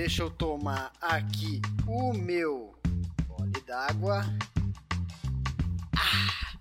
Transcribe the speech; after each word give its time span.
Deixa 0.00 0.22
eu 0.22 0.30
tomar 0.30 0.92
aqui 0.98 1.60
o 1.86 2.14
meu 2.14 2.74
gole 3.28 3.60
d'água. 3.66 4.24
Ah, 5.94 6.56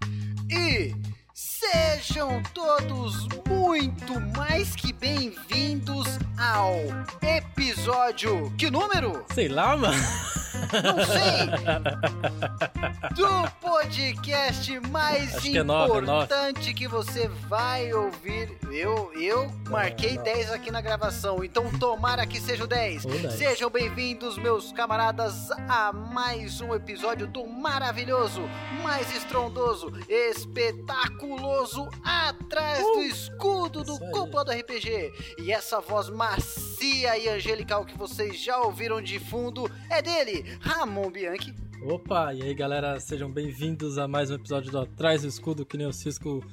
e 0.51 0.93
sejam 1.33 2.43
todos 2.53 3.29
muito 3.47 4.19
mais 4.37 4.75
que 4.75 4.91
bem-vindos 4.91 6.19
ao 6.37 6.79
episódio. 7.21 8.53
Que 8.57 8.69
número? 8.69 9.25
Sei 9.33 9.47
lá, 9.47 9.77
mano. 9.77 10.03
Não 10.83 11.05
sei! 11.05 12.39
Do 12.79 13.51
podcast 13.59 14.79
mais 14.87 15.35
Acho 15.35 15.51
que 15.51 15.57
é 15.57 15.63
nove, 15.63 15.97
é 15.97 16.01
importante 16.01 16.73
que 16.73 16.87
você 16.87 17.27
vai 17.27 17.91
ouvir. 17.91 18.57
Eu, 18.71 19.11
eu 19.19 19.51
marquei 19.69 20.17
10 20.17 20.53
aqui 20.53 20.71
na 20.71 20.79
gravação, 20.79 21.43
então 21.43 21.69
tomara 21.77 22.25
que 22.25 22.39
seja 22.39 22.63
o 22.63 22.67
10. 22.67 23.03
Ou 23.03 23.11
dez. 23.11 23.33
Sejam 23.33 23.69
bem-vindos, 23.69 24.37
meus 24.37 24.71
camaradas, 24.71 25.51
a 25.67 25.91
mais 25.91 26.61
um 26.61 26.73
episódio 26.73 27.27
do 27.27 27.45
maravilhoso, 27.45 28.43
mais 28.81 29.13
estrondoso, 29.13 29.91
espetaculoso, 30.07 31.89
atrás 32.01 32.81
do 32.81 33.01
escudo 33.01 33.83
do 33.83 33.95
Uh! 33.95 34.11
Cúpula 34.11 34.45
do 34.45 34.51
RPG. 34.53 35.35
E 35.39 35.51
essa 35.51 35.81
voz 35.81 36.09
macia 36.09 37.17
e 37.17 37.27
angelical 37.27 37.83
que 37.83 37.97
vocês 37.97 38.41
já 38.41 38.57
ouviram 38.59 39.01
de 39.01 39.19
fundo 39.19 39.69
é 39.89 40.01
dele, 40.01 40.57
Ramon 40.61 41.11
Bianchi. 41.11 41.53
Opa, 41.83 42.33
e 42.33 42.43
aí 42.43 42.53
galera, 42.53 42.99
sejam 42.99 43.31
bem-vindos 43.31 43.97
a 43.97 44.07
mais 44.07 44.29
um 44.29 44.35
episódio 44.35 44.71
do 44.71 44.79
Atrás 44.79 45.21
do 45.21 45.27
Escudo, 45.27 45.65
que 45.65 45.77
nem 45.77 45.87
o 45.87 45.93
Cisco 45.93 46.43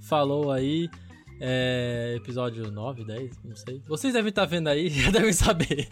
falou 0.00 0.50
aí. 0.52 0.88
É. 1.40 2.14
Episódio 2.16 2.68
9, 2.68 3.04
10, 3.04 3.30
não 3.44 3.54
sei. 3.54 3.80
Vocês 3.86 4.12
devem 4.12 4.28
estar 4.30 4.44
vendo 4.44 4.66
aí, 4.68 4.88
já 4.90 5.10
devem 5.10 5.32
saber. 5.32 5.88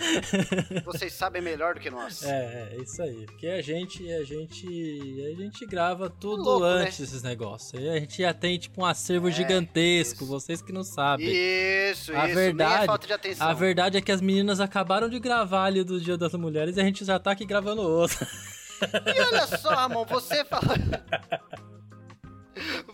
Vocês 0.84 1.12
sabem 1.12 1.40
melhor 1.40 1.74
do 1.74 1.80
que 1.80 1.88
nós. 1.88 2.24
É, 2.24 2.70
é 2.72 2.82
isso 2.82 3.00
aí. 3.00 3.26
Porque 3.26 3.46
a 3.46 3.62
gente, 3.62 4.10
a 4.12 4.24
gente, 4.24 4.66
a 4.66 5.40
gente 5.40 5.64
grava 5.66 6.10
tudo 6.10 6.42
Louco, 6.42 6.64
né? 6.66 6.82
antes 6.86 6.98
desses 6.98 7.22
negócios. 7.22 7.80
A 7.80 7.98
gente 8.00 8.22
já 8.22 8.34
tem 8.34 8.58
tipo 8.58 8.80
um 8.82 8.84
acervo 8.84 9.30
gigantesco, 9.30 10.24
isso. 10.24 10.26
vocês 10.32 10.60
que 10.60 10.72
não 10.72 10.82
sabem. 10.82 11.28
Isso, 11.28 12.12
A 12.16 12.26
isso, 12.26 12.34
verdade- 12.34 12.82
é 12.84 12.86
falta 12.86 13.06
de 13.06 13.12
atenção. 13.12 13.46
A 13.46 13.52
verdade 13.52 13.98
é 13.98 14.00
que 14.00 14.10
as 14.10 14.20
meninas 14.20 14.58
acabaram 14.58 15.08
de 15.08 15.20
gravar 15.20 15.66
ali 15.66 15.84
do 15.84 16.00
Dia 16.00 16.16
das 16.16 16.32
Mulheres 16.34 16.76
e 16.76 16.80
a 16.80 16.84
gente 16.84 17.04
já 17.04 17.20
tá 17.20 17.30
aqui 17.32 17.44
gravando 17.44 17.82
outro. 17.82 18.26
E 18.82 19.20
olha 19.20 19.46
só, 19.46 19.70
Ramon, 19.70 20.04
você 20.04 20.44
falou. 20.44 20.76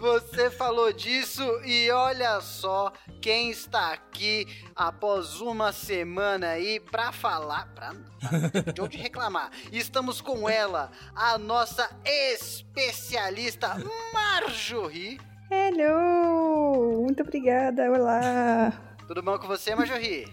Você 0.00 0.50
falou 0.50 0.92
disso 0.92 1.42
e 1.64 1.88
olha 1.90 2.40
só 2.40 2.92
quem 3.20 3.50
está 3.50 3.92
aqui 3.92 4.46
após 4.74 5.40
uma 5.40 5.70
semana 5.70 6.48
aí 6.48 6.80
pra 6.80 7.12
falar, 7.12 7.72
pra, 7.72 7.92
pra 8.18 8.72
de 8.72 8.80
onde 8.80 8.98
reclamar. 8.98 9.50
Estamos 9.70 10.20
com 10.20 10.48
ela, 10.48 10.90
a 11.14 11.38
nossa 11.38 11.88
especialista 12.04 13.76
Marjorie. 14.12 15.20
Hello! 15.48 17.02
Muito 17.02 17.22
obrigada, 17.22 17.88
olá! 17.88 18.72
Tudo 19.06 19.22
bom 19.22 19.38
com 19.38 19.46
você, 19.46 19.74
Marjorie? 19.76 20.26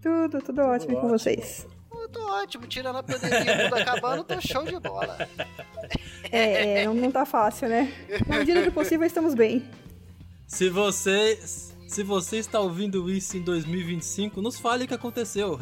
Tudo, 0.00 0.40
tudo 0.40 0.62
ótimo 0.62 0.92
com 0.92 0.98
ótimo. 0.98 1.18
vocês. 1.18 1.66
Ótimo, 2.28 2.66
tirando 2.66 2.96
a 2.96 3.02
pandemia 3.02 3.64
tudo 3.64 3.74
acabando, 3.76 4.24
tô 4.24 4.40
show 4.40 4.64
de 4.64 4.78
bola. 4.78 5.16
É, 6.30 6.82
é, 6.82 6.86
não, 6.86 7.10
tá 7.10 7.24
fácil, 7.24 7.68
né? 7.68 7.92
Na 8.26 8.38
medida 8.38 8.62
do 8.62 8.70
possível, 8.72 9.06
estamos 9.06 9.34
bem. 9.34 9.64
Se 10.46 10.68
você, 10.68 11.38
se 11.88 12.02
você 12.02 12.36
está 12.36 12.60
ouvindo 12.60 13.10
isso 13.10 13.36
em 13.36 13.40
2025, 13.42 14.42
nos 14.42 14.58
fale 14.58 14.84
o 14.84 14.88
que 14.88 14.94
aconteceu. 14.94 15.58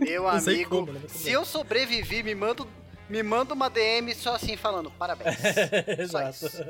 Meu 0.00 0.28
amigo, 0.28 0.70
como, 0.70 0.92
né? 0.92 1.00
Se 1.08 1.24
bem. 1.24 1.32
eu 1.34 1.44
sobrevivi, 1.44 2.22
me 2.22 2.34
manda, 2.34 2.66
me 3.10 3.22
manda 3.22 3.54
uma 3.54 3.68
DM 3.68 4.14
só 4.14 4.36
assim 4.36 4.56
falando, 4.56 4.90
parabéns. 4.92 5.36
Só 6.10 6.28
isso. 6.28 6.46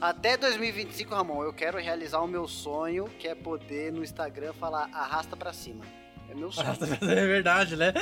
Até 0.00 0.36
2025, 0.36 1.14
Ramon, 1.14 1.42
eu 1.44 1.52
quero 1.52 1.78
realizar 1.78 2.20
o 2.20 2.26
meu 2.26 2.46
sonho, 2.48 3.04
que 3.18 3.28
é 3.28 3.34
poder 3.34 3.92
no 3.92 4.02
Instagram 4.02 4.52
falar 4.52 4.88
arrasta 4.92 5.36
pra 5.36 5.52
cima. 5.52 5.84
É 6.30 6.34
meu 6.34 6.52
sonho. 6.52 6.68
É 7.02 7.26
verdade, 7.26 7.76
né? 7.76 7.92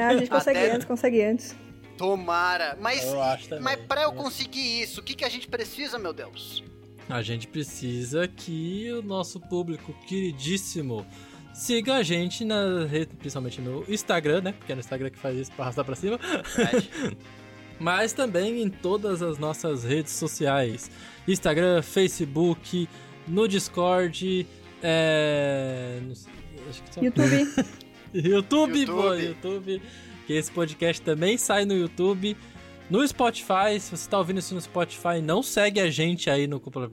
Ah, 0.00 0.08
a 0.08 0.16
gente 0.16 0.30
consegue 0.30 0.58
Até- 0.58 0.72
antes, 0.72 0.86
consegue 0.86 1.22
antes. 1.22 1.56
Tomara. 1.98 2.76
Mas, 2.80 3.04
Eu 3.04 3.22
acho 3.22 3.48
também. 3.48 3.64
mas 3.64 3.80
pra 3.86 4.02
eu 4.02 4.12
conseguir 4.12 4.82
isso, 4.82 5.00
o 5.00 5.02
que, 5.02 5.14
que 5.14 5.24
a 5.24 5.28
gente 5.28 5.46
precisa, 5.46 5.98
meu 5.98 6.12
Deus? 6.12 6.62
A 7.08 7.22
gente 7.22 7.46
precisa 7.46 8.26
que 8.26 8.90
o 8.92 9.02
nosso 9.02 9.38
público 9.38 9.92
queridíssimo 10.06 11.06
siga 11.54 11.94
a 11.94 12.02
gente 12.02 12.44
na 12.44 12.84
rede, 12.84 13.14
principalmente 13.16 13.60
no 13.60 13.84
Instagram, 13.88 14.40
né? 14.42 14.52
Porque 14.52 14.72
é 14.72 14.74
no 14.74 14.80
Instagram 14.80 15.08
que 15.10 15.18
faz 15.18 15.38
isso 15.38 15.52
pra 15.52 15.64
arrastar 15.66 15.84
pra 15.84 15.94
cima. 15.96 16.18
Mas 17.78 18.12
também 18.12 18.62
em 18.62 18.68
todas 18.70 19.22
as 19.22 19.38
nossas 19.38 19.82
redes 19.84 20.12
sociais: 20.12 20.90
Instagram, 21.26 21.82
Facebook, 21.82 22.88
no 23.26 23.48
Discord, 23.48 24.46
é. 24.82 26.00
só- 26.14 27.02
YouTube, 27.02 27.48
YouTube, 28.12 28.78
YouTube. 28.80 28.86
pô, 28.86 29.14
YouTube. 29.14 29.82
Que 30.26 30.32
esse 30.34 30.50
podcast 30.50 31.02
também 31.02 31.36
sai 31.36 31.64
no 31.64 31.74
YouTube. 31.74 32.36
No 32.88 33.06
Spotify, 33.06 33.80
se 33.80 33.90
você 33.90 34.08
tá 34.08 34.18
ouvindo 34.18 34.38
isso 34.38 34.54
no 34.54 34.60
Spotify, 34.60 35.20
não 35.22 35.42
segue 35.42 35.80
a 35.80 35.90
gente 35.90 36.28
aí 36.30 36.46
no 36.46 36.60
Cúpula. 36.60 36.88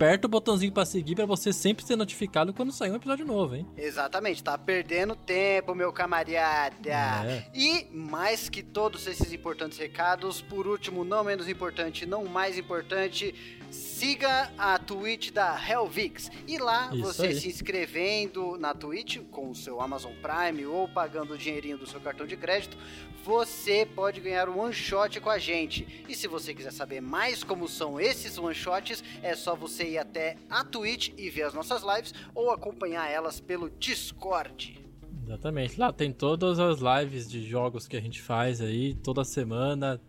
Aperta 0.00 0.26
o 0.26 0.30
botãozinho 0.30 0.72
pra 0.72 0.86
seguir 0.86 1.14
pra 1.14 1.26
você 1.26 1.52
sempre 1.52 1.84
ser 1.84 1.94
notificado 1.94 2.54
quando 2.54 2.72
sair 2.72 2.90
um 2.90 2.96
episódio 2.96 3.26
novo, 3.26 3.54
hein? 3.54 3.66
Exatamente, 3.76 4.42
tá 4.42 4.56
perdendo 4.56 5.14
tempo, 5.14 5.74
meu 5.74 5.92
camarada. 5.92 6.88
É. 6.88 7.44
E 7.52 7.86
mais 7.92 8.48
que 8.48 8.62
todos 8.62 9.06
esses 9.06 9.30
importantes 9.30 9.76
recados, 9.76 10.40
por 10.40 10.66
último, 10.66 11.04
não 11.04 11.22
menos 11.22 11.50
importante, 11.50 12.06
não 12.06 12.24
mais 12.24 12.56
importante, 12.56 13.59
siga 13.70 14.52
a 14.58 14.78
Twitch 14.78 15.30
da 15.30 15.58
Helvix. 15.58 16.30
E 16.46 16.58
lá, 16.58 16.90
Isso 16.92 17.02
você 17.02 17.26
aí. 17.28 17.34
se 17.34 17.48
inscrevendo 17.48 18.56
na 18.58 18.74
Twitch 18.74 19.18
com 19.30 19.50
o 19.50 19.54
seu 19.54 19.80
Amazon 19.80 20.12
Prime 20.20 20.66
ou 20.66 20.88
pagando 20.88 21.34
o 21.34 21.38
dinheirinho 21.38 21.78
do 21.78 21.86
seu 21.86 22.00
cartão 22.00 22.26
de 22.26 22.36
crédito, 22.36 22.76
você 23.24 23.86
pode 23.86 24.20
ganhar 24.20 24.48
um 24.48 24.58
one 24.58 24.72
shot 24.72 25.20
com 25.20 25.30
a 25.30 25.38
gente. 25.38 26.04
E 26.08 26.14
se 26.14 26.26
você 26.26 26.54
quiser 26.54 26.72
saber 26.72 27.00
mais 27.00 27.44
como 27.44 27.68
são 27.68 28.00
esses 28.00 28.36
one 28.38 28.54
shots, 28.54 29.04
é 29.22 29.34
só 29.36 29.54
você 29.54 29.90
ir 29.90 29.98
até 29.98 30.36
a 30.48 30.64
Twitch 30.64 31.10
e 31.16 31.30
ver 31.30 31.42
as 31.42 31.54
nossas 31.54 31.82
lives 31.82 32.14
ou 32.34 32.50
acompanhar 32.50 33.08
elas 33.10 33.40
pelo 33.40 33.70
Discord. 33.70 34.80
Exatamente. 35.24 35.78
Lá 35.78 35.92
tem 35.92 36.12
todas 36.12 36.58
as 36.58 36.80
lives 36.80 37.30
de 37.30 37.46
jogos 37.46 37.86
que 37.86 37.96
a 37.96 38.00
gente 38.00 38.20
faz 38.20 38.60
aí 38.60 38.94
toda 38.94 39.22
semana, 39.22 40.00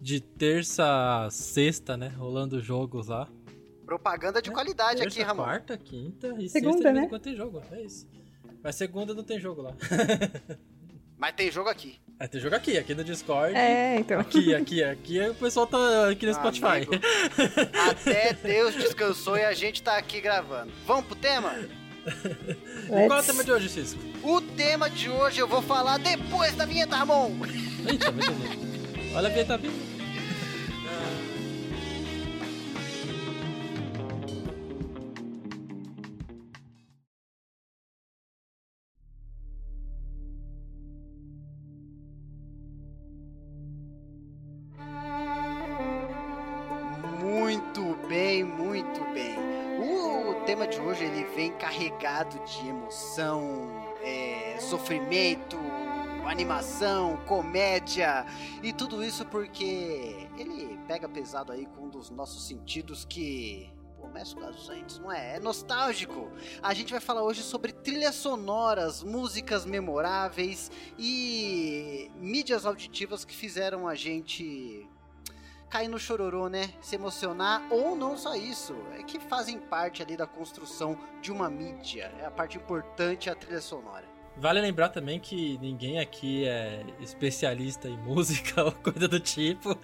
de 0.00 0.20
terça 0.20 1.24
a 1.26 1.30
sexta, 1.30 1.96
né? 1.96 2.08
Rolando 2.16 2.60
jogos 2.60 3.08
lá. 3.08 3.28
Propaganda 3.84 4.40
de 4.40 4.50
qualidade 4.50 5.02
aqui, 5.02 5.16
terça, 5.16 5.26
Ramon. 5.28 5.42
quarta, 5.42 5.76
quinta 5.76 6.28
e 6.38 6.48
Segunda, 6.48 6.76
sexta 6.78 6.92
né? 6.92 7.18
tem 7.20 7.36
jogo. 7.36 7.60
É 7.72 7.82
isso. 7.82 8.08
Mas 8.62 8.76
segunda 8.76 9.12
não 9.14 9.24
tem 9.24 9.38
jogo 9.40 9.62
lá. 9.62 9.72
Mas 11.18 11.34
tem 11.34 11.50
jogo 11.50 11.68
aqui. 11.68 12.00
Vai 12.18 12.28
ter 12.28 12.40
jogo 12.40 12.54
aqui, 12.56 12.78
aqui 12.78 12.94
no 12.94 13.04
Discord. 13.04 13.54
é, 13.54 13.98
então. 13.98 14.20
Aqui, 14.20 14.54
aqui, 14.54 14.82
aqui 14.82 15.20
o 15.28 15.34
pessoal 15.34 15.66
tá 15.66 16.08
aqui 16.08 16.24
no 16.24 16.32
Ah, 16.32 16.34
Spotify. 16.34 16.66
amigo, 16.66 16.92
Até 17.90 18.32
Deus 18.32 18.74
descansou 18.74 19.36
e 19.36 19.44
a 19.44 19.52
gente 19.52 19.82
tá 19.82 19.98
aqui 19.98 20.20
gravando. 20.20 20.72
Vamos 20.86 21.04
pro 21.06 21.16
tema? 21.16 21.54
Qual 22.88 23.18
é 23.18 23.20
o 23.20 23.22
tema 23.22 23.44
de 23.44 23.52
hoje, 23.52 23.68
Cisco? 23.68 24.00
O 24.22 24.40
tema 24.40 24.88
de 24.88 25.10
hoje 25.10 25.40
eu 25.40 25.48
vou 25.48 25.60
falar 25.60 25.98
depois 25.98 26.54
da 26.54 26.64
vinheta, 26.64 26.96
Ramon. 26.96 27.32
Eita, 27.86 28.10
muito 28.10 28.32
bem. 28.32 28.69
Olha 29.12 29.26
a 29.28 29.30
vinheta 29.30 29.58
vindo. 29.58 29.90
Muito 47.20 47.96
bem, 48.08 48.44
muito 48.44 49.04
bem. 49.12 49.36
O 49.80 50.34
tema 50.44 50.68
de 50.68 50.80
hoje 50.80 51.04
ele 51.04 51.24
vem 51.34 51.50
carregado 51.52 52.38
de 52.44 52.68
emoção, 52.68 53.68
é, 54.04 54.56
sofrimento, 54.60 55.56
animação, 56.26 57.16
comédia 57.26 58.24
e 58.62 58.72
tudo 58.72 59.02
isso 59.04 59.24
porque 59.26 60.28
ele 60.36 60.78
pega 60.86 61.08
pesado 61.08 61.52
aí 61.52 61.66
com 61.66 61.84
um 61.84 61.88
dos 61.88 62.10
nossos 62.10 62.46
sentidos 62.46 63.04
que 63.04 63.70
pô, 63.96 64.08
mescla 64.08 64.48
as 64.50 64.68
antes, 64.68 64.98
não 64.98 65.10
é? 65.10 65.36
É 65.36 65.40
nostálgico. 65.40 66.30
A 66.62 66.72
gente 66.74 66.92
vai 66.92 67.00
falar 67.00 67.22
hoje 67.22 67.42
sobre 67.42 67.72
trilhas 67.72 68.14
sonoras, 68.14 69.02
músicas 69.02 69.64
memoráveis 69.64 70.70
e 70.98 72.10
mídias 72.16 72.66
auditivas 72.66 73.24
que 73.24 73.34
fizeram 73.34 73.86
a 73.86 73.94
gente 73.94 74.88
cair 75.70 75.86
no 75.86 76.00
chororô, 76.00 76.48
né? 76.48 76.74
Se 76.80 76.96
emocionar, 76.96 77.62
ou 77.70 77.94
não 77.94 78.18
só 78.18 78.34
isso, 78.34 78.74
é 78.98 79.04
que 79.04 79.20
fazem 79.20 79.58
parte 79.58 80.02
ali 80.02 80.16
da 80.16 80.26
construção 80.26 80.98
de 81.22 81.30
uma 81.30 81.48
mídia. 81.48 82.12
É 82.18 82.26
a 82.26 82.30
parte 82.30 82.56
importante 82.56 83.30
a 83.30 83.36
trilha 83.36 83.60
sonora. 83.60 84.09
Vale 84.36 84.60
lembrar 84.60 84.88
também 84.88 85.18
que 85.18 85.58
ninguém 85.60 85.98
aqui 85.98 86.46
é 86.46 86.82
especialista 87.00 87.88
em 87.88 87.96
música 87.98 88.64
ou 88.64 88.72
coisa 88.72 89.06
do 89.06 89.20
tipo. 89.20 89.76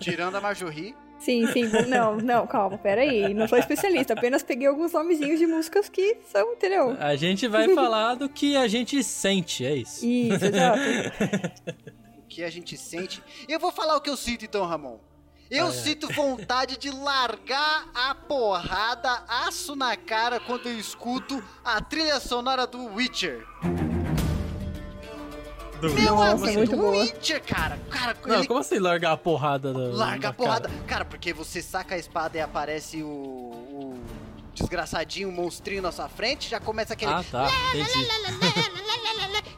Tirando 0.00 0.36
a 0.36 0.40
Marjorie. 0.40 0.94
Sim, 1.18 1.46
sim. 1.48 1.70
Não, 1.88 2.16
não, 2.16 2.46
calma, 2.48 2.76
peraí. 2.76 3.32
Não 3.32 3.46
sou 3.46 3.56
especialista, 3.56 4.12
apenas 4.12 4.42
peguei 4.42 4.66
alguns 4.66 4.92
nomezinhos 4.92 5.38
de 5.38 5.46
músicas 5.46 5.88
que 5.88 6.16
são, 6.24 6.54
entendeu? 6.54 6.96
A 6.98 7.14
gente 7.14 7.46
vai 7.46 7.72
falar 7.74 8.16
do 8.16 8.28
que 8.28 8.56
a 8.56 8.66
gente 8.66 9.02
sente, 9.04 9.64
é 9.64 9.76
isso. 9.76 10.04
Isso, 10.04 10.44
exato. 10.44 10.80
o 12.18 12.22
que 12.28 12.42
a 12.42 12.50
gente 12.50 12.76
sente. 12.76 13.22
Eu 13.48 13.60
vou 13.60 13.70
falar 13.70 13.96
o 13.96 14.00
que 14.00 14.10
eu 14.10 14.16
sinto 14.16 14.44
então, 14.44 14.66
Ramon. 14.66 14.98
Eu 15.54 15.70
sinto 15.70 16.08
vontade 16.08 16.78
de 16.78 16.90
largar 16.90 17.86
a 17.94 18.14
porrada, 18.14 19.22
aço 19.28 19.76
na 19.76 19.94
cara, 19.94 20.40
quando 20.40 20.66
eu 20.66 20.78
escuto 20.78 21.44
a 21.62 21.78
trilha 21.78 22.18
sonora 22.20 22.66
do 22.66 22.86
Witcher. 22.94 23.46
Do 25.78 25.92
Meu 25.92 26.16
Nossa, 26.16 26.44
amigo, 26.44 26.58
muito 26.58 26.76
boa. 26.76 27.02
Witcher, 27.02 27.42
cara. 27.42 27.78
cara 27.90 28.16
Não, 28.24 28.38
ele... 28.38 28.46
como 28.46 28.60
assim 28.60 28.78
largar 28.78 29.12
a 29.12 29.16
porrada? 29.18 29.74
Do... 29.74 29.92
Larga 29.92 30.30
a 30.30 30.32
porrada. 30.32 30.68
Cara? 30.70 30.82
cara? 30.86 31.04
porque 31.04 31.34
você 31.34 31.60
saca 31.60 31.96
a 31.96 31.98
espada 31.98 32.38
e 32.38 32.40
aparece 32.40 33.02
o, 33.02 33.08
o 33.08 34.00
desgraçadinho, 34.54 35.28
o 35.28 35.32
monstrinho 35.32 35.82
na 35.82 35.92
sua 35.92 36.08
frente, 36.08 36.48
já 36.48 36.60
começa 36.60 36.94
aquele... 36.94 37.12
Ah, 37.12 37.22
tá. 37.30 37.50
Entendi. 37.74 38.08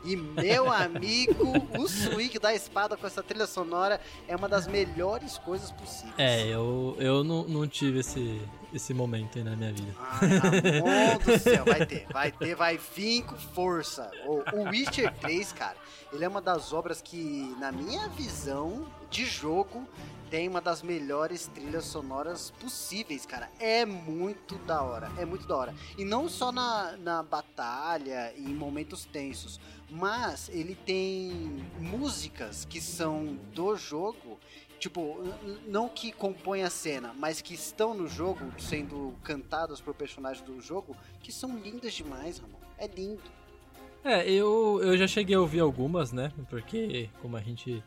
E 0.05 0.17
meu 0.17 0.71
amigo, 0.71 1.53
o 1.79 1.89
swing 1.89 2.39
da 2.39 2.55
espada 2.55 2.97
com 2.97 3.07
essa 3.07 3.23
trilha 3.23 3.47
sonora 3.47 4.01
é 4.29 4.37
uma 4.37 4.49
das 4.49 4.67
melhores 4.67 5.39
coisas 5.39 5.71
possíveis. 5.71 6.15
É, 6.19 6.47
eu, 6.47 6.95
eu 6.99 7.25
não, 7.25 7.45
não 7.45 7.67
tive 7.67 8.01
esse, 8.01 8.41
esse 8.73 8.93
momento 8.93 9.39
aí 9.39 9.45
na 9.45 9.57
minha 9.57 9.73
vida. 9.73 9.95
Ah, 9.99 11.19
do 11.25 11.39
céu, 11.39 11.65
vai 11.65 11.87
ter, 11.87 12.07
vai 12.13 12.31
ter, 12.31 12.55
vai 12.55 12.79
vir 12.95 13.23
com 13.23 13.37
força. 13.37 14.11
O, 14.27 14.43
o 14.57 14.69
Witcher 14.69 15.13
3, 15.21 15.53
cara, 15.53 15.77
ele 16.13 16.25
é 16.25 16.29
uma 16.29 16.43
das 16.43 16.73
obras 16.73 17.01
que, 17.01 17.57
na 17.59 17.73
minha 17.73 18.09
visão 18.09 18.87
de 19.11 19.25
jogo, 19.25 19.89
tem 20.35 20.49
uma 20.49 20.61
das 20.61 20.83
melhores 20.83 21.47
trilhas 21.47 21.85
sonoras 21.85 22.51
possíveis, 22.59 23.25
cara. 23.25 23.49
É 23.61 23.87
muito 23.87 24.57
da 24.67 24.83
hora, 24.83 25.09
é 25.17 25.25
muito 25.25 25.47
da 25.47 25.57
hora. 25.57 25.73
E 25.97 26.05
não 26.05 26.29
só 26.29 26.51
na, 26.51 26.97
na 26.97 27.23
batalha 27.23 28.35
e 28.37 28.51
em 28.51 28.53
momentos 28.53 29.05
tensos, 29.05 29.61
mas 29.89 30.49
ele 30.49 30.75
tem 30.75 31.65
músicas 31.79 32.65
que 32.65 32.81
são 32.81 33.39
do 33.55 33.77
jogo, 33.77 34.41
tipo, 34.81 35.19
não 35.69 35.89
que 35.89 36.11
compõem 36.11 36.65
a 36.65 36.71
cena, 36.71 37.15
mas 37.17 37.41
que 37.41 37.55
estão 37.55 37.95
no 37.95 38.09
jogo, 38.09 38.41
sendo 38.59 39.15
cantadas 39.23 39.81
por 39.81 39.95
personagens 39.95 40.45
do 40.45 40.61
jogo, 40.61 40.97
que 41.23 41.31
são 41.31 41.57
lindas 41.57 41.95
demais, 41.95 42.39
Ramon. 42.39 42.59
É 42.77 42.89
lindo. 42.89 43.23
É, 44.03 44.29
eu, 44.29 44.81
eu 44.83 44.99
já 44.99 45.07
cheguei 45.07 45.37
a 45.37 45.41
ouvir 45.41 45.61
algumas, 45.61 46.11
né? 46.11 46.33
Porque 46.51 47.09
como 47.23 47.37
a 47.37 47.41
gente 47.41 47.85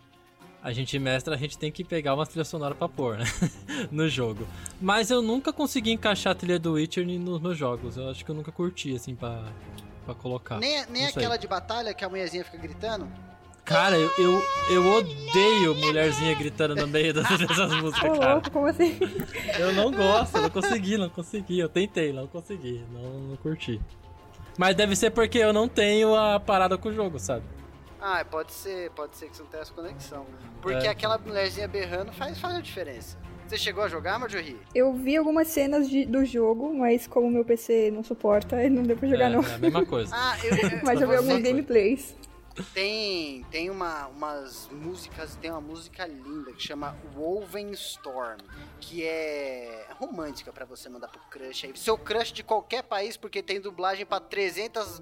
a 0.67 0.73
gente 0.73 0.99
mestra, 0.99 1.33
a 1.33 1.37
gente 1.37 1.57
tem 1.57 1.71
que 1.71 1.81
pegar 1.81 2.13
uma 2.13 2.25
trilha 2.25 2.43
sonora 2.43 2.75
pra 2.75 2.89
pôr, 2.89 3.17
né? 3.17 3.23
no 3.89 4.09
jogo. 4.09 4.45
Mas 4.81 5.09
eu 5.09 5.21
nunca 5.21 5.53
consegui 5.53 5.93
encaixar 5.93 6.31
a 6.31 6.35
trilha 6.35 6.59
do 6.59 6.73
Witcher 6.73 7.07
nos 7.07 7.39
meus 7.39 7.57
jogos. 7.57 7.95
Eu 7.95 8.09
acho 8.09 8.25
que 8.25 8.29
eu 8.29 8.35
nunca 8.35 8.51
curti, 8.51 8.93
assim, 8.93 9.15
pra, 9.15 9.45
pra 10.03 10.13
colocar. 10.13 10.59
Nem, 10.59 10.85
nem 10.89 11.05
aquela 11.05 11.37
de 11.37 11.47
batalha 11.47 11.93
que 11.93 12.03
a 12.03 12.09
mulherzinha 12.09 12.43
fica 12.43 12.57
gritando? 12.57 13.07
Cara, 13.63 13.95
eu, 13.95 14.11
eu, 14.17 14.41
eu, 14.69 14.93
odeio 14.93 15.73
mulherzinha 15.75 16.35
gritando 16.35 16.75
no 16.75 16.85
meio 16.85 17.13
dessas 17.15 17.39
músicas, 17.81 18.19
cara. 18.19 18.41
Como 18.51 18.65
assim? 18.65 18.99
Eu 19.57 19.71
não 19.71 19.89
gosto, 19.89 20.41
não 20.41 20.49
consegui, 20.49 20.97
não 20.97 21.09
consegui. 21.09 21.59
Eu 21.59 21.69
tentei, 21.69 22.11
não 22.11 22.27
consegui, 22.27 22.83
não, 22.91 23.03
não 23.21 23.37
curti. 23.37 23.79
Mas 24.57 24.75
deve 24.75 24.97
ser 24.97 25.11
porque 25.11 25.37
eu 25.37 25.53
não 25.53 25.69
tenho 25.69 26.13
a 26.13 26.41
parada 26.41 26.77
com 26.77 26.89
o 26.89 26.93
jogo, 26.93 27.19
sabe? 27.19 27.43
Ah, 28.01 28.23
pode 28.23 28.51
ser, 28.51 28.91
pode 28.91 29.15
ser 29.15 29.29
que 29.29 29.35
você 29.35 29.43
não 29.43 29.49
tenha 29.49 29.61
essa 29.61 29.73
conexão. 29.73 30.25
Porque 30.61 30.85
é. 30.85 30.89
aquela 30.89 31.17
mulherzinha 31.17 31.67
berrando 31.67 32.11
faz, 32.11 32.39
faz 32.39 32.55
a 32.55 32.61
diferença. 32.61 33.17
Você 33.47 33.57
chegou 33.57 33.83
a 33.83 33.87
jogar, 33.87 34.19
Marjorie? 34.19 34.59
Eu 34.75 34.93
vi 34.93 35.15
algumas 35.15 35.47
cenas 35.47 35.89
de, 35.89 36.05
do 36.05 36.25
jogo, 36.25 36.73
mas 36.73 37.07
como 37.07 37.31
meu 37.31 37.45
PC 37.45 37.91
não 37.91 38.03
suporta, 38.03 38.57
não 38.69 38.83
deu 38.83 38.97
pra 38.97 39.07
jogar 39.07 39.25
é, 39.25 39.29
não. 39.29 39.41
É 39.41 39.55
a 39.55 39.57
mesma 39.57 39.85
coisa. 39.85 40.13
ah, 40.13 40.37
eu, 40.43 40.55
eu, 40.55 40.79
mas 40.83 40.99
eu 40.99 41.07
vi 41.07 41.15
alguns 41.15 41.41
gameplays. 41.41 42.15
Tem, 42.73 43.43
tem 43.51 43.69
uma, 43.69 44.07
umas 44.07 44.67
músicas, 44.71 45.35
tem 45.35 45.51
uma 45.51 45.61
música 45.61 46.05
linda 46.07 46.51
que 46.53 46.61
chama 46.61 46.97
Woven 47.15 47.71
Storm, 47.71 48.39
que 48.79 49.03
é 49.03 49.87
romântica 49.99 50.51
para 50.51 50.65
você 50.65 50.89
mandar 50.89 51.07
pro 51.07 51.19
crush 51.29 51.65
aí. 51.65 51.77
Seu 51.77 51.97
crush 51.97 52.31
de 52.31 52.43
qualquer 52.43 52.83
país, 52.83 53.15
porque 53.15 53.43
tem 53.43 53.61
dublagem 53.61 54.05
para 54.05 54.19
300 54.19 55.01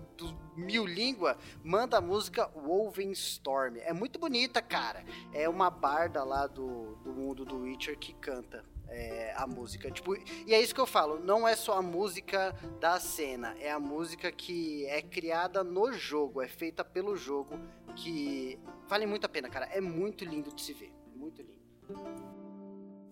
mil 0.55 0.85
línguas, 0.85 1.37
manda 1.63 1.97
a 1.97 2.01
música 2.01 2.49
Woven 2.55 3.11
Storm. 3.11 3.77
É 3.77 3.93
muito 3.93 4.19
bonita, 4.19 4.61
cara. 4.61 5.05
É 5.33 5.47
uma 5.47 5.69
barda 5.69 6.23
lá 6.23 6.47
do, 6.47 6.95
do 7.03 7.13
mundo 7.13 7.45
do 7.45 7.59
Witcher 7.59 7.97
que 7.97 8.13
canta 8.13 8.63
é, 8.89 9.33
a 9.35 9.45
música. 9.47 9.89
Tipo, 9.91 10.15
e 10.45 10.53
é 10.53 10.61
isso 10.61 10.73
que 10.73 10.81
eu 10.81 10.85
falo, 10.85 11.19
não 11.19 11.47
é 11.47 11.55
só 11.55 11.77
a 11.77 11.81
música 11.81 12.55
da 12.79 12.99
cena, 12.99 13.55
é 13.59 13.71
a 13.71 13.79
música 13.79 14.31
que 14.31 14.85
é 14.87 15.01
criada 15.01 15.63
no 15.63 15.91
jogo, 15.93 16.41
é 16.41 16.47
feita 16.47 16.83
pelo 16.83 17.15
jogo, 17.15 17.59
que 17.95 18.59
vale 18.87 19.05
muito 19.05 19.25
a 19.25 19.29
pena, 19.29 19.49
cara. 19.49 19.65
É 19.65 19.81
muito 19.81 20.25
lindo 20.25 20.53
de 20.53 20.61
se 20.61 20.73
ver. 20.73 20.93
Muito 21.15 21.41
lindo. 21.41 21.55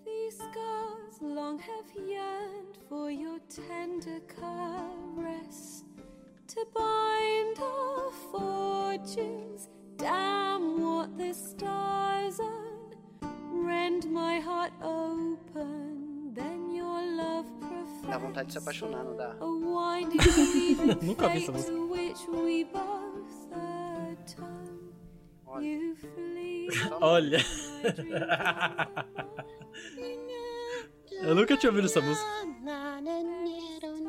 These 0.04 0.42
long 1.22 1.58
have 1.60 1.90
yearned 1.96 2.78
for 2.90 3.10
your 3.10 3.40
tender 3.48 4.20
caress 4.28 5.84
to 6.48 6.66
bind 6.74 7.60
our 7.60 8.12
fortunes. 8.32 9.70
Damn 9.96 10.82
what 10.82 11.18
the 11.18 11.34
stars 11.34 12.40
are. 12.40 12.73
Rend 13.54 14.10
my 14.10 14.40
heart 14.40 14.74
open, 14.82 16.34
then 16.34 16.76
your 16.76 17.02
love. 17.16 17.48
Dá 18.08 18.18
vontade 18.18 18.48
de 18.48 18.54
se 18.54 18.60
apaixonar, 18.60 19.04
não 19.04 19.16
dá? 19.16 19.34
Nunca 21.02 21.30
vi 21.30 21.44
essa 21.44 21.52
música. 21.52 21.74
Olha. 25.46 25.78
Olha. 27.02 27.38
Eu 31.22 31.36
nunca 31.36 31.56
tinha 31.56 31.70
ouvido 31.70 31.86
essa 31.86 32.02
música. 32.02 32.28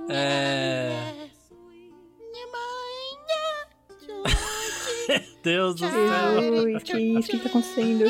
É. 0.09 1.29
Deus 5.43 5.75
do 5.75 5.87
céu. 5.87 6.63
Ui, 6.65 6.81
que 6.81 6.99
isso? 6.99 7.29
O 7.29 7.31
que 7.31 7.39
tá 7.39 7.49
acontecendo? 7.51 8.05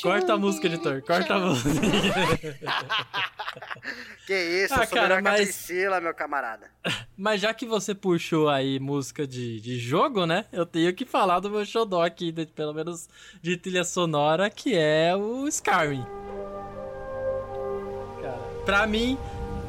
Corta 0.00 0.34
a 0.34 0.38
música, 0.38 0.68
editor. 0.68 1.02
Corta 1.02 1.34
a 1.34 1.38
música. 1.40 1.68
que 4.24 4.34
isso, 4.34 4.74
ah, 4.74 4.82
eu 4.82 4.86
sou 4.86 4.96
cara, 4.96 5.20
mas... 5.20 5.40
Priscila, 5.40 6.00
meu 6.00 6.14
camarada. 6.14 6.70
Mas 7.16 7.40
já 7.40 7.52
que 7.52 7.66
você 7.66 7.92
puxou 7.92 8.48
aí 8.48 8.78
música 8.78 9.26
de, 9.26 9.60
de 9.60 9.76
jogo, 9.78 10.26
né? 10.26 10.44
Eu 10.52 10.64
tenho 10.64 10.94
que 10.94 11.04
falar 11.04 11.40
do 11.40 11.50
meu 11.50 11.64
xodó 11.66 12.04
aqui, 12.04 12.30
de, 12.30 12.46
pelo 12.46 12.72
menos 12.72 13.08
de 13.42 13.56
trilha 13.56 13.82
sonora, 13.82 14.48
que 14.48 14.76
é 14.76 15.14
o 15.16 15.48
Skyrim. 15.48 16.06
Cara, 18.22 18.38
pra 18.64 18.86
mim, 18.86 19.18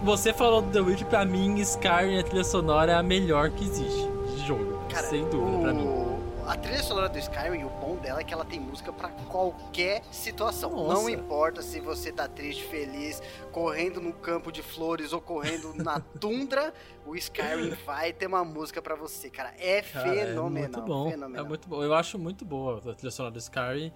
você 0.04 0.32
falou 0.32 0.62
do 0.62 0.72
The 0.72 0.82
Witch, 0.82 1.04
pra 1.06 1.26
mim, 1.26 1.60
Skyrim, 1.62 2.20
a 2.20 2.24
trilha 2.24 2.44
sonora 2.44 2.92
é 2.92 2.96
a 2.96 3.04
melhor 3.04 3.50
que 3.50 3.64
existe 3.64 4.08
de 4.36 4.46
jogo. 4.46 4.86
Cara, 4.88 5.08
sem 5.08 5.28
dúvida, 5.30 5.58
o... 5.58 5.62
pra 5.62 5.74
mim 5.74 6.05
a 6.48 6.56
trilha 6.56 6.84
sonora 6.84 7.10
do 7.10 7.18
Skyrim, 7.18 7.64
o 7.64 7.70
bom 7.70 7.96
dela 7.96 8.22
é 8.22 8.24
que 8.24 8.34
ela 8.34 8.46
tem 8.46 8.60
música 8.60 8.94
para 8.94 9.10
qualquer 9.10 10.04
situação. 10.12 10.70
Nossa. 10.70 10.94
Não 10.94 11.10
importa 11.10 11.62
se 11.62 11.80
você 11.80 12.12
tá 12.12 12.28
triste, 12.28 12.64
feliz, 12.66 13.22
correndo 13.52 14.00
no 14.00 14.14
campo 14.14 14.52
de 14.52 14.62
flores 14.62 15.12
ou 15.12 15.20
correndo 15.20 15.74
na 15.74 16.00
tundra, 16.20 16.74
o 17.06 17.16
Skyrim 17.16 17.72
vai 17.86 18.14
ter 18.14 18.28
uma 18.28 18.44
música 18.44 18.82
para 18.82 18.96
você, 18.96 19.30
cara. 19.30 19.54
É 19.58 19.82
cara, 19.82 20.10
fenomenal. 20.10 20.46
É 20.46 20.68
muito 20.68 20.82
bom. 20.82 21.10
Fenomenal. 21.10 21.46
É 21.46 21.48
muito 21.48 21.68
bom. 21.68 21.84
Eu 21.84 21.94
acho 21.94 22.20
muito 22.20 22.46
boa 22.46 22.78
a 22.78 22.94
trilha 22.94 23.12
sonora 23.12 23.34
do 23.34 23.40
Skyrim. 23.40 23.92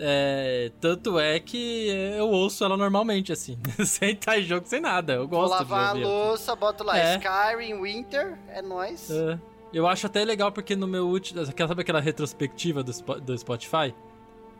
É, 0.00 0.70
tanto 0.80 1.18
é 1.18 1.40
que 1.40 1.88
eu 2.16 2.28
ouço 2.28 2.64
ela 2.64 2.76
normalmente, 2.76 3.32
assim, 3.32 3.58
sem 3.84 4.12
estar 4.12 4.38
em 4.38 4.44
jogo, 4.44 4.64
sem 4.66 4.80
nada. 4.80 5.14
Eu 5.14 5.26
gosto 5.26 5.48
Vou 5.48 5.58
lavar 5.58 5.88
a 5.88 5.92
louça, 5.92 6.54
boto 6.54 6.84
lá 6.84 6.96
é. 6.96 7.16
Skyrim 7.16 7.82
Winter, 7.82 8.38
é 8.48 8.62
nóis. 8.62 9.10
É. 9.10 9.38
Eu 9.72 9.86
acho 9.86 10.06
até 10.06 10.24
legal 10.24 10.50
porque 10.50 10.74
no 10.74 10.86
meu 10.86 11.06
último. 11.06 11.44
Sabe 11.44 11.82
aquela 11.82 12.00
retrospectiva 12.00 12.82
do, 12.82 12.92
do 13.20 13.36
Spotify? 13.38 13.94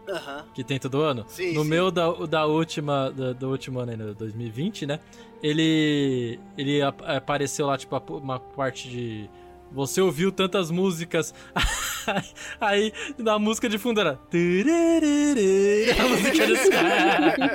Uhum. 0.09 0.43
Que 0.55 0.65
tem 0.65 0.79
todo 0.79 1.03
ano? 1.03 1.25
Sim, 1.29 1.53
no 1.53 1.63
sim. 1.63 1.69
meu 1.69 1.91
da, 1.91 2.11
da 2.27 2.47
última, 2.47 3.11
da, 3.11 3.33
do 3.33 3.51
último 3.51 3.79
ano 3.79 3.93
ainda, 3.93 4.15
2020, 4.15 4.87
né? 4.87 5.01
Ele. 5.43 6.41
Ele 6.57 6.81
apareceu 6.83 7.67
lá, 7.67 7.77
tipo, 7.77 7.97
uma 8.17 8.41
parte 8.41 8.89
de 8.89 9.29
Você 9.71 10.01
ouviu 10.01 10.33
tantas 10.33 10.71
músicas. 10.71 11.35
Aí, 12.61 12.93
na 13.19 13.39
música 13.39 13.69
de 13.69 13.77
fundo 13.77 14.01
era. 14.01 14.19
A 15.99 16.09
música 16.09 16.47
de 16.47 16.53
Skyrim. 16.55 17.51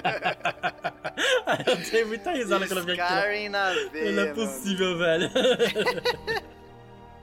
Aí 1.45 1.63
eu 1.67 1.91
dei 1.91 2.05
muita 2.05 2.31
risada 2.31 2.67
quando 2.67 2.79
eu 2.79 2.85
vi 2.85 2.99
aquilo. 2.99 3.19
Não 4.11 4.23
é 4.23 4.33
possível, 4.33 4.97
velho. 4.97 5.29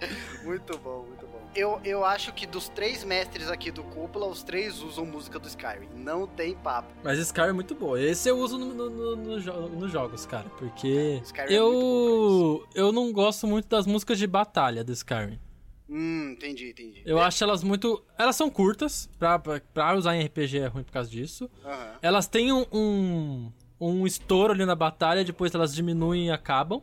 Muito 0.45 0.79
bom, 0.79 1.05
muito 1.07 1.27
bom. 1.27 1.41
Eu, 1.55 1.81
eu 1.85 2.05
acho 2.05 2.33
que 2.33 2.47
dos 2.47 2.69
três 2.69 3.03
mestres 3.05 3.51
aqui 3.51 3.71
do 3.71 3.83
Cúpula, 3.83 4.27
os 4.27 4.43
três 4.43 4.81
usam 4.83 5.05
música 5.05 5.39
do 5.39 5.49
Skyrim. 5.49 5.89
Não 5.97 6.27
tem 6.27 6.55
papo. 6.55 6.89
Mas 7.03 7.19
Skyrim 7.19 7.49
é 7.49 7.53
muito 7.53 7.75
boa. 7.75 8.01
Esse 8.01 8.29
eu 8.29 8.39
uso 8.39 8.57
no, 8.57 8.67
no- 8.73 8.91
no- 8.91 9.17
no 9.17 9.69
nos 9.69 9.91
jogos, 9.93 10.25
cara. 10.27 10.49
Porque 10.59 11.21
Skyrim 11.25 11.53
é 11.53 11.59
eu, 11.59 11.71
muito 11.73 12.69
eu 12.75 12.93
não 12.93 13.13
gosto 13.13 13.47
muito 13.47 13.69
das 13.69 13.85
músicas 13.87 14.17
de 14.19 14.27
batalha 14.27 14.85
do 14.85 14.93
Skyrim. 14.93 15.41
Hum, 15.89 16.31
entendi, 16.37 16.71
entendi. 16.71 17.03
Eu 17.05 17.19
acho 17.19 17.43
elas 17.43 17.65
muito. 17.65 18.01
Elas 18.17 18.37
são 18.37 18.49
curtas, 18.49 19.09
pra, 19.19 19.39
pra, 19.41 19.61
pra 19.75 19.95
usar 19.97 20.15
em 20.15 20.25
RPG 20.25 20.59
é 20.61 20.67
ruim 20.69 20.85
por 20.85 20.93
causa 20.93 21.11
disso. 21.11 21.51
Aham. 21.65 21.95
Elas 22.01 22.29
têm 22.29 22.53
um, 22.53 22.65
um, 22.73 23.53
um 23.81 24.07
estouro 24.07 24.53
ali 24.53 24.65
na 24.65 24.77
batalha, 24.77 25.25
depois 25.25 25.53
elas 25.53 25.75
diminuem 25.75 26.29
e 26.29 26.31
acabam. 26.31 26.81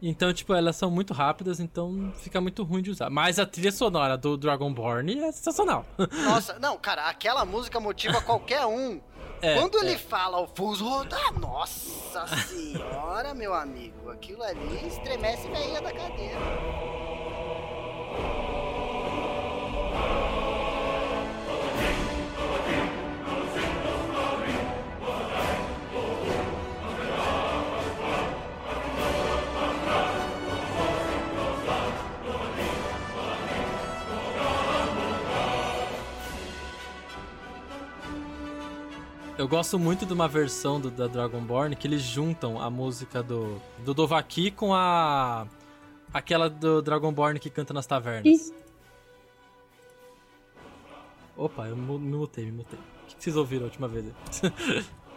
Então, 0.00 0.32
tipo, 0.32 0.54
elas 0.54 0.76
são 0.76 0.90
muito 0.90 1.12
rápidas, 1.12 1.58
então 1.58 2.12
fica 2.18 2.40
muito 2.40 2.62
ruim 2.62 2.82
de 2.82 2.90
usar. 2.90 3.10
Mas 3.10 3.38
a 3.38 3.46
trilha 3.46 3.72
sonora 3.72 4.16
do 4.16 4.36
Dragonborn 4.36 5.18
é 5.20 5.32
sensacional. 5.32 5.84
Nossa, 6.24 6.58
não, 6.58 6.76
cara, 6.76 7.08
aquela 7.08 7.44
música 7.44 7.80
motiva 7.80 8.20
qualquer 8.20 8.64
um. 8.66 9.00
É, 9.40 9.54
Quando 9.54 9.78
ele 9.78 9.92
é. 9.92 9.96
fala 9.98 10.40
o 10.40 10.48
fuso 10.48 10.84
rodar, 10.84 11.32
nossa 11.38 12.26
senhora, 12.26 13.32
meu 13.34 13.54
amigo, 13.54 14.10
aquilo 14.10 14.42
ali 14.42 14.84
estremece 14.84 15.46
a 15.46 15.50
veia 15.52 15.80
da 15.80 15.92
cadeira. 15.92 16.40
Eu 39.38 39.46
gosto 39.46 39.78
muito 39.78 40.04
de 40.04 40.12
uma 40.12 40.26
versão 40.26 40.80
do, 40.80 40.90
da 40.90 41.06
Dragonborn 41.06 41.76
que 41.76 41.86
eles 41.86 42.02
juntam 42.02 42.60
a 42.60 42.68
música 42.68 43.22
do, 43.22 43.62
do 43.84 43.94
Dovahki 43.94 44.50
com 44.50 44.74
a. 44.74 45.46
aquela 46.12 46.50
do 46.50 46.82
Dragonborn 46.82 47.38
que 47.38 47.48
canta 47.48 47.72
nas 47.72 47.86
tavernas. 47.86 48.52
Opa, 51.36 51.68
eu 51.68 51.76
me 51.76 51.98
mutei, 51.98 52.46
me 52.46 52.50
mutei. 52.50 52.80
O 52.80 53.06
que 53.06 53.22
vocês 53.22 53.36
ouviram 53.36 53.62
a 53.62 53.66
última 53.66 53.86
vez? 53.86 54.06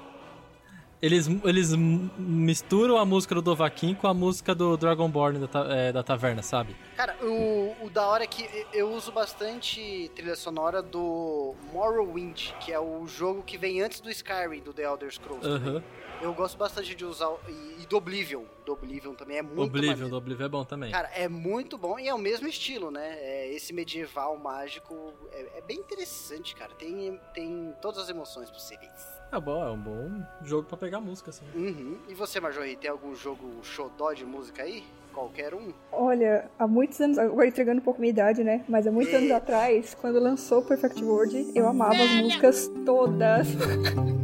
eles, 1.01 1.27
eles 1.43 1.73
misturam 2.17 2.97
a 2.97 3.05
música 3.05 3.33
do 3.35 3.41
Dovahki 3.41 3.95
com 3.95 4.07
a 4.07 4.13
música 4.13 4.53
do 4.53 4.77
Dragonborn 4.77 5.39
da, 5.39 5.47
ta- 5.47 5.67
é, 5.69 5.91
da 5.91 6.03
taverna, 6.03 6.41
sabe? 6.43 6.75
Cara, 6.95 7.15
o, 7.23 7.75
o 7.85 7.89
da 7.89 8.05
hora 8.07 8.23
é 8.23 8.27
que 8.27 8.47
eu 8.73 8.91
uso 8.91 9.11
bastante 9.11 10.11
trilha 10.15 10.35
sonora 10.35 10.81
do 10.81 11.55
Morrowind, 11.73 12.51
que 12.59 12.71
é 12.71 12.79
o 12.79 13.07
jogo 13.07 13.41
que 13.43 13.57
vem 13.57 13.81
antes 13.81 13.99
do 13.99 14.09
Skyrim, 14.09 14.61
do 14.61 14.73
The 14.73 14.83
Elder 14.83 15.11
Scrolls. 15.11 15.47
Aham. 15.47 15.83
Eu 16.21 16.35
gosto 16.35 16.55
bastante 16.55 16.93
de 16.93 17.03
usar. 17.03 17.29
o- 17.29 17.39
E, 17.49 17.81
e 17.81 17.85
do 17.87 17.97
Oblivion. 17.97 18.43
Do 18.63 18.73
Oblivion 18.73 19.15
também 19.15 19.37
é 19.37 19.41
muito 19.41 19.63
Oblivion, 19.63 19.89
maneiro. 19.89 20.09
do 20.11 20.17
Oblivion 20.17 20.45
é 20.45 20.49
bom 20.49 20.63
também. 20.63 20.91
Cara, 20.91 21.09
é 21.15 21.27
muito 21.27 21.79
bom 21.79 21.97
e 21.97 22.07
é 22.07 22.13
o 22.13 22.19
mesmo 22.19 22.47
estilo, 22.47 22.91
né? 22.91 23.17
É 23.19 23.51
esse 23.51 23.73
medieval 23.73 24.37
mágico 24.37 25.13
é, 25.31 25.57
é 25.57 25.61
bem 25.61 25.79
interessante, 25.79 26.55
cara. 26.55 26.75
Tem, 26.75 27.19
tem 27.33 27.73
todas 27.81 27.97
as 28.03 28.09
emoções 28.09 28.51
possíveis. 28.51 29.10
É 29.31 29.39
bom, 29.39 29.63
é 29.63 29.71
um 29.71 29.77
bom 29.77 30.09
jogo 30.43 30.67
pra 30.67 30.77
pegar 30.77 30.99
música, 30.99 31.29
assim. 31.29 31.45
Uhum. 31.55 31.97
E 32.09 32.13
você, 32.13 32.39
Marjorie, 32.41 32.75
tem 32.75 32.89
algum 32.89 33.15
jogo 33.15 33.47
xodó 33.63 34.11
de 34.11 34.25
música 34.25 34.63
aí? 34.63 34.83
Qualquer 35.13 35.53
um? 35.53 35.71
Olha, 35.91 36.49
há 36.59 36.67
muitos 36.67 36.99
anos, 36.99 37.17
agora 37.17 37.47
entregando 37.47 37.79
um 37.79 37.83
pouco 37.83 38.01
minha 38.01 38.09
idade, 38.11 38.43
né? 38.43 38.65
Mas 38.67 38.85
há 38.85 38.91
muitos 38.91 39.13
anos 39.13 39.31
atrás, 39.31 39.93
quando 39.93 40.19
lançou 40.19 40.61
Perfect 40.61 41.01
World, 41.03 41.51
eu 41.55 41.65
amava 41.67 41.95
as 41.95 42.11
músicas 42.15 42.69
todas. 42.85 43.47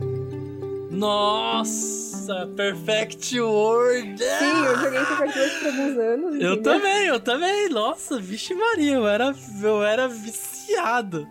Nossa, 0.92 2.17
Perfect 2.56 3.40
World! 3.40 4.18
Sim, 4.18 4.66
eu 4.66 4.78
joguei 4.78 5.06
Perfect 5.06 5.40
World 5.40 5.56
por 5.60 5.68
alguns 5.68 5.98
anos. 5.98 6.36
Eu 6.42 6.54
entendeu? 6.54 6.62
também, 6.62 7.06
eu 7.08 7.20
também. 7.20 7.70
Nossa, 7.70 8.20
vixe 8.20 8.54
Maria, 8.54 8.96
eu 8.96 9.08
era, 9.08 9.34
eu 9.62 9.84
era 9.84 10.08
viciado. 10.08 11.28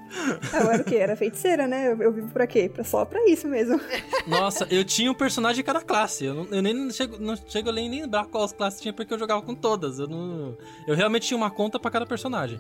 Ah, 0.53 0.61
eu 0.61 0.71
era 0.71 0.83
o 0.83 0.85
quê? 0.85 0.97
Era 0.97 1.17
feiticeira, 1.17 1.67
né? 1.67 1.93
Eu, 1.93 2.03
eu 2.03 2.13
vivo 2.13 2.31
pra 2.31 2.47
quê? 2.47 2.71
Pra, 2.73 2.85
só 2.85 3.05
pra 3.05 3.25
isso 3.29 3.47
mesmo. 3.47 3.81
Nossa, 4.27 4.67
eu 4.71 4.85
tinha 4.85 5.11
um 5.11 5.15
personagem 5.15 5.57
de 5.57 5.63
cada 5.63 5.81
classe. 5.81 6.25
Eu, 6.25 6.35
não, 6.35 6.45
eu 6.47 6.63
nem 6.63 6.91
chego, 6.91 7.19
não 7.19 7.37
chego 7.37 7.71
nem 7.73 7.91
lembrar 7.91 8.27
quais 8.27 8.53
classes 8.53 8.81
tinha 8.81 8.93
porque 8.93 9.13
eu 9.13 9.19
jogava 9.19 9.43
com 9.43 9.55
todas. 9.55 9.99
Eu, 9.99 10.09
não, 10.09 10.57
eu 10.87 10.95
realmente 10.95 11.27
tinha 11.27 11.37
uma 11.37 11.51
conta 11.51 11.79
pra 11.79 11.91
cada 11.91 12.07
personagem. 12.07 12.59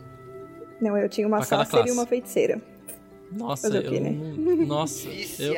Não, 0.80 0.96
eu 0.96 1.08
tinha 1.08 1.26
uma 1.26 1.38
Pra 1.38 1.46
sácer 1.46 1.86
e 1.86 1.90
uma 1.90 2.06
feiticeira. 2.06 2.60
Nossa, 3.32 3.68
Fazer 3.68 3.78
o 3.78 3.82
eu 3.82 3.90
quê, 3.90 4.00
né? 4.00 4.10
Nossa, 4.66 5.08
eu. 5.08 5.54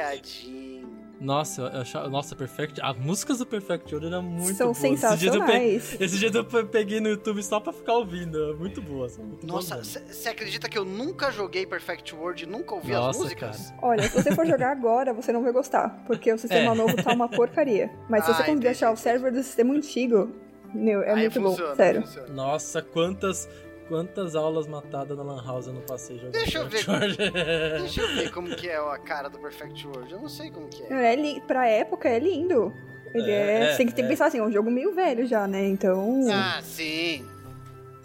Nossa, 1.21 1.63
eu 1.63 1.81
achava, 1.81 2.09
nossa, 2.09 2.37
Perfect. 2.37 2.81
As 2.83 2.97
músicas 2.97 3.39
do 3.39 3.47
Perfect 3.47 3.93
World 3.95 4.07
eram 4.13 4.23
muito 4.23 4.55
São 4.57 4.73
boas. 4.73 4.79
Esse 4.85 5.17
dia 5.17 5.29
eu 5.29 5.33
pe- 5.33 5.47
sensacionais. 5.47 5.97
Esse 6.01 6.19
dia 6.19 6.31
eu 6.33 6.45
pe- 6.45 6.65
peguei 6.65 7.01
no 7.01 7.09
YouTube 7.09 7.43
só 7.43 7.59
pra 7.59 7.73
ficar 7.73 7.95
ouvindo. 7.95 8.53
É 8.53 8.55
muito 8.55 8.81
boa, 8.81 9.09
muito 9.19 9.47
boas 9.47 9.69
Nossa, 9.71 9.83
você 10.07 10.29
acredita 10.29 10.69
que 10.69 10.79
eu 10.79 10.85
nunca 10.85 11.31
joguei 11.31 11.67
Perfect 11.67 12.15
World 12.15 12.45
e 12.45 12.47
nunca 12.47 12.75
ouvi 12.75 12.93
as 12.95 13.01
Nossa, 13.01 13.19
músicas? 13.19 13.71
cara. 13.71 13.79
Olha, 13.83 14.03
se 14.05 14.15
você 14.23 14.35
for 14.35 14.47
jogar 14.47 14.71
agora, 14.71 15.13
você 15.13 15.33
não 15.33 15.43
vai 15.43 15.53
gostar, 15.53 16.03
porque 16.07 16.33
o 16.33 16.39
sistema 16.39 16.73
É. 16.73 16.75
novo 16.75 16.95
tá 17.03 17.13
uma 17.13 17.29
porcaria. 17.29 17.91
Mas 18.09 18.25
se 18.25 18.31
Ah, 18.31 18.35
você 18.35 18.41
conseguir 18.43 18.53
entendi, 18.59 18.69
achar 18.69 18.93
o 18.93 18.97
server 18.97 19.33
do 19.33 19.43
sistema 19.43 19.75
antigo, 19.75 20.31
meu, 20.73 21.03
é 21.03 21.13
Aí 21.13 21.21
muito 21.23 21.41
funciona, 21.41 21.71
bom, 21.71 21.77
sério. 21.77 22.03
funciona. 22.03 22.29
Nossa, 22.29 22.83
quantas, 22.83 23.49
quantas 23.89 24.37
aulas 24.37 24.67
matadas 24.67 25.17
na 25.17 25.23
Lan 25.25 25.43
House 25.45 25.67
eu 25.67 25.73
não 25.73 25.81
passei 25.83 26.17
jogando 26.17 26.33
Deixa 26.33 26.59
eu 26.59 26.69
ver. 26.69 26.85
Deixa 27.81 28.01
eu 28.03 28.09
ver 28.15 28.31
como 28.31 28.49
que 28.55 28.69
é 28.69 28.77
a 28.77 28.99
cara 28.99 29.29
do 29.29 29.39
Perfect 29.39 29.87
World. 29.87 30.13
Eu 30.13 30.21
não 30.21 30.29
sei 30.29 30.51
como 30.51 30.69
que 30.69 30.83
é. 30.85 31.13
É 31.13 31.17
li... 31.17 31.41
Pra 31.41 31.67
época 31.67 32.09
é 32.09 32.19
lindo. 32.19 32.73
Ele 33.15 33.31
É, 33.31 33.35
é. 33.35 33.61
é, 33.65 33.71
Você 33.73 33.79
tem 33.79 33.87
que, 33.87 33.95
tem 33.95 34.05
que 34.05 34.09
é. 34.09 34.11
pensar 34.13 34.27
assim, 34.27 34.39
é 34.39 34.43
um 34.43 34.53
jogo 34.53 34.71
meio 34.71 34.95
velho 34.95 35.27
já, 35.27 35.47
né? 35.49 35.67
Então. 35.67 36.21
Ah, 36.31 36.61
sim. 36.63 37.27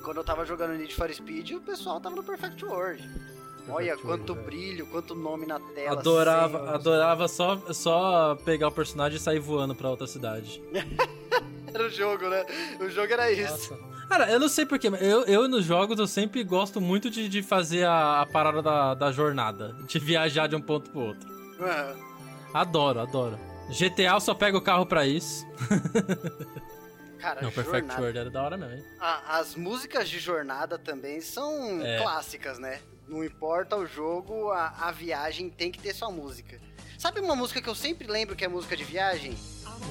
Quando 0.03 0.17
eu 0.17 0.23
tava 0.23 0.45
jogando 0.45 0.73
Need 0.73 0.93
for 0.95 1.13
Speed, 1.13 1.51
o 1.51 1.61
pessoal 1.61 1.99
tava 1.99 2.15
no 2.15 2.23
Perfect 2.23 2.63
World. 2.65 3.09
Olha 3.69 3.95
quanto 3.97 4.35
brilho, 4.35 4.85
quanto 4.87 5.15
nome 5.15 5.45
na 5.45 5.57
tela. 5.57 5.97
Adorava, 5.99 6.59
Senhor. 6.59 6.73
adorava 6.75 7.27
só, 7.29 7.57
só 7.73 8.35
pegar 8.43 8.67
o 8.67 8.71
personagem 8.71 9.17
e 9.17 9.21
sair 9.21 9.39
voando 9.39 9.73
pra 9.73 9.89
outra 9.89 10.05
cidade. 10.05 10.61
Era 11.73 11.85
o 11.85 11.89
jogo, 11.89 12.27
né? 12.29 12.45
O 12.81 12.89
jogo 12.89 13.11
era 13.13 13.31
isso. 13.31 13.75
Cara, 14.09 14.29
eu 14.31 14.39
não 14.39 14.47
sei 14.49 14.65
porquê, 14.65 14.89
mas 14.89 15.01
eu, 15.01 15.23
eu 15.25 15.47
nos 15.47 15.65
jogos 15.65 15.97
eu 15.97 16.05
sempre 16.07 16.43
gosto 16.43 16.79
muito 16.79 17.09
de, 17.09 17.27
de 17.29 17.41
fazer 17.41 17.85
a, 17.85 18.21
a 18.21 18.25
parada 18.25 18.61
da, 18.61 18.93
da 18.93 19.11
jornada, 19.11 19.75
de 19.87 19.97
viajar 19.99 20.47
de 20.47 20.55
um 20.55 20.61
ponto 20.61 20.89
pro 20.91 20.99
outro. 21.01 21.27
Aham. 21.59 21.95
Adoro, 22.53 22.99
adoro. 22.99 23.39
GTA 23.69 24.11
eu 24.13 24.19
só 24.19 24.33
pego 24.35 24.57
o 24.57 24.61
carro 24.61 24.85
pra 24.85 25.07
isso. 25.07 25.45
Cara, 27.17 27.41
Não, 27.41 27.51
Perfect 27.51 27.77
jornada. 27.87 28.01
World 28.01 28.17
era 28.19 28.29
da 28.29 28.43
hora 28.43 28.57
mesmo, 28.57 28.75
hein? 28.75 28.83
A- 28.99 29.39
as 29.39 29.55
músicas 29.55 30.09
de 30.09 30.19
jornada 30.19 30.77
também 30.77 31.21
são 31.21 31.81
É. 31.81 31.97
clássicas, 32.01 32.59
né? 32.59 32.79
Não 33.07 33.23
importa 33.23 33.77
o 33.77 33.85
jogo, 33.85 34.51
a, 34.51 34.67
a 34.81 34.91
viagem 34.91 35.49
tem 35.49 35.71
que 35.71 35.79
ter 35.79 35.93
sua 35.95 36.11
música. 36.11 36.59
Sabe 36.97 37.21
uma 37.21 37.35
música 37.35 37.61
que 37.61 37.69
eu 37.69 37.75
sempre 37.75 38.07
lembro 38.07 38.35
que 38.35 38.43
é 38.43 38.47
música 38.47 38.75
de 38.75 38.83
viagem? 38.83 39.35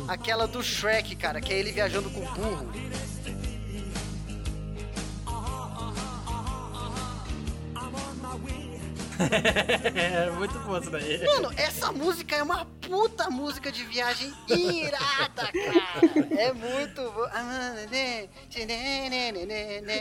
Aquela 0.08 0.46
do 0.46 0.62
Shrek, 0.62 1.16
cara, 1.16 1.40
que 1.40 1.52
é 1.52 1.58
ele 1.58 1.72
viajando 1.72 2.10
com 2.10 2.20
o 2.20 2.32
burro. 2.32 2.70
É, 9.94 10.30
muito 10.30 10.58
bom 10.60 10.78
isso 10.78 10.90
daí. 10.90 11.24
Mano, 11.24 11.50
essa 11.56 11.92
música 11.92 12.36
é 12.36 12.42
uma 12.42 12.64
puta 12.80 13.30
música 13.30 13.70
de 13.70 13.84
viagem 13.84 14.32
irada, 14.48 15.50
cara. 15.52 16.26
É 16.40 16.52
muito 16.52 17.02
bo- 17.12 17.28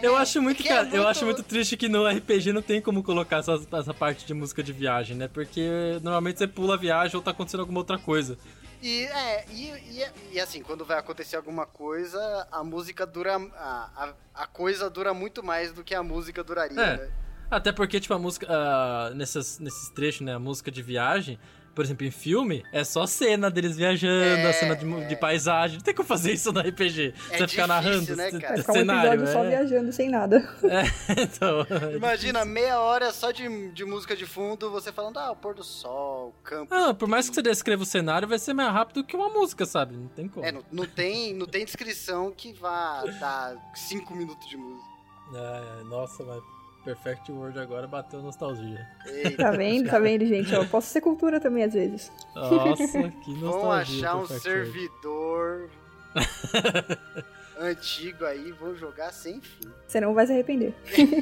Eu 0.01 0.15
acho 0.15 0.41
muito, 0.41 0.61
Que 0.61 0.69
é 0.69 0.75
cara, 0.75 0.87
eu 0.87 0.91
muito- 0.95 1.07
acho 1.07 1.25
muito 1.25 1.43
triste 1.43 1.77
que 1.77 1.87
no 1.89 2.05
RPG 2.07 2.51
não 2.53 2.61
tem 2.61 2.81
como 2.81 3.03
colocar 3.03 3.37
essa, 3.37 3.59
essa 3.73 3.93
parte 3.93 4.25
de 4.25 4.33
música 4.33 4.61
de 4.63 4.73
viagem, 4.73 5.15
né? 5.15 5.27
Porque 5.27 5.99
normalmente 6.01 6.37
você 6.39 6.47
pula 6.47 6.75
a 6.75 6.77
viagem 6.77 7.15
ou 7.15 7.21
tá 7.21 7.31
acontecendo 7.31 7.61
alguma 7.61 7.79
outra 7.79 7.97
coisa. 7.97 8.37
E, 8.81 9.03
é, 9.03 9.45
e, 9.51 9.69
e, 9.69 10.05
e 10.33 10.39
assim, 10.39 10.63
quando 10.63 10.83
vai 10.83 10.97
acontecer 10.97 11.35
alguma 11.35 11.67
coisa, 11.67 12.47
a 12.51 12.63
música 12.63 13.05
dura. 13.05 13.35
A, 13.55 13.89
a, 13.95 14.13
a 14.43 14.47
coisa 14.47 14.89
dura 14.89 15.13
muito 15.13 15.43
mais 15.43 15.71
do 15.71 15.83
que 15.83 15.93
a 15.93 16.01
música 16.01 16.43
duraria, 16.43 16.81
É. 16.81 16.97
né? 16.97 17.09
Até 17.51 17.71
porque, 17.73 17.99
tipo, 17.99 18.13
a 18.13 18.17
música. 18.19 18.47
ah, 18.49 19.11
nessas, 19.13 19.59
nesses 19.59 19.89
trechos, 19.89 20.21
né? 20.21 20.33
A 20.33 20.39
música 20.39 20.71
de 20.71 20.81
viagem, 20.81 21.37
Por 21.75 21.85
exemplo, 21.85 22.05
em 22.05 22.11
filme, 22.11 22.63
é 22.73 22.83
só 22.83 23.05
cena 23.05 23.49
deles 23.49 23.77
viajando, 23.77 24.13
É, 24.41 24.49
a 24.49 24.53
cena 24.53 24.75
de, 24.75 24.85
de 25.07 25.13
é. 25.13 25.15
paisagem. 25.15 25.77
Não 25.77 25.83
tem 25.83 25.93
como 25.93 26.07
fazer 26.07 26.33
isso 26.33 26.51
no 26.51 26.59
RPG. 26.59 27.13
É 27.29 27.37
Você 27.37 27.47
ficar 27.47 27.67
narrando 27.67 28.13
né, 28.15 28.29
cara? 28.31 28.47
Vai 28.47 28.57
ficar 28.57 28.71
um 28.73 28.75
cenário. 28.75 29.13
episódio 29.13 29.33
só 29.33 29.43
é. 29.45 29.49
viajando 29.49 29.91
sem 29.93 30.09
nada. 30.09 30.37
É, 30.63 30.83
então. 31.23 31.65
Imagina, 31.95 32.43
meia 32.43 32.79
hora 32.79 33.11
só 33.13 33.31
de, 33.31 33.71
de 33.71 33.85
música 33.85 34.15
de 34.17 34.25
fundo, 34.25 34.69
você 34.69 34.91
falando, 34.91 35.17
ah, 35.17 35.31
o 35.31 35.35
pôr 35.35 35.53
do 35.55 35.63
sol, 35.63 36.29
o 36.29 36.43
campo. 36.43 36.73
Ah, 36.73 36.93
por 36.93 37.07
mais 37.07 37.29
que 37.29 37.35
você 37.35 37.41
descreva 37.41 37.83
o 37.83 37.85
cenário, 37.85 38.27
vai 38.27 38.39
ser 38.39 38.53
mais 38.53 38.71
rápido 38.71 39.03
que 39.03 39.15
uma 39.15 39.29
música, 39.29 39.65
sabe? 39.65 39.95
Não 39.95 40.07
tem 40.09 40.27
como. 40.27 40.45
É, 40.45 40.51
não, 40.51 40.63
não 40.71 40.85
tem, 40.85 41.33
não 41.33 41.45
tem 41.45 41.63
descrição 41.63 42.31
que 42.35 42.51
vá 42.53 43.03
dar 43.19 43.55
cinco 43.75 44.13
minutos 44.13 44.47
de 44.49 44.57
música. 44.57 44.91
É, 45.33 45.83
nossa, 45.85 46.21
mas 46.25 46.43
Perfect 46.83 47.31
World 47.31 47.59
agora 47.59 47.87
bateu 47.87 48.21
nostalgia. 48.21 48.87
Eita, 49.05 49.37
Tá 49.43 49.51
vendo? 49.51 49.89
Tá 49.89 49.99
vendo, 49.99 50.25
gente? 50.25 50.53
Ó, 50.55 50.65
posso 50.65 50.87
ser 50.87 51.01
cultura 51.01 51.39
também 51.39 51.63
às 51.63 51.73
vezes. 51.73 52.11
Nossa, 52.35 53.09
que 53.23 53.33
nostalgia. 53.39 53.39
vão 53.39 53.71
achar 53.71 54.15
um 54.15 54.27
Perfect 54.27 54.43
servidor 54.43 55.69
antigo 57.59 58.25
aí, 58.25 58.51
vão 58.53 58.75
jogar 58.75 59.11
sem 59.11 59.39
fim. 59.41 59.69
Você 59.87 59.99
não 60.01 60.13
vai 60.13 60.25
se 60.25 60.33
arrepender. 60.33 60.73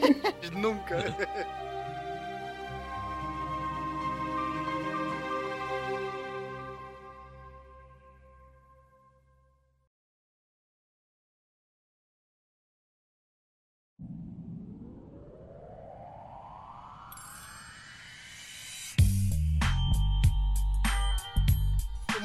Nunca. 0.54 0.98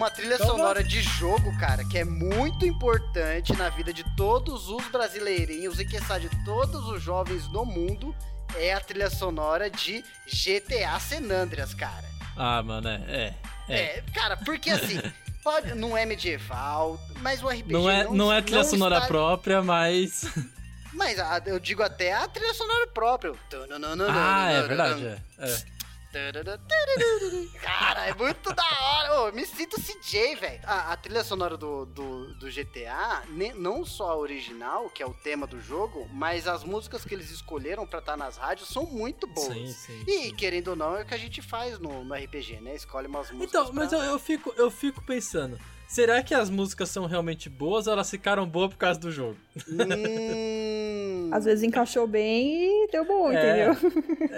Uma 0.04 0.10
trilha 0.10 0.34
Então 0.34 0.48
sonora 0.48 0.84
de 0.84 1.00
jogo, 1.00 1.56
cara, 1.58 1.82
que 1.82 1.96
é 1.96 2.04
muito 2.04 2.66
importante 2.66 3.54
na 3.54 3.70
vida 3.70 3.90
de 3.90 4.04
todos 4.14 4.68
os 4.68 4.86
brasileirinhos 4.88 5.80
e 5.80 5.84
que 5.86 5.98
de 5.98 6.44
todos 6.44 6.86
os 6.90 7.02
jovens 7.02 7.48
do 7.48 7.64
mundo, 7.64 8.14
é 8.54 8.74
a 8.74 8.80
trilha 8.80 9.08
sonora 9.08 9.70
de 9.70 10.04
GTA 10.26 11.00
San 11.00 11.32
Andreas, 11.32 11.72
cara. 11.72 12.04
Ah, 12.36 12.62
mano, 12.62 12.86
é. 12.86 13.02
é, 13.08 13.34
é. 13.66 13.80
É, 13.96 14.04
cara, 14.12 14.36
porque 14.36 14.68
assim, 14.68 15.00
pode, 15.42 15.72
não 15.74 15.96
é 15.96 16.04
medieval, 16.04 17.00
mas 17.22 17.42
o 17.42 17.48
RPG 17.48 17.72
Não 17.72 17.88
é, 17.88 18.04
não 18.04 18.30
é 18.30 18.42
trilha 18.42 18.62
não 18.62 18.68
sonora 18.68 18.96
está- 18.96 19.06
própria, 19.08 19.62
mas. 19.62 20.26
Mas 20.92 21.18
a- 21.18 21.42
eu 21.46 21.58
digo 21.58 21.82
até 21.82 22.12
a 22.12 22.28
trilha 22.28 22.54
sonora 22.54 22.86
própria. 22.86 23.32
ah, 24.08 24.52
é 24.52 24.62
verdade. 24.62 25.04
É. 25.04 25.18
é. 25.40 25.73
Cara, 27.60 28.06
é 28.06 28.14
muito 28.14 28.52
da 28.54 28.62
hora. 28.62 29.20
Ô, 29.22 29.26
eu 29.28 29.32
me 29.32 29.44
sinto 29.46 29.80
CJ, 29.80 30.36
velho. 30.36 30.60
A, 30.64 30.92
a 30.92 30.96
trilha 30.96 31.24
sonora 31.24 31.56
do, 31.56 31.84
do, 31.86 32.34
do 32.34 32.50
GTA, 32.50 33.22
ne- 33.28 33.52
não 33.54 33.84
só 33.84 34.10
a 34.12 34.16
original, 34.16 34.88
que 34.90 35.02
é 35.02 35.06
o 35.06 35.14
tema 35.14 35.46
do 35.46 35.60
jogo, 35.60 36.08
mas 36.12 36.46
as 36.46 36.62
músicas 36.64 37.04
que 37.04 37.14
eles 37.14 37.30
escolheram 37.30 37.86
pra 37.86 37.98
estar 37.98 38.16
nas 38.16 38.36
rádios 38.36 38.68
são 38.68 38.84
muito 38.86 39.26
boas. 39.26 39.52
Sim, 39.52 39.66
sim. 39.72 40.04
E, 40.06 40.32
querendo 40.32 40.68
ou 40.68 40.76
não, 40.76 40.96
é 40.96 41.02
o 41.02 41.06
que 41.06 41.14
a 41.14 41.18
gente 41.18 41.42
faz 41.42 41.78
no, 41.78 42.04
no 42.04 42.14
RPG, 42.14 42.60
né? 42.60 42.74
Escolhe 42.74 43.06
umas 43.06 43.30
músicas. 43.30 43.48
Então, 43.62 43.72
mas 43.72 43.88
pra- 43.90 43.98
eu, 43.98 44.04
eu 44.04 44.18
fico, 44.18 44.52
eu 44.56 44.70
fico 44.70 45.02
pensando. 45.04 45.58
Será 45.86 46.22
que 46.22 46.34
as 46.34 46.50
músicas 46.50 46.88
são 46.88 47.06
realmente 47.06 47.48
boas 47.48 47.86
ou 47.86 47.92
elas 47.92 48.10
ficaram 48.10 48.46
boas 48.48 48.70
por 48.70 48.78
causa 48.78 48.98
do 48.98 49.12
jogo? 49.12 49.36
Hum... 49.68 51.30
Às 51.32 51.44
vezes 51.44 51.62
encaixou 51.64 52.06
bem 52.06 52.84
e 52.84 52.88
deu 52.90 53.04
bom, 53.04 53.30
É. 53.30 53.34
entendeu? 53.72 53.90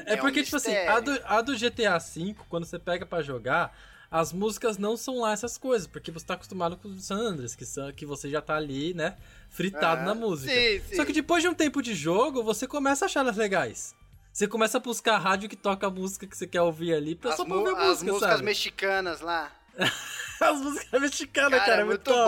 É, 0.07 0.13
É 0.13 0.17
um 0.17 0.19
porque, 0.19 0.43
tipo 0.43 0.57
assim, 0.57 0.75
a 0.77 0.97
mistério. 1.01 1.21
do, 1.21 1.27
a 1.27 1.41
do 1.43 1.57
GTA 1.57 1.99
V, 1.99 2.35
quando 2.49 2.65
você 2.65 2.79
pega 2.79 3.05
pra 3.07 3.23
jogar, 3.23 3.77
as 4.11 4.33
músicas 4.33 4.77
não 4.79 4.97
são 4.97 5.21
lá 5.21 5.33
essas 5.33 5.57
coisas, 5.59 5.87
porque 5.87 6.11
você 6.11 6.27
tá 6.27 6.35
acostumado 6.35 6.77
com 6.77 6.89
os 6.89 7.05
San 7.05 7.17
Andreas, 7.17 7.55
que, 7.55 7.65
são, 7.65 7.93
que 7.93 8.05
você 8.07 8.29
já 8.31 8.41
tá 8.41 8.57
ali, 8.57 8.93
né, 8.95 9.17
fritado 9.49 10.03
Ah, 10.03 10.05
na 10.05 10.15
música. 10.15 10.53
sim, 10.53 10.81
sim. 10.89 10.97
Só 10.97 11.05
que 11.05 11.13
depois 11.13 11.43
de 11.43 11.49
um 11.49 11.55
tempo 11.55 11.83
de 11.83 11.95
jogo, 11.95 12.43
você 12.43 12.67
começa 12.67 13.05
a 13.05 13.07
achar 13.07 13.21
elas 13.21 13.37
legais. 13.37 13.95
Você 14.33 14.47
começa 14.47 14.77
a 14.77 14.81
buscar 14.81 15.15
a 15.15 15.19
rádio 15.19 15.49
que 15.49 15.57
toca 15.57 15.87
a 15.87 15.91
música 15.91 16.27
que 16.27 16.37
você 16.37 16.47
quer 16.47 16.61
ouvir 16.61 16.93
ali, 16.93 17.15
pra 17.15 17.31
As, 17.31 17.37
só 17.37 17.45
pra 17.45 17.55
ouvir 17.57 17.71
a 17.71 17.79
as 17.81 17.89
música, 17.89 18.13
músicas 18.13 18.31
sabe? 18.33 18.45
mexicanas 18.45 19.21
lá. 19.23 19.51
As 20.41 20.61
músicas 20.61 21.01
mexicanas, 21.01 21.59
Cara, 21.61 21.65
cara, 21.65 21.79
é 21.79 21.83
é 21.83 21.85
muito 21.85 22.11
muito 22.11 22.25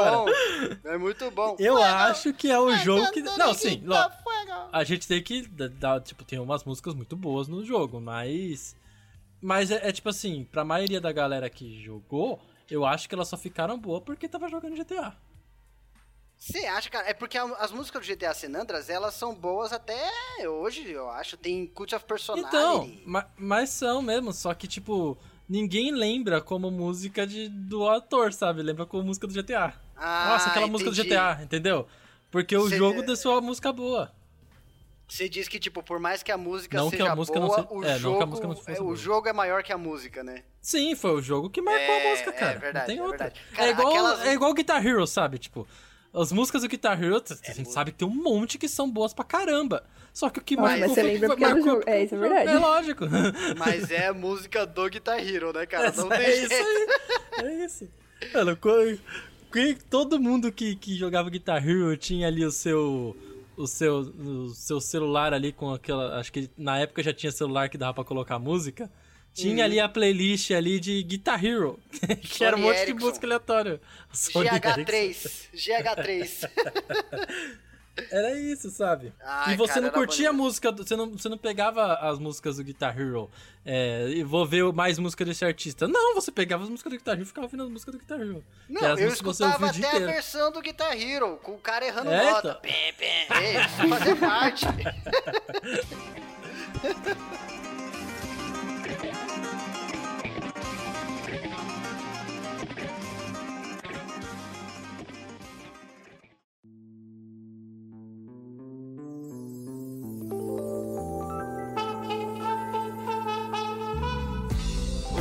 bom. 0.83 0.88
É 0.88 0.99
muito 0.99 1.31
bom. 1.31 1.57
Eu 1.59 1.77
Fuego, 1.77 1.95
acho 1.95 2.33
que 2.33 2.50
é 2.50 2.59
o 2.59 2.75
jogo 2.77 3.11
que... 3.12 3.21
Não, 3.23 3.53
sim, 3.55 3.83
fuego. 4.23 4.69
A 4.73 4.85
gente 4.85 5.07
tem 5.07 5.23
que 5.23 5.47
dar, 5.47 6.00
tipo, 6.00 6.25
tem 6.25 6.38
umas 6.38 6.65
músicas 6.65 6.95
muito 6.95 7.16
boas 7.16 7.49
no 7.49 7.64
jogo, 7.64 8.01
mas. 8.01 8.77
Mas 9.40 9.71
é, 9.71 9.88
é 9.88 9.92
tipo 9.92 10.09
assim, 10.09 10.44
pra 10.51 10.64
maioria 10.64 11.01
da 11.01 11.12
galera 11.12 11.49
que 11.49 11.83
jogou, 11.83 12.40
eu 12.71 12.85
acho 12.85 13.09
que 13.09 13.14
elas 13.14 13.29
só 13.29 13.37
ficaram 13.37 13.79
boas 13.79 14.03
porque 14.03 14.29
tava 14.29 14.49
jogando 14.49 14.77
GTA. 14.77 15.14
Você 16.37 16.59
acha, 16.66 16.88
cara? 16.88 17.09
É 17.09 17.14
porque 17.14 17.37
as 17.37 17.73
músicas 17.73 18.07
do 18.07 18.14
GTA 18.14 18.33
San 18.33 18.55
Andreas, 18.57 18.88
elas 18.88 19.14
são 19.14 19.35
boas 19.35 19.73
até 19.73 20.09
hoje, 20.49 20.88
eu 20.88 21.11
acho. 21.11 21.37
Tem 21.37 21.66
Cult 21.66 21.94
of 21.94 22.05
Personality. 22.05 22.49
Então, 22.49 22.92
ma- 23.05 23.27
mas 23.37 23.71
são 23.71 24.01
mesmo, 24.01 24.33
só 24.33 24.55
que, 24.55 24.68
tipo, 24.68 25.18
ninguém 25.49 25.91
lembra 25.93 26.41
como 26.41 26.71
música 26.71 27.27
de, 27.27 27.49
do 27.49 27.89
ator, 27.89 28.33
sabe? 28.33 28.63
Lembra 28.63 28.85
como 28.87 29.03
música 29.05 29.27
do 29.27 29.33
GTA. 29.35 29.73
Ah, 29.97 30.29
Nossa, 30.31 30.51
aquela 30.51 30.67
música 30.67 30.91
do 30.91 30.95
entendi. 30.95 31.09
GTA, 31.11 31.43
entendeu? 31.43 31.87
Porque 32.31 32.57
o 32.57 32.69
Cê- 32.69 32.77
jogo 32.77 33.03
deixou 33.03 33.37
a 33.37 33.41
música 33.41 33.73
boa. 33.73 34.13
Você 35.09 35.27
diz 35.27 35.49
que, 35.49 35.59
tipo, 35.59 35.83
por 35.83 35.99
mais 35.99 36.23
que 36.23 36.31
a 36.31 36.37
música 36.37 36.77
Não 36.77 36.91
que 36.91 36.99
seja 36.99 37.11
a 37.11 37.17
música 37.17 37.41
não 37.41 37.47
boa, 37.49 37.63
se- 37.63 37.67
o, 37.71 37.77
é, 37.77 37.77
não 37.77 37.81
que 37.83 37.89
a 37.89 37.97
jogo, 37.99 38.27
música 38.27 38.47
não 38.49 38.55
fosse 38.57 38.71
é, 38.73 38.81
o 38.81 38.85
boa. 38.85 38.97
jogo 38.97 39.29
é 39.29 39.33
maior 39.33 39.63
que 39.63 39.73
a 39.73 39.79
música, 39.79 40.23
né? 40.23 40.43
Sim, 40.61 40.95
foi 40.95 41.13
o 41.13 41.23
jogo 41.23 41.49
que 41.49 41.63
marcou 41.63 41.81
É, 41.83 42.07
a 42.07 42.11
música, 42.11 42.31
é 42.31 42.33
cara. 42.35 42.59
verdade, 42.59 42.79
não 42.81 42.87
tem 42.87 42.99
é 42.99 43.03
outra. 43.03 43.25
verdade. 43.25 43.41
Cara, 43.55 43.69
é, 43.69 43.71
igual, 43.71 43.89
aquelas- 43.89 44.21
é 44.27 44.33
igual 44.35 44.53
Guitar 44.53 44.87
Hero, 44.87 45.07
sabe? 45.07 45.39
Tipo, 45.39 45.67
as 46.12 46.33
músicas 46.33 46.62
do 46.62 46.68
Guitar 46.68 47.03
Hero, 47.03 47.16
a 47.16 47.18
gente 47.35 47.57
muito- 47.57 47.71
sabe 47.73 47.92
que 47.92 47.99
tem 47.99 48.09
um 48.09 48.14
monte 48.23 48.59
que 48.59 48.68
são 48.68 48.90
boas 48.90 49.12
pra 49.14 49.25
caramba. 49.25 49.85
Só 50.12 50.29
que 50.31 50.40
o 50.40 50.42
que 50.42 50.57
marcou 50.57 50.81
mas 50.81 50.90
você 50.92 51.03
lembra 51.03 51.21
que 51.21 51.27
porque 51.29 51.44
é 51.44 51.49
marcou 51.55 51.64
jogo. 51.64 51.83
É, 51.87 52.03
isso 52.03 52.14
é 52.14 52.18
verdade. 52.18 52.51
É 52.51 52.59
lógico. 52.59 53.05
Mas 53.57 53.88
é 53.90 54.09
a 54.09 54.14
música 54.14 54.66
do 54.66 54.88
Guitar 54.88 55.18
Hero, 55.25 55.53
né, 55.53 55.64
cara? 55.64 55.92
Não 55.92 56.12
é 56.12 56.18
tem 56.25 56.31
isso 56.40 56.49
jeito. 56.49 56.92
aí. 57.37 57.47
É 57.47 57.64
isso. 57.64 57.88
Mano, 58.35 58.57
que- 59.53 59.79
todo 59.88 60.18
mundo 60.18 60.51
que, 60.51 60.75
que 60.75 60.97
jogava 60.97 61.31
Guitar 61.31 61.64
Hero 61.66 61.97
tinha 61.97 62.27
ali 62.27 62.44
o 62.44 62.51
seu. 62.51 63.16
O 63.57 63.66
seu, 63.66 63.99
o 63.99 64.49
seu 64.55 64.81
celular 64.81 65.33
ali 65.35 65.53
com 65.53 65.73
aquela. 65.73 66.18
Acho 66.18 66.33
que 66.33 66.49
na 66.57 66.79
época 66.79 67.03
já 67.03 67.12
tinha 67.12 67.31
celular 67.33 67.68
que 67.68 67.77
dava 67.79 67.92
pra 67.94 68.05
colocar 68.05 68.38
música. 68.38 68.90
Tinha 69.35 69.64
ali 69.64 69.79
a 69.79 69.88
playlist 69.88 70.51
ali 70.51 70.81
de 70.81 71.03
Guitar 71.03 71.45
Hero. 71.45 71.79
que 72.23 72.45
era 72.45 72.57
um 72.57 72.61
monte 72.61 72.79
Ericsson. 72.79 72.97
de 72.99 73.05
música 73.05 73.27
aleatória. 73.27 73.81
Sony 74.12 74.49
Ericsson. 74.49 75.29
GH3. 75.55 75.55
GH3. 75.55 76.49
Era 78.12 78.33
isso, 78.38 78.71
sabe? 78.71 79.12
Ai, 79.25 79.55
e 79.55 79.57
você 79.57 79.75
cara, 79.75 79.87
não 79.87 79.91
curtia 79.91 80.31
a 80.31 80.33
música, 80.33 80.71
você 80.71 80.95
não, 80.95 81.11
você 81.11 81.29
não 81.29 81.37
pegava 81.37 81.95
as 81.95 82.17
músicas 82.19 82.57
do 82.57 82.62
Guitar 82.62 82.97
Hero 82.99 83.29
é, 83.67 84.09
e 84.11 84.23
vou 84.23 84.47
ver 84.47 84.73
mais 84.73 85.01
música 85.01 85.25
desse 85.25 85.45
artista. 85.45 85.88
Não, 85.88 86.14
você 86.14 86.31
pegava 86.31 86.62
as 86.62 86.71
músicas 86.71 86.93
do 86.93 86.97
Guitar 86.97 87.14
Hero 87.14 87.25
e 87.25 87.27
ficava 87.27 87.47
ouvindo 87.47 87.64
as 87.64 87.69
músicas 87.69 87.95
do 87.95 87.99
Guitar 87.99 88.21
Hero. 88.21 88.45
Não, 88.69 88.93
as 88.93 89.01
eu 89.01 89.09
escutava 89.09 89.67
até 89.69 89.97
a 89.97 89.99
versão 89.99 90.53
do 90.53 90.61
Guitar 90.61 90.97
Hero, 90.97 91.38
com 91.43 91.55
o 91.55 91.59
cara 91.59 91.85
errando 91.87 92.11
É, 92.11 92.31
nota. 92.31 92.61
então. 92.64 92.71
Pé. 92.97 93.27
Ei, 93.43 93.57
Isso 93.64 93.88
fazia 93.88 94.17
parte. 94.17 94.64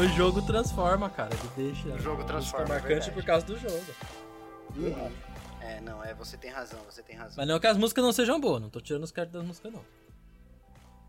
O 0.08 0.10
jogo 0.10 0.42
transforma, 0.42 1.10
cara. 1.10 1.32
Ele 1.36 1.74
deixa. 1.74 1.90
O 1.90 2.00
jogo 2.00 2.22
a 2.22 2.26
transforma, 2.26 2.66
música 2.66 2.78
é 2.78 2.80
marcante 2.80 3.12
verdade. 3.12 3.12
por 3.12 3.26
causa 3.26 3.46
do 3.46 3.60
jogo. 3.60 3.86
Uhum. 4.78 5.12
É, 5.60 5.82
não, 5.82 6.02
é, 6.02 6.14
você 6.14 6.38
tem 6.38 6.50
razão, 6.50 6.80
você 6.90 7.04
tem 7.04 7.14
razão. 7.14 7.36
Mas 7.36 7.48
não 7.48 7.60
que 7.60 7.68
as 7.68 7.78
músicas 7.78 8.04
não 8.06 8.14
sejam 8.14 8.40
boas, 8.40 8.62
não 8.62 8.70
tô 8.70 8.80
tirando 8.80 9.04
os 9.04 9.12
caras 9.12 9.32
das 9.32 9.44
músicas, 9.44 9.74
não. 9.74 9.84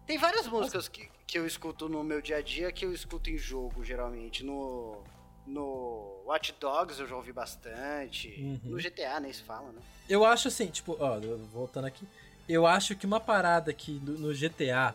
Tem 0.05 0.19
várias 0.19 0.49
músicas 0.49 0.89
que, 0.89 1.09
que 1.27 1.39
eu 1.39 1.47
escuto 1.47 1.89
no 1.89 2.03
meu 2.03 2.21
dia 2.21 2.39
a 2.39 2.43
dia 2.43 2.73
que 2.73 2.85
eu 2.85 2.93
escuto 2.93 3.31
em 3.31 3.39
jogo, 3.39 3.85
geralmente. 3.85 4.45
No, 4.45 5.05
no 5.47 6.23
Watch 6.27 6.57
Dogs 6.59 6.99
eu 7.01 7.07
já 7.07 7.15
ouvi 7.15 7.33
bastante. 7.33 8.35
Uhum. 8.41 8.61
No 8.65 8.79
GTA 8.79 9.21
nem 9.21 9.33
se 9.33 9.43
fala, 9.43 9.71
né? 9.71 9.81
Eu 10.09 10.25
acho 10.25 10.49
assim, 10.49 10.67
tipo, 10.67 10.97
ó, 10.99 11.21
voltando 11.53 11.87
aqui. 11.87 12.05
Eu 12.49 12.67
acho 12.67 12.97
que 12.97 13.07
uma 13.07 13.21
parada 13.21 13.73
que 13.73 13.93
no, 14.01 14.19
no 14.19 14.35
GTA 14.35 14.93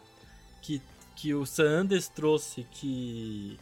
que, 0.62 0.82
que 1.16 1.34
o 1.34 1.46
San 1.46 1.70
Andreas 1.70 2.10
trouxe 2.10 2.68
que 2.72 3.58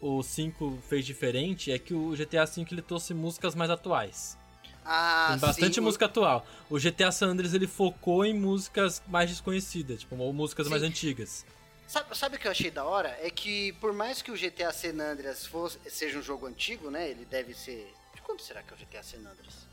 o 0.00 0.22
5 0.22 0.78
fez 0.88 1.04
diferente 1.04 1.72
é 1.72 1.78
que 1.78 1.92
o 1.94 2.10
GTA 2.16 2.44
V 2.44 2.66
ele 2.70 2.82
trouxe 2.82 3.12
músicas 3.14 3.54
mais 3.54 3.70
atuais. 3.70 4.38
Ah, 4.84 5.28
Tem 5.30 5.38
bastante 5.38 5.74
sim, 5.74 5.80
música 5.82 6.06
atual. 6.06 6.46
O 6.70 6.78
GTA 6.78 7.12
San 7.12 7.28
Andreas 7.28 7.52
ele 7.52 7.66
focou 7.66 8.24
em 8.24 8.32
músicas 8.32 9.02
mais 9.06 9.28
desconhecidas, 9.28 10.00
tipo, 10.00 10.16
ou 10.16 10.32
músicas 10.32 10.64
Sim. 10.66 10.70
mais 10.70 10.82
antigas. 10.82 11.44
Sabe, 11.86 12.16
sabe 12.16 12.36
o 12.36 12.38
que 12.38 12.46
eu 12.46 12.50
achei 12.50 12.70
da 12.70 12.84
hora? 12.84 13.16
É 13.20 13.30
que 13.30 13.72
por 13.74 13.92
mais 13.92 14.22
que 14.22 14.30
o 14.30 14.34
GTA 14.34 14.72
San 14.72 14.98
Andreas 15.00 15.44
fosse, 15.44 15.78
seja 15.90 16.18
um 16.18 16.22
jogo 16.22 16.46
antigo, 16.46 16.90
né? 16.90 17.10
Ele 17.10 17.24
deve 17.26 17.52
ser. 17.54 17.92
De 18.14 18.22
quando 18.22 18.40
será 18.40 18.62
que 18.62 18.72
é 18.72 18.76
o 18.76 18.78
GTA 18.78 19.02
San 19.02 19.18
Andreas? 19.18 19.66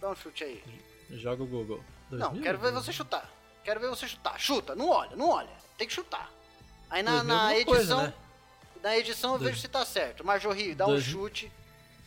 Dá 0.00 0.10
um 0.10 0.16
chute 0.16 0.42
aí. 0.44 0.62
Joga 1.10 1.42
o 1.42 1.46
Google. 1.46 1.82
Não, 2.10 2.18
2000? 2.30 2.42
quero 2.42 2.58
ver 2.58 2.72
você 2.72 2.92
chutar. 2.92 3.30
Quero 3.64 3.80
ver 3.80 3.90
você 3.90 4.08
chutar. 4.08 4.38
Chuta, 4.40 4.74
não 4.74 4.88
olha, 4.88 5.14
não 5.14 5.28
olha. 5.30 5.50
Tem 5.76 5.86
que 5.86 5.92
chutar. 5.92 6.32
Aí 6.90 7.02
na, 7.02 7.22
2000 7.22 7.36
na 7.36 7.52
edição. 7.54 7.74
coisa, 7.74 7.96
né? 8.02 8.14
Na 8.82 8.96
edição 8.96 9.32
eu 9.32 9.38
Dois- 9.38 9.50
vejo 9.50 9.60
se 9.62 9.68
tá 9.68 9.84
certo. 9.84 10.24
Marjorie, 10.24 10.74
dá 10.74 10.86
um 10.86 10.90
2000. 10.90 11.12
chute. 11.20 11.52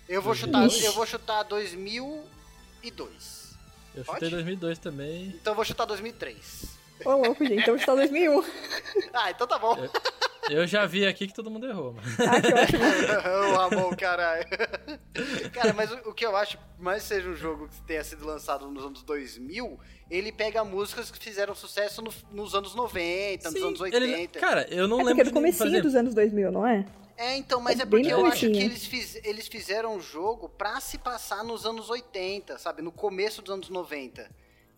Eu 0.09 0.21
vou 0.21 0.33
2000. 0.33 0.69
chutar. 0.69 0.85
Eu 0.85 0.93
vou 0.93 1.05
chutar 1.05 1.43
2002. 1.43 3.41
Eu 3.93 4.05
Pode? 4.05 4.15
chutei 4.17 4.29
2002 4.29 4.79
também. 4.79 5.27
Então 5.27 5.51
eu 5.51 5.55
vou 5.55 5.65
chutar 5.65 5.85
2003. 5.85 6.65
Ô, 7.03 7.11
louco, 7.15 7.43
gente. 7.45 7.61
Então 7.61 7.75
está 7.75 7.93
2001. 7.95 8.43
Ah, 9.13 9.31
então 9.31 9.45
tá 9.47 9.57
bom. 9.59 9.75
Eu 10.49 10.65
já 10.67 10.85
vi 10.85 11.05
aqui 11.05 11.27
que 11.27 11.33
todo 11.33 11.51
mundo 11.51 11.67
errou, 11.67 11.93
mano. 11.93 12.07
Ah, 12.19 12.41
que 12.41 12.53
ótimo. 12.53 12.83
o 13.53 13.55
Ramon, 13.55 13.95
caralho. 13.95 14.45
Cara, 15.53 15.73
mas 15.73 15.91
o, 15.91 16.09
o 16.09 16.13
que 16.13 16.25
eu 16.25 16.35
acho, 16.35 16.57
por 16.57 16.83
mais 16.83 17.03
que 17.03 17.09
seja 17.09 17.29
um 17.29 17.35
jogo 17.35 17.67
que 17.67 17.81
tenha 17.83 18.03
sido 18.03 18.25
lançado 18.25 18.67
nos 18.69 18.83
anos 18.83 19.03
2000, 19.03 19.79
ele 20.09 20.31
pega 20.31 20.63
músicas 20.63 21.11
que 21.11 21.17
fizeram 21.19 21.53
sucesso 21.53 22.01
no- 22.01 22.13
nos 22.31 22.55
anos 22.55 22.73
90, 22.75 23.49
nos 23.51 23.59
Sim, 23.59 23.67
anos 23.67 23.81
ele- 23.81 24.13
80. 24.13 24.39
cara, 24.39 24.67
eu 24.69 24.87
não 24.87 24.97
É 25.01 25.03
lembro 25.03 25.15
porque 25.15 25.21
é 25.21 25.31
do 25.31 25.33
comecinho 25.33 25.67
exemplo, 25.69 25.83
dos 25.83 25.95
anos 25.95 26.13
2000, 26.15 26.51
não 26.51 26.65
é? 26.65 26.85
É, 27.17 27.37
então, 27.37 27.61
mas 27.61 27.79
É 27.79 27.83
é 27.83 27.85
porque 27.85 28.11
eu 28.11 28.25
acho 28.25 28.39
que 28.49 28.57
eles, 28.57 28.83
fiz- 28.85 29.19
eles 29.23 29.47
fizeram 29.47 29.95
o 29.95 30.01
jogo 30.01 30.49
pra 30.49 30.79
se 30.81 30.97
passar 30.97 31.43
nos 31.43 31.67
anos 31.67 31.87
80, 31.89 32.57
sabe? 32.57 32.81
No 32.81 32.91
começo 32.91 33.43
dos 33.43 33.53
anos 33.53 33.69
90. 33.69 34.27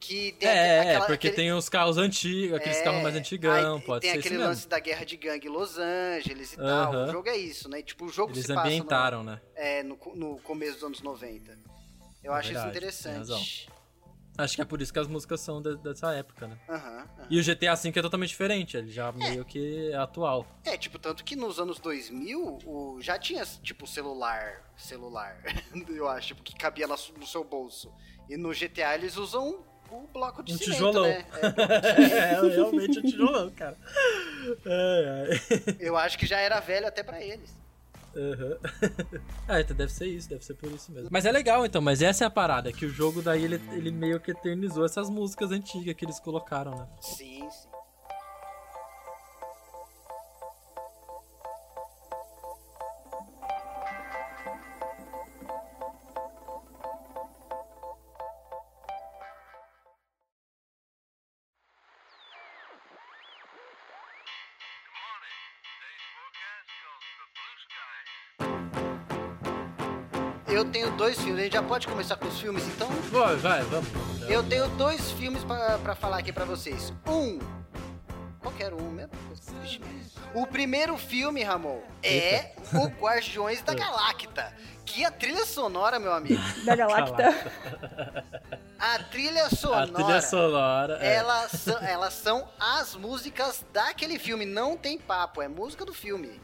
Que 0.05 0.33
tem 0.33 0.49
É, 0.49 0.53
é, 0.53 0.79
aquela- 0.81 0.99
porque 1.05 1.13
aquele- 1.29 1.33
tem 1.35 1.53
os 1.53 1.69
carros 1.69 1.97
antigos, 1.97 2.57
aqueles 2.57 2.77
é, 2.79 2.83
carros 2.83 3.01
mais 3.01 3.15
antigão, 3.15 3.75
aí 3.77 3.81
pode 3.83 4.01
tem 4.01 4.11
ser 4.11 4.19
aquele 4.19 4.35
isso 4.35 4.43
lance 4.43 4.55
mesmo. 4.59 4.69
da 4.69 4.79
guerra 4.79 5.05
de 5.05 5.15
gangue 5.15 5.47
Los 5.47 5.77
Angeles 5.77 6.51
e 6.53 6.57
tal. 6.57 6.65
Aham. 6.93 7.03
O 7.07 7.11
jogo 7.11 7.29
é 7.29 7.37
isso, 7.37 7.69
né? 7.69 7.81
Tipo, 7.81 8.05
o 8.05 8.09
jogo 8.09 8.33
Eles 8.33 8.45
se 8.45 8.53
passa 8.53 8.67
no- 8.69 8.75
ambientaram, 8.75 9.23
né? 9.23 9.39
é, 9.55 9.81
no, 9.81 9.97
no 10.13 10.37
começo 10.39 10.73
dos 10.73 10.83
anos 10.83 11.01
90. 11.01 11.57
Eu 12.21 12.33
acho 12.33 12.49
Verdade, 12.51 12.85
isso 12.87 13.03
tem 13.03 13.13
razão. 13.13 13.37
interessante. 13.37 13.69
Acho 14.37 14.55
que 14.55 14.61
é 14.61 14.65
por 14.65 14.81
isso 14.81 14.91
que 14.91 14.97
as 14.99 15.07
músicas 15.07 15.39
são 15.41 15.61
de- 15.61 15.77
dessa 15.77 16.11
época, 16.13 16.47
né? 16.47 16.57
Aham. 16.67 17.07
E 17.29 17.39
o 17.39 17.43
GTA 17.43 17.75
V 17.75 17.89
é 17.89 18.01
totalmente 18.01 18.29
diferente, 18.29 18.75
ele 18.75 18.91
já 18.91 19.09
meio 19.11 19.45
que 19.45 19.91
é 19.91 19.95
atual. 19.95 20.45
É, 20.65 20.75
tipo, 20.75 20.97
tanto 20.99 21.23
que 21.23 21.35
nos 21.35 21.59
anos 21.59 21.79
2000 21.79 22.57
o, 22.65 22.97
já 22.99 23.17
tinha, 23.19 23.45
tipo, 23.45 23.85
celular, 23.87 24.63
celular, 24.75 25.37
eu 25.87 26.09
acho, 26.09 26.29
tipo, 26.29 26.41
que 26.43 26.55
cabia 26.55 26.87
no 26.87 26.97
seu 27.27 27.43
bolso. 27.43 27.93
E 28.29 28.35
no 28.35 28.51
GTA 28.53 28.95
eles 28.95 29.17
usam 29.17 29.63
o 29.93 30.07
bloco 30.07 30.43
de 30.43 30.53
Um 30.53 30.57
cimento, 30.57 30.73
tijolão. 30.73 31.03
né? 31.03 31.25
É, 32.11 32.33
é, 32.33 32.49
realmente 32.49 32.99
um 32.99 33.03
tijolão, 33.03 33.49
cara. 33.51 33.77
Ai. 34.65 35.75
eu 35.79 35.97
acho 35.97 36.17
que 36.17 36.25
já 36.25 36.39
era 36.39 36.59
velho 36.59 36.87
até 36.87 37.03
pra 37.03 37.21
eles. 37.21 37.55
Aham. 38.15 38.57
ah, 39.47 39.59
então 39.59 39.75
deve 39.75 39.91
ser 39.91 40.05
isso, 40.05 40.29
deve 40.29 40.45
ser 40.45 40.53
por 40.53 40.71
isso 40.71 40.91
mesmo. 40.91 41.09
Mas 41.11 41.25
é 41.25 41.31
legal 41.31 41.65
então, 41.65 41.81
mas 41.81 42.01
essa 42.01 42.23
é 42.23 42.27
a 42.27 42.29
parada, 42.29 42.71
que 42.71 42.85
o 42.85 42.89
jogo 42.89 43.21
daí 43.23 43.43
ele, 43.43 43.59
ele 43.71 43.91
meio 43.91 44.19
que 44.19 44.31
eternizou 44.31 44.85
essas 44.85 45.09
músicas 45.09 45.51
antigas 45.51 45.95
que 45.95 46.05
eles 46.05 46.19
colocaram, 46.19 46.75
né? 46.75 46.87
Sim, 47.01 47.47
sim. 47.49 47.67
Dois 71.03 71.19
filmes, 71.19 71.39
a 71.39 71.43
gente 71.43 71.53
já 71.53 71.61
pode 71.63 71.85
começar 71.85 72.15
com 72.15 72.27
os 72.29 72.39
filmes 72.39 72.65
então? 72.65 72.87
Vai, 73.11 73.35
vai, 73.35 73.61
vamos. 73.63 73.89
Eu 74.29 74.41
tenho 74.41 74.69
dois 74.69 75.11
filmes 75.11 75.43
pra, 75.43 75.77
pra 75.79 75.95
falar 75.95 76.19
aqui 76.19 76.31
pra 76.31 76.45
vocês. 76.45 76.93
Um. 77.05 77.39
Qualquer 78.39 78.73
um 78.73 78.89
mesmo. 78.89 79.11
O 80.33 80.47
primeiro 80.47 80.97
filme, 80.97 81.43
Ramon, 81.43 81.81
é 82.01 82.53
o 82.73 82.87
Guardiões 82.87 83.61
da 83.61 83.73
Galacta. 83.73 84.53
Que 84.85 85.03
a 85.03 85.11
trilha 85.11 85.45
sonora, 85.45 85.99
meu 85.99 86.13
amigo. 86.13 86.41
Da 86.63 86.73
Galacta. 86.73 87.51
A 88.79 88.99
trilha 88.99 89.45
A 89.45 89.49
sonora. 89.49 89.87
trilha 89.91 90.21
sonora. 90.21 90.97
é. 91.01 91.15
Elas 91.15 91.51
são, 91.51 91.77
elas 91.83 92.13
são 92.13 92.47
as 92.57 92.95
músicas 92.95 93.65
daquele 93.73 94.17
filme. 94.17 94.45
Não 94.45 94.77
tem 94.77 94.97
papo, 94.97 95.41
é 95.41 95.49
música 95.49 95.83
do 95.83 95.93
filme. 95.93 96.39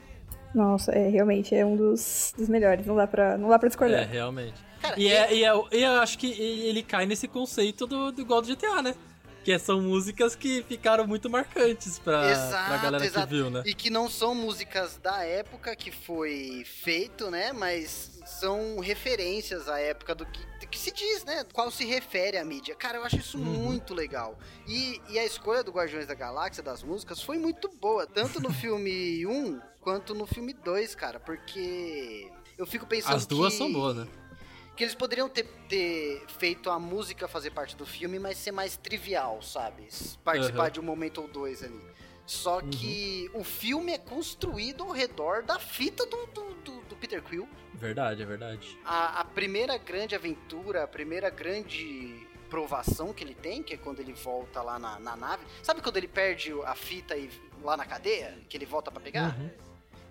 Nossa, 0.53 0.91
é, 0.91 1.07
realmente 1.09 1.53
é 1.55 1.65
um 1.65 1.75
dos, 1.75 2.33
dos 2.37 2.49
melhores. 2.49 2.85
Não 2.85 2.95
dá 2.95 3.05
pra, 3.07 3.37
não 3.37 3.49
dá 3.49 3.59
pra 3.59 3.67
É, 3.67 3.69
discordar. 3.69 4.07
realmente. 4.09 4.55
Cara, 4.81 4.99
E, 4.99 5.07
é, 5.07 5.33
e, 5.33 5.43
é, 5.43 5.51
e 5.73 5.83
eu 5.83 5.91
acho 6.01 6.17
que 6.17 6.31
ele 6.31 6.81
cai 6.81 7.05
nesse 7.05 7.27
conceito 7.27 7.85
do, 7.85 8.11
do 8.11 8.21
igual 8.21 8.41
do 8.41 8.47
GTA, 8.47 8.81
né? 8.81 8.95
Que 9.43 9.57
são 9.57 9.81
músicas 9.81 10.35
que 10.35 10.63
ficaram 10.63 11.07
muito 11.07 11.29
marcantes 11.29 11.97
pra, 11.97 12.29
Exato, 12.29 12.67
pra 12.69 12.77
galera 12.77 13.05
exato. 13.05 13.27
que 13.27 13.33
viu, 13.33 13.49
né? 13.49 13.63
E 13.65 13.73
que 13.73 13.89
não 13.89 14.09
são 14.09 14.35
músicas 14.35 14.97
da 14.97 15.23
época 15.23 15.75
que 15.75 15.91
foi 15.91 16.63
feito, 16.65 17.31
né? 17.31 17.51
Mas 17.53 18.19
são 18.25 18.79
referências 18.79 19.67
à 19.69 19.79
época 19.79 20.13
do 20.13 20.25
que, 20.25 20.39
do 20.59 20.67
que 20.67 20.77
se 20.77 20.91
diz, 20.91 21.23
né? 21.25 21.45
Qual 21.53 21.71
se 21.71 21.85
refere 21.85 22.37
à 22.37 22.43
mídia. 22.43 22.75
Cara, 22.75 22.97
eu 22.97 23.03
acho 23.05 23.17
isso 23.17 23.37
Uhum. 23.37 23.43
muito 23.45 23.93
legal. 23.93 24.37
E, 24.67 25.01
e 25.09 25.17
a 25.17 25.25
escolha 25.25 25.63
do 25.63 25.71
Guardiões 25.71 26.05
da 26.05 26.13
Galáxia, 26.15 26.61
das 26.61 26.83
músicas, 26.83 27.21
foi 27.21 27.37
muito 27.37 27.69
boa. 27.81 28.05
Tanto 28.05 28.41
no 28.41 28.51
filme 28.53 29.25
1 29.25 29.59
quanto 29.81 30.13
no 30.13 30.25
filme 30.25 30.53
2, 30.53 30.95
cara. 30.95 31.19
Porque 31.19 32.31
eu 32.57 32.65
fico 32.65 32.85
pensando 32.85 33.15
As 33.15 33.25
duas 33.25 33.53
que- 33.53 33.57
são 33.59 33.71
boas, 33.71 33.95
né? 33.97 34.07
que 34.75 34.83
eles 34.85 34.95
poderiam 34.95 35.27
ter, 35.27 35.43
ter 35.67 36.23
feito 36.37 36.69
a 36.69 36.79
música 36.79 37.27
fazer 37.27 37.51
parte 37.51 37.75
do 37.75 37.85
filme, 37.85 38.17
mas 38.17 38.37
ser 38.37 38.51
mais 38.53 38.77
trivial, 38.77 39.41
sabe? 39.41 39.89
Participar 40.23 40.63
Aham. 40.63 40.71
de 40.71 40.79
um 40.79 40.83
momento 40.83 41.21
ou 41.21 41.27
dois 41.27 41.61
ali. 41.61 41.81
Só 42.25 42.61
que 42.61 43.29
o 43.33 43.43
filme 43.43 43.91
é 43.91 43.97
construído 43.97 44.83
ao 44.83 44.91
redor 44.91 45.43
da 45.43 45.59
fita 45.59 46.05
do, 46.05 46.25
do, 46.27 46.53
do- 46.63 46.79
Peter 46.99 47.21
Quill. 47.23 47.47
Verdade, 47.73 48.21
é 48.21 48.25
verdade. 48.25 48.77
A, 48.83 49.21
a 49.21 49.23
primeira 49.25 49.77
grande 49.77 50.13
aventura, 50.15 50.83
a 50.83 50.87
primeira 50.87 51.29
grande 51.29 52.27
provação 52.49 53.13
que 53.13 53.23
ele 53.23 53.33
tem, 53.33 53.63
que 53.63 53.73
é 53.73 53.77
quando 53.77 53.99
ele 54.01 54.11
volta 54.13 54.61
lá 54.61 54.77
na, 54.77 54.99
na 54.99 55.15
nave. 55.15 55.45
Sabe 55.63 55.81
quando 55.81 55.95
ele 55.95 56.07
perde 56.09 56.51
a 56.65 56.75
fita 56.75 57.15
e, 57.15 57.29
lá 57.63 57.77
na 57.77 57.85
cadeia? 57.85 58.37
Que 58.49 58.57
ele 58.57 58.65
volta 58.65 58.91
pra 58.91 58.99
pegar? 59.01 59.33
Uhum. 59.39 59.49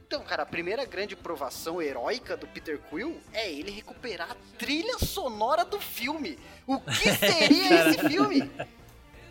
Então, 0.09 0.23
cara, 0.23 0.42
a 0.42 0.47
primeira 0.47 0.87
grande 0.87 1.14
provação 1.14 1.83
heróica 1.83 2.35
do 2.35 2.47
Peter 2.47 2.79
Quill 2.88 3.21
é 3.31 3.53
ele 3.53 3.71
recuperar 3.71 4.31
a 4.31 4.37
trilha 4.57 4.99
sonora 4.99 5.66
do 5.66 5.79
filme. 5.79 6.38
O 6.66 6.81
que 6.81 7.12
seria 7.12 7.90
esse 7.92 8.09
filme? 8.09 8.51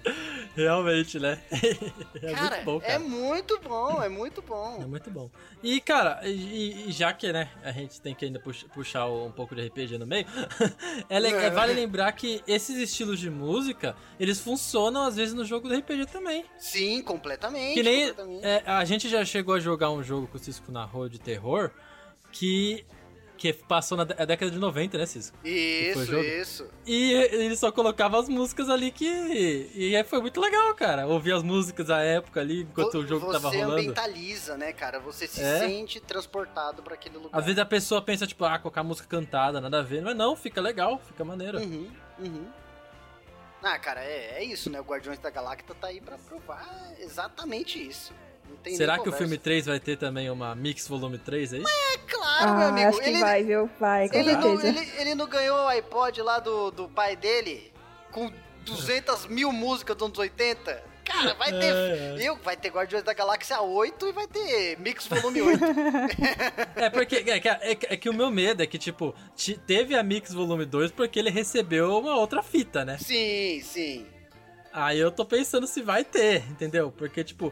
Realmente, 0.55 1.19
né? 1.19 1.39
é 1.51 2.33
cara, 2.33 2.55
muito 2.55 2.65
bom, 2.65 2.79
cara. 2.79 2.93
é 2.93 2.99
muito 2.99 3.59
bom, 3.61 4.03
é 4.03 4.09
muito 4.09 4.41
É 4.41 4.43
bom. 4.43 4.87
muito 4.87 5.11
bom. 5.11 5.29
E, 5.61 5.79
cara, 5.79 6.19
e, 6.27 6.89
e 6.89 6.91
já 6.91 7.13
que, 7.13 7.31
né, 7.31 7.49
a 7.63 7.71
gente 7.71 8.01
tem 8.01 8.15
que 8.15 8.25
ainda 8.25 8.39
pux- 8.39 8.63
puxar 8.73 9.05
um 9.07 9.31
pouco 9.31 9.53
de 9.55 9.67
RPG 9.67 9.97
no 9.99 10.07
meio, 10.07 10.25
é 11.09 11.19
le- 11.19 11.27
é, 11.33 11.49
vale 11.51 11.73
lembrar 11.73 12.11
que 12.13 12.41
esses 12.47 12.75
estilos 12.77 13.19
de 13.19 13.29
música, 13.29 13.95
eles 14.19 14.39
funcionam 14.39 15.03
às 15.03 15.15
vezes 15.15 15.33
no 15.35 15.45
jogo 15.45 15.67
do 15.69 15.75
RPG 15.75 16.07
também. 16.07 16.43
Sim, 16.57 17.01
completamente. 17.03 17.75
Que 17.75 17.83
nem 17.83 18.07
completamente. 18.07 18.45
é, 18.45 18.63
a 18.65 18.83
gente 18.85 19.07
já 19.09 19.23
chegou 19.23 19.53
a 19.55 19.59
jogar 19.59 19.91
um 19.91 20.01
jogo 20.01 20.25
que 20.27 20.37
o 20.37 20.39
Cisco 20.39 20.71
narrou 20.71 21.07
de 21.07 21.19
terror 21.19 21.69
que, 22.31 22.83
que 23.37 23.53
passou 23.53 23.97
na 23.97 24.03
dé- 24.03 24.25
década 24.25 24.51
de 24.51 24.57
90, 24.57 24.97
né, 24.97 25.05
Cisco? 25.05 25.37
Isso, 25.45 26.15
isso. 26.19 26.67
E 26.85 27.13
ele 27.13 27.55
só 27.55 27.71
colocava 27.71 28.19
as 28.19 28.27
músicas 28.27 28.69
ali 28.69 28.91
que. 28.91 29.69
E 29.75 29.95
aí 29.95 30.03
foi 30.03 30.19
muito 30.19 30.41
legal, 30.41 30.73
cara. 30.75 31.05
Ouvir 31.07 31.33
as 31.33 31.43
músicas 31.43 31.87
da 31.87 31.99
época 32.01 32.39
ali 32.41 32.61
enquanto 32.63 32.93
Vo- 32.93 32.99
o 32.99 33.07
jogo 33.07 33.25
você 33.27 33.33
tava 33.33 33.49
rolando. 33.49 33.73
ambientaliza, 33.73 34.57
né, 34.57 34.73
cara? 34.73 34.99
Você 34.99 35.27
se 35.27 35.41
É. 35.41 35.59
sente 35.59 35.99
transportado 35.99 36.81
pra 36.81 36.95
aquele 36.95 37.17
lugar. 37.17 37.37
Às 37.37 37.45
vezes 37.45 37.59
a 37.59 37.65
pessoa 37.65 38.01
pensa, 38.01 38.25
tipo, 38.25 38.43
ah, 38.45 38.57
colocar 38.59 38.83
música 38.83 39.07
cantada, 39.07 39.61
nada 39.61 39.79
a 39.79 39.83
ver. 39.83 40.01
Mas 40.01 40.15
não, 40.15 40.35
fica 40.35 40.59
legal, 40.59 40.99
fica 41.05 41.23
maneiro. 41.23 41.59
Uhum, 41.59 41.89
uhum. 42.19 42.47
Ah, 43.63 43.77
cara, 43.79 44.01
é, 44.03 44.35
é 44.39 44.43
isso, 44.43 44.69
né? 44.69 44.79
O 44.79 44.83
Guardiões 44.83 45.19
da 45.19 45.29
Galacta 45.29 45.73
tá 45.73 45.87
aí 45.87 45.99
pra 45.99 46.17
provar 46.17 46.93
exatamente 46.99 47.85
isso. 47.85 48.13
Será 48.75 48.95
que 48.95 49.01
o 49.01 49.03
conversa. 49.05 49.17
filme 49.23 49.37
3 49.37 49.65
vai 49.67 49.79
ter 49.79 49.97
também 49.97 50.29
uma 50.29 50.53
Mix 50.55 50.87
Volume 50.87 51.17
3 51.17 51.53
aí? 51.53 51.63
É 51.63 51.97
claro, 51.99 52.53
meu 52.57 52.65
Ah, 52.65 52.69
amigo. 52.69 52.89
acho 52.89 52.99
que 52.99 53.09
ele, 53.09 53.19
vai, 53.19 53.43
viu? 53.43 53.69
Vai, 53.79 54.09
com 54.09 54.15
ele, 54.17 54.33
não, 54.35 54.61
ele, 54.61 54.91
ele 54.97 55.15
não 55.15 55.27
ganhou 55.27 55.57
o 55.57 55.67
iPod 55.67 56.21
lá 56.21 56.39
do, 56.39 56.71
do 56.71 56.89
pai 56.89 57.15
dele 57.15 57.71
com 58.11 58.31
200 58.65 59.27
mil 59.27 59.51
músicas 59.53 59.95
dos 59.95 60.05
anos 60.07 60.19
80? 60.19 60.83
Cara, 61.05 61.33
vai 61.35 61.49
ter. 61.51 61.63
É, 61.73 62.15
é. 62.19 62.29
Eu, 62.29 62.35
vai 62.35 62.57
ter 62.57 62.67
Guardiões 62.69 63.01
da 63.05 63.13
Galáxia 63.13 63.61
8 63.61 64.07
e 64.07 64.11
vai 64.11 64.27
ter 64.27 64.77
Mix 64.77 65.07
Volume 65.07 65.41
8. 65.41 65.63
É 66.75 66.89
porque 66.89 67.15
é, 67.15 67.39
que- 67.39 67.47
é 67.49 67.75
que- 67.75 67.87
é 67.93 67.95
que 67.97 68.09
o 68.09 68.13
meu 68.13 68.29
medo 68.29 68.61
é 68.61 68.67
que, 68.67 68.77
tipo, 68.77 69.15
te- 69.33 69.57
teve 69.57 69.95
a 69.95 70.03
Mix 70.03 70.33
Volume 70.33 70.65
2 70.65 70.91
porque 70.91 71.17
ele 71.17 71.29
recebeu 71.29 71.97
uma 71.97 72.15
outra 72.17 72.43
fita, 72.43 72.83
né? 72.83 72.97
sim, 72.99 73.61
sim. 73.63 74.05
Aí 74.73 74.99
eu 74.99 75.09
tô 75.09 75.25
pensando 75.25 75.65
se 75.65 75.81
vai 75.81 76.03
ter, 76.03 76.43
entendeu? 76.51 76.91
Porque, 76.91 77.23
tipo, 77.23 77.51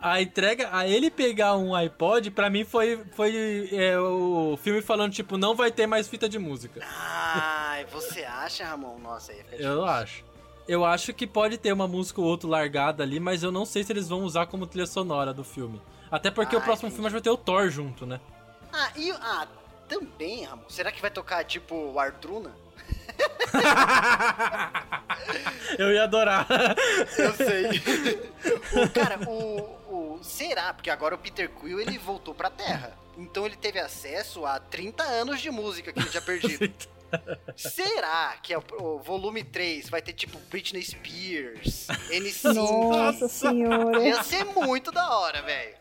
a 0.00 0.22
entrega, 0.22 0.68
a 0.72 0.86
ele 0.86 1.10
pegar 1.10 1.56
um 1.56 1.74
iPod, 1.74 2.30
pra 2.30 2.48
mim 2.48 2.64
foi, 2.64 3.02
foi 3.14 3.68
é, 3.72 3.98
o 3.98 4.58
filme 4.62 4.80
falando, 4.80 5.12
tipo, 5.12 5.36
não 5.36 5.54
vai 5.54 5.70
ter 5.70 5.86
mais 5.86 6.08
fita 6.08 6.28
de 6.28 6.38
música. 6.38 6.80
Ai, 6.84 7.84
você 7.86 8.22
acha, 8.24 8.64
Ramon? 8.64 8.98
Nossa, 8.98 9.32
aí 9.32 9.38
fica 9.38 9.56
Eu 9.56 9.76
difícil. 9.76 9.84
acho. 9.84 10.24
Eu 10.68 10.84
acho 10.84 11.14
que 11.14 11.26
pode 11.26 11.56
ter 11.56 11.72
uma 11.72 11.88
música 11.88 12.20
ou 12.20 12.26
outra 12.26 12.48
largada 12.48 13.02
ali, 13.02 13.18
mas 13.18 13.42
eu 13.42 13.50
não 13.50 13.64
sei 13.64 13.82
se 13.82 13.90
eles 13.92 14.08
vão 14.08 14.22
usar 14.22 14.46
como 14.46 14.66
trilha 14.66 14.86
sonora 14.86 15.32
do 15.32 15.42
filme. 15.42 15.80
Até 16.10 16.30
porque 16.30 16.54
Ah, 16.54 16.58
o 16.58 16.62
próximo 16.62 16.88
entendi. 16.88 16.96
filme 17.02 17.10
vai 17.10 17.20
ter 17.20 17.30
o 17.30 17.36
Thor 17.36 17.68
junto, 17.70 18.06
né? 18.06 18.20
Ah, 18.72 18.90
e 18.96 19.10
ah, 19.12 19.46
também, 19.88 20.44
Ramon. 20.44 20.62
Será 20.68 20.92
que 20.92 21.00
vai 21.00 21.10
tocar 21.10 21.42
tipo 21.44 21.74
o 21.74 21.98
Ardruna? 21.98 22.50
Eu 25.78 25.92
ia 25.92 26.04
adorar. 26.04 26.46
Eu 27.18 27.32
sei. 27.34 27.66
o, 28.72 28.88
cara, 28.90 29.18
o, 29.28 29.77
Será? 30.22 30.72
Porque 30.74 30.90
agora 30.90 31.14
o 31.14 31.18
Peter 31.18 31.48
Quill 31.50 31.80
ele 31.80 31.98
voltou 31.98 32.34
pra 32.34 32.50
Terra. 32.50 32.96
Então 33.16 33.44
ele 33.46 33.56
teve 33.56 33.78
acesso 33.80 34.46
a 34.46 34.58
30 34.60 35.02
anos 35.02 35.40
de 35.40 35.50
música 35.50 35.92
que 35.92 35.98
ele 35.98 36.08
tinha 36.08 36.22
perdido. 36.22 36.72
Será 37.56 38.34
que 38.42 38.52
é 38.52 38.58
o, 38.58 38.62
o 38.80 38.98
volume 38.98 39.42
3 39.42 39.88
vai 39.88 40.02
ter 40.02 40.12
tipo 40.12 40.38
Britney 40.50 40.82
Spears, 40.84 41.86
N5? 42.10 42.54
Nossa 42.54 43.28
senhora. 43.28 44.06
Ia 44.06 44.22
ser 44.22 44.44
muito 44.44 44.92
da 44.92 45.08
hora, 45.18 45.40
velho. 45.42 45.74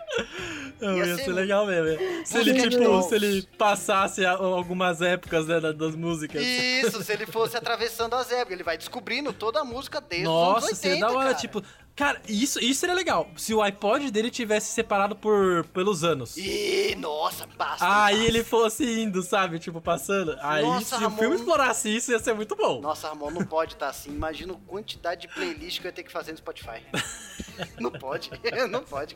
Ia 0.81 1.05
ia 1.05 1.15
ser 1.17 1.25
ser 1.25 1.33
legal 1.33 1.65
mesmo. 1.65 2.25
Se 2.25 2.37
ele, 2.37 2.53
tipo, 2.69 2.77
Deus. 2.77 3.05
se 3.07 3.15
ele 3.15 3.41
passasse 3.57 4.25
algumas 4.25 5.01
épocas 5.01 5.45
né, 5.47 5.59
da- 5.59 5.73
das 5.73 5.95
músicas. 5.95 6.41
Isso, 6.41 7.03
se 7.03 7.11
ele 7.11 7.25
fosse 7.25 7.57
atravessando 7.57 8.15
as 8.15 8.31
épocas, 8.31 8.53
ele 8.53 8.63
vai 8.63 8.77
descobrindo 8.77 9.33
toda 9.33 9.59
a 9.59 9.63
música 9.65 9.99
desde 9.99 10.27
os 10.27 10.33
Nossa, 10.33 10.67
anos 10.67 10.77
80, 10.79 10.81
seria 10.81 10.99
da 11.01 11.11
hora, 11.11 11.23
cara. 11.25 11.33
tipo. 11.35 11.61
Cara, 11.97 12.21
isso, 12.29 12.59
isso 12.59 12.79
seria 12.81 12.93
legal. 12.93 13.27
Se 13.35 13.55
o 13.55 13.61
iPod 13.61 14.11
dele 14.11 14.29
tivesse 14.29 14.71
separado 14.71 15.15
por, 15.15 15.65
pelos 15.73 16.03
anos. 16.03 16.37
Ih, 16.37 16.93
nossa, 16.95 17.47
basta. 17.57 18.03
Aí 18.05 18.23
ele 18.23 18.43
fosse 18.43 19.01
indo, 19.01 19.23
sabe? 19.23 19.57
Tipo, 19.57 19.81
passando. 19.81 20.37
Aí 20.39 20.63
Nossa, 20.63 20.95
se 20.95 21.03
Ramon. 21.03 21.15
o 21.15 21.19
filme 21.19 21.35
explorasse 21.37 21.89
isso, 21.89 22.11
ia 22.11 22.19
ser 22.19 22.35
muito 22.35 22.55
bom. 22.55 22.79
Nossa, 22.81 23.09
Ramon, 23.09 23.31
não 23.31 23.43
pode 23.43 23.73
estar 23.73 23.89
assim. 23.89 24.11
Imagina 24.11 24.53
a 24.53 24.69
quantidade 24.69 25.21
de 25.21 25.33
playlist 25.33 25.81
que 25.81 25.87
eu 25.87 25.89
ia 25.89 25.93
ter 25.93 26.03
que 26.03 26.11
fazer 26.11 26.33
no 26.33 26.37
Spotify. 26.37 26.83
não 27.81 27.89
pode, 27.91 28.29
não 28.69 28.83
pode. 28.83 29.15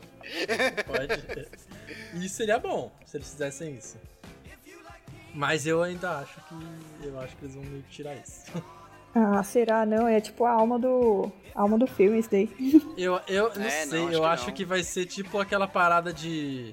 Pode. 0.84 2.24
Isso 2.24 2.34
seria 2.34 2.58
bom, 2.58 2.90
se 3.06 3.16
eles 3.16 3.30
fizessem 3.30 3.76
isso. 3.76 3.96
Mas 5.32 5.68
eu 5.68 5.84
ainda 5.84 6.18
acho 6.18 6.34
que. 6.48 7.06
Eu 7.06 7.20
acho 7.20 7.36
que 7.36 7.44
eles 7.44 7.54
vão 7.54 7.64
meio 7.64 7.84
que 7.84 7.90
tirar 7.90 8.16
isso. 8.16 8.42
Ah, 9.14 9.42
será? 9.42 9.84
Não, 9.84 10.08
é 10.08 10.20
tipo 10.20 10.44
a 10.44 10.50
alma 10.52 10.78
do. 10.78 11.30
a 11.54 11.60
alma 11.62 11.76
do 11.78 11.86
filme, 11.86 12.18
isso 12.18 12.30
daí. 12.30 12.48
Eu, 12.96 13.20
eu 13.28 13.52
não 13.54 13.62
É, 13.66 13.86
sei, 13.86 14.00
não, 14.00 14.06
acho 14.08 14.14
eu 14.14 14.20
que 14.20 14.26
acho 14.26 14.46
não. 14.46 14.54
que 14.54 14.64
vai 14.64 14.82
ser 14.82 15.06
tipo 15.06 15.38
aquela 15.38 15.68
parada 15.68 16.12
de. 16.12 16.72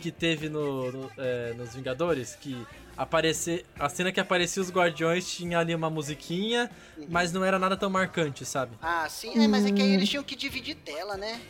que 0.00 0.10
teve 0.12 0.48
no, 0.48 0.92
no- 0.92 1.10
é, 1.18 1.52
nos 1.54 1.74
Vingadores, 1.74 2.36
que 2.36 2.64
aparecer. 2.96 3.66
A 3.78 3.88
cena 3.88 4.12
que 4.12 4.20
aparecia 4.20 4.62
os 4.62 4.70
Guardiões 4.70 5.28
tinha 5.32 5.58
ali 5.58 5.74
uma 5.74 5.90
musiquinha, 5.90 6.70
Uhum. 6.96 7.06
mas 7.08 7.32
não 7.32 7.44
era 7.44 7.58
nada 7.58 7.76
tão 7.76 7.90
marcante, 7.90 8.44
sabe? 8.44 8.76
Ah, 8.80 9.08
sim, 9.08 9.42
é, 9.42 9.48
mas 9.48 9.66
é 9.66 9.72
que 9.72 9.82
aí 9.82 9.94
eles 9.94 10.08
tinham 10.08 10.22
que 10.22 10.36
dividir 10.36 10.76
tela, 10.76 11.16
né? 11.16 11.40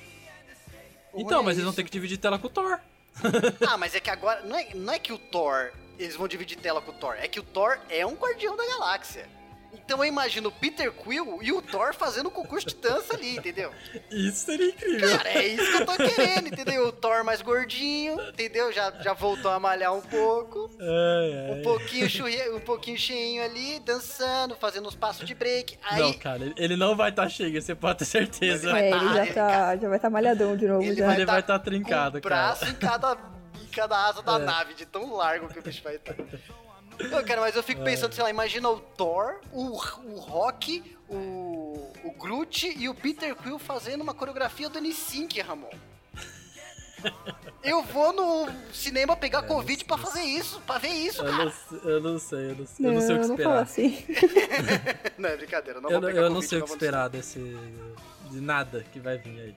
O 1.12 1.20
Então, 1.20 1.38
ruim 1.38 1.42
é 1.42 1.46
mas 1.46 1.56
eles 1.56 1.64
vão 1.64 1.72
ter 1.74 1.84
que 1.84 1.90
dividir 1.90 2.16
tela 2.18 2.38
com 2.38 2.46
o 2.46 2.50
Thor. 2.50 2.78
Ah, 3.68 3.76
mas 3.76 3.94
é 3.94 4.00
que 4.00 4.08
agora. 4.10 4.40
Não 4.42 4.56
é, 4.58 4.68
não 4.74 4.92
é 4.94 4.98
que 4.98 5.12
o 5.12 5.18
Thor. 5.18 5.70
Eles 5.98 6.16
vão 6.16 6.26
dividir 6.26 6.56
tela 6.58 6.80
com 6.80 6.90
o 6.90 6.94
Thor. 6.94 7.14
É 7.18 7.28
que 7.28 7.38
o 7.38 7.42
Thor 7.42 7.78
é 7.88 8.04
um 8.06 8.14
guardião 8.14 8.56
da 8.56 8.66
galáxia. 8.66 9.28
Então 9.74 9.98
eu 9.98 10.04
imagino 10.04 10.48
o 10.48 10.52
Peter 10.52 10.90
Quill 10.92 11.40
e 11.42 11.52
o 11.52 11.60
Thor 11.60 11.94
fazendo 11.94 12.28
um 12.28 12.32
concurso 12.32 12.66
de 12.68 12.74
dança 12.76 13.14
ali, 13.14 13.36
entendeu? 13.36 13.70
Isso 14.10 14.46
seria 14.46 14.68
incrível. 14.70 15.16
Cara, 15.16 15.28
é 15.30 15.46
isso 15.48 15.70
que 15.70 15.82
eu 15.82 15.86
tô 15.86 15.96
querendo, 15.96 16.46
entendeu? 16.48 16.88
O 16.88 16.92
Thor 16.92 17.24
mais 17.24 17.42
gordinho, 17.42 18.20
entendeu? 18.28 18.72
Já, 18.72 18.90
já 19.00 19.12
voltou 19.12 19.50
a 19.50 19.58
malhar 19.60 19.94
um 19.94 20.00
pouco. 20.00 20.70
Ai, 20.80 21.32
ai. 21.50 21.58
Um 21.58 21.62
pouquinho, 21.62 22.08
churri, 22.08 22.50
um 22.50 22.60
pouquinho 22.60 22.96
cheinho 22.98 23.42
ali, 23.44 23.80
dançando, 23.80 24.54
fazendo 24.56 24.88
uns 24.88 24.94
passos 24.96 25.26
de 25.26 25.34
break. 25.34 25.78
Aí 25.84 26.00
Não, 26.00 26.12
cara, 26.14 26.42
ele- 26.44 26.54
ele 26.56 26.76
não 26.76 26.96
vai 26.96 27.10
estar 27.10 27.28
cheio, 27.28 27.60
você 27.60 27.74
pode 27.74 27.98
ter 27.98 28.04
certeza. 28.04 28.70
Vai 28.70 28.88
é, 28.88 28.90
tá, 28.90 28.96
ele 28.96 29.14
já 29.14 29.22
ele- 29.24 29.32
tá, 29.34 29.76
já 29.76 29.88
vai 29.88 29.96
estar 29.96 30.10
malhadão 30.10 30.56
de 30.56 30.66
novo 30.66 30.82
ele 30.82 30.94
já. 30.96 31.06
vai 31.06 31.14
Ele 31.14 31.22
estar 31.22 31.32
vai 31.32 31.42
tá 31.42 31.58
trincado, 31.58 32.20
com 32.20 32.26
o 32.26 32.30
cara. 32.30 32.46
braço 32.56 32.64
em 32.66 32.74
cada, 32.74 33.16
em 33.62 33.66
cada 33.66 34.06
asa 34.06 34.22
da 34.22 34.36
É. 34.36 34.38
nave, 34.38 34.74
de 34.74 34.86
tão 34.86 35.14
largo 35.14 35.48
que 35.48 35.58
o 35.58 35.62
bicho 35.62 35.82
vai 35.82 35.96
estar. 35.96 36.14
Pô, 37.10 37.22
cara, 37.24 37.40
mas 37.40 37.56
eu 37.56 37.62
fico 37.62 37.82
pensando, 37.82 38.12
sei 38.14 38.24
lá, 38.24 38.30
imagina 38.30 38.68
o 38.68 38.78
Thor, 38.80 39.40
o, 39.52 39.72
o 40.04 40.18
Rock, 40.20 40.82
o, 41.08 41.92
o 42.04 42.12
Groot 42.18 42.66
e 42.78 42.88
o 42.88 42.94
Peter 42.94 43.34
Quill 43.36 43.58
fazendo 43.58 44.02
uma 44.02 44.14
coreografia 44.14 44.68
do 44.68 44.78
N-Sync, 44.78 45.40
Ramon. 45.40 45.70
Eu 47.62 47.82
vou 47.82 48.12
no 48.12 48.50
cinema 48.72 49.14
pegar 49.16 49.42
Covid 49.42 49.84
pra 49.84 49.98
fazer 49.98 50.22
isso, 50.22 50.60
pra 50.66 50.78
ver 50.78 50.88
isso, 50.88 51.20
Eu 51.22 51.30
cara. 51.30 51.44
não, 51.44 51.52
sei- 51.52 51.80
eu 51.84 52.00
não 52.00 52.18
sei, 52.18 52.38
eu 52.50 52.56
não 52.56 52.66
sei, 52.66 52.86
eu 52.86 52.92
Não, 52.92 53.00
não 53.00 53.06
sei 53.06 53.16
o 53.16 53.20
que 53.20 53.26
não 53.26 53.34
esperar. 53.34 53.62
assim. 53.62 54.04
Não, 55.18 55.28
é 55.28 55.36
brincadeira, 55.36 55.80
não 55.80 55.90
Eu, 55.90 56.00
vou 56.00 56.00
não- 56.00 56.08
pegar 56.08 56.20
eu 56.22 56.28
Covid, 56.28 56.34
não 56.42 56.48
sei 56.48 56.58
o 56.60 56.64
que 56.64 56.70
esperar 56.70 57.08
desse. 57.08 57.38
de 58.30 58.40
nada 58.40 58.84
que 58.92 58.98
vai 59.00 59.18
vir 59.18 59.38
aí. 59.40 59.54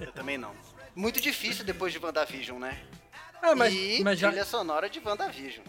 Eu 0.00 0.12
também 0.12 0.36
não. 0.38 0.52
Muito 0.94 1.20
difícil 1.20 1.64
depois 1.64 1.92
de 1.92 1.98
WandaVision, 1.98 2.58
né? 2.58 2.78
Ah, 3.42 3.54
mas, 3.54 3.72
e 3.74 4.00
mas 4.02 4.18
já. 4.18 4.28
trilha 4.28 4.44
sonora 4.44 4.88
de 4.88 5.00
WandaVision. 5.04 5.64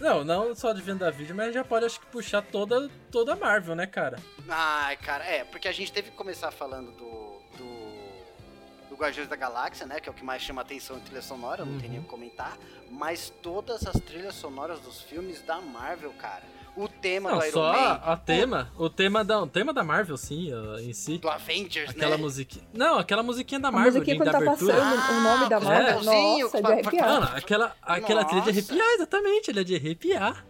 Não, 0.00 0.24
não 0.24 0.54
só 0.54 0.72
de 0.72 0.80
vídeo, 0.80 1.34
mas 1.34 1.52
já 1.52 1.64
pode 1.64 1.86
acho 1.86 2.00
que 2.00 2.06
puxar 2.06 2.42
toda, 2.42 2.88
toda 3.10 3.32
a 3.32 3.36
Marvel, 3.36 3.74
né, 3.74 3.86
cara? 3.86 4.18
Ai, 4.48 4.96
cara, 4.96 5.24
é, 5.24 5.44
porque 5.44 5.66
a 5.68 5.72
gente 5.72 5.92
teve 5.92 6.10
que 6.10 6.16
começar 6.16 6.50
falando 6.50 6.92
do. 6.92 7.40
do. 7.56 8.88
do 8.90 8.96
Guardiões 8.96 9.28
da 9.28 9.36
Galáxia, 9.36 9.86
né? 9.86 10.00
Que 10.00 10.08
é 10.08 10.12
o 10.12 10.14
que 10.14 10.24
mais 10.24 10.42
chama 10.42 10.62
atenção 10.62 10.96
em 10.96 11.00
trilha 11.00 11.22
sonora, 11.22 11.64
não 11.64 11.78
tem 11.78 11.90
nem 11.90 11.98
o 11.98 12.02
que 12.02 12.08
comentar. 12.08 12.56
Mas 12.90 13.32
todas 13.42 13.86
as 13.86 14.00
trilhas 14.00 14.34
sonoras 14.34 14.80
dos 14.80 15.02
filmes 15.02 15.42
da 15.42 15.60
Marvel, 15.60 16.12
cara. 16.12 16.44
O 16.78 16.86
tema 16.88 17.30
Não, 17.32 17.38
do 17.38 17.44
Iron 17.44 17.52
só 17.52 17.72
Man. 17.72 18.00
a 18.04 18.16
tema. 18.16 18.72
O 18.78 18.88
tema 18.88 19.24
da, 19.24 19.42
o 19.42 19.46
tema 19.48 19.72
da 19.74 19.82
Marvel, 19.82 20.16
sim, 20.16 20.50
em 20.80 20.92
si. 20.92 21.18
Do 21.18 21.28
Avengers, 21.28 21.90
Aquela 21.90 22.16
né? 22.16 22.22
musiquinha. 22.22 22.64
Não, 22.72 22.98
aquela 22.98 23.22
musiquinha 23.22 23.58
da 23.60 23.68
A 23.68 23.72
Marvel, 23.72 23.92
musiquinha 23.94 24.14
de, 24.14 24.20
quando 24.22 24.26
da 24.26 24.32
tá 24.32 24.38
abertura. 24.38 24.74
passando 24.74 25.18
o 25.18 25.20
nome 25.22 25.48
da 25.48 25.56
Ah, 25.56 25.60
Marvel, 25.60 25.98
com 25.98 26.04
nossa, 26.04 26.58
é 26.58 26.62
de 26.62 26.72
arrepiar. 26.72 27.08
Mano, 27.08 27.30
aquela, 27.34 27.76
aquela 27.82 28.24
trilha 28.24 28.42
de 28.42 28.48
Nossa. 28.52 28.72
arrepiar, 28.72 28.88
exatamente, 28.94 29.50
ele 29.50 29.60
é 29.60 29.64
de 29.64 29.74
arrepiar. 29.74 30.46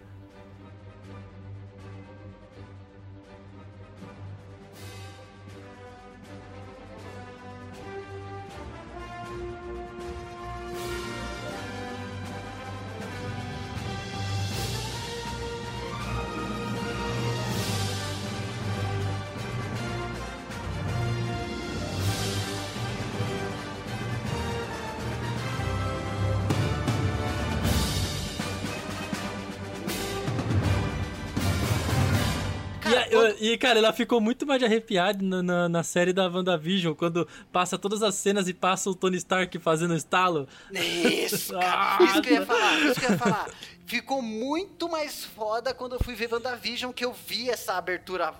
E, 33.40 33.58
cara, 33.58 33.78
ela 33.78 33.92
ficou 33.92 34.20
muito 34.20 34.46
mais 34.46 34.58
de 34.58 34.64
arrepiada 34.66 35.22
na, 35.22 35.42
na, 35.42 35.68
na 35.68 35.82
série 35.82 36.12
da 36.12 36.28
WandaVision, 36.28 36.94
quando 36.94 37.26
passa 37.52 37.78
todas 37.78 38.02
as 38.02 38.14
cenas 38.14 38.48
e 38.48 38.54
passa 38.54 38.88
o 38.90 38.94
Tony 38.94 39.16
Stark 39.16 39.58
fazendo 39.58 39.94
estalo. 39.94 40.46
Isso, 40.72 41.52
cara. 41.58 41.96
Ah, 41.98 42.04
isso 42.04 42.22
que 42.22 42.28
eu 42.30 42.34
ia 42.34 42.46
falar, 42.46 42.78
isso 42.80 43.00
que 43.00 43.06
eu 43.06 43.10
ia 43.10 43.18
falar. 43.18 43.48
Ficou 43.86 44.20
muito 44.22 44.88
mais 44.88 45.24
foda 45.24 45.72
quando 45.72 45.94
eu 45.94 46.00
fui 46.02 46.14
ver 46.14 46.32
WandaVision, 46.32 46.92
que 46.92 47.04
eu 47.04 47.12
vi 47.12 47.48
essa 47.50 47.74
abertura. 47.74 48.34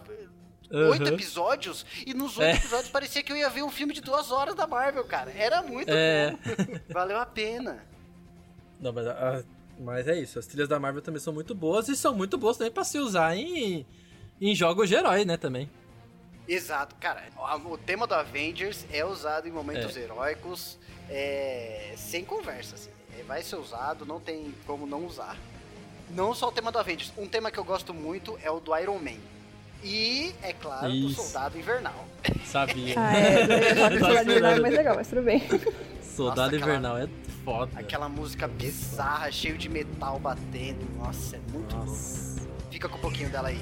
Oito 0.70 1.02
Aham. 1.04 1.14
episódios, 1.14 1.86
e 2.06 2.12
nos 2.12 2.36
oito 2.36 2.50
É. 2.50 2.56
episódios 2.56 2.90
parecia 2.90 3.22
que 3.22 3.32
eu 3.32 3.36
ia 3.38 3.48
ver 3.48 3.62
um 3.62 3.70
filme 3.70 3.94
de 3.94 4.02
duas 4.02 4.30
horas 4.30 4.54
da 4.54 4.66
Marvel, 4.66 5.02
cara. 5.04 5.30
Era 5.34 5.62
muito 5.62 5.88
É. 5.90 6.30
bom. 6.32 6.38
Valeu 6.92 7.16
a 7.18 7.24
pena. 7.24 7.82
Não, 8.78 8.92
mas, 8.92 9.06
a- 9.06 9.42
mas 9.80 10.06
é 10.06 10.20
isso, 10.20 10.38
as 10.38 10.46
trilhas 10.46 10.68
da 10.68 10.78
Marvel 10.78 11.00
também 11.00 11.20
são 11.20 11.32
muito 11.32 11.54
boas 11.54 11.88
e 11.88 11.96
são 11.96 12.14
muito 12.14 12.36
boas 12.36 12.58
também 12.58 12.70
pra 12.70 12.84
se 12.84 12.98
usar 12.98 13.34
em, 13.34 13.86
em 14.40 14.54
jogos 14.54 14.88
de 14.88 14.94
herói, 14.94 15.24
né, 15.24 15.36
também. 15.36 15.70
Exato, 16.46 16.94
cara. 16.96 17.24
O 17.66 17.76
tema 17.76 18.06
do 18.06 18.14
Avengers 18.14 18.86
é 18.90 19.04
usado 19.04 19.46
em 19.46 19.50
momentos 19.52 19.96
heróicos 19.96 20.78
é, 21.10 21.92
sem 21.96 22.24
conversa. 22.24 22.74
assim. 22.74 22.90
É, 23.18 23.22
Vai 23.22 23.42
ser 23.42 23.56
usado, 23.56 24.06
não 24.06 24.18
tem 24.20 24.54
como 24.66 24.86
não 24.86 25.04
usar. 25.04 25.36
Não 26.10 26.32
só 26.34 26.48
o 26.48 26.52
tema 26.52 26.72
do 26.72 26.78
Avengers. 26.78 27.12
Um 27.18 27.26
tema 27.26 27.50
que 27.50 27.58
eu 27.58 27.64
gosto 27.64 27.92
muito 27.92 28.38
é 28.42 28.50
o 28.50 28.60
do 28.60 28.74
Iron 28.78 28.98
Man. 28.98 29.18
E, 29.84 30.34
é 30.42 30.52
claro, 30.54 30.88
do 30.88 30.94
Isso. 31.10 31.22
Soldado 31.22 31.58
Invernal. 31.58 32.04
Sabia. 32.46 32.94
Ah, 32.96 33.12
é, 33.16 33.46
falando 33.46 33.94
de 33.94 34.00
nada 34.00 34.22
esperando. 34.32 34.62
mais 34.62 34.74
legal, 34.74 34.96
mas 34.96 35.08
tudo 35.08 35.22
bem. 35.22 35.40
Soldado 36.02 36.40
Nossa, 36.52 36.56
aquela- 36.56 36.70
Invernal 36.70 36.98
é 36.98 37.08
foda. 37.44 37.78
Aquela 37.78 38.08
música 38.08 38.48
bizarra, 38.48 39.30
cheio 39.30 39.58
de 39.58 39.68
metal 39.68 40.18
batendo. 40.18 40.84
Nossa, 40.96 41.36
é 41.36 41.40
muito 41.52 41.76
louco. 41.76 41.90
Nossa. 41.90 42.40
Fica 42.70 42.88
com 42.88 42.96
um 42.96 43.00
pouquinho 43.00 43.28
dela 43.30 43.48
aí. 43.48 43.60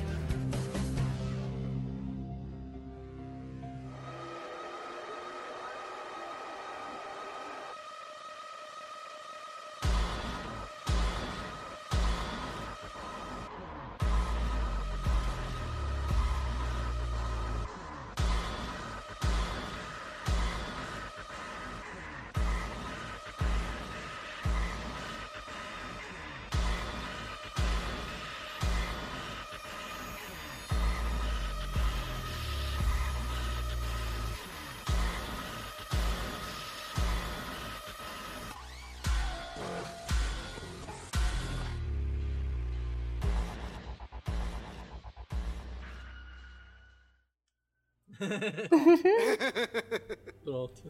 Pronto. 50.45 50.83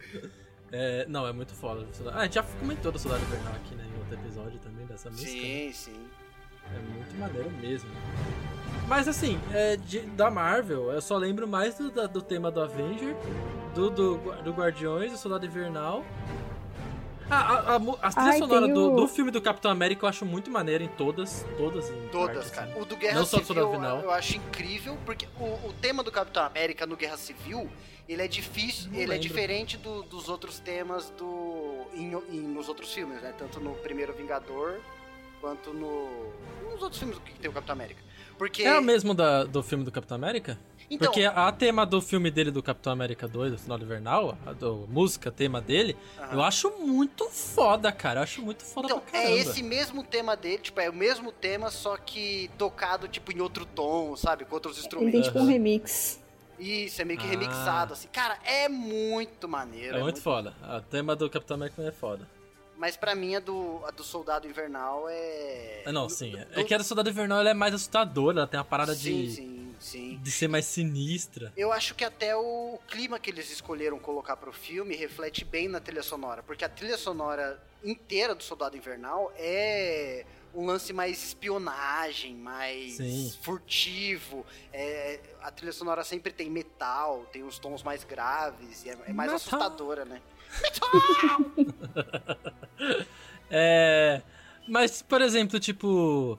É, 0.73 1.07
não, 1.09 1.27
é 1.27 1.33
muito 1.33 1.55
foda. 1.55 1.87
Ah, 2.13 2.21
a 2.21 2.25
gente 2.25 2.35
já 2.35 2.43
comentou 2.43 2.91
do 2.91 2.99
Soldado 2.99 3.23
Invernal 3.25 3.53
aqui, 3.55 3.75
né? 3.75 3.87
Em 3.95 3.99
outro 3.99 4.15
episódio 4.15 4.59
também 4.59 4.85
dessa 4.87 5.11
música. 5.11 5.31
Sim, 5.31 5.71
sim. 5.73 6.07
É 6.75 6.79
muito 6.81 7.15
maneiro 7.17 7.51
mesmo. 7.53 7.89
Mas 8.89 9.07
assim, 9.09 9.41
é, 9.53 9.77
de- 9.77 10.01
da 10.01 10.31
Marvel, 10.31 10.91
eu 10.93 11.01
só 11.01 11.17
lembro 11.17 11.47
mais 11.47 11.77
do, 11.79 11.91
da- 11.91 12.07
do 12.07 12.21
tema 12.21 12.51
do 12.51 12.61
Avenger, 12.61 13.15
do, 13.75 13.91
do, 13.91 14.17
do 14.43 14.53
Guardiões, 14.53 15.13
do 15.13 15.19
Soldado 15.19 15.47
Invernal. 15.47 16.05
Ah, 17.29 17.35
a, 17.73 17.75
a, 17.75 17.79
mu- 17.79 17.99
a 18.01 18.11
trilha 18.13 18.31
Ai, 18.31 18.39
sonora 18.39 18.69
do, 18.69 18.93
o- 18.93 18.97
do 18.97 19.09
filme 19.09 19.31
do 19.31 19.41
Capitão 19.43 19.71
América 19.71 20.05
eu 20.05 20.09
acho 20.09 20.25
muito 20.25 20.51
maneira 20.51 20.85
em 20.85 20.89
todas, 20.89 21.45
todas 21.57 21.91
em 21.91 22.09
Todas, 22.09 22.37
parte, 22.37 22.53
cara. 22.53 22.71
assim. 22.71 22.81
O 22.81 22.85
do 22.85 22.97
Guerra 22.97 23.19
Não 23.19 23.27
só 23.27 23.39
do 23.39 23.45
Civil 23.45 23.67
Invernal. 23.69 24.01
eu 24.01 24.11
acho 24.13 24.37
incrível, 24.37 24.97
porque 25.05 25.27
o, 25.41 25.45
o 25.69 25.75
tema 25.81 26.03
do 26.03 26.13
Capitão 26.13 26.45
América 26.45 26.87
no 26.87 26.97
Guerra 26.97 27.17
Civil, 27.17 27.69
ele 28.09 28.23
é 28.23 28.29
difícil, 28.29 28.89
Não 28.91 28.95
ele 28.95 29.05
é 29.05 29.07
lembro. 29.15 29.23
diferente 29.23 29.77
do- 29.77 30.03
dos 30.05 30.29
outros 30.29 30.61
temas 30.61 31.11
do 31.19 31.87
em, 31.95 32.13
em- 32.31 32.41
nos 32.43 32.69
outros 32.69 32.93
filmes, 32.93 33.21
né? 33.21 33.35
Tanto 33.37 33.59
no 33.59 33.73
primeiro 33.75 34.13
Vingador 34.13 34.79
quanto 35.41 35.73
no 35.75 36.33
nos 36.71 36.81
outros 36.83 36.99
filmes 36.99 37.19
que 37.25 37.33
tem 37.41 37.51
o 37.51 37.53
Capitão 37.53 37.73
América. 37.75 38.01
Porque 38.39 38.63
É 38.63 38.79
o 38.79 38.83
mesmo 38.83 39.15
da, 39.15 39.45
do 39.45 39.63
filme 39.63 39.83
do 39.83 39.91
Capitão 39.91 40.15
América? 40.15 40.59
Então, 40.91 41.07
Porque 41.09 41.25
a 41.25 41.51
tema 41.53 41.85
do 41.85 42.01
filme 42.01 42.31
dele 42.31 42.51
do 42.51 42.63
Capitão 42.63 42.93
América 42.93 43.27
2, 43.27 43.53
do 43.53 43.59
Soldado 43.59 43.85
Invernal, 43.85 44.37
a 44.47 44.53
do, 44.53 44.87
música, 44.89 45.31
tema 45.31 45.61
dele, 45.61 45.97
eu 46.33 46.43
acho 46.43 46.71
muito 46.79 47.29
foda, 47.31 47.91
cara. 47.91 48.21
Eu 48.21 48.25
acho 48.25 48.43
muito 48.43 48.65
foda 48.65 48.87
Então, 48.87 49.01
pra 49.01 49.19
é 49.21 49.33
esse 49.37 49.63
mesmo 49.63 50.03
tema 50.05 50.37
dele, 50.37 50.59
tipo, 50.59 50.81
é 50.81 50.89
o 50.89 50.95
mesmo 50.95 51.33
tema, 51.33 51.71
só 51.71 51.97
que 51.97 52.51
tocado, 52.57 53.09
tipo, 53.09 53.33
em 53.33 53.41
outro 53.41 53.65
tom, 53.67 54.15
sabe? 54.17 54.45
Com 54.45 54.55
outros 54.55 54.77
Ele 54.79 54.83
tem 54.83 54.87
instrumentos. 55.21 55.27
tipo 55.27 55.39
um 55.41 55.47
remix. 55.47 56.21
Isso, 56.59 57.03
é 57.03 57.05
meio 57.05 57.19
que 57.19 57.27
Ah. 57.27 57.31
remixado, 57.31 57.93
assim. 57.93 58.09
Cara, 58.13 58.39
é 58.45 58.69
muito 58.69 59.47
maneiro. 59.49 59.97
É 59.99 60.01
muito 60.03 60.23
foda. 60.23 60.55
O 60.77 60.81
tema 60.83 61.15
do 61.15 61.29
Capitão 61.29 61.57
América 61.57 61.83
é 61.83 61.93
foda. 61.93 62.27
Mas 62.79 62.95
pra 62.97 63.15
mim, 63.15 63.35
a 63.35 63.41
do, 63.41 63.81
a 63.87 63.91
do 63.91 64.05
Soldado 64.05 64.47
Invernal 64.47 65.07
é... 65.09 65.83
É, 65.87 65.93
não, 65.93 66.09
sim. 66.11 66.33
Do- 66.33 66.61
É 66.61 66.63
que 66.65 66.75
a 66.75 66.79
do 66.79 66.85
Soldado 66.85 67.09
Invernal 67.09 67.41
ela 67.41 67.49
é 67.51 67.55
mais 67.55 67.75
assustadora, 67.75 68.41
ela 68.41 68.47
tem 68.47 68.59
uma 68.59 68.65
parada 68.65 68.95
Sim, 68.95 69.23
de, 69.23 69.31
sim, 69.31 69.56
sim. 69.79 70.19
de 70.23 70.31
ser 70.31 70.49
mais 70.49 70.65
sinistra. 70.65 71.53
Eu 71.57 71.73
acho 71.73 71.95
que 71.95 72.05
até 72.05 72.37
o 72.37 72.79
clima 72.89 73.19
que 73.19 73.31
eles 73.31 73.51
escolheram 73.51 73.99
colocar 73.99 74.37
pro 74.37 74.53
filme 74.53 74.95
reflete 74.95 75.45
bem 75.45 75.69
na 75.69 75.81
trilha 75.81 76.03
sonora, 76.03 76.43
porque 76.43 76.65
a 76.65 76.69
trilha 76.69 76.99
sonora 76.99 77.63
inteira 77.85 78.35
do 78.35 78.43
Soldado 78.43 78.77
Invernal 78.77 79.33
é 79.37 80.25
um 80.55 80.65
lance 80.65 80.93
mais 80.93 81.23
espionagem, 81.23 82.35
mais 82.35 82.95
Sim. 82.97 83.33
furtivo. 83.43 84.45
É, 84.73 85.21
a 85.43 85.51
trilha 85.51 85.73
sonora 85.73 86.03
sempre 86.03 86.33
tem 86.33 86.51
metal, 86.51 87.27
tem 87.31 87.43
os 87.43 87.59
tons 87.59 87.83
mais 87.83 88.03
graves, 88.05 88.85
e 88.85 88.89
é, 88.89 88.93
é 89.07 89.13
mais 89.13 89.31
Metal. 89.31 89.35
assustadora, 89.37 90.05
né? 90.05 90.21
É. 93.49 94.23
Mas, 94.69 95.03
por 95.03 95.21
exemplo, 95.21 95.61
tipo. 95.61 96.39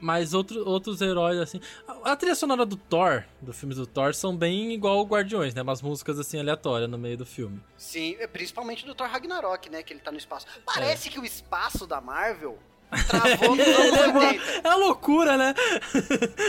Mas 0.00 0.34
outro, 0.34 0.68
outros 0.68 1.00
heróis, 1.00 1.38
assim. 1.38 1.60
A, 1.88 2.12
a 2.12 2.16
trilha 2.16 2.34
sonora 2.34 2.66
do 2.66 2.76
Thor, 2.76 3.24
dos 3.40 3.58
filmes 3.58 3.78
do 3.78 3.86
Thor, 3.86 4.14
são 4.14 4.36
bem 4.36 4.72
igual 4.72 4.98
o 5.00 5.04
Guardiões, 5.04 5.54
né? 5.54 5.62
Umas 5.62 5.80
músicas 5.80 6.18
assim 6.18 6.38
aleatórias 6.38 6.88
no 6.90 6.98
meio 6.98 7.16
do 7.16 7.24
filme. 7.24 7.60
Sim, 7.78 8.16
é, 8.18 8.26
principalmente 8.26 8.84
do 8.84 8.94
Thor 8.94 9.08
Ragnarok, 9.08 9.70
né? 9.70 9.82
Que 9.82 9.92
ele 9.94 10.00
tá 10.00 10.12
no 10.12 10.18
espaço. 10.18 10.46
É. 10.54 10.60
Parece 10.66 11.08
que 11.08 11.18
o 11.18 11.24
espaço 11.24 11.86
da 11.86 12.00
Marvel 12.00 12.58
travou 13.08 13.56
nos 13.56 13.66
anos 13.66 13.78
Ele 13.78 13.98
é, 13.98 14.06
uma, 14.08 14.28
80. 14.28 14.44
é 14.52 14.68
uma 14.68 14.76
loucura, 14.76 15.36
né? 15.36 15.54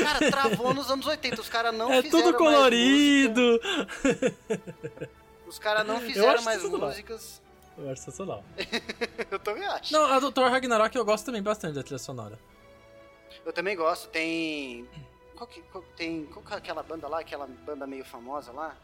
Cara, 0.03 0.31
travou 0.31 0.73
nos 0.73 0.91
anos 0.91 1.05
80. 1.07 1.41
Os 1.41 1.49
caras 1.49 1.73
não 1.73 1.91
é 1.91 2.01
fizeram 2.01 2.23
tudo 2.31 2.43
mais 2.43 2.55
colorido. 2.55 3.61
Os 5.47 5.57
caras 5.57 5.87
não 5.87 5.99
fizeram 6.01 6.43
mais 6.43 6.61
sensacional. 6.61 6.89
músicas. 6.89 7.41
Eu 7.77 7.89
acho 7.91 8.01
sensacional. 8.01 8.43
Eu 9.31 9.39
também 9.39 9.65
acho. 9.67 9.93
Não, 9.93 10.05
a 10.05 10.19
do 10.19 10.31
Thor 10.31 10.49
Ragnarok 10.49 10.95
eu 10.95 11.05
gosto 11.05 11.25
também 11.25 11.41
bastante 11.43 11.75
da 11.75 11.83
trilha 11.83 11.99
sonora. 11.99 12.39
Eu 13.45 13.53
também 13.53 13.75
gosto. 13.75 14.07
Tem. 14.09 14.87
Qual 15.35 15.47
que, 15.47 15.61
qual, 15.63 15.83
tem, 15.95 16.25
qual 16.25 16.43
que 16.45 16.53
é 16.53 16.57
aquela 16.57 16.83
banda 16.83 17.07
lá? 17.07 17.19
Aquela 17.19 17.47
banda 17.65 17.85
meio 17.87 18.03
famosa 18.03 18.51
lá? 18.51 18.75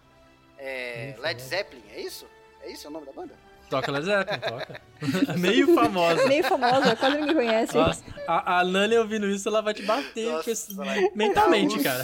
É. 0.57 1.07
Meio 1.11 1.21
Led. 1.21 1.41
Zeppelin, 1.41 1.83
é 1.93 2.01
isso? 2.01 2.27
É 2.61 2.71
isso 2.71 2.87
o 2.87 2.91
nome 2.91 3.05
da 3.05 3.11
banda? 3.11 3.33
Toca 3.69 3.91
Led 3.91 4.05
Zeppelin, 4.05 4.39
toca. 4.39 4.81
Meio 5.39 5.73
famosa. 5.73 6.27
Meio 6.27 6.43
famosa, 6.43 6.95
quase 6.95 7.17
ninguém 7.17 7.33
conhece. 7.35 7.75
Nossa, 7.75 8.03
a, 8.27 8.59
a 8.59 8.63
Nani 8.63 8.97
ouvindo 8.97 9.27
isso, 9.27 9.49
ela 9.49 9.61
vai 9.61 9.73
te 9.73 9.81
bater 9.83 10.31
Nossa, 10.31 10.51
esse- 10.51 10.75
mentalmente, 11.15 11.81
cara. 11.81 12.03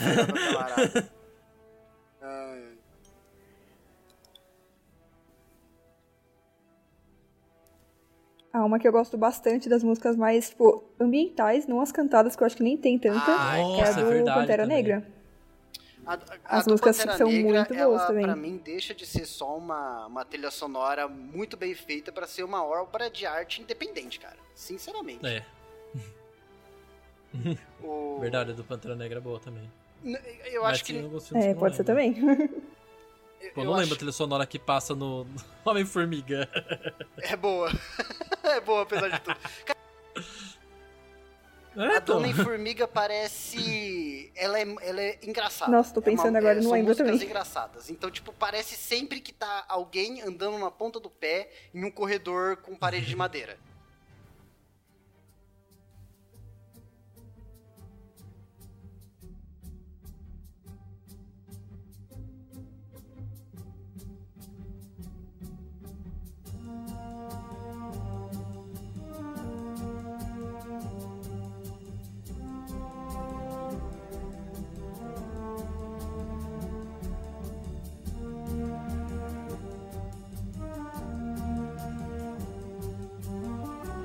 Ah, 8.52 8.66
uma 8.66 8.80
que 8.80 8.88
eu 8.88 8.92
gosto 8.92 9.16
bastante 9.18 9.70
das 9.70 9.84
músicas 9.84 10.16
mais, 10.16 10.50
tipo, 10.50 10.84
ambientais, 11.00 11.68
não 11.68 11.82
as 11.82 11.92
cantadas, 11.92 12.36
que 12.36 12.42
eu 12.42 12.48
acho 12.48 12.58
que 12.58 12.64
nem 12.64 12.76
tem 12.78 12.98
tanta, 12.98 13.20
Ai, 13.28 13.62
que 13.76 13.82
é 13.82 13.84
a 13.84 13.88
é 13.90 13.94
do 13.94 14.06
verdade 14.10 14.40
Pantera 14.40 14.64
também. 14.64 14.78
Negra. 14.78 15.08
A, 16.06 16.14
a 16.14 16.58
As 16.58 16.66
do 16.66 16.72
músicas 16.72 16.98
Pantera 16.98 17.18
são 17.18 17.28
Negra, 17.28 17.52
muito 17.60 17.74
boas 17.76 17.80
ela, 18.00 18.08
também. 18.08 18.24
Pra 18.24 18.36
mim, 18.36 18.60
deixa 18.64 18.96
de 18.96 19.06
ser 19.06 19.26
só 19.26 19.56
uma, 19.56 20.08
uma 20.08 20.26
trilha 20.26 20.50
sonora 20.50 21.08
muito 21.08 21.56
bem 21.56 21.76
feita 21.76 22.12
pra 22.12 22.26
ser 22.26 22.44
uma 22.44 22.64
obra 22.66 23.08
de 23.10 23.28
arte 23.28 23.62
independente, 23.62 24.20
cara. 24.20 24.38
Sinceramente. 24.56 25.24
É, 25.28 25.46
O- 27.84 28.18
verdade, 28.20 28.52
a 28.52 28.54
do 28.56 28.64
Pantera 28.64 28.96
Negra 28.96 29.20
é 29.20 29.22
boa 29.22 29.40
também. 29.40 29.70
N- 30.04 30.20
Eu 30.46 30.64
Mas 30.64 30.72
acho 30.74 30.86
que. 30.86 30.98
É, 31.36 31.54
pode 31.54 31.76
ser 31.76 31.84
também. 31.84 32.16
eu- 33.42 33.52
Pô, 33.54 33.64
não 33.64 33.72
lembro 33.72 33.86
acho- 33.86 33.94
a 33.94 33.98
trilha 33.98 34.12
sonora 34.12 34.46
que 34.46 34.58
passa 34.60 34.94
no 34.96 35.24
no 35.26 35.36
Homem-Formiga. 35.66 36.50
É 37.18 37.36
boa. 37.36 37.70
é 38.44 38.60
boa, 38.62 38.84
apesar 38.84 39.10
de 39.10 39.20
tudo. 39.22 39.38
É, 41.76 41.82
A 41.82 41.98
então. 41.98 42.16
Dona 42.18 42.28
em 42.28 42.34
Formiga 42.34 42.88
parece. 42.88 44.32
Ela 44.36 44.60
é, 44.60 44.64
ela 44.82 45.02
é 45.02 45.20
engraçada. 45.24 45.72
Nossa, 45.72 45.94
tô 45.94 46.00
É 46.02 46.04
uma- 46.10 46.18
pensando 46.18 46.36
agora, 46.36 46.56
não 46.56 46.64
são 46.64 46.72
lembro 46.74 46.96
também. 46.96 47.16
engraçadas. 47.16 47.90
Então, 47.90 48.10
tipo, 48.10 48.34
parece 48.34 48.76
sempre 48.76 49.22
que 49.22 49.32
tá 49.32 49.66
alguém 49.70 50.22
andando 50.24 50.58
na 50.58 50.72
ponta 50.72 51.00
do 51.00 51.10
pé 51.10 51.50
em 51.74 51.86
um 51.86 51.92
corredor 51.92 52.58
com 52.58 52.76
parede 52.76 53.06
de 53.06 53.16
madeira. 53.16 53.58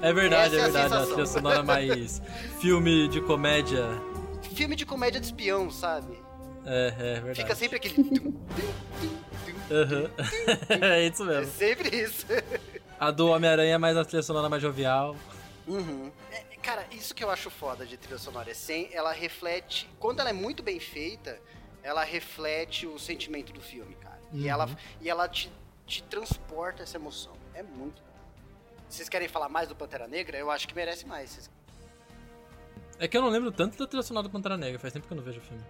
É 0.04 0.12
verdade, 0.12 0.54
Essa 0.54 0.56
é 0.56 0.58
é 0.58 0.60
a 0.60 0.64
verdade. 0.64 0.84
A 0.86 0.88
sensação. 0.90 1.12
trilha 1.14 1.26
sonora 1.26 1.62
mais 1.62 2.20
filme 2.60 3.08
de 3.08 3.20
comédia. 3.22 3.86
Filme 4.54 4.76
de 4.76 4.84
comédia 4.84 5.18
de 5.18 5.26
espião, 5.26 5.70
sabe? 5.70 6.18
É, 6.66 6.88
é 6.88 7.14
verdade. 7.14 7.40
Fica 7.40 7.54
sempre 7.54 7.76
aquele. 7.76 7.94
Aham. 9.70 10.10
é 10.84 11.06
isso 11.06 11.22
É 11.22 11.26
mesmo. 11.38 11.52
sempre 11.54 11.96
isso. 11.96 12.26
A 13.00 13.10
do 13.10 13.28
Homem-Aranha 13.28 13.74
é 13.74 13.78
mais 13.78 13.96
a 13.96 14.04
trilha 14.04 14.22
sonora 14.22 14.48
mais 14.48 14.62
jovial. 14.62 15.16
Uhum. 15.66 16.12
É, 16.30 16.42
cara, 16.62 16.86
isso 16.92 17.14
que 17.14 17.24
eu 17.24 17.30
acho 17.30 17.48
foda 17.50 17.86
de 17.86 17.96
trilha 17.96 18.18
sonora. 18.18 18.50
É 18.50 18.54
sem, 18.54 18.90
ela 18.92 19.12
reflete. 19.12 19.88
Quando 19.98 20.20
ela 20.20 20.28
é 20.30 20.34
muito 20.34 20.62
bem 20.62 20.78
feita, 20.78 21.38
ela 21.82 22.04
reflete 22.04 22.86
o 22.86 22.98
sentimento 22.98 23.52
do 23.52 23.60
filme, 23.62 23.94
cara. 23.94 24.20
E 24.32 24.42
Uhum. 24.42 24.48
ela, 24.48 24.68
e 25.00 25.08
ela 25.08 25.28
te, 25.28 25.50
te 25.86 26.02
transporta 26.02 26.82
essa 26.82 26.96
emoção. 26.98 27.32
É 27.54 27.62
muito 27.62 28.02
bom. 28.02 28.13
Vocês 28.94 29.08
querem 29.08 29.26
falar 29.26 29.48
mais 29.48 29.68
do 29.68 29.74
Pantera 29.74 30.06
Negra? 30.06 30.38
Eu 30.38 30.50
acho 30.52 30.68
que 30.68 30.74
merece 30.74 31.04
mais. 31.04 31.30
Vocês- 31.30 31.50
É 32.98 33.08
que 33.08 33.16
eu 33.16 33.22
não 33.22 33.28
lembro 33.28 33.50
tanto 33.50 33.76
da 33.76 33.86
trilha 33.88 34.04
sonora 34.04 34.28
do 34.28 34.30
Pantera 34.30 34.56
Negra, 34.56 34.78
faz 34.78 34.92
tempo 34.92 35.06
que 35.08 35.12
eu 35.12 35.16
não 35.16 35.24
vejo 35.24 35.40
o 35.40 35.42
filme. 35.42 35.64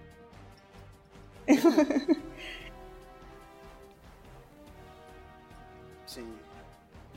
Sim. 6.07 6.27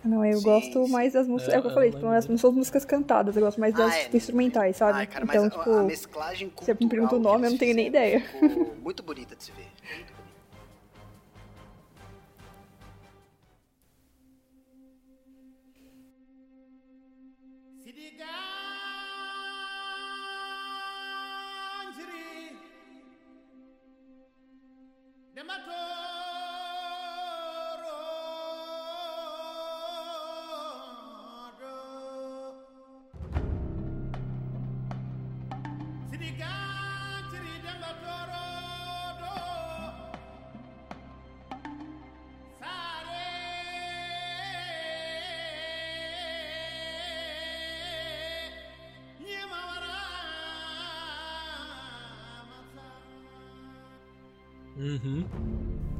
Não, 0.04 0.24
eu 0.24 0.38
Sim, 0.38 0.44
gosto 0.44 0.86
sim. 0.86 0.92
mais 0.92 1.14
das 1.14 1.28
músicas. 1.28 1.54
É, 1.54 1.58
É, 1.58 1.60
o 1.60 1.62
que 1.64 1.68
eu 1.68 1.74
falei, 1.74 1.90
não 1.92 2.00
tipo, 2.00 2.12
as- 2.12 2.28
não 2.28 2.38
são 2.38 2.50
as 2.52 2.56
músicas 2.56 2.86
cantadas, 2.86 3.36
eu 3.36 3.42
gosto 3.42 3.60
mais 3.60 3.74
das 3.74 3.94
Ah, 3.94 3.98
é. 3.98 4.04
tipo, 4.06 4.18
instrumentais, 4.18 4.78
sabe? 4.78 5.00
Ai, 5.00 5.08
cara, 5.08 5.26
então, 5.26 5.44
mas 5.44 5.54
a- 5.54 5.58
tipo. 5.58 5.70
a 5.76 5.84
mesclagem 5.84 6.54
você 6.56 6.74
me 6.80 6.88
pergunta 6.88 7.16
o 7.16 7.20
nome, 7.20 7.48
eu 7.48 7.52
não 7.52 7.58
tenho 7.58 7.76
nem 7.76 7.88
fizeram 7.88 8.08
ideia. 8.08 8.76
Muito 8.82 9.04
bonita 9.04 9.36
de 9.36 9.44
se 9.44 9.52
ver. 9.52 9.67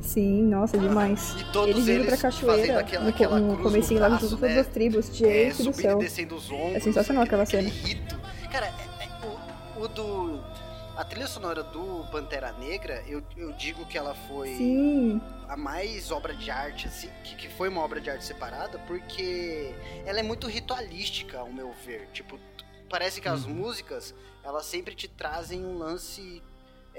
Sim, 0.08 0.44
nossa, 0.44 0.78
demais. 0.78 1.36
E 1.40 1.52
todos 1.52 1.76
eles 1.76 1.84
indo 1.84 1.92
eles 1.92 2.20
pra 2.20 2.32
fazendo 2.32 2.48
cachoeira 2.48 2.80
aquela- 2.80 3.04
no, 3.04 3.10
aquela 3.10 3.40
no 3.40 3.58
comecinho 3.62 4.00
lá 4.00 4.10
junto 4.12 4.30
todas 4.38 4.52
né? 4.56 4.60
as 4.62 4.68
tribos. 4.68 5.10
É, 5.22 5.52
Gente 5.52 5.64
do 5.64 5.74
céu. 5.74 5.98
ombros. 5.98 6.18
É 6.76 6.80
sensacional 6.80 7.24
aquela 7.24 7.46
cena. 7.46 7.68
rito. 7.68 8.18
Cara, 8.52 8.68
é- 8.68 9.04
é- 9.04 9.78
o, 9.78 9.84
o 9.84 9.88
do. 9.90 10.42
A 10.96 11.04
trilha 11.04 11.28
sonora 11.28 11.62
do 11.62 12.06
Pantera 12.12 12.52
Negra, 12.54 13.04
eu, 13.08 13.22
eu 13.36 13.52
digo 13.54 13.86
que 13.86 13.96
ela 13.98 14.16
foi 14.28 14.48
Sim, 14.56 15.22
a 15.48 15.56
mais 15.56 16.10
obra 16.10 16.34
de 16.34 16.50
arte, 16.50 16.88
assim, 16.88 17.08
que, 17.24 17.36
que 17.36 17.50
foi 17.50 17.70
uma 17.70 17.82
obra 17.82 18.02
de 18.02 18.10
arte 18.10 18.26
separada, 18.26 18.80
porque 18.88 19.76
ela 20.08 20.20
é 20.20 20.24
muito 20.24 20.48
ritualística, 20.48 21.38
ao 21.38 21.54
meu 21.54 21.72
ver. 21.86 22.08
Tipo, 22.14 22.40
parece 22.90 23.22
que 23.22 23.28
as 23.28 23.46
Uhum. 23.46 23.54
músicas, 23.54 24.16
elas 24.44 24.66
sempre 24.66 24.96
te 24.96 25.08
trazem 25.08 25.64
um 25.64 25.78
lance 25.78 26.42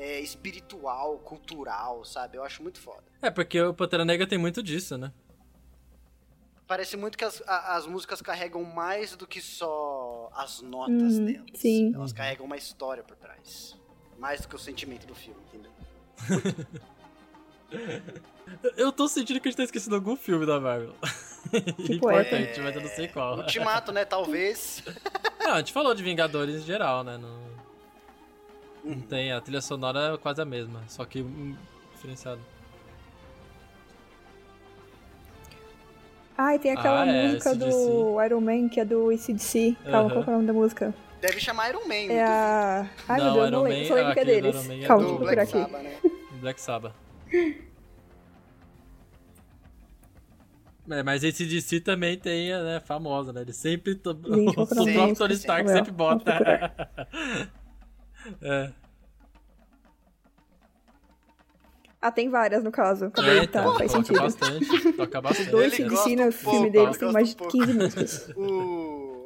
é, 0.00 0.20
espiritual, 0.20 1.18
cultural, 1.18 2.04
sabe? 2.04 2.36
Eu 2.38 2.44
acho 2.44 2.62
muito 2.62 2.78
foda. 2.80 3.02
É, 3.20 3.30
porque 3.30 3.60
o 3.60 3.74
Pantera 3.74 4.04
Negra 4.04 4.26
tem 4.26 4.38
muito 4.38 4.62
disso, 4.62 4.96
né? 4.96 5.12
Parece 6.68 6.96
muito 6.96 7.16
que 7.18 7.24
as, 7.24 7.42
a- 7.46 7.76
as 7.76 7.86
músicas 7.86 8.20
carregam 8.22 8.62
mais 8.62 9.16
do 9.16 9.26
que 9.26 9.40
só 9.40 10.30
as 10.34 10.60
notas 10.60 11.18
Uhum, 11.18 11.24
delas. 11.24 11.50
sim. 11.54 11.92
Elas 11.94 12.10
Uhum. 12.12 12.16
carregam 12.16 12.46
uma 12.46 12.56
história 12.56 13.02
por 13.02 13.16
trás. 13.16 13.76
Mais 14.18 14.40
do 14.42 14.48
que 14.48 14.54
o 14.54 14.58
sentimento 14.58 15.06
do 15.06 15.14
filme, 15.14 15.40
entendeu? 15.48 15.72
Eu 18.76 18.90
tô 18.92 19.06
sentindo 19.08 19.40
que 19.40 19.48
a 19.48 19.50
gente 19.50 19.58
tá 19.58 19.64
esquecendo 19.64 19.94
algum 19.96 20.16
filme 20.16 20.46
da 20.46 20.58
Marvel. 20.60 20.94
Tipo, 21.86 22.10
é. 22.10 22.20
Importante, 22.22 22.60
mas 22.60 22.74
eu 22.76 22.82
não 22.82 22.88
sei 22.90 23.08
qual. 23.08 23.38
Ultimato, 23.38 23.90
né? 23.92 24.04
Talvez. 24.04 24.82
Não, 25.40 25.52
a 25.54 25.58
gente 25.58 25.72
falou 25.72 25.94
de 25.94 26.02
Vingadores 26.02 26.56
em 26.56 26.64
geral, 26.64 27.02
né? 27.02 27.16
Não 27.16 27.47
Uhum. 28.88 29.00
tem, 29.02 29.32
a 29.32 29.40
trilha 29.40 29.60
sonora 29.60 30.14
é 30.14 30.16
quase 30.16 30.40
a 30.40 30.44
mesma, 30.44 30.82
só 30.88 31.04
que 31.04 31.20
hum, 31.22 31.54
diferenciado. 31.92 32.40
Ah, 36.36 36.54
e 36.54 36.58
tem 36.58 36.72
aquela 36.72 37.02
Ah, 37.02 37.06
é, 37.06 37.28
música 37.28 37.54
do 37.54 38.22
Iron 38.24 38.40
Man, 38.40 38.68
que 38.68 38.78
é 38.80 38.84
do 38.84 39.10
ACDC. 39.10 39.76
Calma, 39.84 39.98
Aham. 39.98 40.10
qual 40.10 40.24
que 40.24 40.30
é 40.30 40.32
o 40.32 40.36
nome 40.36 40.46
da 40.46 40.52
música? 40.52 40.94
Deve 41.20 41.40
chamar 41.40 41.70
Iron 41.70 41.86
Man, 41.86 42.12
É 42.12 42.22
a... 42.22 42.88
Ai, 43.08 43.18
Não, 43.18 43.24
meu 43.24 43.34
Deus, 43.34 43.48
Iron 43.48 43.56
não 43.56 43.62
lembro. 43.64 43.88
Só 43.88 43.94
lembro 43.94 44.14
que 44.14 44.20
é 44.20 44.24
deles. 44.24 44.70
É 44.70 44.86
Calma, 44.86 45.04
deixa 45.04 45.10
eu 45.10 45.16
procurar 45.16 45.34
Black 45.34 45.40
aqui. 45.40 45.50
Sabbath, 45.50 45.82
né? 45.82 45.98
Black 46.40 46.60
Sabbath. 46.60 46.94
É, 50.90 51.02
mas 51.02 51.22
esse 51.22 51.44
DC 51.44 51.80
também 51.80 52.16
tem, 52.16 52.50
né, 52.50 52.80
famosa, 52.80 53.32
né? 53.32 53.42
Ele 53.42 53.52
sempre. 53.52 53.94
To... 53.96 54.12
Gente, 54.12 54.50
o 54.58 54.66
próprio 54.66 55.14
Tony? 55.16 55.34
Stark 55.34 55.68
sempre 55.68 55.90
bota. 55.92 56.32
é. 58.42 58.72
Ah, 62.00 62.12
tem 62.12 62.28
várias 62.28 62.62
no 62.62 62.70
caso. 62.70 63.06
Acabei 63.06 63.38
É, 63.40 63.46
tá, 63.46 63.60
então, 63.60 63.76
faz 63.76 63.90
toca 63.92 64.04
sentido. 64.04 64.22
bastante. 64.22 64.92
Toca 64.92 65.20
bastante. 65.20 65.50
Dois 65.50 65.72
Ele 65.78 65.88
gosta 65.88 66.10
no 66.10 66.26
um 66.26 66.32
filme 66.32 66.56
pouco, 66.58 66.70
deles 66.70 66.88
ele 66.90 66.98
tem 66.98 67.12
mais 67.12 67.26
um 67.28 67.30
de 67.30 67.36
pouco. 67.36 67.52
15 67.52 67.72
músicas. 67.74 68.28
O. 68.38 69.24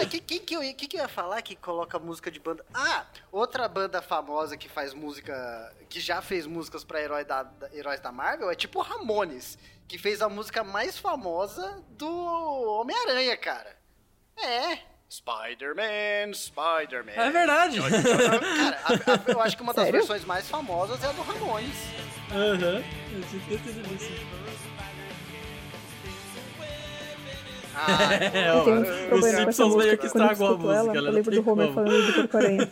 Ah, 0.00 0.06
que, 0.06 0.20
que, 0.20 0.38
que, 0.40 0.56
eu, 0.56 0.62
ia- 0.64 0.72
que, 0.74 0.88
que 0.88 0.96
eu 0.96 1.02
ia 1.02 1.08
falar 1.08 1.40
que 1.42 1.54
coloca 1.54 1.98
música 1.98 2.30
de 2.30 2.40
banda? 2.40 2.64
Ah, 2.74 3.04
outra 3.30 3.68
banda 3.68 4.00
famosa 4.02 4.56
que 4.56 4.68
faz 4.68 4.92
música. 4.94 5.72
que 5.88 6.00
já 6.00 6.20
fez 6.22 6.46
músicas 6.46 6.82
pra 6.82 7.00
herói 7.00 7.24
da, 7.24 7.42
da- 7.44 7.70
heróis 7.74 8.00
da 8.00 8.10
Marvel 8.10 8.50
é 8.50 8.54
tipo 8.54 8.78
o 8.78 8.82
Ramones, 8.82 9.58
que 9.86 9.98
fez 9.98 10.20
a 10.22 10.28
música 10.28 10.64
mais 10.64 10.98
famosa 10.98 11.80
do 11.90 12.08
Homem-Aranha, 12.08 13.36
cara. 13.36 13.76
É. 14.38 14.78
Spider-Man, 15.16 16.34
Spider-Man. 16.34 17.12
É 17.12 17.30
verdade. 17.30 17.78
Cara, 17.80 18.80
a- 18.84 18.92
a- 19.14 19.32
eu 19.32 19.40
acho 19.40 19.56
que 19.56 19.62
uma 19.62 19.72
das 19.72 19.84
Sério? 19.86 20.00
versões 20.00 20.24
mais 20.24 20.48
famosas 20.48 21.02
é 21.02 21.06
a 21.06 21.12
do 21.12 21.22
Ramones. 21.22 21.74
Aham. 22.30 22.82
Eu 23.12 23.22
tinha 23.30 23.40
esquecido 23.56 23.82
disso. 23.96 24.10
Ah, 27.74 28.14
É, 28.32 28.52
ó, 28.52 28.64
um 28.64 29.18
o 29.18 29.22
Simpsons 29.22 29.56
meio 29.58 29.70
música. 29.76 29.96
que 29.98 30.06
estragou 30.06 30.48
a 30.48 30.50
escuto 30.52 30.70
ela, 30.70 30.82
música. 30.84 30.96
eu 30.98 31.12
lembro 31.12 31.30
do 31.42 31.50
Homer 31.50 31.66
como. 31.68 31.74
falando 31.84 32.06
do 32.06 32.12
Porco 32.14 32.36
Aranha. 32.38 32.70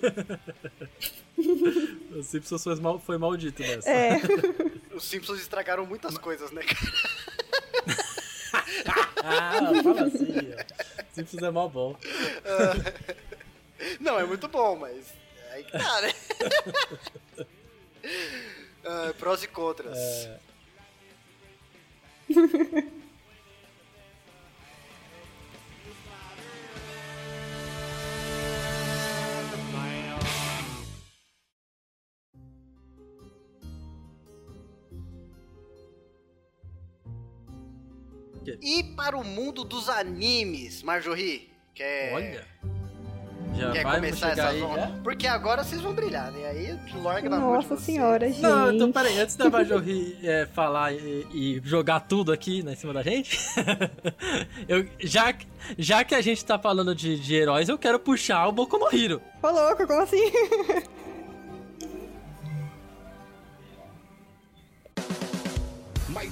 O 2.17 2.23
Simpsons 2.23 2.63
foi, 2.65 2.75
mal, 2.77 2.99
foi 2.99 3.19
maldito 3.19 3.61
nessa. 3.63 3.91
É, 3.91 4.21
os 4.95 5.05
Simpsons 5.05 5.41
estragaram 5.41 5.85
muitas 5.87 6.17
coisas, 6.19 6.51
né, 6.53 6.63
cara? 6.63 7.95
Ah, 9.27 9.61
fala 9.83 10.03
assim. 10.05 10.27
ó. 11.01 11.04
Simpsons 11.15 11.43
é 11.43 11.51
mal 11.51 11.69
bom. 11.71 11.97
Não, 14.01 14.19
é 14.19 14.25
muito 14.25 14.49
bom, 14.49 14.77
mas. 14.77 15.13
Aí 15.53 15.65
que 15.65 15.73
tá, 15.73 16.01
né? 16.01 16.13
Ah, 18.87 19.15
prós 19.19 19.43
e 19.43 19.49
contras. 19.49 19.97
É. 19.97 20.39
E 38.63 38.83
para 38.95 39.17
o 39.17 39.25
mundo 39.25 39.65
dos 39.65 39.89
animes, 39.89 40.83
Marjorie? 40.83 41.51
Quer, 41.75 42.13
Olha. 42.15 42.47
Já 43.57 43.71
quer 43.71 43.85
vai 43.85 43.95
começar 43.97 44.31
essa 44.31 44.49
aí, 44.49 44.59
zona? 44.61 44.87
né? 44.87 45.01
Porque 45.05 45.27
agora 45.29 45.63
vocês 45.63 45.81
vão 45.81 45.93
brilhar, 45.95 46.33
né? 46.33 46.45
Aí 46.49 46.79
larga 47.01 47.29
na 47.29 47.39
mão 47.39 47.59
de 47.59 47.69
nossa 47.69 47.81
senhora, 47.83 48.27
gente. 48.29 48.43
Não, 48.43 48.73
então 48.73 48.91
peraí, 48.91 49.19
antes 49.21 49.37
da 49.37 49.49
Majorri 49.51 50.19
é, 50.25 50.47
falar 50.47 50.93
e, 50.93 51.27
e 51.33 51.61
jogar 51.65 52.01
tudo 52.01 52.33
aqui 52.33 52.65
né, 52.65 52.73
em 52.73 52.77
cima 52.77 52.93
da 52.93 53.03
gente, 53.03 53.39
eu, 54.69 54.89
já, 54.99 55.33
que- 55.33 55.47
já 55.79 56.03
que 56.03 56.17
a 56.17 56.21
gente 56.21 56.45
tá 56.45 56.59
falando 56.59 56.95
de, 56.97 57.17
de 57.19 57.35
heróis, 57.35 57.69
eu 57.69 57.79
quero 57.79 57.99
puxar 58.01 58.49
o 58.49 58.53
Boku 58.53 58.77
no 58.77 58.89
Hero. 58.93 59.23
Ô, 59.41 59.49
louco, 59.51 59.87
como 59.87 60.01
assim? 60.01 60.19
my 66.09 66.27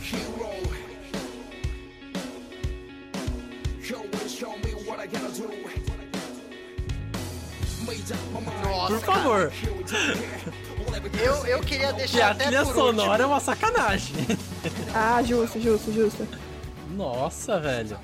Nossa, 8.64 8.95
Por 8.95 9.01
favor. 9.01 9.53
Eu, 11.24 11.47
eu 11.47 11.61
queria 11.61 11.88
Que 11.88 11.99
deixar 11.99 12.28
a 12.28 12.30
até 12.32 12.45
trilha 12.47 12.64
por 12.64 12.74
sonora 12.74 13.22
é 13.22 13.26
último. 13.26 13.28
uma 13.28 13.40
sacanagem. 13.40 14.14
Ah, 14.95 15.22
justo, 15.22 15.61
justo, 15.61 15.93
justo. 15.93 16.26
Nossa, 16.90 17.59
velho. 17.61 17.99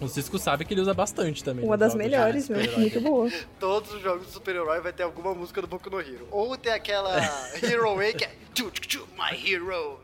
O 0.00 0.08
Cisco 0.08 0.38
sabe 0.38 0.64
que 0.64 0.74
ele 0.74 0.80
usa 0.80 0.94
bastante 0.94 1.42
também. 1.42 1.64
Uma 1.64 1.76
nos 1.76 1.80
das 1.80 1.94
melhores, 1.94 2.48
meu. 2.48 2.60
Muito 2.78 3.00
boa. 3.00 3.30
Todos 3.60 3.92
os 3.94 4.02
jogos 4.02 4.26
de 4.26 4.32
super-herói 4.32 4.80
vai 4.80 4.92
ter 4.92 5.02
alguma 5.02 5.34
música 5.34 5.60
do 5.60 5.66
Boku 5.66 5.90
no 5.90 6.00
Hero. 6.00 6.26
Ou 6.30 6.56
tem 6.56 6.72
aquela 6.72 7.16
Hero 7.62 7.94
Way 7.96 8.14
que 8.14 8.24
é 8.24 8.30
My 9.16 9.52
Hero. 9.52 10.00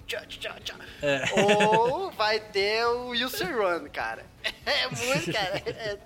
É. 1.03 1.25
Ou 1.41 2.11
vai 2.11 2.41
ter 2.41 2.85
o 2.87 3.11
User 3.13 3.57
Run, 3.57 3.89
cara. 3.93 4.25
É 4.65 4.89
muito, 4.89 5.33
cara. 5.33 5.63
é- 5.67 5.99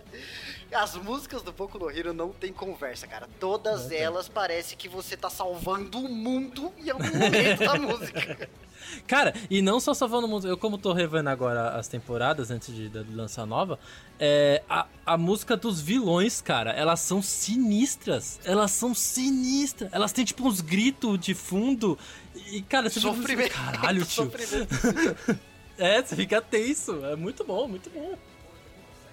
As 0.75 0.97
músicas 0.97 1.41
do 1.43 1.53
Boku 1.53 1.79
no 1.79 1.89
Hero 1.89 2.13
não 2.13 2.31
tem 2.31 2.53
conversa, 2.53 3.07
cara. 3.07 3.29
Todas 3.39 3.93
elas 3.93 4.29
parece 4.29 4.75
que 4.75 4.89
você 4.89 5.17
tá 5.17 5.31
salvando 5.31 5.99
o 5.99 6.09
mundo 6.09 6.73
em 6.77 6.91
algum 6.91 7.17
momento 7.17 7.59
da 7.61 7.75
música. 7.77 8.49
Cara, 9.07 9.33
e 9.49 9.63
não 9.63 9.81
só 9.81 9.95
salvando 9.95 10.27
o 10.27 10.31
mundo, 10.31 10.47
eu 10.47 10.59
como 10.59 10.77
tô 10.77 10.93
revendo 10.93 11.31
agora 11.31 11.71
as 11.71 11.89
temporadas 11.89 12.51
antes 12.51 12.75
de, 12.75 12.89
de 12.89 13.15
lançar 13.15 13.47
nova, 13.47 13.79
é, 14.19 14.63
a, 14.69 14.87
a 15.07 15.17
música 15.17 15.57
dos 15.57 15.81
vilões, 15.81 16.41
cara, 16.41 16.71
elas 16.73 17.01
são 17.01 17.23
sinistras. 17.23 18.39
Elas 18.45 18.73
são 18.73 18.95
sinistras. 18.95 19.91
Elas 19.93 20.13
têm 20.13 20.25
tipo 20.25 20.47
uns 20.47 20.61
gritos 20.61 21.19
de 21.19 21.35
fundo. 21.35 21.99
E, 22.35 22.61
cara, 22.63 22.91
você 22.91 23.01
fica 23.01 23.15
Sofrimento. 23.15 23.53
caralho, 23.53 24.05
tio. 24.05 24.25
Sofrimento. 24.25 25.41
É, 25.77 26.01
você 26.01 26.15
fica 26.15 26.41
tenso. 26.41 27.05
É 27.05 27.17
muito 27.17 27.43
bom, 27.43 27.67
muito 27.67 27.91
bom. 27.91 28.17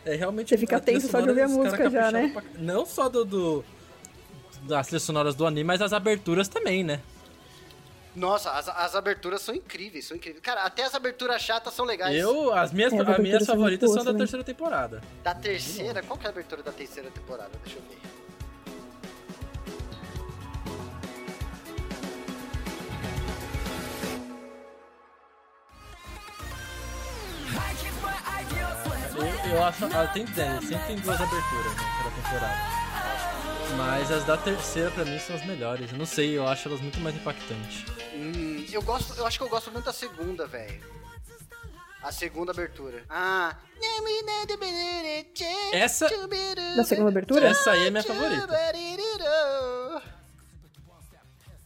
É 0.05 0.15
realmente. 0.15 0.49
Você 0.49 0.57
fica 0.57 0.79
tenso 0.79 1.07
só 1.07 1.19
de 1.21 1.29
ouvir 1.29 1.41
a 1.41 1.47
música 1.47 1.89
já, 1.89 2.01
capricharam 2.01 2.29
pra- 2.31 2.43
Não 2.57 2.85
só 2.85 3.07
do, 3.09 3.23
do- 3.25 3.65
das 4.63 4.87
trilhas 4.87 5.03
sonoras 5.03 5.35
do 5.35 5.45
anime, 5.45 5.63
mas 5.63 5.81
as 5.81 5.93
aberturas 5.93 6.47
também, 6.47 6.83
né? 6.83 6.99
Nossa, 8.15 8.51
as, 8.51 8.67
as 8.67 8.93
aberturas 8.95 9.41
são 9.41 9.55
incríveis, 9.55 10.05
são 10.05 10.17
incríveis. 10.17 10.43
Cara, 10.43 10.63
até 10.63 10.83
as 10.83 10.93
aberturas 10.93 11.41
chatas 11.41 11.73
são 11.73 11.85
legais. 11.85 12.13
Eu, 12.15 12.53
as 12.53 12.73
minhas, 12.73 12.91
É, 12.91 12.99
as 12.99 13.07
as 13.07 13.17
minhas 13.19 13.45
favoritas 13.45 13.89
são 13.93 14.03
da 14.03 14.13
terceira 14.13 14.43
temporada. 14.43 15.01
Da 15.23 15.33
terceira, 15.33 16.03
qual 16.03 16.19
que 16.19 16.25
é 16.25 16.27
a 16.27 16.31
abertura 16.31 16.61
da 16.61 16.71
terceira 16.73 17.09
temporada? 17.09 17.51
Deixa 17.63 17.79
eu 17.79 17.83
ver. 17.83 17.97
Eu, 29.15 29.51
eu 29.51 29.63
acho. 29.63 29.85
Ah, 29.85 30.07
tem 30.07 30.25
10, 30.25 30.63
sempre 30.65 30.87
tem 30.87 30.95
duas 30.97 31.19
aberturas 31.21 31.75
né, 31.75 31.83
cada 31.97 32.11
temporada. 32.15 32.81
Mas 33.77 34.11
as 34.11 34.23
da 34.25 34.37
terceira 34.37 34.91
pra 34.91 35.05
mim 35.05 35.17
são 35.19 35.35
as 35.35 35.45
melhores. 35.45 35.91
Eu 35.91 35.97
não 35.97 36.05
sei, 36.05 36.37
eu 36.37 36.47
acho 36.47 36.67
elas 36.67 36.81
muito 36.81 36.99
mais 36.99 37.15
impactantes. 37.15 37.85
Hum, 38.13 38.65
eu 38.71 38.81
gosto, 38.81 39.17
eu 39.17 39.25
acho 39.25 39.37
que 39.37 39.43
eu 39.43 39.49
gosto 39.49 39.71
muito 39.71 39.85
da 39.85 39.93
segunda, 39.93 40.45
velho. 40.45 40.81
A 42.03 42.11
segunda 42.11 42.51
abertura. 42.51 43.03
Ah. 43.09 43.55
Essa- 45.73 46.09
Da 46.75 46.83
segunda 46.83 47.09
abertura? 47.09 47.47
Essa 47.47 47.71
aí 47.71 47.87
é 47.87 47.89
minha 47.91 48.03
favorita. 48.03 48.47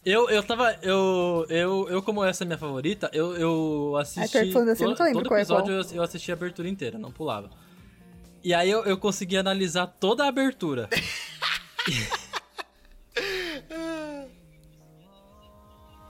Eu, 0.05 0.29
eu 0.29 0.43
tava. 0.43 0.77
Eu, 0.83 1.47
eu, 1.49 1.89
eu, 1.89 2.01
como 2.03 2.23
essa 2.23 2.43
é 2.43 2.45
minha 2.45 2.59
favorita, 2.59 3.09
eu, 3.11 3.35
eu 3.35 3.97
assisti. 3.97 4.37
É 4.37 4.43
eu 4.43 4.53
todo, 4.53 4.65
lembro 4.67 5.13
todo 5.13 5.27
qual 5.27 5.37
é 5.37 5.41
episódio 5.41 5.73
qual. 5.73 5.91
eu, 5.91 5.95
eu 5.95 6.03
assisti 6.03 6.31
a 6.31 6.35
abertura 6.35 6.69
inteira, 6.69 6.99
não 6.99 7.11
pulava. 7.11 7.49
E 8.43 8.53
aí 8.53 8.69
eu, 8.69 8.83
eu 8.85 8.97
consegui 8.97 9.35
analisar 9.35 9.87
toda 9.87 10.23
a 10.23 10.27
abertura. 10.27 10.87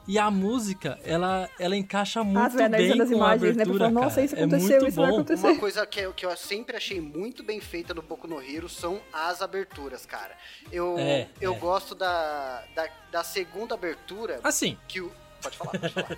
E 0.08 0.20
a 0.20 0.30
música, 0.30 1.00
ela, 1.04 1.50
ela 1.60 1.76
encaixa 1.76 2.24
muito 2.24 2.56
vai 2.56 2.70
bem 2.70 2.92
as 3.02 3.10
com 3.10 3.16
a 3.16 3.18
imagens, 3.18 3.56
né, 3.58 3.64
pra 3.64 3.74
abertura, 3.74 3.80
falar, 3.90 3.92
"Nossa, 4.06 4.22
isso 4.22 4.36
é 4.36 4.40
aconteceu, 4.40 4.70
muito 4.70 4.88
isso 4.88 4.96
vai 5.02 5.10
bom. 5.10 5.16
acontecer." 5.16 5.48
Uma 5.48 5.60
coisa 5.60 5.86
que 5.88 6.00
eu, 6.00 6.14
que 6.14 6.26
eu 6.26 6.38
sempre 6.38 6.78
achei 6.78 7.02
muito 7.02 7.44
bem 7.44 7.60
feita 7.60 7.94
no 7.94 8.02
Boku 8.04 8.28
no 8.28 8.40
Hero 8.42 8.70
são 8.70 9.02
as 9.12 9.42
aberturas, 9.42 10.06
cara. 10.06 10.36
Eu, 10.72 10.96
É, 11.00 11.28
eu 11.42 11.54
é. 11.54 11.58
gosto 11.58 11.96
da, 11.96 12.64
da, 12.76 12.88
da 13.12 13.24
segunda 13.24 13.74
abertura 13.74 14.40
Assim, 14.44 14.78
que 14.88 15.02
o. 15.02 15.12
Pode 15.42 15.58
falar, 15.58 15.72
pode 15.72 15.90
falar. 15.94 16.18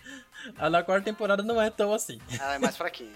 a 0.58 0.68
da 0.68 0.82
quarta 0.82 1.04
temporada 1.04 1.42
não 1.42 1.60
é 1.62 1.70
tão 1.70 1.92
assim. 1.94 2.18
Ela 2.40 2.54
é 2.54 2.58
mais 2.58 2.76
fraquinha. 2.76 3.12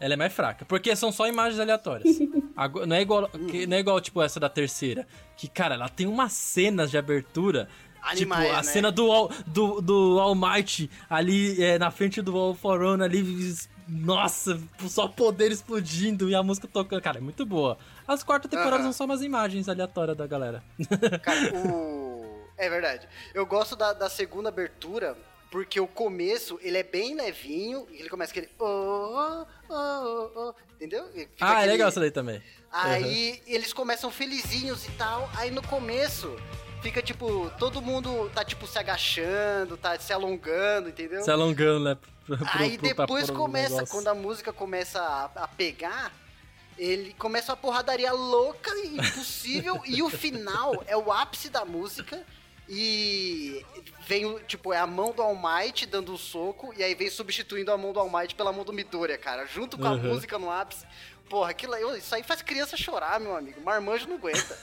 Ela 0.00 0.14
é 0.14 0.16
mais 0.16 0.32
fraca. 0.32 0.64
Porque 0.64 0.96
são 0.96 1.12
só 1.12 1.28
imagens 1.28 1.60
aleatórias. 1.60 2.18
Agora, 2.56 2.86
não, 2.86 2.96
é 2.96 3.02
igual, 3.02 3.28
que- 3.28 3.66
não 3.66 3.76
é 3.76 3.80
igual, 3.80 4.00
tipo, 4.00 4.20
essa 4.20 4.40
da 4.40 4.48
terceira. 4.48 5.06
Que, 5.36 5.46
cara, 5.46 5.74
ela 5.76 5.88
tem 5.88 6.06
umas 6.06 6.32
cenas 6.32 6.90
de 6.90 6.98
abertura. 6.98 7.68
Animais, 8.02 8.44
tipo, 8.44 8.54
a 8.54 8.56
né? 8.56 8.62
cena 8.62 8.92
do, 8.92 9.28
do, 9.46 9.80
do 9.80 10.20
All 10.20 10.34
Might 10.34 10.90
ali 11.08 11.62
é, 11.62 11.78
na 11.78 11.90
frente 11.90 12.20
do 12.20 12.36
All 12.36 12.54
for 12.54 12.82
One 12.82 13.02
ali. 13.02 13.22
Nossa, 13.88 14.60
só 14.88 15.06
poder 15.06 15.52
explodindo 15.52 16.28
e 16.28 16.34
a 16.34 16.42
música 16.42 16.66
tocando. 16.66 17.00
Cara, 17.02 17.18
é 17.18 17.20
muito 17.20 17.44
boa. 17.44 17.78
As 18.06 18.22
quartas 18.22 18.50
temporadas 18.50 18.80
Aham. 18.80 18.84
são 18.84 18.92
só 18.92 19.04
umas 19.04 19.22
imagens 19.22 19.68
aleatórias 19.68 20.16
da 20.16 20.26
galera. 20.26 20.62
Cara, 21.22 21.54
o. 21.54 22.48
É 22.56 22.68
verdade. 22.68 23.08
Eu 23.34 23.44
gosto 23.46 23.76
da, 23.76 23.92
da 23.92 24.08
segunda 24.08 24.48
abertura. 24.48 25.16
Porque 25.50 25.78
o 25.78 25.86
começo, 25.86 26.58
ele 26.62 26.78
é 26.78 26.82
bem 26.82 27.14
levinho, 27.14 27.86
e 27.90 27.96
ele 27.96 28.08
começa 28.08 28.32
aquele. 28.32 28.48
Oh, 28.58 29.44
oh, 29.68 29.74
oh, 29.74 30.30
oh, 30.34 30.54
entendeu? 30.74 31.06
Fica 31.12 31.26
ah, 31.40 31.48
é 31.48 31.56
aquele- 31.56 31.72
legal 31.72 31.88
essa 31.88 32.00
daí 32.00 32.10
também. 32.10 32.42
Aí 32.72 33.42
eles 33.46 33.70
começam 33.74 34.10
felizinhos 34.10 34.86
e 34.86 34.90
tal. 34.92 35.28
Aí 35.36 35.50
no 35.50 35.62
começo 35.62 36.34
fica 36.82 37.00
tipo, 37.02 37.50
todo 37.58 37.80
mundo 37.80 38.30
tá 38.34 38.44
tipo 38.44 38.66
se 38.66 38.78
agachando, 38.78 39.76
tá 39.76 39.98
se 39.98 40.12
alongando, 40.12 40.88
entendeu? 40.88 41.22
Se 41.22 41.30
alongando, 41.30 41.84
né? 41.84 41.96
pro- 42.26 42.36
pro- 42.38 42.46
Aí 42.54 42.78
pro- 42.78 42.94
pra 42.94 43.04
depois 43.06 43.30
começa, 43.30 43.86
quando 43.86 44.08
a 44.08 44.14
música 44.14 44.52
começa 44.52 45.00
a, 45.00 45.24
a 45.44 45.48
pegar, 45.48 46.12
ele 46.78 47.14
começa 47.18 47.52
uma 47.52 47.56
porradaria 47.56 48.12
louca 48.12 48.70
e 48.84 48.96
impossível. 48.98 49.80
e 49.86 50.02
o 50.02 50.10
final 50.10 50.82
é 50.86 50.96
o 50.96 51.12
ápice 51.12 51.48
da 51.48 51.64
música. 51.64 52.24
E 52.68 53.66
vem, 54.06 54.38
tipo, 54.46 54.72
é 54.72 54.78
a 54.78 54.86
mão 54.86 55.12
do 55.12 55.20
All 55.20 55.36
Might 55.36 55.84
dando 55.84 56.12
um 56.12 56.16
soco, 56.16 56.72
e 56.76 56.82
aí 56.82 56.94
vem 56.94 57.10
substituindo 57.10 57.70
a 57.72 57.76
mão 57.76 57.92
do 57.92 57.98
All 58.00 58.08
Might 58.08 58.34
pela 58.34 58.52
mão 58.52 58.64
do 58.64 58.72
Midoriya, 58.72 59.18
cara. 59.18 59.44
Junto 59.46 59.76
com 59.76 59.86
a 59.86 59.90
Uhum. 59.92 59.98
música 60.14 60.38
no 60.38 60.50
ápice. 60.50 60.86
Porra, 61.28 61.50
aquilo, 61.50 61.74
isso 61.96 62.14
aí 62.14 62.22
faz 62.22 62.40
criança 62.40 62.76
chorar, 62.76 63.18
meu 63.20 63.36
amigo. 63.36 63.60
Marmanjo 63.60 64.06
não 64.08 64.14
aguenta. 64.16 64.56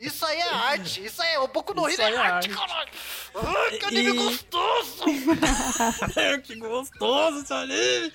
Isso 0.00 0.24
aí 0.24 0.38
é 0.38 0.48
arte. 0.48 1.04
Isso 1.04 1.22
aí 1.22 1.34
é 1.34 1.38
o 1.38 1.48
pouco 1.48 1.74
no 1.74 1.84
aí 1.86 1.94
é 1.96 2.02
é 2.02 2.16
arte, 2.16 2.48
caralho. 2.48 2.88
Ai, 3.34 3.78
que 3.78 3.84
anime 3.84 4.10
E- 4.10 4.16
gostoso! 4.16 5.04
que 6.42 6.56
gostoso 6.56 7.38
esse 7.40 7.52
anime! 7.52 8.12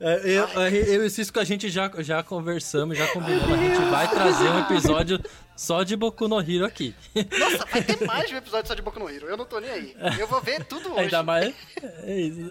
É, 0.00 0.20
eu, 0.24 0.48
eu 0.48 1.04
e 1.04 1.06
o 1.06 1.10
Cisco 1.10 1.38
a 1.40 1.44
gente 1.44 1.68
já, 1.68 1.90
já 1.98 2.22
conversamos, 2.22 2.96
já 2.98 3.06
combinamos. 3.08 3.52
A 3.52 3.56
gente 3.56 3.90
vai 3.90 4.08
trazer 4.08 4.48
um 4.48 4.60
episódio 4.60 5.20
só 5.56 5.82
de 5.82 5.96
Boku 5.96 6.28
no 6.28 6.40
Hero 6.40 6.64
aqui. 6.64 6.94
Nossa, 7.38 7.66
vai 7.66 7.82
ter 7.82 8.06
mais 8.06 8.28
de 8.28 8.34
um 8.34 8.38
episódio 8.38 8.68
só 8.68 8.74
de 8.74 8.82
Boku 8.82 8.98
no 8.98 9.08
Hero. 9.08 9.26
Eu 9.26 9.36
não 9.36 9.44
tô 9.44 9.58
nem 9.58 9.70
aí. 9.70 9.96
Eu 10.18 10.26
vou 10.26 10.40
ver 10.40 10.64
tudo 10.64 10.90
hoje. 10.92 11.00
Ainda 11.00 11.22
mais. 11.22 11.54
É 12.02 12.20
isso. 12.20 12.50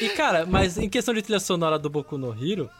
E 0.00 0.08
cara, 0.10 0.46
mas 0.46 0.78
em 0.78 0.88
questão 0.88 1.12
de 1.14 1.22
trilha 1.22 1.40
sonora 1.40 1.78
do 1.78 1.90
Boku 1.90 2.16
no 2.16 2.32
Hero, 2.32 2.70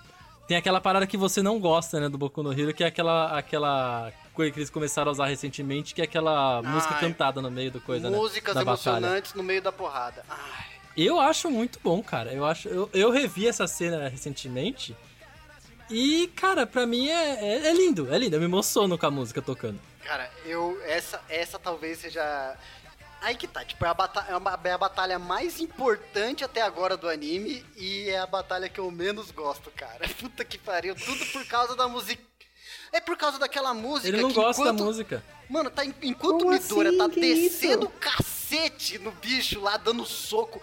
tem 0.47 0.57
aquela 0.57 0.81
parada 0.81 1.07
que 1.07 1.17
você 1.17 1.43
não 1.43 1.59
gosta, 1.59 2.01
né, 2.01 2.09
do 2.09 2.19
Boku 2.19 2.43
no 2.43 2.53
Hero, 2.53 2.75
que 2.75 2.85
é 2.85 2.87
aquela, 2.87 3.39
aquela 3.39 4.13
coisa 4.33 4.53
que 4.53 4.59
eles 4.59 4.71
começaram 4.71 5.09
a 5.09 5.13
usar 5.13 5.27
recentemente, 5.27 5.95
que 5.95 6.01
é 6.01 6.05
aquela 6.05 6.63
música 6.63 6.95
cantada 6.95 7.41
no 7.41 7.51
meio 7.51 7.71
do 7.71 7.81
coisa, 7.81 8.11
né? 8.11 8.17
Músicas 8.17 8.55
da 8.55 8.65
batalha. 8.65 8.97
emocionantes 8.99 9.35
no 9.35 9.43
meio 9.43 9.63
da 9.63 9.73
porrada. 9.73 10.25
Ai, 10.29 10.65
Eu 10.97 11.19
acho 11.21 11.51
muito 11.51 11.79
bom, 11.83 12.03
cara. 12.03 12.33
Eu 12.33 12.45
acho, 12.45 12.69
eu, 12.69 12.91
eu 12.93 13.11
revi 13.11 13.49
essa 13.49 13.67
cena 13.67 14.09
recentemente 14.09 14.95
e, 15.91 16.31
cara, 16.35 16.67
pra 16.67 16.87
mim 16.87 17.09
é, 17.09 17.45
é, 17.45 17.69
é 17.69 17.73
lindo, 17.73 18.13
é 18.13 18.19
lindo. 18.19 18.37
Eu 18.37 18.41
me 18.41 18.47
emociono 18.47 18.97
com 18.99 19.07
a 19.07 19.11
música 19.11 19.41
tocando. 19.43 19.79
cara, 20.03 20.31
eu. 20.45 20.79
Essa, 20.85 21.21
essa 21.29 21.59
talvez 21.59 21.99
seja. 21.99 22.57
Aí 23.25 23.37
que 23.37 23.49
tá, 23.49 23.65
tipo, 23.65 23.83
é 23.87 23.89
a, 23.89 23.95
bata- 23.95 24.27
é 24.29 24.69
é 24.69 24.73
a 24.73 24.77
batalha 24.79 25.19
mais 25.19 25.59
importante 25.59 26.45
até 26.45 26.61
agora 26.61 26.95
do 26.95 27.09
anime 27.09 27.65
e 27.75 28.11
é 28.11 28.19
a 28.19 28.27
batalha 28.27 28.69
que 28.69 28.79
eu 28.79 28.91
menos 28.91 29.31
gosto, 29.31 29.71
cara. 29.71 30.07
Puta 30.21 30.45
que 30.45 30.59
pariu, 30.59 30.95
tudo 30.95 31.25
por 31.33 31.43
causa 31.47 31.75
da 31.75 31.89
música. 31.89 32.23
É 32.97 33.01
por 33.01 33.17
causa 33.17 33.39
daquela 33.41 33.75
música 33.75 34.07
Ele 34.09 34.23
não 34.23 34.29
que 34.29 34.37
gosta 34.37 34.63
enquanto... 34.63 34.79
da 34.79 34.85
música. 34.85 35.25
Mano, 35.51 35.69
tá, 35.69 35.85
en- 35.85 35.93
enquanto 36.05 36.37
o 36.37 36.39
Como 36.45 36.51
Midora 36.53 36.89
assim? 36.91 36.99
tá 36.99 37.09
Que 37.11 37.21
descendo 37.21 37.87
isso? 37.87 37.95
o 37.97 38.01
cacete 38.01 38.99
no 38.99 39.11
bicho 39.11 39.61
lá, 39.61 39.77
dando 39.77 40.05
soco, 40.07 40.63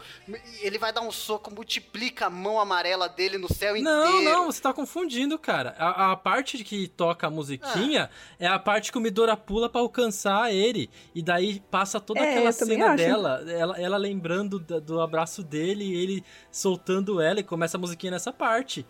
ele 0.61 0.79
vai 0.79 0.91
dar 0.93 1.01
um 1.01 1.11
soco, 1.11 1.53
multiplica 1.53 2.27
a 2.27 2.29
mão 2.29 2.59
amarela 2.59 3.07
dele 3.09 3.37
no 3.37 3.53
céu 3.53 3.79
Não, 3.81 4.07
inteiro. 4.15 4.23
não, 4.37 4.45
você 4.45 4.61
tá 4.61 4.73
confundindo, 4.73 5.37
cara. 5.37 5.75
A, 5.77 6.13
a 6.13 6.15
parte 6.15 6.63
que 6.63 6.87
toca 6.87 7.27
a 7.27 7.29
musiquinha 7.29 8.09
é 8.39 8.47
a 8.47 8.57
parte 8.57 8.91
que 8.91 8.97
o 8.97 9.01
Midora 9.01 9.35
pula 9.37 9.69
pra 9.69 9.81
alcançar 9.81 10.51
ele. 10.53 10.89
E 11.13 11.21
daí 11.21 11.59
passa 11.69 11.99
toda 11.99 12.21
É, 12.21 12.31
aquela 12.37 12.51
cena 12.53 12.85
acho. 12.87 12.97
dela, 12.97 13.43
ela, 13.51 13.79
ela 13.79 13.97
lembrando 13.97 14.57
da- 14.57 14.79
do 14.79 14.99
abraço 15.01 15.43
dele, 15.43 15.83
e 15.83 15.93
ele 15.95 16.23
soltando 16.51 17.21
ela 17.21 17.39
e 17.39 17.43
começa 17.43 17.77
a 17.77 17.79
musiquinha 17.79 18.11
nessa 18.11 18.31
parte. 18.33 18.85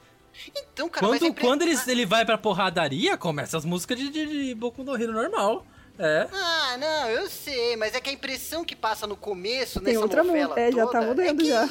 Então, 0.56 0.90
cara, 0.90 1.08
mas 1.08 1.20
Quando, 1.20 1.38
é 1.38 1.42
quando 1.42 1.62
ele, 1.64 1.76
ele 1.88 2.06
vai 2.06 2.26
pra 2.26 2.38
porradaria, 2.38 3.18
começa 3.18 3.58
as 3.58 3.66
músicas 3.66 3.98
de, 3.98 4.10
de, 4.10 4.48
de 4.48 4.56
Boku 4.56 4.84
no 4.84 4.96
Hero 4.96 5.14
normal. 5.14 5.66
É. 6.00 6.28
Ah, 6.32 6.78
não, 6.80 7.10
eu 7.10 7.30
sei, 7.30 7.76
mas 7.76 7.94
é 7.94 8.02
que 8.02 8.10
a 8.10 8.14
impressão 8.14 8.64
que 8.64 8.76
passa 8.76 9.06
no 9.06 9.16
começo, 9.16 9.80
Tem 9.80 9.94
nessa 9.94 10.04
outra 10.04 10.24
novela. 10.24 10.60
É, 10.60 10.72
já 10.72 10.88
tá 10.88 11.02
mudando 11.02 11.22
é 11.22 11.36
que, 11.36 11.46
já. 11.46 11.68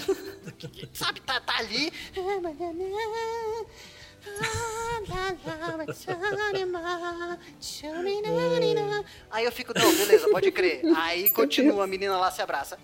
que, 0.57 0.89
sabe, 0.95 1.21
tá, 1.21 1.41
tá 1.41 1.57
ali... 1.59 1.93
Aí 9.31 9.45
eu 9.45 9.53
fico, 9.53 9.73
não, 9.77 9.97
beleza, 9.97 10.29
pode 10.31 10.51
crer. 10.53 10.83
Aí 10.97 11.31
continua, 11.31 11.85
a 11.85 11.87
menina 11.87 12.17
lá 12.17 12.31
se 12.31 12.43
abraça. 12.43 12.79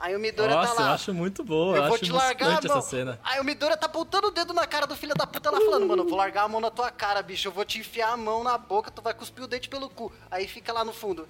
Aí 0.00 0.16
o 0.16 0.18
Midora 0.18 0.54
Nossa, 0.54 0.74
tá 0.74 0.80
eu 0.82 0.86
lá. 0.86 0.94
acho 0.94 1.12
muito 1.12 1.44
boa. 1.44 1.76
Eu, 1.76 1.82
Eu 1.82 1.88
vou 1.88 1.94
acho 1.96 2.04
te 2.06 2.10
largar 2.10 2.46
a 2.46 2.50
mão. 2.52 2.78
essa 2.78 2.80
cena. 2.80 3.20
Aí 3.22 3.38
o 3.38 3.44
Midora 3.44 3.76
tá 3.76 3.84
apontando 3.84 4.28
o 4.28 4.30
dedo 4.30 4.54
na 4.54 4.66
cara 4.66 4.86
do 4.86 4.96
filho 4.96 5.14
da 5.14 5.26
puta, 5.26 5.50
ela 5.50 5.60
falando, 5.60 5.86
mano, 5.86 6.02
eu 6.04 6.08
vou 6.08 6.16
largar 6.16 6.44
a 6.44 6.48
mão 6.48 6.58
na 6.58 6.70
tua 6.70 6.90
cara, 6.90 7.20
bicho, 7.22 7.48
eu 7.48 7.52
vou 7.52 7.66
te 7.66 7.78
enfiar 7.80 8.12
a 8.12 8.16
mão 8.16 8.42
na 8.42 8.56
boca, 8.56 8.90
tu 8.90 9.02
vai 9.02 9.12
cuspir 9.12 9.44
o 9.44 9.46
dente 9.46 9.68
pelo 9.68 9.90
cu. 9.90 10.10
Aí 10.30 10.48
fica 10.48 10.72
lá 10.72 10.84
no 10.84 10.92
fundo. 10.94 11.28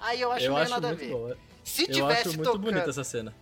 Aí 0.00 0.20
eu 0.20 0.32
acho 0.32 0.46
eu 0.46 0.52
meio 0.52 0.62
acho 0.62 0.70
nada 0.72 0.88
a 0.88 0.90
muito 0.90 1.00
ver. 1.00 1.10
boa. 1.12 1.38
Se 1.62 1.82
Eu 1.84 1.92
tivesse 1.92 2.20
acho 2.28 2.36
muito 2.36 2.42
tocando... 2.44 2.62
bonita 2.62 2.90
essa 2.90 3.04
cena. 3.04 3.34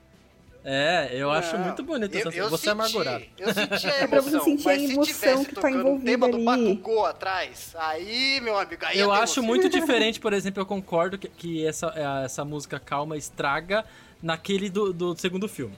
É, 0.70 1.08
eu 1.12 1.30
acho 1.30 1.56
muito 1.56 1.82
bonita 1.82 2.14
eu- 2.18 2.30
eu 2.30 2.50
Você 2.50 2.56
é 2.56 2.58
senti, 2.58 2.68
amargurado. 2.68 3.24
Eu 3.38 3.54
senti 3.54 3.86
a 3.86 3.90
É 4.04 4.06
pra 4.06 4.20
você 4.20 4.28
emoção, 4.36 4.44
sentir 4.44 4.68
a 4.68 4.74
emoção 4.76 5.44
que 5.46 5.54
tá 5.54 5.70
envolvida 5.70 6.10
tema 6.10 6.28
do 6.28 6.36
ali. 6.36 6.44
Bakugou 6.44 7.06
atrás, 7.06 7.74
aí, 7.78 8.38
meu 8.42 8.58
amigo, 8.58 8.84
aí 8.84 8.98
Eu 8.98 9.10
acho 9.10 9.40
emoção. 9.40 9.44
muito 9.44 9.68
diferente, 9.70 10.20
por 10.20 10.34
exemplo, 10.34 10.60
eu 10.60 10.66
concordo 10.66 11.16
que, 11.16 11.26
que 11.28 11.66
essa, 11.66 11.90
é, 11.96 12.24
essa 12.26 12.44
música 12.44 12.78
calma 12.78 13.16
estraga 13.16 13.82
naquele 14.22 14.68
do, 14.68 14.92
do 14.92 15.16
segundo 15.18 15.48
filme. 15.48 15.74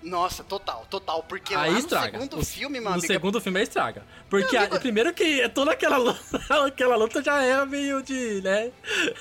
Nossa, 0.00 0.44
total, 0.44 0.86
total, 0.88 1.24
porque 1.24 1.52
Aí 1.54 1.66
lá 1.66 1.72
no 1.72 1.78
estraga. 1.80 2.12
segundo 2.20 2.38
O- 2.38 2.44
filme, 2.44 2.78
meu 2.78 2.88
No 2.88 2.94
amigo, 2.96 3.06
segundo 3.06 3.40
filme 3.40 3.58
é 3.58 3.62
estraga. 3.64 4.04
Porque 4.30 4.52
Meu 4.52 4.60
a- 4.60 4.64
amigo- 4.66 4.80
primeiro 4.80 5.12
que 5.12 5.48
toda 5.48 5.72
aquela 5.72 5.96
luta, 5.96 6.20
aquela 6.66 6.94
luta 6.96 7.20
já 7.22 7.42
é 7.42 7.64
meio 7.66 8.00
de, 8.02 8.40
né? 8.42 8.70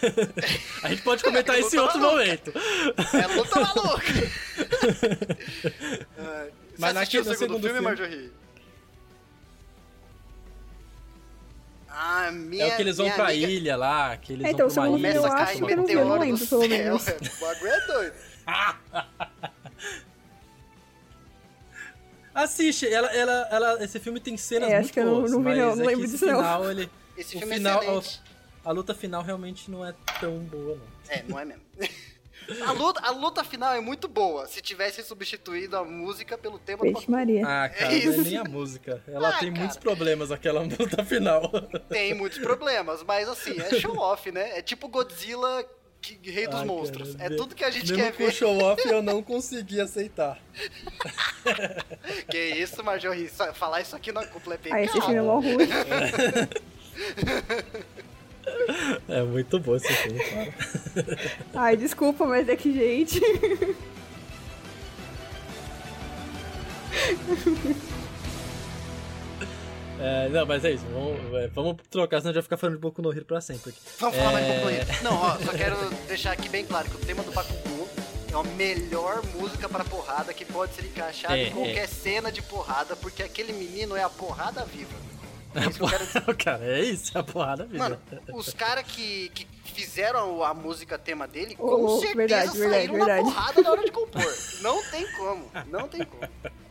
A 0.84 0.90
gente 0.90 1.02
pode 1.02 1.24
comentar 1.24 1.60
isso 1.60 1.76
em 1.76 1.80
outro 1.80 2.00
maluca. 2.00 2.20
momento. 2.20 2.54
é 2.56 3.28
luta 3.36 3.60
maluca. 3.60 4.04
Mas 6.78 6.94
Você 6.94 7.00
assistiu 7.00 7.02
naquele- 7.22 7.22
o 7.22 7.26
no 7.26 7.28
segundo, 7.38 7.38
segundo 7.38 7.64
filme, 7.64 7.74
filme- 7.74 7.82
Marjorie? 7.82 8.32
Ah, 11.90 12.30
minha, 12.32 12.66
É 12.66 12.68
o 12.68 12.76
que 12.76 12.82
eles 12.84 12.98
vão 12.98 13.10
pra 13.10 13.30
amiga 13.30 13.48
ilha 13.50 13.76
lá, 13.76 14.16
que 14.18 14.34
eles 14.34 14.46
É, 14.46 14.52
então, 14.52 14.68
vão 14.70 14.76
pra 14.76 14.84
o 14.84 14.86
uma 14.86 14.98
segundo 14.98 15.00
ilha. 15.00 15.12
filme 15.14 15.28
eu 15.28 15.34
acho 15.34 15.66
que 15.66 15.74
eu 15.74 15.78
não 15.78 15.86
vi, 15.88 15.94
eu 15.94 16.06
não 16.06 16.16
do 16.18 16.22
lembro, 16.22 16.46
pelo 16.48 16.70
menos. 16.70 17.08
O 17.08 17.40
bagulho 17.42 17.72
é 17.72 17.88
doido. 17.88 18.14
Assiste, 22.44 22.88
ela, 22.88 23.08
ela, 23.08 23.48
ela, 23.52 23.84
esse 23.84 24.00
filme 24.00 24.20
tem 24.20 24.38
cenas 24.38 24.70
É, 24.70 24.76
acho 24.78 24.82
muito 24.84 24.94
que 24.94 25.00
eu 25.00 25.06
não- 25.06 25.16
boas, 25.16 25.32
não 25.32 25.40
vi, 25.40 25.44
mas 25.46 25.58
não, 25.58 25.64
é 25.64 25.68
não 25.70 25.76
que 25.78 25.88
lembro 25.88 26.04
esse 26.06 26.14
disso, 26.14 26.26
não. 26.28 26.36
final, 26.38 26.72
ele, 26.72 26.90
Esse 27.18 27.36
o 27.36 27.40
filme 27.40 27.54
final, 27.56 27.82
é 27.82 27.86
excelente. 27.86 28.22
a, 28.64 28.70
a 28.70 28.72
luta 28.72 28.94
final 28.94 29.24
realmente 29.24 29.72
não 29.72 29.86
é 29.86 29.94
tão 30.20 30.38
boa, 30.40 30.76
não. 30.78 30.84
É, 31.10 31.24
não 31.28 31.40
é 31.40 31.46
mesmo. 31.46 31.64
A 32.66 32.72
luta, 32.72 33.02
a 33.04 33.12
luta 33.12 33.44
final 33.44 33.74
é 33.74 33.82
muito 33.82 34.08
boa 34.08 34.48
se 34.48 34.62
tivesse 34.62 35.04
substituído 35.04 35.76
a 35.76 35.84
música 35.84 36.38
pelo 36.38 36.58
tema 36.58 36.86
do 36.86 36.94
Vixe 36.94 37.12
Maria. 37.12 37.42
Ah, 37.46 37.68
cara, 37.68 37.94
É 37.94 38.06
não 38.06 38.14
é 38.14 38.18
nem 38.20 38.38
a 38.38 38.44
música. 38.46 39.04
Ela 39.06 39.28
Ah, 39.30 39.40
tem 39.40 39.50
cara. 39.50 39.60
muitos 39.60 39.76
problemas, 39.76 40.32
aquela 40.32 40.62
luta 40.80 41.04
final. 41.04 41.52
Tem 41.90 42.14
muitos 42.14 42.38
problemas, 42.40 43.04
mas 43.04 43.28
assim, 43.28 43.60
é 43.60 43.78
show 43.82 43.98
off, 43.98 44.32
né? 44.32 44.58
É 44.58 44.62
tipo 44.62 44.88
Godzilla, 44.88 45.66
que- 46.02 46.32
Rei 46.32 46.48
dos 46.48 46.60
Ai, 46.62 46.66
Monstros. 46.66 47.16
cara, 47.16 47.34
é 47.34 47.36
tudo 47.38 47.54
que 47.56 47.64
a 47.64 47.70
gente 47.70 47.94
quer 47.94 48.12
ver. 48.12 48.32
show 48.32 48.58
off 48.64 48.88
eu 48.88 49.02
não 49.02 49.22
consegui 49.24 49.80
aceitar. 49.82 50.40
Que 52.30 52.38
isso, 52.56 52.84
Marjorie? 52.84 53.28
Falar 53.54 53.82
isso 53.82 53.96
aqui 53.96 54.12
na 54.12 54.26
cúpula 54.26 54.56
é 54.56 54.72
Ah, 54.74 54.82
esse 54.82 54.94
filme 55.00 55.16
é 55.16 55.22
mó 55.22 55.40
ruim. 55.40 55.58
É 59.10 59.22
muito 59.24 59.60
bom 59.60 59.76
esse 59.76 59.92
filme, 59.94 60.20
cara. 60.24 60.54
Ai, 61.54 61.76
desculpa, 61.78 62.26
mas 62.26 62.48
é 62.48 62.56
que, 62.56 62.72
gente. 62.74 63.20
É, 70.00 70.30
não, 70.30 70.46
mas 70.46 70.64
é 70.64 70.72
isso. 70.72 70.86
Vamos, 70.92 71.34
é, 71.36 71.48
vamos 71.48 71.76
trocar, 71.90 72.20
senão 72.20 72.30
a 72.30 72.34
gente 72.34 72.36
vai 72.36 72.44
ficar 72.44 72.58
falando 72.58 72.76
de 72.76 72.82
Boku 72.82 73.02
no 73.02 73.12
Hero 73.12 73.26
pra 73.26 73.42
sempre 73.42 73.72
aqui. 73.72 73.80
Vamos 74.00 74.18
falar 74.18 74.32
mais 74.32 74.46
pouco 74.46 74.60
É, 74.60 74.64
do 74.64 74.92
Hero. 74.92 75.04
Não, 75.04 75.16
ó, 75.22 75.38
só 75.40 75.52
quero 75.54 75.76
deixar 76.08 76.32
aqui 76.34 76.50
bem 76.50 76.66
claro 76.66 76.90
que 76.90 76.96
o 76.96 77.00
tema 77.06 77.24
do 77.24 77.32
Bakugou 77.32 77.90
é 78.32 78.36
a 78.36 78.44
melhor 78.56 79.24
música 79.36 79.68
pra 79.68 79.84
porrada 79.84 80.34
que 80.34 80.46
pode 80.46 80.74
ser 80.76 80.86
encaixada 80.86 81.38
É, 81.38 81.48
em 81.48 81.52
qualquer 81.52 81.88
cena 81.88 82.32
de 82.32 82.42
porrada, 82.42 82.96
porque 82.96 83.24
aquele 83.24 83.54
menino 83.54 83.96
é 83.96 84.04
a 84.04 84.10
porrada 84.10 84.64
viva. 84.66 84.94
É 85.56 85.62
isso 85.62 85.80
que 85.80 85.84
eu 85.84 85.90
quero 85.90 86.06
dizer. 86.06 86.36
cara, 86.38 86.64
é 86.66 86.80
isso, 86.82 87.18
a 87.18 87.24
porrada 87.24 87.66
vida. 87.66 87.80
Mano, 87.80 88.00
os 88.34 88.54
caras 88.54 88.84
que, 88.86 89.30
que 89.30 89.48
fizeram 89.74 90.44
a 90.44 90.54
música 90.54 91.00
tema 91.00 91.28
dele, 91.28 91.56
com 91.56 91.66
louco, 91.66 92.02
certeza 92.02 92.16
verdade, 92.18 92.58
verdade, 92.58 92.72
saíram 92.76 92.94
verdade. 92.94 93.24
na 93.24 93.32
porrada 93.32 93.62
na 93.64 93.72
hora 93.72 93.84
de 93.84 93.92
compor. 93.92 94.38
Não 94.62 94.84
tem 94.92 95.12
como, 95.14 95.52
não 95.68 95.88
tem 95.88 96.06
como. 96.06 96.22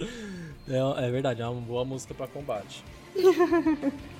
É, 0.00 1.06
é 1.06 1.10
verdade, 1.10 1.42
é 1.42 1.46
uma 1.48 1.60
boa 1.60 1.84
música 1.84 2.14
pra 2.14 2.26
combate. 2.26 2.84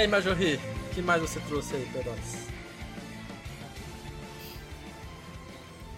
aí, 0.00 0.08
Majorri, 0.08 0.56
o 0.90 0.94
que 0.94 1.02
mais 1.02 1.20
você 1.22 1.40
trouxe 1.40 1.74
aí 1.76 1.86
pra 1.92 2.02
nós? 2.10 2.36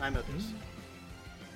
Ai, 0.01 0.11
meu 0.11 0.23
Deus. 0.23 0.45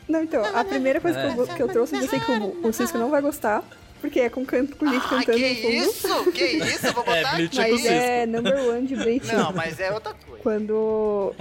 Não, 0.08 0.22
então, 0.22 0.44
a 0.56 0.64
primeira 0.64 1.00
coisa 1.00 1.18
que, 1.20 1.38
eu, 1.38 1.44
É. 1.44 1.56
que 1.56 1.62
eu 1.62 1.68
trouxe, 1.68 1.96
eu 1.96 2.08
sei 2.08 2.20
que 2.20 2.30
o, 2.30 2.68
o 2.68 2.72
Cisco 2.72 2.96
não 2.96 3.10
vai 3.10 3.20
gostar, 3.20 3.64
porque 4.00 4.20
é 4.20 4.30
com, 4.30 4.44
canto, 4.46 4.76
com 4.76 4.86
gente 4.86 5.04
Ah, 5.04 5.08
cantando 5.08 5.38
que 5.38 5.48
no 5.54 5.56
fundo. 5.56 5.74
isso? 5.74 6.32
Que 6.32 6.44
isso? 6.44 6.86
Eu 6.86 6.92
vou 6.92 7.02
botar 7.04 7.16
É, 7.16 7.34
Bleach 7.34 7.60
aqui. 7.60 7.70
Mas 7.72 7.80
Cisco. 7.80 7.94
é 7.94 8.26
number 8.26 8.68
one 8.68 8.86
de 8.86 8.94
Bleach. 8.96 9.26
Não, 9.34 9.52
mas 9.52 9.80
é 9.80 9.92
outra 9.92 10.14
coisa. 10.14 10.42
Quando. 10.44 11.34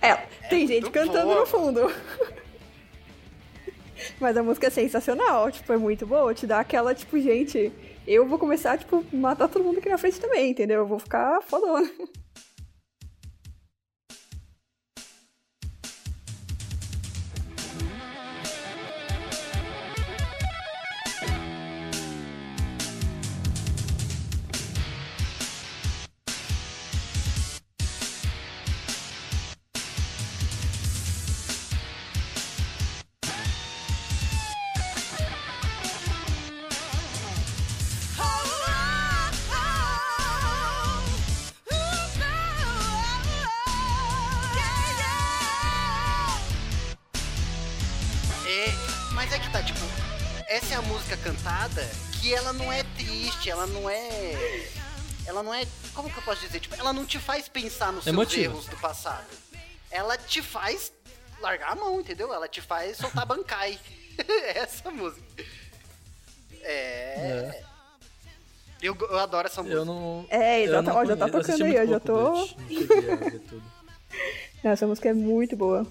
É, 0.00 0.14
tem 0.48 0.66
gente 0.68 0.88
cantando 0.90 1.26
boa. 1.26 1.40
no 1.40 1.46
fundo. 1.46 1.92
Mas 4.20 4.36
a 4.36 4.42
música 4.44 4.68
é 4.68 4.70
sensacional, 4.70 5.50
tipo, 5.50 5.72
é 5.72 5.76
muito 5.76 6.06
boa. 6.06 6.32
Te 6.32 6.46
dá 6.46 6.60
aquela, 6.60 6.94
tipo, 6.94 7.18
gente, 7.20 7.72
eu 8.06 8.26
vou 8.26 8.38
começar, 8.38 8.78
tipo, 8.78 9.04
matar 9.12 9.48
todo 9.48 9.64
mundo 9.64 9.78
aqui 9.78 9.88
na 9.88 9.98
frente 9.98 10.20
também, 10.20 10.50
entendeu? 10.50 10.80
Eu 10.80 10.86
vou 10.86 10.98
ficar 10.98 11.40
fodona. 11.42 11.90
música 51.06 51.16
cantada 51.18 51.88
que 52.20 52.34
ela 52.34 52.52
não 52.52 52.72
é 52.72 52.82
triste, 52.96 53.48
ela 53.48 53.64
não 53.68 53.88
é. 53.88 54.68
Ela 55.24 55.40
não 55.40 55.54
é. 55.54 55.64
Como 55.94 56.10
que 56.10 56.16
eu 56.18 56.22
posso 56.24 56.40
dizer? 56.40 56.58
Tipo, 56.58 56.74
ela 56.74 56.92
não 56.92 57.06
te 57.06 57.18
faz 57.18 57.48
pensar 57.48 57.92
nos 57.92 58.02
seus 58.02 58.36
erros 58.36 58.66
do 58.66 58.76
passado. 58.78 59.24
Ela 59.88 60.18
te 60.18 60.42
faz 60.42 60.92
largar 61.40 61.72
a 61.72 61.74
mão, 61.76 62.00
entendeu? 62.00 62.34
Ela 62.34 62.48
te 62.48 62.60
faz 62.60 62.96
soltar 62.96 63.24
bancai. 63.26 63.78
essa 64.56 64.90
música. 64.90 65.22
É. 66.62 67.62
Eu, 68.82 68.96
eu 68.98 69.18
adoro 69.18 69.46
essa 69.46 69.62
música. 69.62 69.78
Eu 69.78 69.84
não. 69.84 70.26
É, 70.28 70.60
eu 70.60 70.64
exato. 70.64 70.82
não 70.88 70.96
Ó, 70.96 71.04
já 71.04 71.16
tá 71.16 71.26
eu 71.28 71.32
tocando 71.32 71.64
aí, 71.64 71.78
ó, 71.78 71.86
já 71.86 72.00
tô- 72.00 72.32
Bleach, 72.32 72.56
não 72.58 72.78
cheguei 72.78 73.12
a 73.12 73.16
ver 73.16 73.40
tudo. 73.40 73.62
Não, 74.64 74.70
essa 74.72 74.86
música 74.86 75.10
é 75.10 75.12
muito 75.12 75.54
boa. 75.54 75.86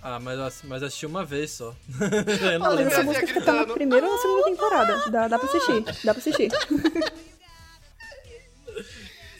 Ah, 0.00 0.20
mas, 0.20 0.38
eu 0.38 0.68
mas 0.68 0.82
assisti 0.82 1.06
uma 1.06 1.24
vez 1.24 1.50
só. 1.50 1.74
eu 2.52 2.58
não 2.58 2.66
Olha, 2.68 2.82
essa 2.84 3.02
música 3.02 3.24
acho 3.24 3.34
que 3.34 3.40
tá 3.40 3.52
na 3.52 3.74
primeira 3.74 4.06
ou 4.06 4.12
na 4.12 4.18
segunda 4.18 4.44
temporada. 4.44 5.10
Dá, 5.10 5.28
dá 5.28 5.38
pra 5.38 5.48
assistir, 5.48 5.82
dá 6.04 6.14
pra 6.14 6.20
assistir. 6.20 6.50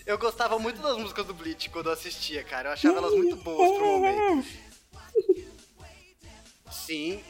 Eu 0.05 0.17
gostava 0.17 0.59
muito 0.59 0.81
das 0.81 0.97
músicas 0.97 1.27
do 1.27 1.35
Bleach 1.35 1.69
quando 1.69 1.89
eu 1.89 1.93
assistia, 1.93 2.43
cara. 2.43 2.71
Eu 2.71 2.73
achava 2.73 2.97
elas 2.97 3.13
muito 3.13 3.37
boas 3.37 3.77
pro 3.77 3.87
momento. 3.87 4.49
Sim. 6.73 7.23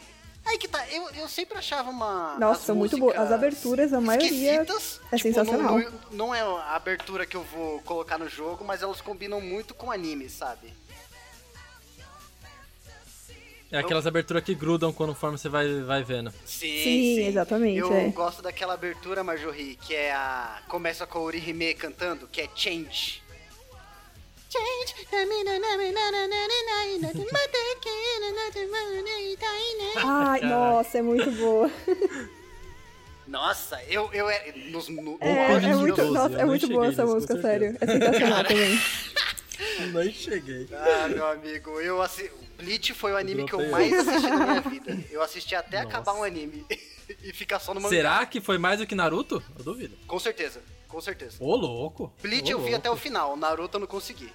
Aí 0.46 0.56
que 0.56 0.68
tá, 0.68 0.88
eu, 0.88 1.10
eu 1.10 1.28
sempre 1.28 1.58
achava 1.58 1.90
uma. 1.90 2.36
Nossa, 2.38 2.72
muito 2.72 2.96
boas. 2.96 3.18
As 3.18 3.32
aberturas, 3.32 3.92
a 3.92 4.00
maioria 4.00 4.62
é 4.62 4.64
Tipo, 4.64 4.80
sensacional. 5.18 5.76
Não, 5.76 5.92
não 6.12 6.34
é 6.34 6.40
a 6.40 6.76
abertura 6.76 7.26
que 7.26 7.36
eu 7.36 7.42
vou 7.42 7.80
colocar 7.80 8.16
no 8.16 8.28
jogo, 8.28 8.64
mas 8.64 8.80
elas 8.80 9.00
combinam 9.00 9.40
muito 9.40 9.74
com 9.74 9.90
anime, 9.90 10.30
sabe? 10.30 10.72
É 13.70 13.78
aquelas 13.78 14.06
aberturas 14.06 14.42
que 14.42 14.54
grudam 14.54 14.92
conforme 14.92 15.36
você 15.36 15.48
vai, 15.48 15.82
vai 15.82 16.02
vendo. 16.02 16.32
Sim, 16.46 16.82
Sim, 16.82 17.26
exatamente, 17.26 17.78
Eu 17.78 17.94
é. 17.94 18.08
gosto 18.08 18.40
daquela 18.40 18.72
abertura, 18.74 19.22
Marjorie, 19.22 19.76
que 19.76 19.94
é 19.94 20.12
a. 20.12 20.62
Começa 20.68 21.06
com 21.06 21.18
a 21.18 21.22
Orihime 21.22 21.74
cantando, 21.74 22.26
que 22.26 22.40
é 22.40 22.48
Change. 22.54 23.22
Change. 24.50 24.94
Ai, 29.96 30.40
nossa, 30.40 30.98
é 30.98 31.02
muito 31.02 31.30
boa. 31.32 31.70
Nossa, 33.26 33.78
eu, 33.90 34.08
eu 34.14 34.30
era. 34.30 34.56
Nos, 34.70 34.88
no, 34.88 35.18
É, 35.20 35.52
é 35.52 35.74
muito, 35.74 36.02
nossa, 36.04 36.34
eu 36.34 36.38
é 36.38 36.40
não 36.40 36.46
muito 36.46 36.66
boa 36.68 36.86
essa 36.86 37.04
música, 37.04 37.38
sério. 37.42 37.76
É 37.78 37.86
sensacional 37.86 38.44
também. 38.44 38.80
Nem 39.92 40.12
cheguei. 40.12 40.66
Ah, 40.72 41.08
meu 41.08 41.26
amigo, 41.26 41.78
eu 41.80 42.00
assi... 42.00 42.30
Bleach 42.58 42.92
foi 42.92 43.12
o 43.12 43.16
anime 43.16 43.46
que 43.46 43.52
eu 43.54 43.70
mais 43.70 43.92
assisti 43.92 44.28
na 44.28 44.46
minha 44.46 44.60
vida. 44.60 45.04
Eu 45.10 45.22
assisti 45.22 45.54
até 45.54 45.76
Nossa. 45.84 45.88
acabar 45.88 46.14
um 46.14 46.24
anime 46.24 46.66
e 47.22 47.32
ficar 47.32 47.60
só 47.60 47.72
no 47.72 47.80
mangá. 47.80 47.94
Será 47.94 48.26
que 48.26 48.40
foi 48.40 48.58
mais 48.58 48.80
do 48.80 48.86
que 48.86 48.96
Naruto? 48.96 49.42
Eu 49.56 49.64
duvido. 49.64 49.96
Com 50.08 50.18
certeza, 50.18 50.60
com 50.88 51.00
certeza. 51.00 51.36
Ô, 51.40 51.54
louco. 51.54 52.12
Bleach 52.20 52.52
Ô, 52.52 52.56
eu 52.56 52.58
vi 52.58 52.64
louco. 52.64 52.76
até 52.76 52.90
o 52.90 52.96
final, 52.96 53.36
Naruto 53.36 53.76
eu 53.76 53.80
não 53.80 53.86
consegui. 53.86 54.30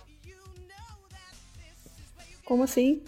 Como 2.46 2.64
assim? 2.64 3.04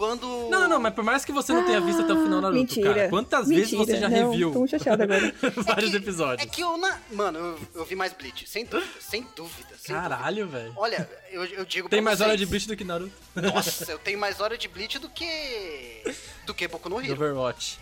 Quando. 0.00 0.26
Não, 0.48 0.60
não, 0.60 0.66
não, 0.70 0.80
mas 0.80 0.94
por 0.94 1.04
mais 1.04 1.26
que 1.26 1.30
você 1.30 1.52
não 1.52 1.62
tenha 1.66 1.78
visto 1.78 2.00
até 2.00 2.10
o 2.14 2.22
final 2.24 2.40
Naruto, 2.40 2.58
Mentira. 2.58 2.94
cara, 2.94 3.08
quantas 3.10 3.46
vezes 3.48 3.72
Mentira. 3.72 3.84
você 3.84 4.00
já 4.00 4.08
Não, 4.08 4.30
reviu 4.30 4.50
Tô 4.50 4.66
chateada 4.66 5.04
agora. 5.04 5.34
vários 5.62 5.90
que- 5.90 5.96
episódios? 5.98 6.46
É 6.48 6.50
que 6.50 6.62
eu 6.62 6.78
na. 6.78 6.98
Mano, 7.12 7.38
eu, 7.38 7.60
eu 7.74 7.84
vi 7.84 7.94
mais 7.94 8.14
Bleach, 8.14 8.48
sem 8.48 8.64
dúvida, 8.64 8.90
sem 8.98 9.26
dúvida. 9.36 9.68
Sem. 9.78 9.94
Caralho, 9.94 10.48
velho. 10.48 10.72
Olha, 10.74 11.06
eu, 11.30 11.44
eu 11.44 11.66
digo 11.66 11.86
Tem 11.90 11.98
pra 12.00 12.12
mais 12.12 12.22
hora 12.22 12.34
de 12.34 12.46
vocês, 12.46 12.48
Bleach 12.64 12.68
do 12.68 12.76
que 12.78 12.82
Naruto. 12.84 13.12
Nossa, 13.36 13.92
eu 13.92 13.98
tenho 13.98 14.18
mais 14.18 14.40
hora 14.40 14.56
de 14.56 14.68
Bleach 14.68 14.98
do 14.98 15.10
que. 15.10 16.02
do 16.46 16.54
que 16.54 16.66
Boku 16.66 16.88
no 16.88 16.96
Do 16.96 17.02
Hero. 17.04 17.12
Overwatch. 17.12 17.78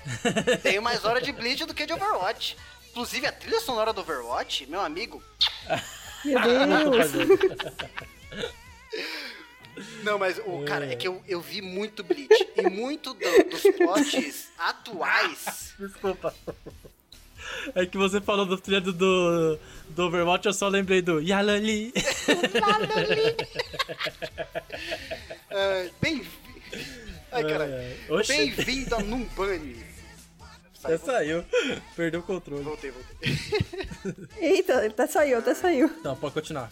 Tenho 0.64 0.82
mais 0.82 1.04
hora 1.04 1.20
de 1.22 1.30
Bleach 1.30 1.66
do 1.66 1.72
que 1.72 1.86
de 1.86 1.92
Overwatch. 1.92 2.56
Inclusive, 2.90 3.28
a 3.28 3.32
trilha 3.32 3.60
sonora 3.60 3.92
do 3.92 4.00
Overwatch, 4.00 4.66
meu 4.66 4.80
amigo. 4.80 5.22
Meu 6.24 6.40
Deus. 6.42 7.12
Não, 10.02 10.18
mas, 10.18 10.38
o 10.44 10.64
cara, 10.64 10.86
é 10.90 10.96
que 10.96 11.06
eu, 11.08 11.22
eu 11.28 11.40
vi 11.40 11.60
muito 11.62 12.02
Bleach. 12.04 12.48
e 12.56 12.62
muito 12.68 13.14
do- 13.14 13.44
dos 13.50 13.62
plots 13.76 14.48
atuais. 14.58 15.74
Desculpa. 15.78 16.34
É 17.74 17.86
que 17.86 17.96
você 17.96 18.20
falou 18.20 18.44
do 18.44 18.58
trilha 18.58 18.80
do, 18.80 18.92
do, 18.92 19.58
do 19.90 20.02
Overwatch, 20.06 20.46
eu 20.46 20.52
só 20.52 20.68
lembrei 20.68 21.00
do 21.00 21.20
Yalali. 21.20 21.92
ah, 25.50 25.86
bem. 26.00 26.22
Ai, 27.32 27.44
cara. 27.44 27.96
Oxi, 28.10 28.32
Bem-vindo 28.32 28.94
a 28.96 29.00
Numbani. 29.00 29.84
Sai, 30.74 30.94
até 30.94 31.04
saiu. 31.04 31.44
Perdeu 31.96 32.20
o 32.20 32.22
controle. 32.22 32.62
Voltei, 32.62 32.90
voltei. 32.90 33.36
Eita, 34.38 34.86
até 34.86 35.06
saiu, 35.06 35.38
até 35.38 35.54
saiu. 35.54 35.90
Não, 36.04 36.14
pode 36.16 36.34
continuar. 36.34 36.70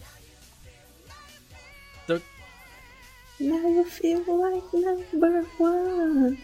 Now 3.38 3.68
you 3.68 3.84
feel 3.84 4.22
like 4.26 4.66
number 4.72 5.44
one. 5.58 6.38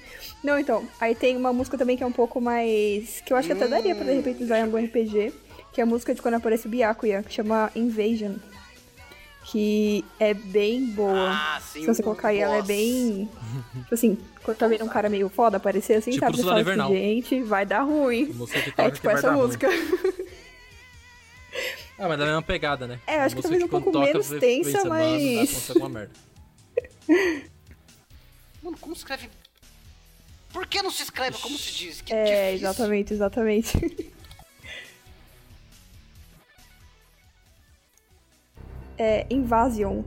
Não, 0.45 0.59
então, 0.59 0.87
aí 1.01 1.15
tem 1.15 1.37
uma 1.37 1.53
música 1.53 1.79
também 1.79 1.97
que 1.97 2.03
é 2.03 2.07
um 2.07 2.13
pouco 2.13 2.41
mais. 2.41 3.23
que 3.25 3.33
eu 3.33 3.37
acho 3.37 3.47
que 3.49 3.55
até 3.55 3.67
daria 3.67 3.95
pra 3.95 4.05
de 4.05 4.13
repente 4.13 4.43
usar 4.45 4.59
em 4.59 4.63
algum 4.63 4.77
RPG, 4.77 5.33
que 5.73 5.81
é 5.81 5.85
a 5.85 5.87
música 5.87 6.15
de 6.15 6.21
quando 6.21 6.35
aparece 6.35 6.67
o 6.67 6.71
Byakuya, 6.71 7.23
que 7.23 7.33
chama 7.33 7.71
Invasion. 7.75 8.35
Que 9.45 10.05
é 10.21 10.35
bem 10.35 10.85
boa. 10.91 11.31
Ah, 11.31 11.61
sim. 11.61 11.81
Se 11.81 11.87
você 11.87 12.03
colocar 12.03 12.29
aí, 12.29 12.39
ela 12.39 12.59
é 12.59 12.63
bem. 12.63 13.29
Tipo 13.83 13.95
assim, 13.95 14.19
quando 14.45 14.57
tá 14.57 14.69
vendo 14.69 14.85
um 14.85 14.89
cara 14.89 15.09
meio 15.09 15.29
foda 15.29 15.57
aparecer 15.57 15.95
assim, 15.95 16.13
Tipo 16.13 16.25
sabe? 16.27 16.37
Você 16.37 16.43
fala 16.45 16.61
assim, 16.85 16.95
gente, 16.95 17.43
vai 17.43 17.65
dar 17.67 17.83
ruim. 17.83 18.35
É 18.77 18.85
que 18.91 18.97
tipo 18.97 19.11
essa 19.11 19.33
música. 19.33 19.69
Ah, 21.99 22.09
mas 22.09 22.19
dá 22.19 22.25
a 22.25 22.27
mesma 22.27 22.43
pegada, 22.43 22.87
né? 22.87 22.99
É, 23.07 23.17
acho 23.21 23.37
que 23.37 23.43
talvez 23.43 23.63
um 23.63 23.69
pouco 23.69 23.93
toca, 23.93 24.07
menos 24.07 24.29
tensa, 24.29 24.83
dá 24.83 24.89
mas- 24.89 25.23
acontece 25.23 25.73
alguma 25.73 25.89
merda. 25.89 26.32
Mano, 28.63 28.79
como 28.79 28.95
escreve. 28.95 29.29
Por 30.53 30.67
que 30.67 30.83
não 30.83 30.91
se 30.91 31.03
escreve 31.03 31.39
como 31.39 31.57
se 31.59 31.73
diz? 31.73 32.01
Que 32.03 32.13
É, 32.13 32.51
difícil. 32.53 32.69
exatamente, 32.69 33.15
exatamente. 33.15 34.13
é 38.99 39.27
Invasion. 39.31 40.03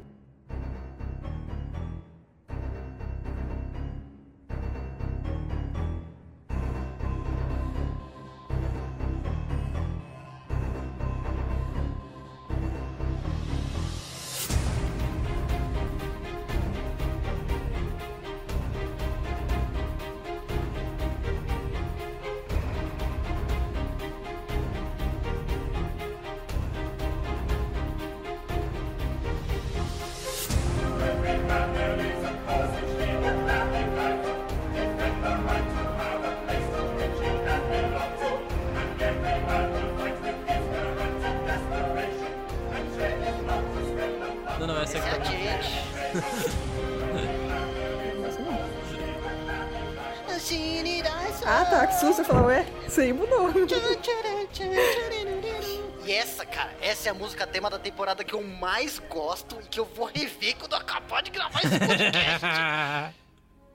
Eu 58.36 58.43
mais 58.43 58.99
gosto 58.99 59.57
e 59.61 59.67
que 59.67 59.79
eu 59.79 59.86
vou 59.86 60.05
rever 60.05 60.55
quando 60.57 60.75
acabar 60.75 61.23
de 61.23 61.31
gravar 61.31 61.61
esse 61.63 61.79
podcast. 61.79 63.15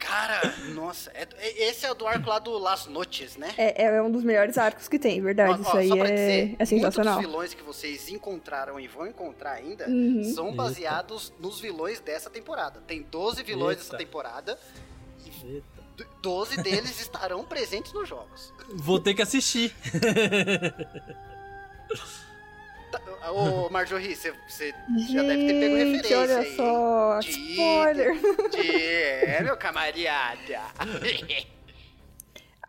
Cara, 0.00 0.40
nossa, 0.74 1.10
é- 1.12 1.28
é- 1.38 1.68
esse 1.68 1.84
é 1.84 1.90
o 1.90 1.94
do 1.94 2.06
arco 2.06 2.26
lá 2.26 2.38
do 2.38 2.56
Las 2.56 2.86
Noches, 2.86 3.36
né? 3.36 3.52
É, 3.58 3.84
é 3.84 4.02
um 4.02 4.10
dos 4.10 4.24
melhores 4.24 4.56
arcos 4.56 4.88
que 4.88 4.98
tem, 4.98 5.20
verdade. 5.20 5.52
Ó, 5.52 5.56
ó, 5.56 5.60
isso 5.60 5.76
aí 5.76 5.88
só 5.88 5.96
pra 5.96 6.08
é, 6.08 6.14
dizer, 6.14 6.56
é 6.58 6.64
sensacional. 6.64 7.16
Dos 7.16 7.26
vilões 7.26 7.52
que 7.52 7.62
vocês 7.62 8.08
encontraram 8.08 8.80
e 8.80 8.88
vão 8.88 9.06
encontrar 9.06 9.52
ainda 9.52 9.86
Uhum. 9.86 10.24
são 10.34 10.46
Eita. 10.46 10.56
baseados 10.56 11.30
nos 11.38 11.60
vilões 11.60 12.00
dessa 12.00 12.30
temporada. 12.30 12.80
Tem 12.86 13.02
12 13.02 13.42
vilões 13.42 13.76
Eita. 13.76 13.84
dessa 13.84 13.98
temporada, 13.98 14.58
Eita. 15.44 15.62
d- 15.98 16.06
12 16.22 16.62
deles 16.62 16.98
estarão 16.98 17.44
presentes 17.44 17.92
nos 17.92 18.08
jogos. 18.08 18.54
Vou 18.76 18.98
ter 18.98 19.12
que 19.12 19.20
assistir. 19.20 19.70
Tá, 22.90 23.30
Ô, 23.30 23.68
Marjorie, 23.70 24.16
você 24.16 24.32
você 24.48 24.74
já 25.12 25.22
deve 25.22 25.46
ter 25.46 25.60
pego 25.60 25.74
referência 25.76 26.18
olha 26.18 26.38
aí. 26.38 26.56
só, 26.56 27.18
De- 27.20 27.30
spoiler. 27.30 28.14
de- 28.50 28.82
É, 28.82 29.42
meu 29.42 29.56
camarada. 29.56 29.90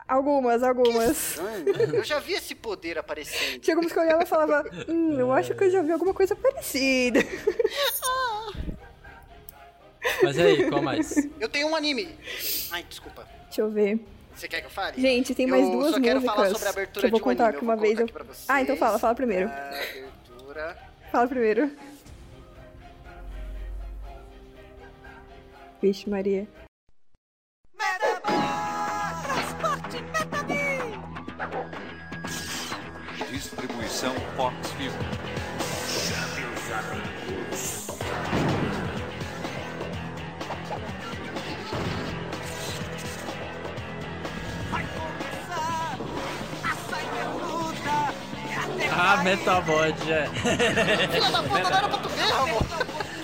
Algumas, 0.07 0.61
algumas. 0.61 1.37
Eu 1.93 2.03
já 2.03 2.19
vi 2.19 2.33
esse 2.33 2.53
poder 2.53 2.97
aparecendo. 2.97 3.59
Tinha 3.61 3.75
algumas 3.75 3.93
que 3.93 3.97
eu 3.97 4.03
olhava 4.03 4.23
e 4.23 4.25
falava, 4.25 4.63
hum, 4.89 5.17
eu 5.17 5.31
acho 5.31 5.55
que 5.55 5.63
eu 5.63 5.71
já 5.71 5.81
vi 5.81 5.91
alguma 5.91 6.13
coisa 6.13 6.35
parecida. 6.35 7.21
Mas 10.23 10.35
e 10.37 10.41
aí, 10.41 10.69
qual 10.69 10.81
mais? 10.81 11.15
Eu 11.39 11.47
tenho 11.47 11.67
um 11.67 11.75
anime. 11.75 12.09
Ai, 12.71 12.83
desculpa. 12.83 13.25
Deixa 13.45 13.61
eu 13.61 13.69
ver. 13.71 13.99
Você 14.41 14.47
quer 14.47 14.61
que 14.61 14.65
eu 14.65 14.71
fale? 14.71 14.99
Gente, 14.99 15.35
tem 15.35 15.45
mais 15.45 15.63
eu 15.63 15.71
duas 15.71 15.91
só 15.91 16.01
quero 16.01 16.19
músicas 16.19 16.35
falar 16.35 16.49
sobre 16.49 16.67
a 16.67 16.73
que 16.73 16.79
abertura 16.79 17.05
eu 17.05 17.11
vou 17.11 17.19
de 17.19 17.21
um 17.21 17.23
contar 17.23 17.43
anime. 17.43 17.59
que 17.59 17.63
eu 17.63 17.69
uma 17.69 17.75
vou 17.75 17.85
vez 17.85 17.99
eu... 17.99 18.05
aqui 18.05 18.13
pra 18.13 18.23
vocês. 18.23 18.45
Ah, 18.49 18.61
então 18.63 18.75
fala, 18.75 18.97
fala 18.97 19.13
primeiro. 19.13 19.47
Abertura. 19.47 20.77
Fala 21.11 21.27
primeiro. 21.27 21.71
Vixe, 25.79 26.09
Maria. 26.09 26.47
Distribuição 33.29 34.15
Fox 34.35 34.71
Film. 34.71 35.30
Ah, 49.03 49.23
Metabot, 49.23 49.95
é. 50.11 50.27
Filha 51.07 51.31
da 51.31 51.41
puta, 51.41 51.59
não 51.59 51.77
era 51.77 51.89
pra 51.89 51.97
tu 51.97 52.09
ver, 52.09 52.21
Ramon. 52.21 52.59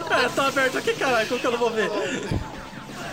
É, 0.10 0.30
tá 0.30 0.48
aberto 0.48 0.78
aqui, 0.80 0.94
caralho, 0.96 1.28
como 1.28 1.40
que 1.40 1.46
eu 1.46 1.52
não 1.52 1.60
vou 1.60 1.70
ver? 1.70 1.90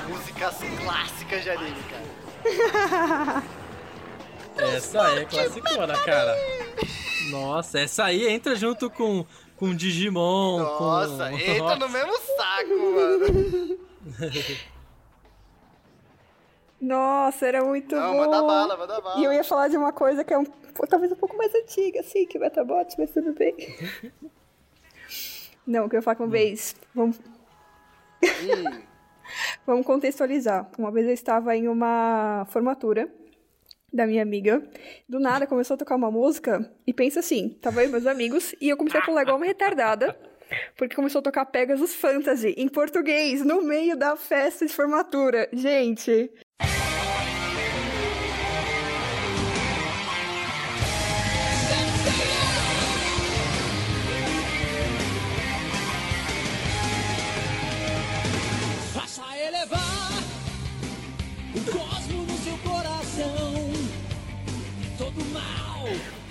Músicas 0.09 0.57
clássicas 0.83 1.43
de 1.43 1.51
anime, 1.51 1.77
cara. 1.91 3.43
Essa 4.57 5.03
aí 5.03 5.19
é 5.19 5.25
classicona, 5.27 5.99
cara. 5.99 6.35
Nossa, 7.31 7.81
essa 7.81 8.05
aí 8.05 8.27
entra 8.29 8.57
junto 8.57 8.89
com, 8.89 9.27
com 9.57 9.75
Digimon, 9.75 10.59
Nossa, 10.59 11.31
com... 11.31 11.39
entra 11.39 11.77
no 11.77 11.89
mesmo 11.91 12.13
saco, 12.19 12.71
mano. 12.95 13.79
Nossa, 16.81 17.47
era 17.47 17.65
muito 17.65 17.95
Não, 17.95 18.13
bom. 18.13 18.19
manda 18.19 18.43
bala, 18.43 18.77
manda 18.77 19.01
bala. 19.01 19.21
E 19.21 19.25
eu 19.25 19.33
ia 19.33 19.45
falar 19.45 19.69
de 19.69 19.77
uma 19.77 19.93
coisa 19.93 20.25
que 20.25 20.35
é 20.35 20.39
um, 20.39 20.45
talvez 20.89 21.13
um 21.13 21.17
pouco 21.17 21.37
mais 21.37 21.55
antiga, 21.55 22.01
assim, 22.01 22.27
que 22.27 22.39
Metabot, 22.39 22.95
mas 22.99 23.11
tudo 23.11 23.33
bem. 23.33 23.55
Não, 25.67 25.89
que 25.89 25.97
eu 25.97 25.99
ia 25.99 26.03
falar 26.03 26.19
uma 26.21 26.27
vez. 26.29 26.77
Vamos, 26.95 27.19
Hum, 28.23 28.25
vamos 29.67 29.87
contextualizar. 29.87 30.69
Uma 30.79 30.91
vez 30.91 31.07
eu 31.07 31.13
estava 31.15 31.57
em 31.57 31.69
uma 31.69 32.47
formatura 32.51 33.09
da 33.93 34.07
minha 34.07 34.23
amiga. 34.23 34.63
Do 35.09 35.19
nada 35.21 35.47
começou 35.47 35.75
a 35.75 35.79
tocar 35.79 35.97
uma 35.97 36.11
música 36.11 36.71
e 36.87 36.93
pensa 36.93 37.21
assim, 37.21 37.51
tava 37.63 37.83
eu 37.83 37.89
e 37.89 37.93
meus 37.93 38.07
amigos 38.07 38.55
e 38.61 38.69
eu 38.69 38.77
comecei 38.77 39.01
a 39.01 39.05
pular 39.05 39.23
igual 39.23 39.37
uma 39.37 39.47
retardada. 39.47 40.17
Porque 40.77 40.95
começou 40.95 41.21
a 41.21 41.23
tocar 41.23 41.47
Pegasus 41.47 41.95
Fantasy 41.95 42.55
em 42.59 42.69
português 42.69 43.45
no 43.45 43.63
meio 43.63 43.97
da 43.97 44.15
festa 44.17 44.67
de 44.67 44.73
formatura. 44.73 45.49
Gente, 45.53 46.31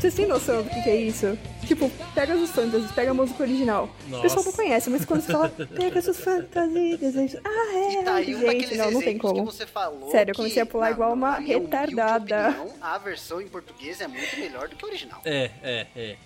Vocês 0.03 0.15
têm 0.15 0.25
noção 0.25 0.61
do 0.61 0.69
que, 0.69 0.81
que 0.81 0.89
é 0.89 0.97
isso? 0.97 1.39
Tipo, 1.65 1.89
Pegasus 2.13 2.49
Fantasy, 2.49 2.91
pega 2.93 3.11
a 3.11 3.13
música 3.13 3.41
original. 3.41 3.85
O 3.85 4.21
pessoal 4.21 4.43
não 4.43 4.43
Nossa. 4.43 4.51
conhece, 4.57 4.89
mas 4.89 5.05
quando 5.05 5.21
você 5.21 5.31
fala 5.31 5.47
Pegasus 5.49 6.19
Fantasy, 6.19 6.97
desejo... 6.97 7.39
Ah, 7.41 7.73
é, 7.73 8.01
E 8.01 8.03
tá 8.03 8.21
gente, 8.21 8.75
não, 8.75 8.91
não 8.91 9.01
tem 9.01 9.17
como. 9.17 9.35
que 9.47 9.53
você 9.55 9.65
falou. 9.65 10.11
Sério, 10.11 10.31
eu 10.31 10.33
que, 10.33 10.41
comecei 10.41 10.61
a 10.61 10.65
pular 10.65 10.87
na- 10.87 10.91
igual 10.91 11.13
uma 11.13 11.31
na 11.31 11.37
humilde 11.37 11.53
retardada. 11.53 12.49
opinião, 12.49 12.73
a 12.81 12.97
versão 12.97 13.39
em 13.39 13.47
português 13.47 14.01
é 14.01 14.07
muito 14.09 14.37
melhor 14.37 14.67
do 14.67 14.75
que 14.75 14.83
a 14.83 14.87
original. 14.89 15.21
É, 15.23 15.51
é, 15.63 15.87
é. 15.95 16.17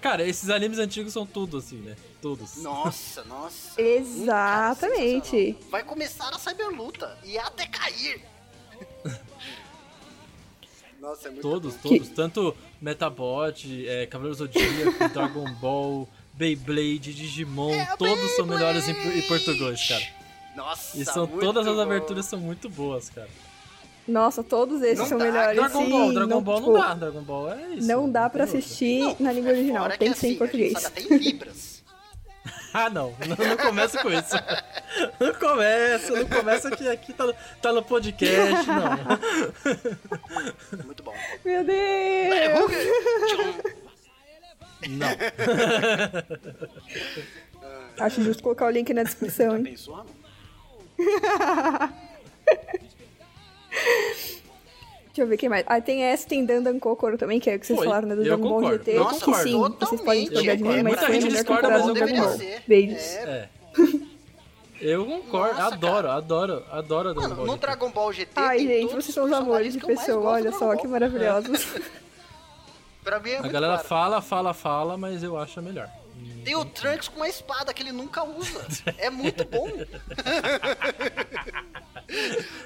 Cara, 0.00 0.24
esses 0.24 0.48
animes 0.48 0.78
antigos 0.78 1.12
são 1.12 1.26
tudo 1.26 1.56
assim, 1.56 1.78
né? 1.78 1.96
Todos. 2.22 2.58
Nossa, 2.58 3.24
nossa. 3.24 3.82
Exatamente. 3.82 5.54
Cara. 5.54 5.70
Vai 5.72 5.82
começar 5.82 6.28
a 6.32 6.38
cyberluta 6.38 7.18
e 7.24 7.36
até 7.36 7.66
cair. 7.66 8.22
Nossa, 11.00 11.28
é 11.28 11.30
muito 11.30 11.42
Todos, 11.42 11.74
bom. 11.76 11.88
todos. 11.88 12.08
Tanto 12.10 12.54
Metabot, 12.80 13.86
é, 13.88 14.06
Cavaleiro 14.06 14.36
Zodíaco, 14.36 15.08
Dragon 15.12 15.50
Ball, 15.54 16.08
Beyblade, 16.34 17.14
Digimon, 17.14 17.72
É, 17.72 17.96
todos 17.96 18.30
são 18.36 18.46
Beyblade! 18.46 18.78
melhores 18.80 18.88
em, 18.88 19.18
em 19.18 19.22
português, 19.22 19.88
cara. 19.88 20.04
Nossa, 20.56 20.98
E 21.00 21.04
são 21.04 21.26
muito 21.26 21.40
todas 21.44 21.66
as 21.66 21.74
bom. 21.74 21.80
aberturas 21.82 22.26
são 22.26 22.38
muito 22.38 22.68
boas, 22.68 23.08
cara. 23.08 23.28
Nossa, 24.08 24.42
todos 24.42 24.82
esses 24.82 24.98
Não 24.98 25.06
são 25.06 25.18
dá. 25.18 25.24
melhores. 25.24 25.56
Dragon 25.56 25.84
sim, 25.84 25.90
Ball, 25.90 26.12
Dragon 26.12 26.42
Ball 26.42 26.56
tipo, 26.58 26.72
não 26.72 26.80
dá, 26.80 26.94
Dragon 26.94 27.22
Ball 27.22 27.52
é 27.52 27.74
isso. 27.74 27.86
Não 27.86 28.10
dá 28.10 28.28
pra 28.28 28.46
tem 28.46 28.58
assistir 28.58 29.00
Não, 29.02 29.16
na 29.20 29.32
língua 29.32 29.50
é 29.50 29.54
original, 29.54 29.88
tem 29.90 29.98
que 29.98 29.98
que 29.98 30.04
ser 30.04 30.08
em 30.08 30.10
assim, 30.10 30.26
a 30.26 30.28
gente 30.30 30.38
português. 30.38 30.72
sabe 30.72 30.86
até 30.86 31.00
em 31.14 31.18
Libras. 31.18 31.69
Ah, 32.74 32.88
não. 32.88 33.14
Não, 33.26 33.36
não 33.48 33.56
começa 33.56 34.00
com 34.02 34.10
isso. 34.10 34.34
Não 35.20 35.32
começa, 35.34 36.12
não 36.12 36.26
começa 36.28 36.70
que 36.76 36.88
aqui 36.88 37.12
tá, 37.12 37.24
no- 37.26 37.34
tá 37.62 37.72
no 37.72 37.82
podcast, 37.82 38.66
não. 38.66 38.98
Muito 40.84 41.02
bom. 41.02 41.14
Meu 41.44 41.64
Deus! 41.64 42.72
Não. 44.88 45.08
Acho 48.04 48.22
justo 48.22 48.42
colocar 48.42 48.66
o 48.66 48.70
link 48.70 48.92
na 48.92 49.04
descrição, 49.04 49.56
hein? 49.56 49.62
Pensou, 49.64 49.94
Ramon? 49.94 50.10
Deixa 55.20 55.24
eu 55.24 55.28
ver 55.28 55.36
quem 55.36 55.48
mais. 55.50 55.64
Ah, 55.66 55.80
tem 55.82 56.02
essa, 56.02 56.26
tem 56.26 56.46
Dandan 56.46 56.78
Kokoro 56.78 57.18
também, 57.18 57.38
que 57.38 57.50
é 57.50 57.56
o 57.56 57.60
que 57.60 57.66
vocês 57.66 57.78
Foi, 57.78 57.86
falaram, 57.86 58.08
né, 58.08 58.16
do 58.16 58.24
Dragon 58.24 58.48
Ball. 58.48 58.72
GT. 58.72 58.94
Nossa, 58.94 59.18
que 59.18 59.24
concordo. 59.26 59.42
sim, 59.42 59.58
vocês 59.58 60.00
podem 60.00 60.00
totalmente. 60.00 60.30
discordar 60.30 60.56
de 60.56 60.62
mim, 60.64 60.82
mas 60.82 60.98
foi 60.98 61.08
melhor 61.08 61.10
gente 61.10 61.28
discorda, 61.28 61.68
do 61.82 61.88
eu 61.88 61.94
Dragon 61.94 62.16
Ball. 62.16 62.38
Beijos. 62.66 63.02
É. 63.16 63.22
É. 63.22 63.48
Eu 64.80 65.04
concordo, 65.04 65.60
Nossa, 65.60 65.74
adoro, 65.74 66.10
adoro, 66.10 66.64
adoro 66.70 67.08
Dragon 67.12 67.20
Mano, 67.20 67.34
Ball. 67.34 67.44
no 67.44 67.52
GT. 67.52 67.66
Dragon 67.66 67.90
Ball 67.90 68.12
GT. 68.14 68.32
Ai, 68.36 68.58
gente, 68.60 68.94
vocês 68.94 69.14
são 69.14 69.26
os 69.26 69.32
amores 69.32 69.74
de 69.74 69.80
pessoa, 69.80 70.30
olha 70.30 70.52
só, 70.52 70.68
Dragon 70.68 70.76
que 70.76 70.88
maravilhosos. 70.88 71.66
Pra 73.04 73.20
mim 73.20 73.30
é 73.30 73.38
A 73.38 73.42
galera 73.42 73.74
claro. 73.74 73.88
fala, 73.88 74.22
fala, 74.22 74.54
fala, 74.54 74.96
mas 74.96 75.22
eu 75.22 75.36
acho 75.36 75.58
a 75.58 75.62
melhor. 75.62 75.88
Tem 76.44 76.56
o 76.56 76.64
Trunks 76.64 77.08
com 77.08 77.16
uma 77.16 77.28
espada 77.28 77.72
que 77.74 77.82
ele 77.82 77.92
nunca 77.92 78.22
usa. 78.24 78.64
É 78.98 79.10
muito 79.10 79.44
bom. 79.44 79.68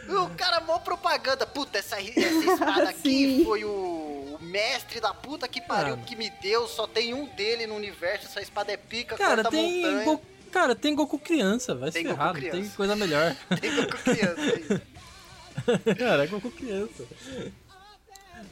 o 0.08 0.30
cara, 0.36 0.60
mó 0.60 0.78
propaganda. 0.78 1.46
Puta, 1.46 1.78
essa, 1.78 2.00
essa 2.00 2.52
espada 2.52 2.88
aqui 2.90 3.42
foi 3.44 3.64
o, 3.64 3.68
o 3.70 4.38
mestre 4.42 5.00
da 5.00 5.12
puta 5.12 5.48
que 5.48 5.60
pariu 5.60 5.96
Cara. 5.96 6.06
que 6.06 6.16
me 6.16 6.30
deu. 6.42 6.66
Só 6.68 6.86
tem 6.86 7.12
um 7.14 7.26
dele 7.34 7.66
no 7.66 7.74
universo. 7.74 8.26
Essa 8.26 8.40
espada 8.40 8.72
é 8.72 8.76
pica, 8.76 9.16
Cara, 9.16 9.42
corta 9.42 9.50
tem 9.50 9.82
montanha. 9.82 10.04
Goku, 10.04 10.24
cara, 10.52 10.74
tem 10.74 10.94
Goku 10.94 11.18
criança, 11.18 11.74
vai 11.74 11.90
Tem 11.90 12.02
se 12.02 12.08
Goku 12.08 12.16
ferrar, 12.16 12.32
não 12.32 12.40
criança. 12.40 12.58
tem 12.58 12.68
coisa 12.70 12.96
melhor. 12.96 13.36
Tem 13.60 13.74
Goku 13.74 13.96
criança 13.98 14.40
aí. 14.40 15.94
cara, 15.98 16.24
é 16.24 16.26
Goku 16.26 16.50
criança. 16.50 17.04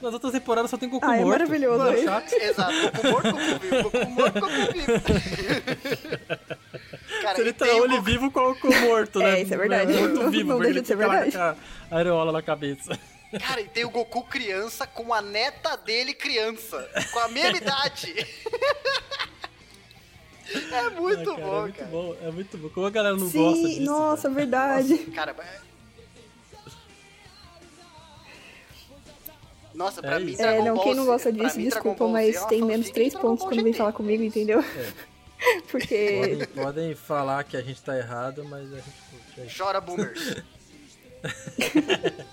Nas 0.03 0.13
outras 0.15 0.33
temporadas 0.33 0.69
só 0.71 0.77
tem 0.77 0.89
Goku 0.89 1.07
Ah, 1.07 1.17
é 1.17 1.21
morto. 1.21 1.31
maravilhoso, 1.31 1.85
Não. 1.85 1.93
Exato, 1.95 2.73
Goku 2.83 3.07
morto, 3.09 3.31
Goku 3.31 3.59
vivo. 3.61 3.83
Goku 3.85 4.11
morto, 4.11 4.41
Goku 4.41 4.73
vivo. 4.73 4.93
Cara, 7.23 7.35
Se 7.37 7.41
ele 7.43 7.53
tá 7.53 7.67
olho 7.67 7.89
Goku- 7.91 8.03
vivo 8.03 8.31
com 8.33 8.41
o 8.41 8.55
Goku 8.55 8.75
morto, 8.81 9.19
né? 9.21 9.39
É, 9.39 9.43
isso 9.43 9.55
é 9.55 9.57
verdade. 9.57 9.93
Morto 9.93 10.15
Não- 10.15 10.31
vivo, 10.31 10.49
não 10.49 10.57
porque 10.59 10.73
deixa 10.73 10.79
ele 10.79 10.81
de 10.81 10.87
ser 10.89 10.97
lá 11.07 11.21
verdade. 11.21 11.57
com 11.89 11.95
a 11.95 11.99
areola 11.99 12.33
na 12.33 12.43
cabeça. 12.43 12.99
Cara, 13.41 13.61
e 13.61 13.69
tem 13.69 13.85
o 13.85 13.91
Goku 13.91 14.25
criança 14.25 14.87
com 14.87 15.15
a 15.15 15.23
neta 15.23 15.77
dele 15.77 16.15
criança. 16.15 16.85
Com 17.13 17.19
a 17.21 17.29
mesma 17.29 17.59
idade. 17.59 18.13
É 20.71 20.91
muito 20.91 21.31
Ah, 21.31 21.35
cara, 21.37 21.47
bom, 21.47 21.57
é 21.57 21.61
muito 21.63 21.77
cara. 21.79 21.91
bom, 21.91 22.17
é 22.21 22.31
muito 22.31 22.59
bom. 22.59 22.69
Como 22.69 22.87
a 22.87 22.91
galera 22.91 23.17
não 23.17 23.31
gosta 23.31 23.57
Sim, 23.57 23.69
disso? 23.69 23.83
nossa, 23.91 24.23
velho? 24.29 24.35
verdade. 24.35 24.99
Cara, 25.15 25.35
Nossa, 29.75 30.01
pra 30.03 30.17
É 30.17 30.19
mim, 30.21 30.33
isso. 30.33 30.43
É, 30.43 30.47
Dragon 30.47 30.65
não, 30.65 30.75
Ball 30.75 30.85
quem 30.85 30.95
não 30.95 31.05
gosta 31.07 31.33
disso, 31.33 31.57
mim, 31.57 31.65
desculpa, 31.65 32.07
mas 32.09 32.37
é 32.37 32.47
tem 32.47 32.63
menos 32.63 32.87
de 32.87 32.93
3 32.93 33.13
Dragon 33.13 33.29
pontos 33.29 33.45
quando 33.47 33.63
vem 33.63 33.73
falar 33.73 33.93
comigo, 33.93 34.23
entendeu? 34.23 34.61
É. 34.61 34.93
Porque. 35.71 36.19
Podem, 36.21 36.47
podem 36.65 36.95
falar 36.95 37.43
que 37.45 37.57
a 37.57 37.63
gente 37.63 37.83
tá 37.83 37.97
errado, 37.97 38.45
mas 38.45 38.73
a 38.73 38.77
gente 38.77 38.93
curte. 39.11 39.41
é. 39.41 39.47
Chora, 39.57 39.81
boomers. 39.81 40.37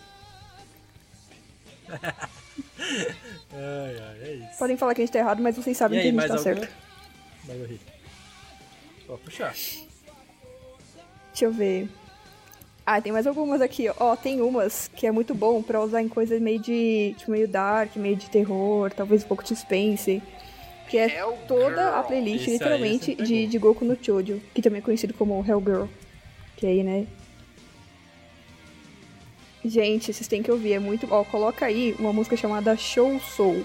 Ai, 3.52 3.98
ai, 4.00 4.18
é 4.22 4.34
isso. 4.34 4.60
Podem 4.60 4.78
falar 4.78 4.94
que 4.96 5.02
a 5.02 5.06
gente 5.06 5.14
tá 5.14 5.20
errado, 5.20 5.42
mas 5.42 5.56
vocês 5.56 5.76
sabem 5.76 6.00
que 6.00 6.08
aí, 6.08 6.10
a 6.10 6.22
gente 6.22 6.28
tá 6.28 6.34
algum? 6.34 6.44
certo. 6.44 6.74
Vai, 7.46 7.60
eu 7.62 7.66
ri. 7.66 7.82
Pode 9.08 9.22
puxar. 9.22 9.54
Deixa 9.54 11.46
eu 11.46 11.52
ver. 11.52 11.90
Ah, 12.92 13.00
tem 13.00 13.12
mais 13.12 13.28
algumas 13.28 13.62
aqui. 13.62 13.88
Ó, 14.00 14.16
tem 14.16 14.42
umas 14.42 14.90
que 14.96 15.06
é 15.06 15.12
muito 15.12 15.36
bom 15.36 15.62
pra 15.62 15.80
usar 15.80 16.02
em 16.02 16.08
coisas 16.08 16.42
meio 16.42 16.58
de. 16.58 17.14
Tipo, 17.20 17.30
meio 17.30 17.48
dark, 17.48 17.96
meio 17.96 18.16
de 18.16 18.28
terror, 18.32 18.92
talvez 18.92 19.24
um 19.24 19.28
pouco 19.28 19.44
de 19.44 19.50
suspense. 19.50 20.24
Que 20.90 20.98
é 20.98 21.20
Hellgirl. 21.20 21.46
toda 21.48 22.00
a 22.00 22.02
playlist, 22.02 22.48
aí 22.48 22.54
literalmente, 22.54 23.16
você 23.16 23.24
de, 23.24 23.34
pegou. 23.36 23.48
de 23.48 23.58
Goku 23.60 23.86
no 23.86 24.04
Chojo, 24.04 24.42
que 24.56 24.62
também 24.64 24.80
é 24.80 24.82
conhecido 24.82 25.14
como 25.14 25.46
Hellgirl. 25.48 25.86
Que 26.58 26.66
aí, 26.66 26.84
né? 26.84 27.06
Gente, 29.64 30.12
vocês 30.12 30.28
têm 30.28 30.42
que 30.42 30.52
ouvir, 30.52 30.74
é 30.74 30.80
muito. 30.80 31.08
Ó, 31.12 31.24
coloca 31.24 31.68
aí 31.68 31.96
uma 32.00 32.12
música 32.12 32.36
chamada 32.36 32.76
Show 32.76 33.20
Soul. 33.20 33.64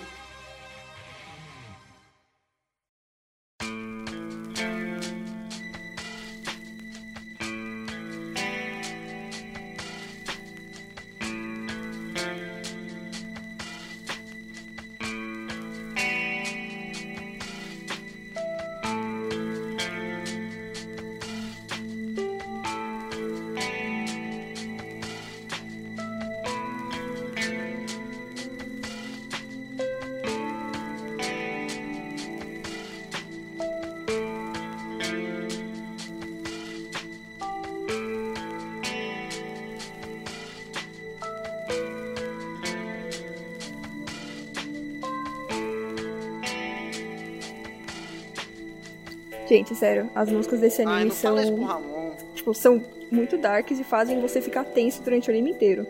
Gente, 49.65 49.77
sério, 49.77 50.11
as 50.15 50.31
músicas 50.31 50.61
desse 50.61 50.83
anime 50.83 50.99
Ai, 50.99 51.05
não 51.07 51.15
são. 51.15 51.31
fala 51.31 51.43
isso 51.43 51.55
pro 51.55 51.65
Ramon. 51.65 52.13
Tipo, 52.35 52.53
são 52.53 52.85
muito 53.11 53.39
darks 53.39 53.81
e 53.81 53.85
fazem 53.85 54.21
você 54.21 54.43
ficar 54.43 54.63
tenso 54.63 55.03
durante 55.03 55.31
o 55.31 55.33
anime 55.33 55.53
inteiro. 55.53 55.87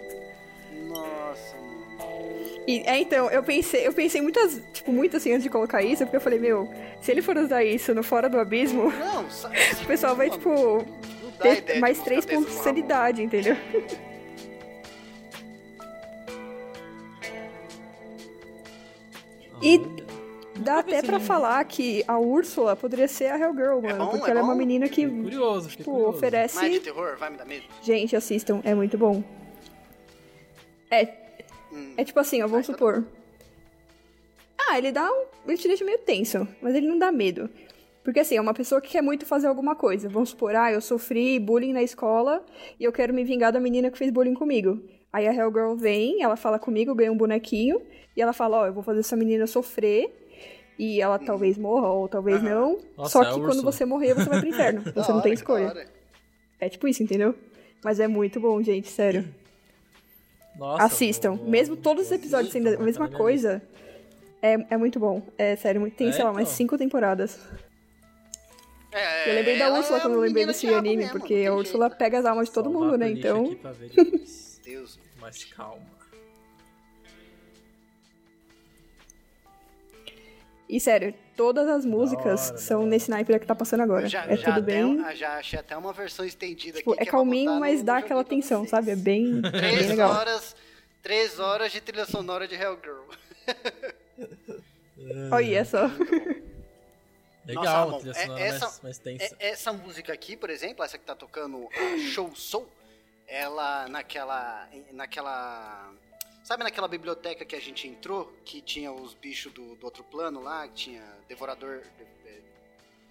Nossa. 0.87 1.57
E, 2.69 2.83
é, 2.87 3.01
então, 3.01 3.29
eu 3.31 3.43
pensei, 3.43 3.85
eu 3.85 3.93
pensei 3.93 4.21
muitas, 4.21 4.63
tipo, 4.73 4.93
muito 4.93 5.17
assim 5.17 5.33
antes 5.33 5.43
de 5.43 5.51
colocar 5.51 5.83
isso, 5.83 6.05
porque 6.05 6.17
eu 6.17 6.21
falei, 6.21 6.39
meu, 6.39 6.73
se 7.01 7.11
ele 7.11 7.21
for 7.21 7.37
usar 7.37 7.65
isso 7.65 7.93
no 7.93 8.05
Fora 8.05 8.29
do 8.29 8.39
Abismo, 8.39 8.93
Não, 8.93 9.25
o 9.83 9.87
pessoal 9.89 10.15
vai, 10.15 10.31
tipo, 10.31 10.87
ter 11.41 11.81
mais 11.81 12.01
três 12.01 12.25
pontos 12.25 12.53
de 12.55 12.63
sanidade, 12.63 13.25
entendeu? 13.25 13.57
E 19.61 19.81
dá 20.65 20.79
até 20.79 21.03
pra 21.03 21.21
falar 21.21 21.65
que 21.65 22.03
a 22.09 22.19
Úrsula 22.19 22.75
poderia 22.75 23.07
ser 23.07 23.27
a 23.27 23.39
Hellgirl, 23.39 23.81
mano, 23.81 24.05
bom, 24.07 24.11
porque 24.13 24.27
é 24.29 24.31
ela 24.31 24.41
é 24.41 24.43
uma 24.43 24.53
bom. 24.53 24.59
menina 24.59 24.89
que, 24.89 25.07
Curioso, 25.07 25.69
tipo, 25.69 25.85
curioso. 25.85 26.09
oferece... 26.17 26.65
É 26.65 26.69
de 26.69 26.81
terror? 26.81 27.17
Vai 27.19 27.31
me 27.31 27.37
dar 27.37 27.45
medo? 27.45 27.65
Gente, 27.83 28.17
assistam, 28.17 28.61
é 28.65 28.75
muito 28.75 28.97
bom. 28.99 29.23
É, 30.91 31.07
Hum. 31.73 31.95
é 31.97 32.05
tipo 32.05 32.19
assim, 32.21 32.41
ó, 32.43 32.47
vamos 32.47 32.67
Mas 32.67 32.67
tá 32.69 32.73
supor. 32.73 33.05
Ah, 34.69 34.79
ele 34.79 34.93
dá 34.93 35.11
um. 35.11 35.25
Ele 35.47 35.59
te 35.59 35.69
deixa 35.69 35.85
meio 35.85 35.99
tenso, 35.99 36.47
mas 36.63 36.75
ele 36.75 36.87
não 36.87 36.99
dá 36.99 37.11
medo. 37.13 37.51
Porque 38.03 38.21
assim, 38.21 38.37
é 38.37 38.41
uma 38.41 38.55
pessoa 38.55 38.81
que 38.81 38.91
quer 38.91 39.03
muito 39.03 39.27
fazer 39.27 39.47
alguma 39.47 39.75
coisa. 39.75 40.09
Vamos 40.09 40.31
supor, 40.31 40.55
ah, 40.55 40.71
eu 40.73 40.81
sofri 40.81 41.39
bullying 41.39 41.73
na 41.73 41.83
escola 41.83 42.45
e 42.79 42.85
eu 42.85 42.93
quero 42.93 43.13
me 43.13 43.25
vingar 43.25 43.53
da 43.53 43.59
menina 43.61 43.91
que 43.91 43.99
fez 43.99 44.11
bullying 44.11 44.35
comigo. 44.35 44.81
Aí 45.13 45.27
a 45.27 45.33
Hellgirl 45.35 45.75
vem, 45.75 46.23
ela 46.23 46.37
fala 46.37 46.59
comigo, 46.59 46.95
ganha 46.95 47.11
um 47.13 47.17
bonequinho, 47.17 47.81
e 48.17 48.21
ela 48.21 48.33
fala, 48.33 48.63
ó, 48.63 48.67
eu 48.67 48.73
vou 48.73 48.83
fazer 48.83 49.01
essa 49.01 49.17
menina 49.17 49.47
sofrer, 49.47 50.24
e 50.79 51.01
ela 51.01 51.19
talvez 51.19 51.57
morra, 51.59 51.89
ou 51.89 52.09
talvez 52.09 52.43
não. 52.43 52.81
Nossa, 52.97 53.11
Só 53.11 53.23
é 53.23 53.33
que 53.33 53.41
a 53.41 53.45
quando 53.45 53.63
você 53.63 53.85
morrer, 53.85 54.15
você 54.15 54.29
vai 54.29 54.41
pro 54.41 54.49
inferno. 54.49 54.83
Você 54.95 55.09
não 55.09 55.15
hora, 55.17 55.23
tem 55.23 55.33
escolha. 55.33 55.89
É 56.61 56.69
tipo 56.69 56.89
isso, 56.89 57.03
entendeu? 57.03 57.35
Mas 57.85 58.01
é 58.01 58.07
muito 58.09 58.41
bom, 58.41 58.63
gente, 58.63 58.89
sério. 58.89 59.29
Nossa, 60.57 60.85
Assistam. 60.85 61.35
vou- 61.35 61.49
Mesmo 61.49 61.77
todos 61.77 62.07
os 62.07 62.13
episódios 62.13 62.53
sendo 62.53 62.69
a 62.69 62.79
mesma 62.79 63.09
coisa, 63.09 63.61
é, 64.41 64.55
é 64.71 64.77
muito 64.77 64.99
bom. 65.01 65.23
É 65.37 65.57
sério, 65.57 65.91
tem, 65.91 66.09
É, 66.09 66.13
sei 66.13 66.25
lá, 66.25 66.33
mais 66.33 66.47
então. 66.49 66.57
cinco 66.57 66.79
temporadas. 66.79 67.39
É, 68.93 69.31
Eu 69.31 69.35
lembrei 69.35 69.59
da 69.59 69.73
Úrsula 69.77 69.99
é 69.99 70.01
quando 70.01 70.15
eu 70.15 70.21
lembrei 70.21 70.47
desse 70.47 70.69
anime, 70.73 70.99
mesmo, 70.99 71.13
porque 71.19 71.45
a 71.47 71.53
Úrsula 71.55 71.91
pega 71.91 72.21
as 72.21 72.25
almas 72.25 72.47
de 72.49 72.55
todo 72.55 72.71
Salvar 72.71 72.83
mundo, 72.83 72.97
né? 72.99 73.11
Então. 73.11 73.45
aqui 73.47 73.57
pra 73.57 73.73
ver 73.73 73.91
depois. 73.91 74.61
Deus. 74.65 74.99
Mais 75.21 75.45
calma. 75.45 75.83
E 80.69 80.81
sério, 80.81 81.15
todas 81.37 81.69
as 81.69 81.85
músicas 81.85 82.49
hora, 82.51 82.59
são 82.59 82.87
nesse 82.87 83.11
naipe 83.11 83.39
que 83.39 83.47
tá 83.47 83.55
passando 83.55 83.83
agora. 83.83 84.09
Já, 84.09 84.25
é 84.25 84.37
já 84.37 84.55
tudo 84.55 84.65
bem. 84.65 84.85
um- 84.85 85.15
já 85.15 85.37
achei 85.39 85.59
até 85.59 85.77
uma 85.77 85.93
versão 85.93 86.25
estendida 86.25 86.79
Tipo, 86.79 86.93
aqui. 86.93 87.03
é 87.03 87.07
calminho, 87.07 87.61
mas 87.61 87.83
dá 87.83 87.99
aquela 87.99 88.25
tensão, 88.25 88.61
vocês. 88.61 88.71
sabe? 88.71 88.91
É 88.93 88.97
bem, 88.97 89.41
bem 89.43 89.51
Três 89.53 89.89
legal. 89.89 90.11
horas, 90.11 90.57
três 91.03 91.39
horas 91.39 91.71
de 91.71 91.81
trilha 91.81 92.07
sonora 92.07 92.49
de 92.49 92.55
Hellgirl. 92.55 93.03
Olha 95.31 95.65
só. 95.65 95.87
Legal, 97.47 97.91
Nossa, 97.91 98.01
trilha 98.01 98.17
é- 98.19 98.23
sonora 98.27 98.43
essa- 98.45 98.65
mais, 98.67 98.81
mais 98.81 98.99
tensa. 98.99 99.37
É- 99.39 99.49
essa 99.51 99.73
música 99.73 100.13
aqui, 100.15 100.35
por 100.37 100.49
exemplo, 100.49 100.83
essa 100.83 100.97
que 100.97 101.05
tá 101.05 101.15
tocando 101.15 101.69
a 101.77 101.99
Show 102.11 102.35
Soul, 102.35 102.67
ela 103.29 103.87
naquela. 103.89 104.67
naquela. 104.93 105.93
Sabe 106.45 106.63
naquela 106.63 106.87
biblioteca 106.87 107.43
que 107.45 107.57
a 107.57 107.61
gente 107.61 107.89
entrou, 107.89 108.31
que 108.45 108.61
tinha 108.61 108.93
os 108.93 109.15
bichos 109.15 109.51
do, 109.53 109.75
do 109.77 109.85
outro 109.87 110.05
plano 110.05 110.41
lá, 110.43 110.69
que 110.69 110.75
tinha 110.75 111.03
devorador. 111.27 111.81
eh, 111.99 112.05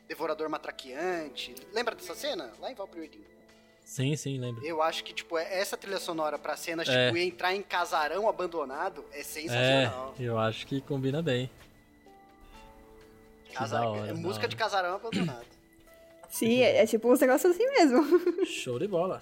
Devorador 0.08 0.48
matraqueante. 0.50 1.56
Lembra 1.74 1.96
dessa 1.96 2.14
cena? 2.14 2.52
Lá 2.60 2.70
em 2.72 2.76
Valpyridin. 2.76 3.24
Sim, 3.84 4.16
sim, 4.16 4.38
lembro. 4.38 4.64
Eu 4.64 4.82
acho 4.84 5.04
que, 5.04 5.14
tipo, 5.14 5.38
é- 5.38 5.60
essa 5.60 5.76
trilha 5.76 5.98
sonora 6.00 6.38
pra 6.38 6.56
cenas, 6.56 6.88
É. 6.88 7.08
tipo, 7.08 7.18
entrar 7.18 7.54
em 7.56 7.62
casarão 7.64 8.30
abandonado 8.30 9.04
é 9.12 9.22
É, 9.22 9.24
sensacional. 9.24 10.14
eu 10.20 10.38
acho 10.38 10.68
que 10.68 10.80
combina 10.82 11.22
bem. 11.22 11.50
Que 13.46 13.54
Casa- 13.56 13.80
da 13.80 13.90
hora, 13.90 14.10
é 14.10 14.14
música 14.14 14.42
hora. 14.44 14.48
de 14.50 14.56
casarão 14.56 14.96
abandonado. 14.96 15.48
Sim, 16.30 16.62
é, 16.62 16.78
é 16.84 16.86
tipo 16.86 17.12
uns 17.12 17.20
negócios 17.20 17.52
assim 17.56 17.66
mesmo. 17.66 18.46
Show 18.46 18.78
de 18.80 18.88
bola. 18.88 19.22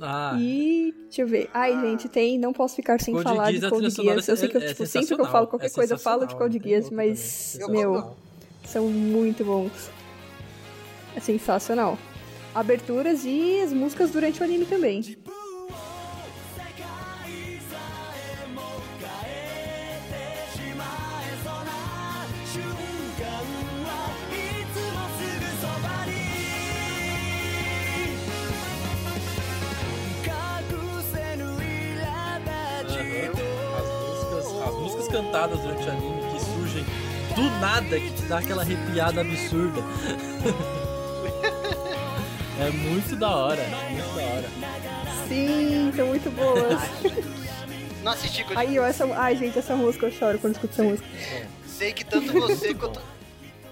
Ah, 0.00 0.36
E 0.40 0.92
deixa 1.04 1.22
eu 1.22 1.26
ver. 1.28 1.48
Ai, 1.54 1.72
gente, 1.80 2.08
tem. 2.08 2.38
Não 2.38 2.52
posso 2.52 2.74
ficar 2.76 3.00
sem 3.00 3.14
Code 3.14 3.24
falar 3.24 3.46
Geass, 3.50 3.60
de 3.60 3.66
a 3.66 3.70
Code 3.70 3.90
Geass. 3.90 4.28
Eu 4.28 4.36
sei 4.36 4.48
que 4.48 4.56
eu, 4.56 4.60
é- 4.60 4.64
é 4.64 4.68
tipo, 4.68 4.86
sempre 4.86 5.14
que 5.14 5.20
eu 5.22 5.26
falo 5.26 5.46
qualquer 5.46 5.68
sensacional, 5.68 5.74
coisa, 5.88 5.94
é 5.94 5.96
eu 5.96 5.98
falo 5.98 6.26
de 6.26 6.34
Code 6.34 6.60
Geass, 6.68 6.90
mas, 6.90 7.56
também. 7.60 7.80
meu, 7.80 8.16
são 8.64 8.88
muito 8.88 9.44
bons. 9.44 9.90
É 11.16 11.20
sensacional. 11.20 11.96
Aberturas 12.54 13.24
e 13.24 13.60
as 13.60 13.72
músicas 13.72 14.10
durante 14.10 14.40
o 14.40 14.44
anime 14.44 14.64
também. 14.66 15.16
As 35.34 35.34
músicas 35.34 35.34
cantadas 35.34 35.60
durante 35.60 35.86
o 35.86 35.90
anime 35.90 36.22
que 36.32 36.40
surgem 36.44 36.84
do 37.34 37.42
nada, 37.60 38.00
que 38.00 38.10
te 38.10 38.22
dá 38.22 38.38
aquela 38.38 38.62
arrepiada 38.62 39.20
absurda. 39.20 39.80
é 42.60 42.70
muito 42.70 43.16
da 43.16 43.36
hora, 43.36 43.60
é 43.60 43.90
muito 43.90 44.14
da 44.14 44.22
hora. 44.22 44.48
Sim, 45.28 45.92
são 45.96 46.06
muito 46.06 46.30
boas. 46.30 46.80
Não 48.02 48.12
assisti 48.12 48.44
Code 48.44 48.58
Aí, 48.58 48.78
ó, 48.78 48.84
essa. 48.84 49.06
Ai, 49.16 49.36
gente, 49.36 49.58
essa 49.58 49.74
música 49.74 50.06
eu 50.06 50.12
choro 50.12 50.38
quando 50.38 50.54
escuto 50.54 50.72
essa 50.74 50.82
música. 50.82 51.08
Sei 51.66 51.92
que 51.92 52.04
tanto 52.04 52.32
você 52.32 52.74
quanto. 52.74 53.00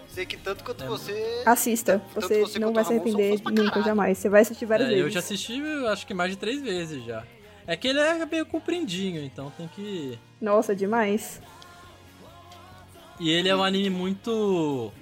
Sei 0.08 0.26
que 0.26 0.36
tanto 0.36 0.64
quanto 0.64 0.84
você. 0.86 1.42
Assista, 1.46 2.02
você 2.14 2.40
você 2.40 2.58
não 2.58 2.72
vai 2.72 2.84
se 2.84 2.92
arrepender 2.92 3.40
nunca, 3.44 3.82
jamais. 3.82 4.18
Você 4.18 4.28
vai 4.28 4.42
assistir 4.42 4.66
várias 4.66 4.88
É, 4.88 4.90
vezes. 4.90 5.04
eu 5.04 5.10
já 5.10 5.20
assisti, 5.20 5.62
acho 5.88 6.06
que 6.06 6.14
mais 6.14 6.30
de 6.30 6.36
três 6.36 6.60
vezes 6.62 7.04
já. 7.04 7.22
É 7.66 7.76
que 7.76 7.88
ele 7.88 8.00
é 8.00 8.24
meio 8.26 8.44
comprindinho, 8.46 9.22
então 9.22 9.52
tem 9.56 9.68
que. 9.68 10.18
Nossa, 10.42 10.74
demais. 10.76 11.40
E 13.20 13.30
ele 13.30 13.48
é 13.48 13.54
um 13.56 13.62
anime 13.62 13.88
muito. 13.90 14.92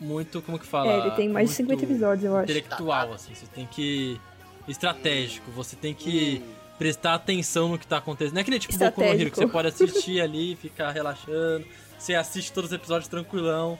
Muito, 0.00 0.42
como 0.42 0.58
que 0.58 0.66
fala? 0.66 0.90
É, 0.90 0.98
ele 0.98 1.10
tem 1.12 1.28
mais 1.28 1.48
de 1.50 1.54
50 1.54 1.78
Muito 1.80 1.92
episódios, 1.92 2.24
eu 2.24 2.36
acho. 2.36 2.44
Intelectual, 2.50 3.12
assim. 3.12 3.34
Você 3.34 3.46
tem 3.46 3.64
que. 3.66 4.20
Estratégico, 4.66 5.50
você 5.52 5.76
tem 5.76 5.94
que 5.94 6.42
prestar 6.78 7.14
atenção 7.14 7.68
no 7.68 7.78
que 7.78 7.86
tá 7.86 7.98
acontecendo. 7.98 8.34
Não 8.34 8.40
é 8.40 8.44
que 8.44 8.50
nem 8.50 8.58
tipo 8.58 8.76
Boku 8.76 9.00
no 9.00 9.06
Hero, 9.06 9.16
que 9.16 9.22
Estratégico. 9.24 9.46
você 9.46 9.52
pode 9.52 9.68
assistir 9.68 10.20
ali, 10.22 10.56
ficar 10.56 10.90
relaxando. 10.90 11.64
Você 11.98 12.14
assiste 12.16 12.52
todos 12.52 12.70
os 12.70 12.74
episódios 12.76 13.06
tranquilão. 13.08 13.78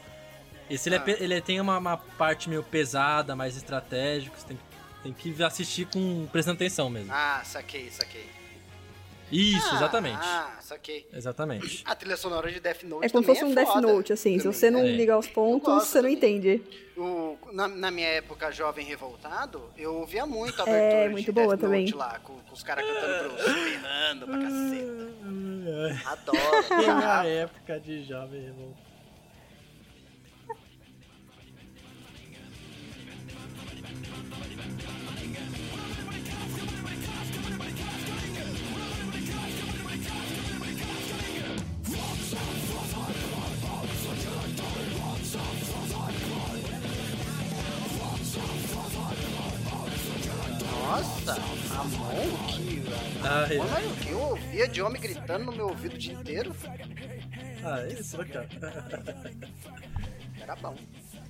Esse 0.71 0.89
ele, 0.89 0.97
é 0.97 0.99
Ah. 0.99 1.03
pe- 1.03 1.17
ele 1.19 1.41
tem 1.41 1.61
uma, 1.61 1.79
uma 1.79 1.97
parte 1.97 2.49
meio 2.49 2.63
pesada, 2.63 3.35
mais 3.35 3.57
estratégica. 3.57 4.37
Você 4.39 4.47
tem, 4.47 4.59
tem 5.03 5.13
que 5.13 5.43
assistir 5.43 5.87
com 5.87 6.27
prestando 6.31 6.55
atenção 6.57 6.89
mesmo. 6.89 7.13
Ah, 7.13 7.43
saquei, 7.45 7.91
saquei. 7.91 8.27
Isso, 9.33 9.69
Ah, 9.73 9.77
exatamente. 9.77 10.19
Ah, 10.21 10.57
saquei. 10.61 11.09
Exatamente. 11.13 11.83
A 11.87 11.95
trilha 11.95 12.17
sonora 12.17 12.51
de 12.53 12.61
Death 12.61 12.83
Note 12.85 13.07
É 13.07 13.09
como 13.09 13.23
se 13.25 13.27
fosse 13.29 13.45
um 13.45 13.53
é 13.53 13.55
Death 13.55 13.77
Note, 13.77 14.13
assim. 14.13 14.33
Se 14.39 14.45
também. 14.45 14.53
você 14.59 14.71
não 14.71 14.81
É. 14.81 14.87
ligar 14.93 15.19
os 15.19 15.27
pontos, 15.27 15.73
você 15.89 16.03
não 16.03 16.11
também. 16.11 16.17
entende. 16.17 16.63
O- 16.97 17.39
na, 17.53 17.67
na 17.69 17.91
minha 17.91 18.07
época, 18.09 18.51
jovem 18.53 18.85
revoltado, 18.85 19.63
eu 19.79 19.95
ouvia 19.95 20.27
muito 20.27 20.61
a 20.63 20.69
É, 20.69 20.77
abertura 20.77 21.11
muito 21.11 21.25
de 21.25 21.33
boa 21.33 21.47
Death 21.57 21.61
também. 21.61 21.85
Note 21.87 21.95
lá, 21.97 22.19
com, 22.23 22.35
com 22.39 22.53
os 22.53 22.63
caras 22.63 22.85
cantando 22.85 23.31
grosso, 23.35 23.55
berrando 23.65 24.27
pra 24.27 24.39
caceta. 24.39 25.13
Adoro. 26.07 27.27
época 27.29 27.81
de 27.81 28.05
jovem 28.05 28.43
revoltado. 28.45 28.82
Nossa, 50.93 51.35
Ramon, 51.71 52.47
que... 52.49 52.83
Ah, 53.23 53.47
é. 53.51 53.59
Mano, 53.59 53.91
o 53.91 53.97
que 53.97 54.11
eu 54.11 54.19
ouvia 54.21 54.69
de 54.69 54.83
homem 54.83 55.01
gritando 55.01 55.45
no 55.47 55.53
meu 55.53 55.69
ouvido 55.69 55.95
o 55.95 55.99
dia 55.99 56.13
inteiro, 56.15 56.55
Ah, 57.65 57.87
isso, 57.87 58.19
cara. 58.27 58.49
era 60.41 60.57
bom. 60.57 60.77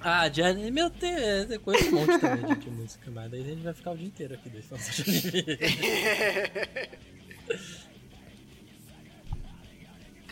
Ah, 0.00 0.26
de 0.28 0.42
anime 0.42 0.80
eu 0.80 0.90
tenho, 0.90 1.16
eu 1.18 1.60
conheço 1.60 1.94
um 1.94 2.00
monte 2.00 2.18
também 2.18 2.58
de, 2.58 2.70
música, 2.70 3.10
mas 3.12 3.30
daí 3.30 3.40
a 3.40 3.44
gente 3.44 3.62
vai 3.62 3.72
ficar 3.72 3.92
o 3.92 3.96
dia 3.96 4.06
inteiro 4.08 4.34
aqui 4.34 4.48
daí 4.48 4.62
falando 4.62 4.84
de 4.84 5.02
anime. 5.02 5.58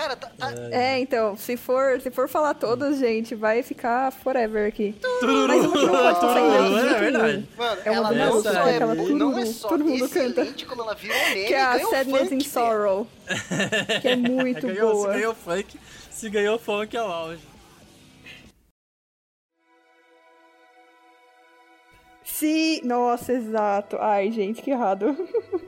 Cara, 0.01 0.17
tá, 0.17 0.31
tá- 0.39 0.53
É, 0.71 0.99
então, 0.99 1.37
se 1.37 1.59
for, 1.59 2.01
se 2.01 2.11
for 2.11 2.27
falar 2.27 2.55
todas, 2.55 2.99
gente, 2.99 3.35
vai 3.35 3.63
ficar 3.63 4.11
forever 4.11 4.67
aqui. 4.67 4.95
Mas 5.47 5.65
uma 5.67 5.73
que 5.77 5.85
não 5.87 5.93
pode 5.93 6.21
passar 6.21 6.41
em 6.41 6.51
branco 6.51 6.77
É 6.79 6.99
verdade. 6.99 7.49
Mano, 7.57 7.81
É 7.85 7.91
uma 7.91 7.99
ela 7.99 8.13
não 8.13 8.43
só 8.43 8.51
é, 8.51 8.77
Aquela 8.77 8.95
boa, 8.95 9.07
todo 9.09 9.19
não 9.19 9.33
é 9.33 9.35
mundo- 9.35 9.53
só 9.53 9.69
todo 9.69 9.85
mundo 9.85 10.09
canta. 10.09 10.47
como 10.67 10.83
ela 10.83 10.95
virou 10.95 11.17
meme, 11.19 11.45
Que 11.47 11.53
é 11.55 11.61
a 11.63 11.79
Sadness 11.81 12.07
funk, 12.07 12.23
and 12.23 12.29
velho. 12.39 12.45
Sorrow. 12.45 13.07
Que 14.01 14.09
é 14.09 14.17
muito 14.17 14.67
ganhou, 14.69 14.93
boa. 14.95 15.09
Se 15.13 15.19
ganhou 15.19 15.35
funk, 15.35 15.81
se 16.11 16.31
ganhou 16.31 16.59
funk 16.59 16.97
é 16.97 17.03
o 17.03 17.07
auge. 17.07 17.51
Sim, 22.25 22.81
nossa, 22.85 23.33
exato. 23.33 23.97
Ai, 24.01 24.31
gente, 24.33 24.63
que 24.63 24.71
errado. 24.71 25.15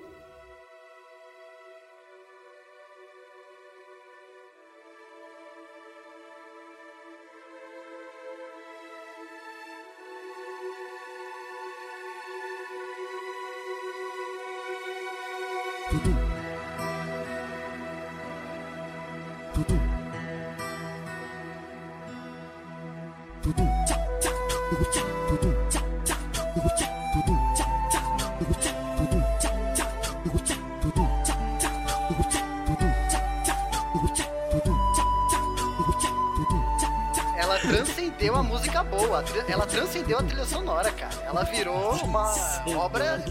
Ela 40.13 40.19
transcendeu 40.19 40.19
a 40.19 40.23
trilha 40.23 40.45
sonora, 40.45 40.93
cara. 40.93 41.15
Ela 41.25 41.43
virou 41.45 41.93
uma 42.05 42.35
obra 42.77 43.23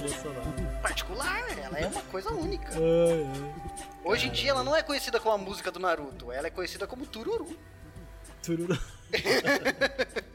particular. 0.81 1.45
Ela 1.57 1.79
é 1.79 1.87
uma 1.87 2.01
coisa 2.03 2.29
única. 2.31 2.71
Hoje 4.03 4.27
em 4.27 4.31
dia 4.31 4.49
ela 4.51 4.63
não 4.63 4.75
é 4.75 4.81
conhecida 4.81 5.19
como 5.19 5.35
a 5.35 5.37
música 5.37 5.71
do 5.71 5.79
Naruto. 5.79 6.31
Ela 6.31 6.47
é 6.47 6.49
conhecida 6.49 6.87
como 6.87 7.05
Tururu. 7.05 7.55
Tururu. 8.43 8.77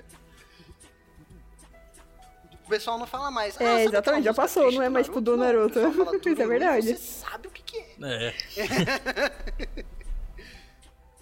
O 2.65 2.69
pessoal 2.69 2.99
não 2.99 3.07
fala 3.07 3.31
mais. 3.31 3.55
É, 3.61 3.65
"Ah, 3.65 3.69
sabe 3.75 3.83
exatamente, 3.85 4.25
já 4.25 4.35
passou, 4.35 4.73
não 4.73 4.83
é 4.83 4.89
mais 4.89 5.07
tipo 5.07 5.21
do 5.21 5.37
Naruto. 5.37 5.75
fala 5.93 6.17
Isso 6.19 6.43
é 6.43 6.47
verdade. 6.49 6.87
Você 6.89 6.97
sabe 6.97 7.47
o 7.47 7.51
que, 7.53 7.63
que 7.63 7.79
é. 7.79 8.35
É. 8.57 9.85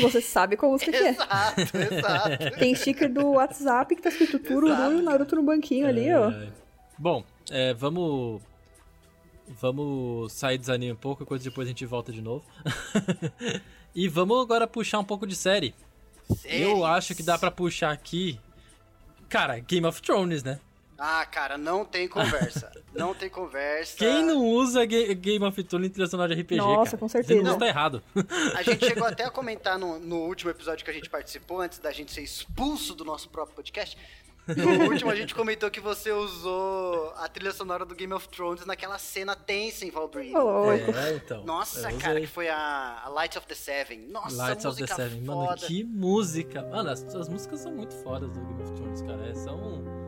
Você 0.00 0.20
sabe 0.20 0.56
qual 0.56 0.72
música 0.72 0.90
que 0.90 0.96
é. 0.96 1.10
Exato, 1.10 1.60
exato. 1.60 2.58
Tem 2.58 2.74
sticker 2.74 3.12
do 3.12 3.32
WhatsApp 3.32 3.94
que 3.94 4.02
tá 4.02 4.08
escrito 4.08 4.38
Tururu 4.38 4.92
e 4.92 4.96
o 4.96 5.02
Naruto 5.02 5.36
no 5.36 5.42
banquinho 5.42 5.86
ali, 5.86 6.12
ó. 6.12 6.30
É. 6.30 6.48
Bom, 6.98 7.24
é, 7.50 7.74
vamos. 7.74 8.42
Vamos 9.48 10.32
sair 10.32 10.58
dos 10.58 10.68
animes 10.68 10.96
um 10.96 11.00
pouco, 11.00 11.24
coisa 11.24 11.44
depois 11.44 11.68
a 11.68 11.70
gente 11.70 11.86
volta 11.86 12.12
de 12.12 12.20
novo. 12.20 12.44
e 13.94 14.08
vamos 14.08 14.42
agora 14.42 14.66
puxar 14.66 14.98
um 14.98 15.04
pouco 15.04 15.24
de 15.24 15.36
série. 15.36 15.72
Eu 16.44 16.84
acho 16.84 17.14
que 17.14 17.22
dá 17.22 17.38
pra 17.38 17.50
puxar 17.50 17.92
aqui. 17.92 18.40
Cara, 19.28 19.60
Game 19.60 19.86
of 19.86 20.02
Thrones, 20.02 20.42
né? 20.42 20.58
Ah, 20.98 21.26
cara, 21.26 21.58
não 21.58 21.84
tem 21.84 22.08
conversa. 22.08 22.70
Não 22.94 23.14
tem 23.14 23.28
conversa. 23.28 23.96
Quem 23.98 24.24
não 24.24 24.42
usa 24.46 24.84
Ga- 24.86 25.12
Game 25.14 25.44
of 25.44 25.62
Thrones 25.64 25.88
em 25.88 25.90
trilha 25.92 26.08
sonora 26.08 26.34
de 26.34 26.40
RPG, 26.40 26.56
Nossa, 26.56 26.92
cara? 26.92 26.98
com 26.98 27.08
certeza. 27.08 27.40
Você 27.40 27.46
não 27.48 27.58
tá 27.58 27.66
errado. 27.66 28.02
A 28.54 28.62
gente 28.62 28.86
chegou 28.86 29.06
até 29.06 29.24
a 29.24 29.30
comentar 29.30 29.78
no, 29.78 29.98
no 29.98 30.20
último 30.20 30.50
episódio 30.50 30.84
que 30.84 30.90
a 30.90 30.94
gente 30.94 31.10
participou, 31.10 31.60
antes 31.60 31.78
da 31.78 31.92
gente 31.92 32.12
ser 32.12 32.22
expulso 32.22 32.94
do 32.94 33.04
nosso 33.04 33.28
próprio 33.28 33.54
podcast. 33.56 33.96
No 34.56 34.84
último, 34.88 35.10
a 35.10 35.14
gente 35.16 35.34
comentou 35.34 35.68
que 35.70 35.80
você 35.80 36.12
usou 36.12 37.12
a 37.16 37.28
trilha 37.28 37.52
sonora 37.52 37.84
do 37.84 37.96
Game 37.96 38.12
of 38.14 38.28
Thrones 38.28 38.64
naquela 38.64 38.96
cena 38.96 39.34
tensa 39.34 39.84
em. 39.84 39.90
Ô, 39.90 39.98
louco. 40.38 40.96
É, 40.96 41.14
então. 41.16 41.44
Nossa, 41.44 41.90
Eu 41.90 41.98
cara, 41.98 42.20
que 42.20 42.28
foi 42.28 42.48
a, 42.48 43.02
a 43.04 43.08
Light 43.08 43.36
of 43.36 43.44
the 43.46 43.56
Seven. 43.56 44.06
Nossa, 44.08 44.36
Lights 44.36 44.64
of 44.64 44.76
the 44.76 44.82
música 44.82 44.94
Seven. 44.94 45.24
foda. 45.26 45.46
Mano, 45.46 45.56
que 45.58 45.82
música. 45.84 46.62
Mano, 46.62 46.90
as, 46.90 47.02
as 47.14 47.28
músicas 47.28 47.58
são 47.60 47.72
muito 47.72 47.92
fodas 48.04 48.30
do 48.30 48.38
Game 48.40 48.62
of 48.62 48.72
Thrones, 48.72 49.02
cara. 49.02 49.26
É, 49.28 49.34
São. 49.34 50.05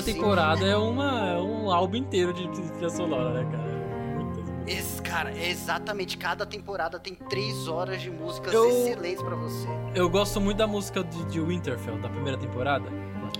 Cada 0.00 0.02
sim. 0.02 0.14
temporada 0.14 0.64
é, 0.66 0.76
uma, 0.76 1.28
é 1.30 1.38
um 1.40 1.70
álbum 1.70 1.96
inteiro 1.96 2.32
de 2.32 2.46
de 2.48 2.62
trilha 2.72 2.90
sonora, 2.90 3.32
né, 3.32 3.50
cara? 3.50 3.68
Esse, 4.66 5.00
cara, 5.00 5.30
é 5.32 5.48
exatamente. 5.48 6.18
Cada 6.18 6.44
temporada 6.44 6.98
tem 6.98 7.14
três 7.14 7.68
horas 7.68 8.02
de 8.02 8.10
músicas 8.10 8.52
Eu- 8.52 8.68
excelentes 8.68 9.22
pra 9.22 9.34
você. 9.34 9.66
Eu 9.94 10.10
gosto 10.10 10.40
muito 10.42 10.58
da 10.58 10.66
música 10.66 11.02
de, 11.02 11.24
de 11.26 11.40
Winterfell, 11.40 11.98
da 12.00 12.08
primeira 12.10 12.36
temporada. 12.36 12.84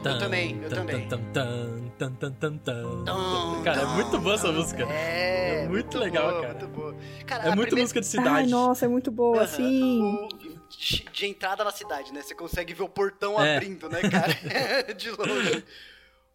Tan, 0.02 0.18
também, 0.18 0.58
eu 0.62 0.68
tan, 0.68 0.76
também. 0.76 1.08
tan, 1.08 1.18
tan, 1.32 1.90
tan, 1.98 2.12
tan, 2.12 2.32
tan, 2.32 2.56
tan. 2.58 3.04
Tum, 3.04 3.62
Cara, 3.62 3.80
é 3.82 3.86
muito 3.86 4.18
boa 4.18 4.34
essa 4.34 4.52
música. 4.52 4.84
É, 4.84 5.64
É 5.64 5.68
muito 5.68 5.98
legal, 5.98 6.30
boa, 6.30 6.40
cara. 6.42 6.54
Muito 6.54 6.68
boa. 6.68 6.96
Cara, 7.26 7.42
É 7.44 7.46
muito 7.48 7.60
primeira- 7.68 7.82
música 7.82 8.00
de 8.00 8.06
Ai, 8.06 8.10
cidade. 8.10 8.48
nossa, 8.50 8.84
é 8.84 8.88
muito 8.88 9.10
boa, 9.10 9.42
assim. 9.42 10.02
o- 10.02 10.28
de, 10.70 11.04
de 11.10 11.26
entrada 11.26 11.64
na 11.64 11.70
cidade, 11.70 12.12
né? 12.12 12.20
Você 12.22 12.34
consegue 12.34 12.72
ver 12.74 12.82
o 12.82 12.88
portão 12.88 13.38
É. 13.42 13.56
abrindo, 13.56 13.88
né, 13.88 14.00
cara? 14.10 14.32
de 14.94 15.10
longe. 15.10 15.64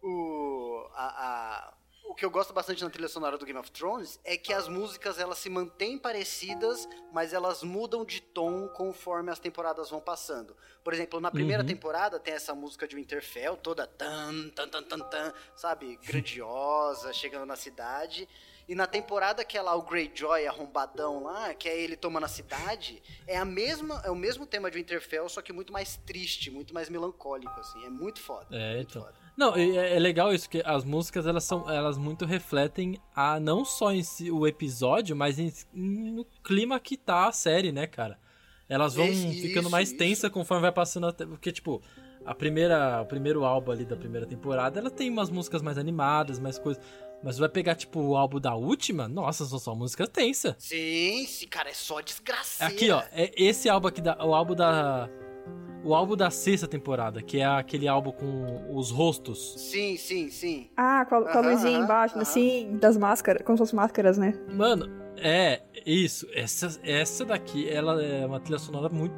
O, 0.06 0.86
a, 0.92 1.06
a- 1.06 1.74
o 2.06 2.14
que 2.14 2.26
eu 2.26 2.30
gosto 2.30 2.52
bastante 2.52 2.84
na 2.84 2.90
trilha 2.90 3.08
sonora 3.08 3.38
do 3.38 3.46
Game 3.46 3.58
of 3.58 3.70
Thrones 3.72 4.20
é 4.22 4.36
que 4.36 4.52
as 4.52 4.68
músicas 4.68 5.18
elas 5.18 5.38
se 5.38 5.48
mantêm 5.48 5.98
parecidas, 5.98 6.86
mas 7.10 7.32
elas 7.32 7.62
mudam 7.62 8.04
de 8.04 8.20
tom 8.20 8.68
conforme 8.68 9.30
as 9.30 9.38
temporadas 9.38 9.88
vão 9.88 10.02
passando. 10.02 10.54
Por 10.84 10.92
exemplo, 10.92 11.18
na 11.22 11.30
primeira 11.30 11.62
Uhum. 11.62 11.66
temporada 11.66 12.20
tem 12.20 12.34
essa 12.34 12.54
música 12.54 12.86
de 12.86 12.94
Winterfell, 12.96 13.56
toda 13.56 13.86
tan, 13.86 14.50
tan, 14.50 14.68
tan, 14.68 14.82
tan, 14.82 14.98
tan, 14.98 15.32
sabe? 15.56 15.96
Grandiosa, 16.04 17.10
chegando 17.14 17.46
na 17.46 17.56
cidade. 17.56 18.28
E 18.66 18.74
na 18.74 18.86
temporada 18.86 19.44
que 19.44 19.58
é 19.58 19.62
lá 19.62 19.74
o 19.74 19.82
Greyjoy 19.82 20.46
arrombadão 20.46 21.22
lá, 21.22 21.52
que 21.52 21.68
é 21.68 21.78
ele 21.78 21.96
tomando 21.96 22.24
a 22.24 22.28
cidade, 22.28 23.02
é 23.26 23.36
a 23.36 23.44
mesma, 23.44 24.00
é 24.04 24.10
o 24.10 24.16
mesmo 24.16 24.46
tema 24.46 24.70
de 24.70 24.78
Winterfell, 24.78 25.28
só 25.28 25.42
que 25.42 25.52
muito 25.52 25.72
mais 25.72 25.96
triste, 25.98 26.50
muito 26.50 26.72
mais 26.72 26.88
melancólico 26.88 27.60
assim, 27.60 27.84
é 27.84 27.90
muito 27.90 28.20
foda. 28.20 28.46
É, 28.50 28.76
muito 28.76 28.90
então. 28.90 29.02
foda. 29.02 29.14
Não, 29.36 29.54
é, 29.54 29.96
é 29.96 29.98
legal 29.98 30.32
isso, 30.32 30.48
que 30.48 30.62
as 30.64 30.84
músicas 30.84 31.26
elas 31.26 31.44
são, 31.44 31.68
elas 31.70 31.98
muito 31.98 32.24
refletem 32.24 32.98
a 33.14 33.38
não 33.38 33.64
só 33.64 33.92
em 33.92 34.02
si, 34.02 34.30
o 34.30 34.46
episódio, 34.46 35.14
mas 35.14 35.38
em, 35.38 35.52
no 35.74 36.24
clima 36.42 36.78
que 36.80 36.96
tá 36.96 37.26
a 37.26 37.32
série, 37.32 37.72
né, 37.72 37.86
cara? 37.86 38.18
Elas 38.66 38.94
vão 38.94 39.06
Isso, 39.06 39.42
ficando 39.42 39.68
mais 39.68 39.90
isso. 39.90 39.98
tensa 39.98 40.30
conforme 40.30 40.62
vai 40.62 40.72
passando, 40.72 41.06
até, 41.08 41.26
porque 41.26 41.52
tipo, 41.52 41.82
a 42.24 42.34
primeira, 42.34 43.02
o 43.02 43.06
primeiro 43.06 43.44
álbum 43.44 43.72
ali 43.72 43.84
da 43.84 43.96
primeira 43.96 44.26
temporada, 44.26 44.80
ela 44.80 44.90
tem 44.90 45.10
umas 45.10 45.28
músicas 45.28 45.60
mais 45.60 45.76
animadas, 45.76 46.38
mais 46.38 46.58
coisas, 46.58 46.82
mas 47.24 47.38
vai 47.38 47.48
pegar 47.48 47.74
tipo 47.74 47.98
o 48.00 48.16
álbum 48.16 48.38
da 48.38 48.54
última, 48.54 49.08
nossa, 49.08 49.46
são 49.46 49.58
só 49.58 49.74
músicas 49.74 50.10
tensas. 50.10 50.54
Sim, 50.58 51.24
sim, 51.26 51.46
cara, 51.48 51.70
é 51.70 51.72
só 51.72 52.02
desgraceira. 52.02 52.70
Aqui, 52.70 52.90
ó, 52.90 53.02
é 53.12 53.32
esse 53.34 53.66
álbum 53.66 53.88
aqui, 53.88 54.02
da, 54.02 54.22
o 54.22 54.34
álbum 54.34 54.54
da. 54.54 55.08
O 55.82 55.94
álbum 55.94 56.16
da 56.16 56.30
sexta 56.30 56.66
temporada, 56.66 57.20
que 57.22 57.40
é 57.40 57.44
aquele 57.44 57.86
álbum 57.88 58.10
com 58.10 58.74
os 58.74 58.90
rostos. 58.90 59.54
Sim, 59.58 59.96
sim, 59.98 60.30
sim. 60.30 60.70
Ah, 60.76 61.04
com 61.06 61.16
a, 61.16 61.32
com 61.32 61.38
a 61.38 61.40
luzinha 61.40 61.76
aham, 61.76 61.84
embaixo, 61.84 62.14
aham. 62.14 62.22
assim, 62.22 62.76
das 62.78 62.96
máscaras, 62.96 63.42
como 63.42 63.56
se 63.56 63.62
fossem 63.62 63.76
máscaras, 63.76 64.16
né? 64.16 64.32
Mano, 64.50 64.90
é, 65.18 65.62
isso. 65.84 66.26
Essa, 66.32 66.78
essa 66.82 67.24
daqui, 67.24 67.68
ela 67.68 68.02
é 68.02 68.24
uma 68.24 68.40
trilha 68.40 68.58
sonora 68.58 68.88
muito. 68.88 69.14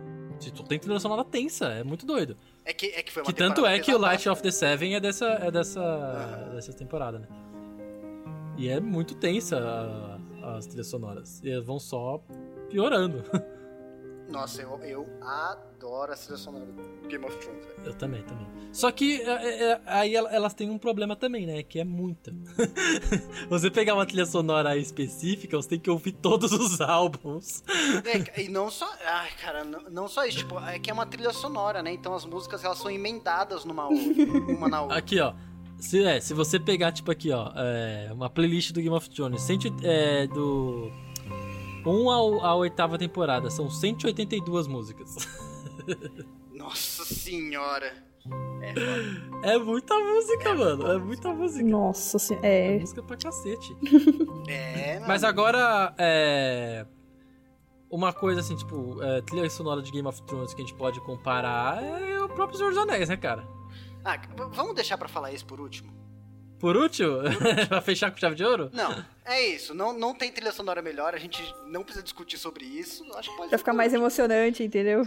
Tu 0.54 0.62
tem 0.64 0.78
trilha 0.78 0.98
sonora 0.98 1.24
tensa, 1.24 1.66
é 1.66 1.84
muito 1.84 2.04
doido. 2.04 2.36
É 2.64 2.72
que, 2.72 2.86
é 2.86 3.02
que 3.02 3.12
foi 3.12 3.22
uma 3.22 3.26
Que 3.26 3.32
tanto 3.32 3.64
é 3.64 3.78
que 3.78 3.94
o 3.94 3.98
Light 3.98 4.28
of 4.28 4.42
the 4.42 4.50
Seven 4.50 4.96
é 4.96 5.00
dessa, 5.00 5.26
é 5.26 5.50
dessa, 5.52 6.50
dessa 6.52 6.72
temporada, 6.72 7.20
né? 7.20 7.28
E 8.56 8.68
é 8.68 8.80
muito 8.80 9.14
tensa 9.14 9.58
a- 9.58 10.56
as 10.56 10.66
trilhas 10.66 10.86
sonoras. 10.88 11.40
E 11.42 11.50
elas 11.50 11.64
vão 11.66 11.78
só 11.78 12.20
piorando. 12.70 13.22
Nossa, 14.28 14.60
eu, 14.60 14.76
eu 14.82 15.06
adoro 15.22 16.12
a 16.12 16.16
trilha 16.16 16.36
sonora 16.36 16.66
do 16.66 17.06
Game 17.08 17.24
of 17.24 17.36
Thrones, 17.36 17.64
velho. 17.64 17.76
Eu 17.84 17.94
também, 17.94 18.22
também. 18.24 18.44
Só 18.72 18.90
que 18.90 19.22
é, 19.22 19.70
é, 19.72 19.80
aí 19.86 20.16
ela- 20.16 20.28
elas 20.34 20.52
têm 20.52 20.68
um 20.68 20.78
problema 20.78 21.14
também, 21.14 21.46
né? 21.46 21.62
Que 21.62 21.78
é 21.78 21.84
muita. 21.84 22.34
você 23.48 23.70
pegar 23.70 23.94
uma 23.94 24.04
trilha 24.04 24.26
sonora 24.26 24.70
aí 24.70 24.80
específica, 24.82 25.56
você 25.56 25.68
tem 25.68 25.78
que 25.78 25.88
ouvir 25.88 26.10
todos 26.10 26.50
os 26.50 26.80
álbuns. 26.82 27.62
É, 28.04 28.42
e 28.42 28.48
não 28.48 28.68
só. 28.68 28.92
Ai, 29.06 29.30
cara, 29.40 29.62
não, 29.64 29.82
não 29.90 30.08
só 30.08 30.24
isso. 30.24 30.38
Tipo, 30.38 30.58
é 30.58 30.78
que 30.80 30.90
é 30.90 30.92
uma 30.92 31.06
trilha 31.06 31.32
sonora, 31.32 31.80
né? 31.80 31.92
Então 31.92 32.12
as 32.12 32.24
músicas 32.24 32.64
elas 32.64 32.78
são 32.78 32.90
emendadas 32.90 33.64
numa 33.64 33.84
outra, 33.88 34.24
uma 34.52 34.68
na 34.68 34.82
outra. 34.82 34.98
Aqui, 34.98 35.20
ó. 35.20 35.34
Se, 35.78 36.02
é, 36.04 36.20
se 36.20 36.32
você 36.34 36.58
pegar, 36.58 36.92
tipo 36.92 37.10
aqui, 37.10 37.30
ó, 37.30 37.50
é, 37.54 38.10
uma 38.12 38.30
playlist 38.30 38.72
do 38.72 38.80
Game 38.80 38.94
of 38.96 39.08
Thrones, 39.10 39.42
cento, 39.42 39.72
é, 39.82 40.26
do 40.26 40.90
1 41.84 42.10
ao, 42.10 42.44
à 42.44 42.54
oitava 42.54 42.98
temporada, 42.98 43.50
são 43.50 43.68
182 43.70 44.66
músicas. 44.66 45.16
Nossa 46.54 47.04
senhora. 47.04 47.92
É 49.44 49.56
muita 49.58 49.94
música, 49.96 50.54
mano. 50.54 50.90
É 50.90 50.98
muita 50.98 51.32
música. 51.32 51.64
Nossa 51.68 52.18
senhora. 52.18 52.46
É 52.46 52.74
É. 52.76 52.78
música 52.80 53.02
pra 53.02 53.16
cacete. 53.16 53.76
É, 54.48 55.00
Mas 55.00 55.24
agora, 55.24 55.92
é. 55.98 56.86
Uma 57.90 58.12
coisa 58.12 58.40
assim, 58.40 58.56
tipo, 58.56 59.00
é, 59.02 59.20
trilha 59.22 59.48
sonora 59.50 59.80
de 59.82 59.90
Game 59.92 60.06
of 60.06 60.20
Thrones 60.22 60.54
que 60.54 60.62
a 60.62 60.64
gente 60.64 60.76
pode 60.76 61.00
comparar 61.00 61.82
é 61.84 62.20
o 62.20 62.28
próprio 62.28 62.58
Senhor 62.58 62.70
dos 62.70 62.78
Anéis, 62.78 63.08
né, 63.08 63.16
cara? 63.16 63.46
Ah, 64.06 64.20
vamos 64.52 64.74
deixar 64.74 64.96
pra 64.96 65.08
falar 65.08 65.32
isso 65.32 65.44
por 65.44 65.60
último? 65.60 65.92
Por 66.58 66.76
último, 66.78 67.18
pra 67.68 67.80
fechar 67.82 68.10
com 68.10 68.16
chave 68.16 68.34
de 68.36 68.44
ouro? 68.44 68.70
Não, 68.72 69.04
é 69.24 69.46
isso. 69.48 69.74
Não, 69.74 69.92
não 69.92 70.14
tem 70.14 70.30
trilha 70.32 70.52
sonora 70.52 70.80
melhor, 70.80 71.14
a 71.14 71.18
gente 71.18 71.42
não 71.66 71.82
precisa 71.82 72.02
discutir 72.02 72.38
sobre 72.38 72.64
isso. 72.64 73.04
Acho 73.16 73.30
que 73.30 73.36
pode 73.36 73.50
ser 73.50 73.58
ficar 73.58 73.72
mais 73.74 73.88
último. 73.92 74.04
emocionante, 74.04 74.62
entendeu? 74.62 75.02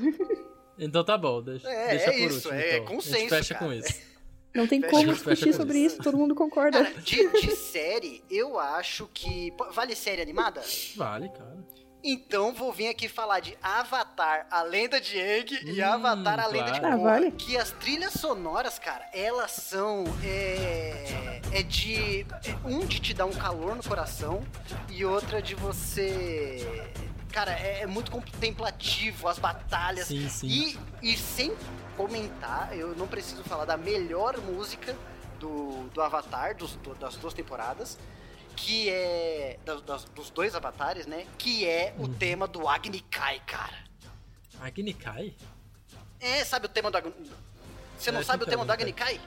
Então 0.78 1.04
tá 1.04 1.18
bom, 1.18 1.42
deixa, 1.42 1.68
É, 1.70 1.88
deixa 1.90 2.06
é 2.06 2.12
por 2.12 2.20
isso, 2.20 2.36
último. 2.50 2.54
é 2.54 2.76
então. 2.78 2.86
A 2.86 2.88
consenso, 2.90 3.18
gente 3.20 3.30
fecha 3.30 3.54
cara. 3.56 3.66
com 3.66 3.74
isso. 3.74 4.10
Não 4.56 4.66
tem 4.66 4.82
Fecha 4.82 4.92
como 4.92 5.06
com- 5.06 5.14
discutir 5.14 5.54
sobre 5.54 5.78
isso. 5.78 5.96
isso, 5.96 6.04
todo 6.04 6.18
mundo 6.18 6.34
concorda. 6.34 6.84
Cara, 6.84 7.02
de, 7.02 7.28
de 7.42 7.52
série, 7.56 8.24
eu 8.32 8.60
acho 8.60 9.08
que. 9.14 9.54
Vale 9.72 9.96
série 9.96 10.22
animada? 10.22 10.62
Vale, 10.96 11.30
cara. 11.30 11.58
Então 12.04 12.54
vou 12.54 12.72
vir 12.72 12.88
aqui 12.88 13.10
falar 13.10 13.42
de 13.42 13.58
Avatar, 13.62 14.48
a 14.50 14.62
lenda 14.62 15.02
de 15.02 15.20
Aang 15.20 15.54
e 15.66 15.82
Hum, 15.82 15.86
Avatar, 15.86 16.40
a 16.40 16.48
lenda 16.48 16.72
de 16.72 16.80
claro. 16.80 16.96
Ah, 16.96 16.98
Korra. 16.98 17.12
vale. 17.12 17.32
Que 17.32 17.58
as 17.58 17.72
trilhas 17.72 18.14
sonoras, 18.14 18.80
cara, 18.80 19.06
elas 19.14 19.52
são. 19.52 20.06
É, 20.24 21.42
é 21.52 21.62
de. 21.64 22.22
é 22.46 22.56
um 22.66 22.86
de 22.86 23.00
te 23.00 23.14
dar 23.14 23.26
um 23.26 23.34
calor 23.34 23.76
no 23.76 23.84
coração 23.84 24.46
e 24.90 25.04
outra 25.04 25.42
de 25.42 25.56
você. 25.56 26.90
Cara, 27.34 27.52
é, 27.52 27.82
é 27.82 27.86
muito 27.86 28.10
contemplativo 28.12 29.28
as 29.28 29.38
batalhas. 29.38 30.08
Sim, 30.08 30.28
sim. 30.30 30.48
E, 30.48 31.12
e 31.12 31.18
sem 31.18 31.54
comentar, 31.98 32.76
eu 32.76 32.96
não 32.96 33.08
preciso 33.08 33.44
falar 33.44 33.66
da 33.66 33.76
melhor 33.78 34.38
música 34.40 34.96
do, 35.38 35.84
do 35.94 36.02
Avatar, 36.02 36.56
dos, 36.56 36.76
do- 36.78 36.96
das 36.96 37.16
duas 37.18 37.34
temporadas, 37.34 38.00
que 38.62 38.90
é. 38.90 39.58
das- 39.66 39.82
das- 39.82 40.04
dos 40.06 40.30
dois 40.30 40.54
avatares, 40.54 41.06
né? 41.08 41.26
Que 41.38 41.66
é 41.66 41.94
Uhum. 41.98 42.06
o 42.06 42.10
tema 42.10 42.48
do 42.48 42.68
Agni 42.68 43.00
Kai, 43.02 43.42
cara. 43.46 43.78
Agni 44.62 44.94
Kai? 44.94 45.34
É, 46.20 46.44
sabe 46.44 46.66
o 46.66 46.70
tema 46.70 46.92
do 46.92 46.98
Agni. 46.98 47.14
Você 47.98 48.12
não 48.12 48.20
É, 48.20 48.24
sabe 48.24 48.44
o 48.44 48.48
tema 48.48 48.66
do 48.66 48.72
Agni 48.72 48.92
Kai? 48.94 49.20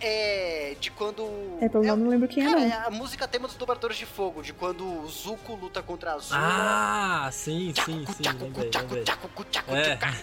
É, 0.00 0.70
é 0.70 0.74
de 0.80 0.90
quando. 0.92 1.58
É, 1.60 1.68
pelo 1.68 1.84
nome 1.84 2.02
não 2.04 2.10
lembro 2.10 2.28
quem 2.28 2.44
é, 2.44 2.46
cara, 2.48 2.60
não. 2.60 2.66
é 2.68 2.86
a 2.86 2.90
música 2.90 3.26
tema 3.26 3.48
dos 3.48 3.56
Dobradores 3.56 3.96
de 3.96 4.06
Fogo, 4.06 4.40
de 4.42 4.52
quando 4.52 4.84
o 4.84 5.08
Zuko 5.08 5.54
luta 5.56 5.82
contra 5.82 6.12
a 6.12 6.14
Azula. 6.14 6.40
Ah, 6.40 7.28
sim, 7.32 7.72
sim, 7.84 8.04
Tchacu, 8.04 8.12
sim. 8.12 8.22
tchacu, 8.22 8.44
Lembrei, 8.44 8.70
tchacu, 8.70 8.84
lembrei. 8.86 9.04
tchacu, 9.04 9.44
tchacu, 9.50 9.74
É. 9.74 9.96
tchacu. 9.96 10.16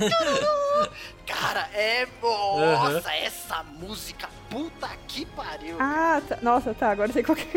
Cara, 1.25 1.69
é. 1.73 2.07
Nossa, 2.21 3.13
essa 3.13 3.63
música, 3.63 4.29
puta 4.49 4.89
que 5.07 5.25
pariu. 5.25 5.75
Ah, 5.79 6.21
tá. 6.27 6.37
Nossa, 6.41 6.73
tá, 6.73 6.91
agora 6.91 7.09
eu 7.09 7.13
sei 7.13 7.23
qual 7.23 7.35
que 7.35 7.47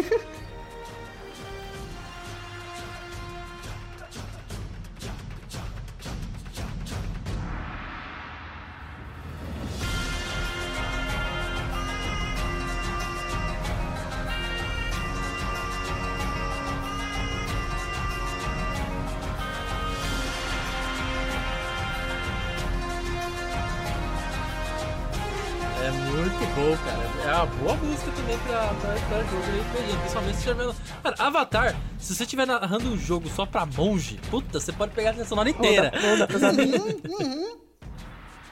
Vendo. 30.33 30.75
Cara, 31.03 31.17
Avatar, 31.19 31.77
se 31.99 32.15
você 32.15 32.25
estiver 32.25 32.47
narrando 32.47 32.89
um 32.91 32.97
jogo 32.99 33.29
só 33.29 33.45
pra 33.47 33.65
monge, 33.67 34.19
puta, 34.31 34.59
você 34.59 34.73
pode 34.73 34.93
pegar 34.95 35.11
a 35.11 35.13
trilha 35.13 35.29
sonora 35.29 35.49
inteira. 35.51 35.93
Pra 36.27 36.39
saber. 36.39 36.69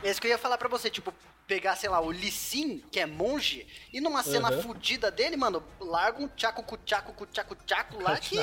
É 0.03 0.11
isso 0.11 0.19
que 0.19 0.27
eu 0.27 0.31
ia 0.31 0.39
falar 0.39 0.57
pra 0.57 0.67
você, 0.67 0.89
tipo, 0.89 1.13
pegar, 1.47 1.77
sei 1.77 1.91
lá, 1.91 2.01
o 2.01 2.09
Lee 2.09 2.31
Sin, 2.31 2.79
que 2.91 2.99
é 2.99 3.05
monge, 3.05 3.67
e 3.93 4.01
numa 4.01 4.23
cena 4.23 4.51
Uhum. 4.51 4.63
fudida 4.63 5.11
dele, 5.11 5.37
mano, 5.37 5.63
larga 5.79 6.23
um 6.23 6.29
tchaco 6.29 6.63
cu 6.63 6.79
tchaco 6.79 7.13
cu 7.13 7.27
tchaco 7.27 7.55
tchaco 7.67 8.03
lá 8.03 8.17
que. 8.19 8.39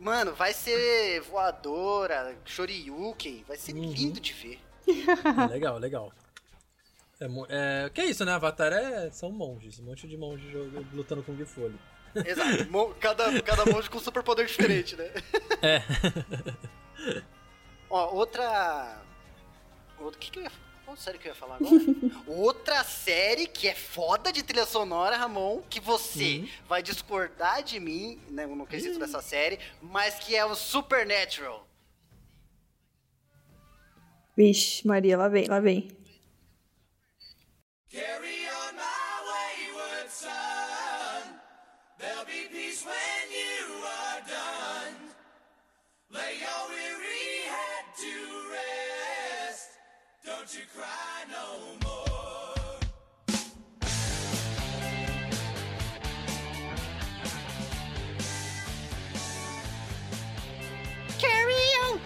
Mano, 0.00 0.34
vai 0.34 0.52
ser 0.52 1.20
voadora, 1.20 2.36
shoryuken, 2.44 3.44
vai 3.46 3.56
ser 3.56 3.72
Uhum. 3.72 3.92
lindo 3.92 4.18
de 4.18 4.32
ver. 4.32 4.60
É 4.88 5.46
legal, 5.46 5.78
legal. 5.78 6.12
É, 7.20 7.26
é, 7.86 7.90
que 7.90 8.00
é 8.00 8.06
isso, 8.06 8.24
né? 8.24 8.32
Avatar 8.32 8.72
é, 8.72 9.12
são 9.12 9.30
monges, 9.30 9.78
um 9.78 9.84
monte 9.84 10.08
de 10.08 10.16
monges 10.16 10.50
jogando- 10.50 10.88
lutando 10.92 11.22
com 11.22 11.36
Fu 11.46 11.66
ali. 11.66 11.78
Exato, 12.14 12.94
cada, 13.00 13.42
cada 13.42 13.66
monge 13.66 13.88
com 13.90 13.98
um 13.98 14.00
superpoder 14.00 14.46
diferente, 14.46 14.96
né? 14.96 15.10
É. 15.62 15.82
Ó, 17.90 18.14
outra. 18.14 19.00
O 20.00 20.10
que, 20.12 20.30
que 20.30 20.38
eu 20.38 20.42
ia 20.44 20.52
Qual 20.84 20.96
série 20.96 21.18
que 21.18 21.28
eu 21.28 21.32
ia 21.32 21.34
falar 21.34 21.56
agora? 21.56 21.74
Outra 22.26 22.82
série 22.84 23.46
que 23.46 23.68
é 23.68 23.74
foda 23.74 24.32
de 24.32 24.42
trilha 24.42 24.64
sonora, 24.64 25.16
Ramon, 25.18 25.60
que 25.68 25.80
você 25.80 26.38
Uhum. 26.38 26.48
vai 26.66 26.82
discordar 26.82 27.62
de 27.62 27.78
mim, 27.78 28.18
né, 28.30 28.46
no 28.46 28.66
quesito 28.66 28.98
dessa 28.98 29.20
série, 29.20 29.58
mas 29.82 30.14
que 30.18 30.34
é 30.34 30.44
o 30.46 30.54
Supernatural. 30.54 31.66
Vixe, 34.36 34.86
Maria, 34.86 35.18
lá 35.18 35.28
vem, 35.28 35.46
lá 35.46 35.60
vem. 35.60 35.90
Carry 37.90 38.46
on 38.48 38.72
my 38.74 39.20
wayward 39.28 40.10
son. 40.10 40.77
There'll 41.98 42.24
be 42.26 42.46
peace 42.52 42.84
when 42.84 43.24
you 43.32 43.82
are 43.84 44.20
done. 44.28 44.94
Lay 46.12 46.38
your 46.38 46.68
weary 46.70 47.42
head 47.54 47.84
to 48.02 48.14
rest. 48.54 49.68
Don't 50.24 50.54
you 50.54 50.62
cry 50.76 51.24
no 51.28 51.74
more. 51.84 52.78
Carry 61.18 61.64
on, 61.82 61.98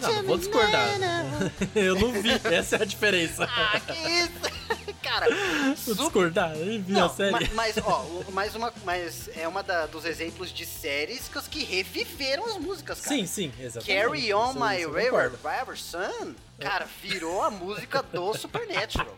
Não, 0.00 0.14
não 0.14 0.22
vou 0.22 0.38
discordar. 0.38 0.88
Eu 1.74 1.96
não 1.96 2.12
vi, 2.12 2.30
essa 2.44 2.76
é 2.76 2.82
a 2.82 2.84
diferença. 2.84 3.48
Ah, 3.50 3.80
que 3.80 3.92
isso? 3.92 4.75
Cara, 5.06 5.26
Vou 5.30 5.76
super 5.76 6.02
discordar, 6.02 6.54
vi 6.56 6.82
Não, 6.92 7.06
a 7.06 7.08
série. 7.08 7.30
ma- 7.30 7.40
Mas, 7.54 7.76
ó, 7.78 8.04
mais 8.32 8.54
uma, 8.56 8.72
mas 8.84 9.28
é 9.36 9.46
uma 9.46 9.62
da- 9.62 9.86
dos 9.86 10.04
exemplos 10.04 10.52
de 10.52 10.66
séries 10.66 11.28
que, 11.28 11.38
os 11.38 11.46
que 11.46 11.62
reviveram 11.64 12.44
as 12.46 12.56
músicas, 12.58 13.00
cara. 13.00 13.16
Sim, 13.16 13.24
sim, 13.26 13.52
exatamente. 13.60 13.86
Carry 14.02 14.34
On 14.34 14.50
Isso- 14.50 14.58
My 14.60 14.84
concordo. 14.84 15.38
River 15.44 15.78
Son, 15.78 16.34
cara, 16.58 16.86
virou 17.00 17.42
a 17.42 17.50
música 17.50 18.02
do 18.02 18.34
Supernatural. 18.36 19.16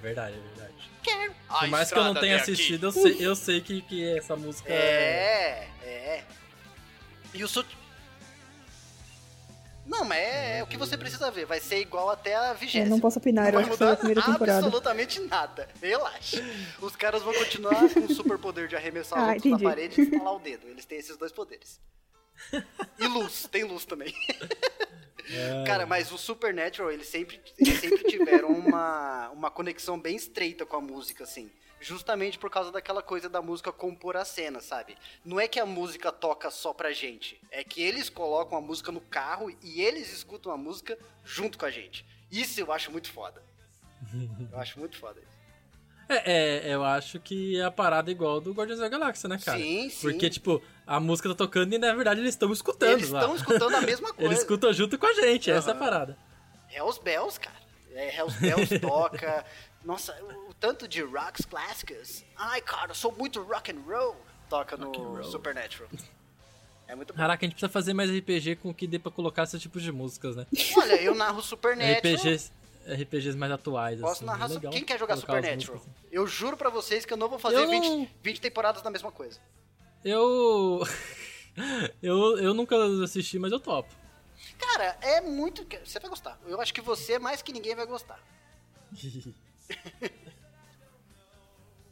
Verdade, 0.00 0.36
é 0.36 0.40
verdade. 0.40 0.90
Carry- 1.04 1.32
Por 1.60 1.68
mais 1.68 1.90
que 1.92 1.98
eu 1.98 2.04
não 2.04 2.14
tenha 2.14 2.36
assistido, 2.36 2.86
eu 2.86 2.92
sei, 2.92 3.16
eu 3.20 3.36
sei 3.36 3.60
que, 3.60 3.82
que 3.82 4.16
essa 4.16 4.34
música 4.34 4.72
É, 4.72 5.68
é. 5.82 6.24
E 7.34 7.44
o. 7.44 7.48
Não, 9.86 10.04
mas 10.04 10.18
é, 10.18 10.58
é 10.58 10.62
o 10.62 10.66
que 10.66 10.76
você 10.76 10.96
precisa 10.96 11.30
ver. 11.30 11.46
Vai 11.46 11.60
ser 11.60 11.78
igual 11.80 12.10
até 12.10 12.34
a 12.34 12.52
vigésima. 12.52 12.86
Eu 12.86 12.90
não 12.90 13.00
posso 13.00 13.18
opinar, 13.18 13.46
eu 13.46 13.52
vai 13.52 13.62
acho 13.62 13.70
que 13.76 13.82
a 13.82 13.86
mudar 13.86 13.96
primeira 13.96 14.22
temporada. 14.26 14.58
absolutamente 14.58 15.20
nada. 15.20 15.68
Relaxa. 15.80 16.42
Os 16.80 16.96
caras 16.96 17.22
vão 17.22 17.32
continuar 17.34 17.88
com 17.94 18.00
o 18.00 18.12
super 18.14 18.36
poder 18.38 18.66
de 18.68 18.74
arremessar 18.76 19.18
os 19.22 19.28
Ah, 19.28 19.32
outros 19.34 19.52
na 19.52 19.58
parede 19.70 20.00
e 20.00 20.04
estalar 20.04 20.34
o 20.34 20.38
dedo. 20.40 20.66
Eles 20.68 20.84
têm 20.84 20.98
esses 20.98 21.16
dois 21.16 21.32
poderes. 21.32 21.80
E 22.98 23.06
luz, 23.06 23.48
tem 23.50 23.64
luz 23.64 23.84
também. 23.86 24.12
É. 25.28 25.64
Cara, 25.66 25.86
mas 25.86 26.12
o 26.12 26.18
Supernatural, 26.18 26.90
eles 26.92 27.08
sempre, 27.08 27.40
eles 27.58 27.80
sempre 27.80 28.04
tiveram 28.04 28.48
uma, 28.50 29.28
uma 29.30 29.50
conexão 29.50 29.98
bem 29.98 30.14
estreita 30.16 30.64
com 30.64 30.76
a 30.76 30.80
música, 30.80 31.24
assim. 31.24 31.50
Justamente 31.86 32.36
por 32.36 32.50
causa 32.50 32.72
daquela 32.72 33.00
coisa 33.00 33.28
da 33.28 33.40
música 33.40 33.70
compor 33.70 34.16
a 34.16 34.24
cena, 34.24 34.60
sabe? 34.60 34.98
Não 35.24 35.38
é 35.38 35.46
que 35.46 35.60
a 35.60 35.64
música 35.64 36.10
toca 36.10 36.50
só 36.50 36.74
pra 36.74 36.92
gente. 36.92 37.40
É 37.48 37.62
que 37.62 37.80
eles 37.80 38.10
colocam 38.10 38.58
a 38.58 38.60
música 38.60 38.90
no 38.90 39.00
carro 39.00 39.56
e 39.62 39.80
eles 39.80 40.12
escutam 40.12 40.50
a 40.50 40.56
música 40.56 40.98
junto 41.24 41.56
com 41.56 41.64
a 41.64 41.70
gente. 41.70 42.04
Isso 42.28 42.58
eu 42.58 42.72
acho 42.72 42.90
muito 42.90 43.08
foda. 43.12 43.40
Eu 44.50 44.58
acho 44.58 44.80
muito 44.80 44.98
foda 44.98 45.20
isso. 45.20 45.36
É, 46.08 46.68
é, 46.68 46.74
eu 46.74 46.84
acho 46.84 47.18
que 47.18 47.58
é 47.58 47.64
a 47.64 47.70
parada 47.70 48.10
igual 48.10 48.40
do 48.40 48.52
Guardiões 48.52 48.78
da 48.78 48.88
Galáxia, 48.88 49.28
né, 49.28 49.40
cara? 49.44 49.58
Sim, 49.58 49.90
sim. 49.90 50.00
Porque, 50.02 50.30
tipo, 50.30 50.62
a 50.86 51.00
música 51.00 51.28
tá 51.30 51.34
tocando 51.34 51.72
e, 51.72 51.78
na 51.78 51.92
verdade, 51.94 52.20
eles 52.20 52.34
estão 52.34 52.52
escutando 52.52 52.92
Eles 52.92 53.06
estão 53.06 53.34
escutando 53.34 53.74
a 53.74 53.80
mesma 53.80 54.10
coisa. 54.14 54.24
Eles 54.24 54.38
escutam 54.38 54.72
junto 54.72 54.96
com 54.98 55.06
a 55.06 55.14
gente, 55.14 55.50
essa 55.50 55.70
é 55.70 55.72
a 55.72 55.76
parada. 55.76 56.16
Hells 56.72 57.00
Bells, 57.02 57.40
cara. 57.40 57.56
É, 57.92 58.14
Hells 58.16 58.38
Bells 58.38 58.78
toca. 58.78 59.44
Nossa, 59.86 60.12
o, 60.20 60.50
o 60.50 60.54
tanto 60.54 60.88
de 60.88 61.00
rocks 61.00 61.46
clássicos. 61.46 62.24
Ai, 62.36 62.60
cara, 62.60 62.90
eu 62.90 62.94
sou 62.94 63.12
muito 63.12 63.40
rock 63.40 63.70
and 63.70 63.80
roll. 63.86 64.16
Toca 64.50 64.76
no. 64.76 65.22
Supernatural. 65.24 65.88
É 66.88 66.94
muito 66.96 67.12
bom. 67.14 67.16
Caraca, 67.18 67.44
a 67.44 67.46
gente 67.46 67.54
precisa 67.54 67.72
fazer 67.72 67.94
mais 67.94 68.10
RPG 68.10 68.56
com 68.56 68.70
o 68.70 68.74
que 68.74 68.86
dê 68.86 68.98
pra 68.98 69.12
colocar 69.12 69.44
esses 69.44 69.62
tipos 69.62 69.82
de 69.82 69.92
músicas, 69.92 70.34
né? 70.36 70.44
Olha, 70.76 71.00
eu 71.00 71.14
narro 71.14 71.40
Supernatural. 71.40 71.98
RPGs, 71.98 72.50
RPGs 72.84 73.36
mais 73.36 73.52
atuais, 73.52 74.00
Posso 74.00 74.12
assim. 74.14 74.24
narrar. 74.24 74.50
é 74.50 74.54
legal 74.54 74.72
Quem 74.72 74.84
quer 74.84 74.98
jogar 74.98 75.16
Supernatural? 75.16 75.76
músicas. 75.76 75.82
Eu 76.10 76.26
juro 76.26 76.56
pra 76.56 76.68
vocês 76.68 77.04
que 77.04 77.12
eu 77.12 77.16
não 77.16 77.28
vou 77.28 77.38
fazer 77.38 77.56
Eu 77.56 77.68
20, 77.70 77.84
não- 77.84 78.08
20 78.22 78.40
temporadas 78.40 78.82
da 78.82 78.90
mesma 78.90 79.12
coisa. 79.12 79.38
Eu... 80.04 80.80
eu... 82.02 82.38
Eu 82.38 82.54
nunca 82.54 82.76
assisti, 83.04 83.38
mas 83.38 83.52
eu 83.52 83.60
topo. 83.60 83.92
Cara, 84.58 84.96
é 85.00 85.20
muito. 85.20 85.66
Você 85.84 85.98
vai 86.00 86.10
gostar. 86.10 86.38
Eu 86.46 86.60
acho 86.60 86.74
que 86.74 86.80
você, 86.80 87.18
mais 87.18 87.40
que 87.42 87.52
ninguém, 87.52 87.74
vai 87.74 87.86
gostar. 87.86 88.20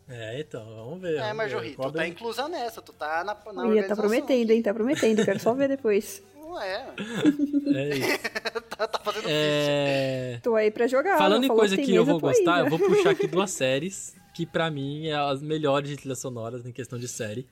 É, 0.07 0.39
então, 0.39 0.63
vamos 0.65 1.01
ver. 1.01 1.17
É, 1.17 1.33
Marjorie, 1.33 1.71
ver. 1.71 1.77
tu 1.77 1.93
tá 1.93 2.07
inclusa 2.07 2.47
nessa, 2.47 2.83
tu 2.83 2.93
tá 2.93 3.25
na, 3.25 3.53
na 3.53 3.75
Ia, 3.75 3.89
tá 3.89 3.97
prometendo, 3.97 4.51
hein? 4.51 4.63
Tá 4.63 4.75
prometendo. 4.75 5.25
Quero 5.25 5.41
só 5.41 5.55
ver 5.55 5.69
depois. 5.69 6.23
Não 6.37 6.61
é, 6.61 6.95
É 7.75 7.97
isso. 7.97 8.19
tá, 8.77 8.87
tá 8.87 8.99
fazendo. 8.99 9.27
É... 9.27 10.39
Tô 10.43 10.55
aí 10.55 10.71
pra 10.71 10.87
jogar. 10.87 11.17
Falando 11.17 11.45
em 11.45 11.49
coisa 11.49 11.77
que 11.77 11.95
eu 11.95 12.05
vou 12.05 12.17
aí, 12.17 12.21
gostar, 12.21 12.63
né? 12.63 12.67
eu 12.67 12.71
vou 12.71 12.79
puxar 12.79 13.11
aqui 13.11 13.27
duas 13.27 13.51
séries 13.51 14.15
que 14.35 14.45
pra 14.45 14.71
mim 14.71 15.07
é 15.07 15.15
as 15.15 15.41
melhores 15.41 15.89
de 15.89 15.97
trilhas 15.97 16.19
sonoras 16.19 16.67
em 16.67 16.73
questão 16.73 16.99
de 16.99 17.09
série. 17.09 17.49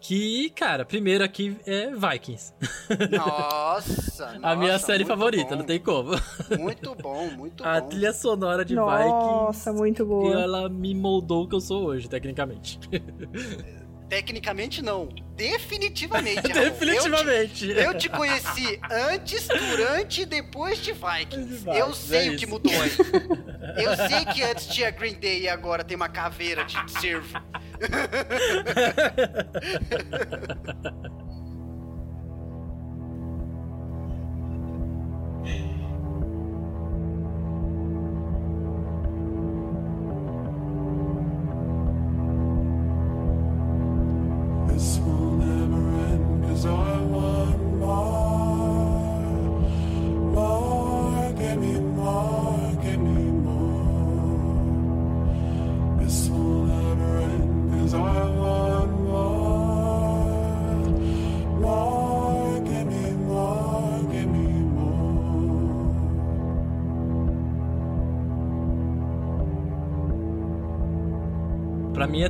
Que, 0.00 0.48
cara, 0.50 0.84
primeiro 0.84 1.22
aqui 1.22 1.56
é 1.66 1.90
Vikings. 1.90 2.54
Nossa, 3.10 4.38
a 4.42 4.56
minha 4.56 4.72
nossa, 4.72 4.86
série 4.86 5.04
muito 5.04 5.08
favorita, 5.08 5.50
bom. 5.50 5.56
não 5.56 5.64
tem 5.64 5.78
como. 5.78 6.12
Muito 6.58 6.94
bom, 6.94 7.30
muito 7.30 7.62
A 7.66 7.80
bom. 7.80 7.88
trilha 7.88 8.12
sonora 8.12 8.64
de 8.64 8.74
Nossa, 8.74 9.72
muito 9.72 10.04
Vikings, 10.04 10.32
boa. 10.32 10.42
ela 10.42 10.68
me 10.70 10.94
moldou 10.94 11.44
o 11.44 11.48
que 11.48 11.54
eu 11.54 11.60
sou 11.60 11.84
hoje, 11.84 12.08
tecnicamente. 12.08 12.80
Tecnicamente 14.10 14.82
não. 14.82 15.08
Definitivamente. 15.36 16.42
Definitivamente. 16.52 17.70
Eu 17.70 17.76
te, 17.76 17.84
eu 17.84 17.96
te 17.96 18.08
conheci 18.08 18.80
antes, 18.90 19.46
durante 19.46 20.22
e 20.22 20.26
depois 20.26 20.80
de 20.80 20.92
Vikings. 20.92 21.64
Eu 21.68 21.94
sei 21.94 22.28
é 22.28 22.32
o 22.32 22.36
que 22.36 22.44
mudou 22.44 22.72
aí. 22.72 22.90
Eu 23.76 23.94
sei 23.96 24.24
que 24.24 24.42
antes 24.42 24.66
tinha 24.66 24.90
Green 24.90 25.14
Day 25.14 25.42
e 25.42 25.48
agora 25.48 25.84
tem 25.84 25.94
uma 25.94 26.08
caveira 26.08 26.64
de 26.64 26.74
cervo. 26.90 27.40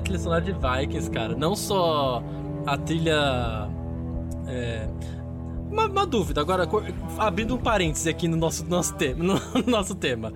a 0.00 0.02
trilha 0.02 0.18
sonora 0.18 0.40
de 0.40 0.52
Vikings, 0.52 1.10
cara, 1.10 1.36
não 1.36 1.54
só 1.54 2.22
a 2.66 2.76
trilha. 2.78 3.68
É. 4.46 4.88
Uma, 5.70 5.86
uma 5.86 6.04
dúvida, 6.04 6.40
agora, 6.40 6.68
abrindo 7.16 7.54
um 7.54 7.58
parêntese 7.58 8.08
aqui 8.08 8.26
no 8.26 8.36
nosso, 8.36 8.64
nosso 8.64 8.92
tema, 8.96 9.22
no 9.22 9.40
nosso 9.70 9.94
tema 9.94 10.32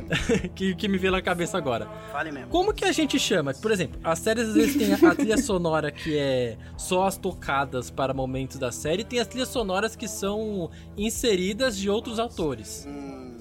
que, 0.54 0.74
que 0.74 0.88
me 0.88 0.96
veio 0.96 1.12
na 1.12 1.20
cabeça 1.20 1.58
agora. 1.58 1.86
Fale 2.10 2.32
mesmo. 2.32 2.48
Como 2.48 2.72
que 2.72 2.86
a 2.86 2.92
gente 2.92 3.18
chama? 3.18 3.52
Por 3.52 3.70
exemplo, 3.70 4.00
as 4.02 4.18
séries 4.18 4.48
às 4.48 4.54
vezes 4.54 4.76
tem 4.76 4.94
a 4.94 5.14
trilha 5.14 5.36
sonora 5.36 5.90
que 5.90 6.16
é 6.16 6.56
só 6.78 7.06
as 7.06 7.18
tocadas 7.18 7.90
para 7.90 8.14
momentos 8.14 8.58
da 8.58 8.72
série, 8.72 9.02
e 9.02 9.04
tem 9.04 9.20
as 9.20 9.26
trilhas 9.26 9.50
sonoras 9.50 9.94
que 9.94 10.08
são 10.08 10.70
inseridas 10.96 11.76
de 11.76 11.90
outros 11.90 12.18
autores. 12.18 12.86
Hum, 12.88 13.36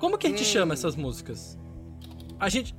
Como 0.00 0.16
que 0.16 0.26
a 0.26 0.30
gente 0.30 0.42
chama 0.42 0.72
essas 0.72 0.96
músicas? 0.96 1.58
A 2.40 2.48
gente. 2.48 2.74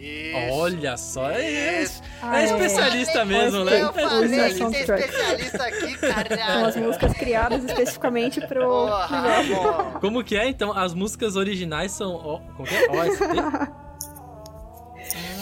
Isso. 0.00 0.54
Olha 0.54 0.96
só, 0.96 1.30
é, 1.30 1.82
Isso. 1.82 2.02
Ah, 2.22 2.40
é 2.40 2.42
é. 2.42 2.44
especialista 2.46 3.24
mesmo, 3.24 3.64
né? 3.64 3.82
Eu 3.82 3.92
falei 3.92 4.50
que 4.52 4.58
tem 4.58 4.70
especialista 4.80 5.64
aqui, 5.64 5.98
São 5.98 6.08
as 6.10 6.28
caralho. 6.28 6.82
músicas 6.86 7.12
criadas 7.12 7.64
especificamente 7.64 8.40
pro. 8.46 8.64
Porra. 8.66 9.98
Como 10.00 10.24
que 10.24 10.36
é, 10.36 10.48
então? 10.48 10.72
As 10.72 10.94
músicas 10.94 11.36
originais 11.36 11.92
são. 11.92 12.18
como 12.56 12.66
que 12.68 12.74
é? 12.74 12.90
OST? 12.90 13.20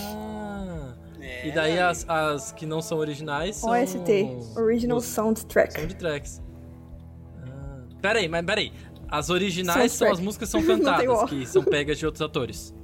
Ah, 0.01 0.95
É, 1.21 1.49
e 1.49 1.53
daí 1.53 1.79
as, 1.79 2.09
as 2.09 2.53
que 2.53 2.67
não 2.67 2.81
são 2.81 2.99
originais 2.99 3.57
são. 3.57 3.71
OST, 3.71 4.57
Original 4.57 4.99
os 4.99 5.05
Soundtrack. 5.05 5.73
Soundtracks. 5.75 6.43
Ah, 7.45 7.81
peraí, 8.01 8.29
mas 8.29 8.45
peraí. 8.45 8.73
As 9.11 9.31
originais 9.31 9.93
são 9.93 10.09
Soundtrack. 10.09 10.13
as 10.13 10.21
músicas 10.21 10.49
que 10.53 10.53
são 10.53 10.63
cantadas, 10.67 11.25
que 11.31 11.47
são 11.47 11.63
pegas 11.63 11.99
de 11.99 12.07
outros 12.07 12.23
atores. 12.23 12.75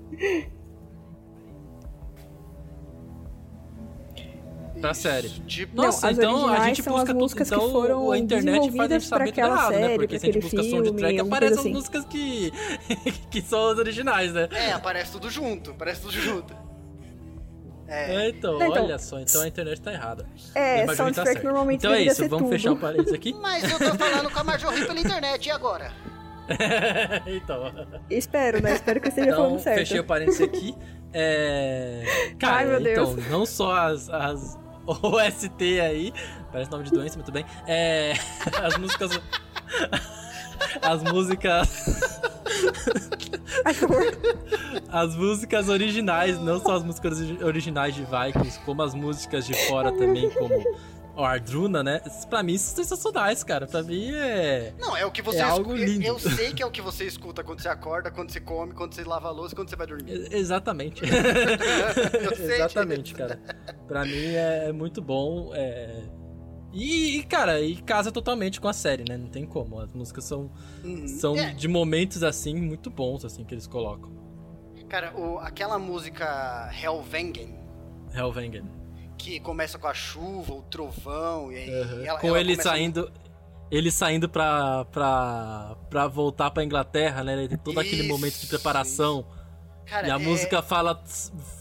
Pra 4.85 4.93
série. 4.95 5.29
Tipo, 5.29 5.77
Não, 5.77 5.85
Nossa, 5.85 6.09
as 6.11 6.19
então 6.19 6.47
a 6.49 6.67
gente 6.67 6.83
são 6.83 6.93
busca 6.93 7.07
tudo. 7.07 7.19
músicas 7.21 7.49
que 7.49 7.55
Então 7.55 7.71
foram 7.73 8.11
a 8.13 8.19
internet 8.19 8.71
faz 8.77 9.09
tudo 9.09 9.23
aquela 9.23 9.55
errado, 9.55 9.73
né? 9.73 9.79
série, 9.81 9.95
Porque 9.95 10.07
pra 10.09 10.19
se 10.19 10.27
a 10.29 10.33
gente 10.33 10.43
busca 10.43 10.57
soundtrack, 10.63 10.95
filme, 10.99 11.19
alguma 11.21 11.37
aparecem 11.37 11.57
coisa 11.73 11.79
as 11.79 11.89
assim. 11.89 11.99
músicas 11.99 12.05
que, 12.05 12.53
que 13.31 13.41
são 13.41 13.69
as 13.71 13.79
originais, 13.79 14.33
né? 14.35 14.49
é, 14.53 14.73
aparece 14.73 15.13
tudo 15.13 15.31
junto, 15.31 15.71
aparece 15.71 16.01
tudo 16.03 16.13
junto. 16.13 16.55
É, 17.89 18.29
então, 18.29 18.59
Não, 18.59 18.67
então- 18.67 18.85
olha 18.85 18.99
só, 18.99 19.19
então 19.21 19.41
a 19.41 19.49
internet 19.49 19.81
tá 19.81 19.93
errada. 19.93 20.27
É, 20.55 20.85
tá 20.87 20.95
soundtrack 20.97 21.29
certa. 21.33 21.45
normalmente 21.49 21.81
Então 21.81 21.93
é 21.95 22.03
isso, 22.03 22.17
ser 22.17 22.29
vamos 22.29 22.45
tudo. 22.45 22.53
fechar 22.53 22.73
o 22.73 22.77
parênteses 22.77 23.13
aqui. 23.15 23.33
Mas 23.41 23.63
eu 23.65 23.79
tô 23.79 23.95
falando 23.97 24.31
com 24.31 24.39
a 24.39 24.45
Marjorie 24.45 24.85
pela 24.87 25.01
internet, 25.01 25.47
e 25.47 25.51
agora? 25.51 25.93
então, 27.27 27.73
Espero, 28.11 28.63
né? 28.63 28.75
Espero 28.75 29.01
que 29.01 29.07
eu 29.07 29.11
esteja 29.11 29.31
então 29.31 29.45
falando 29.45 29.61
certo. 29.61 29.79
fechei 29.79 30.01
o 30.01 30.05
parênteses 30.05 30.43
aqui. 30.43 30.75
É... 31.13 32.03
Cara, 32.39 32.57
Ai, 32.57 32.65
meu 32.67 32.81
Deus. 32.83 33.11
então, 33.11 33.31
não 33.31 33.47
só 33.47 33.73
as, 33.75 34.11
as 34.11 34.59
OST 35.03 35.81
aí, 35.81 36.13
parece 36.53 36.71
nome 36.71 36.85
de 36.85 36.91
doença, 36.93 37.17
muito 37.17 37.33
bem. 37.33 37.45
É... 37.67 38.13
As 38.63 38.77
músicas... 38.77 39.21
As 40.83 41.03
músicas... 41.03 41.69
As 44.89 45.17
músicas 45.17 45.69
originais, 45.69 46.39
não 46.39 46.61
só 46.61 46.77
as 46.77 46.85
músicas 46.85 47.19
origi- 47.19 47.45
originais 47.45 47.95
de 47.95 48.05
Vikings, 48.05 48.61
como 48.61 48.83
as 48.83 48.95
músicas 48.95 49.47
de 49.47 49.55
fora 49.67 49.91
também, 49.93 50.31
como 50.31 50.63
o 51.17 51.23
Ardruna, 51.25 51.83
né? 51.83 52.01
Pra 52.29 52.43
mim, 52.43 52.57
são 52.59 52.75
sensacionais, 52.83 53.43
cara. 53.45 53.67
Pra 53.67 53.83
mim 53.83 54.11
é. 54.13 54.73
Não, 54.79 54.97
é 54.97 55.05
o 55.07 55.11
que 55.13 55.23
você 55.23 55.39
É 55.39 55.43
escu- 55.43 55.53
algo 55.53 55.75
lindo. 55.75 56.05
Eu 56.05 56.19
sei 56.19 56.53
que 56.53 56.63
é 56.63 56.67
o 56.67 56.71
que 56.71 56.81
você 56.83 57.05
escuta 57.07 57.43
quando 57.45 57.61
você 57.61 57.69
acorda, 57.69 58.11
quando 58.11 58.31
você 58.31 58.41
come, 58.41 58.73
quando 58.75 58.95
você 58.95 59.05
lava 59.05 59.29
a 59.29 59.31
louça, 59.31 59.55
quando 59.55 59.69
você 59.71 59.77
vai 59.77 59.87
dormir. 59.87 60.11
E- 60.31 60.37
Exatamente. 60.37 61.03
Eu 62.23 62.37
sei 62.37 62.55
Exatamente, 62.57 63.15
cara. 63.15 63.39
Pra 63.87 64.05
mim 64.05 64.25
é, 64.35 64.69
é 64.69 64.73
muito 64.73 65.01
bom. 65.01 65.53
é. 65.55 66.03
E, 66.77 67.19
e, 67.19 67.23
cara, 67.23 67.61
e 67.61 67.77
casa 67.83 68.11
totalmente 68.11 68.61
com 68.61 68.67
a 68.67 68.73
série, 68.73 69.05
né? 69.09 69.17
Não 69.17 69.29
tem 69.29 69.47
como. 69.47 69.79
As 69.79 69.93
músicas 69.93 70.25
são, 70.25 70.51
Uhum. 70.83 71.07
são 71.07 71.37
É, 71.37 71.53
de 71.53 71.69
momentos 71.69 72.25
assim 72.25 72.57
muito 72.57 72.91
bons, 72.91 73.25
assim, 73.25 73.45
que 73.45 73.55
eles 73.55 73.69
colocam. 73.69 74.13
cara, 74.89 75.17
o- 75.17 75.39
aquela 75.39 75.79
música 75.79 76.69
Hellvengen, 76.83 77.57
Hellvengen. 78.13 78.65
Que 79.19 79.41
começa 79.41 79.79
com 79.79 79.87
a 79.87 79.95
chuva, 79.95 80.53
o 80.55 80.63
trovão, 80.63 81.51
e 81.53 81.57
aí 81.57 81.71
Uhum. 81.71 82.05
ela, 82.05 82.19
com 82.21 82.29
ela 82.29 82.41
ele 82.41 82.57
saindo. 82.61 83.11
Ele 83.71 83.91
saindo 83.91 84.29
pra, 84.29 84.85
pra, 84.87 85.77
pra 85.91 86.07
voltar 86.07 86.51
pra 86.51 86.63
Inglaterra, 86.63 87.25
né? 87.25 87.33
Ele 87.33 87.49
tem 87.49 87.59
todo 87.59 87.81
aquele 87.81 88.03
Isso, 88.03 88.09
momento 88.09 88.39
de 88.39 88.47
preparação. 88.47 89.27
Cara, 89.87 90.07
e 90.07 90.11
a 90.11 90.15
é- 90.15 90.19
música 90.19 90.63
fala, 90.63 91.03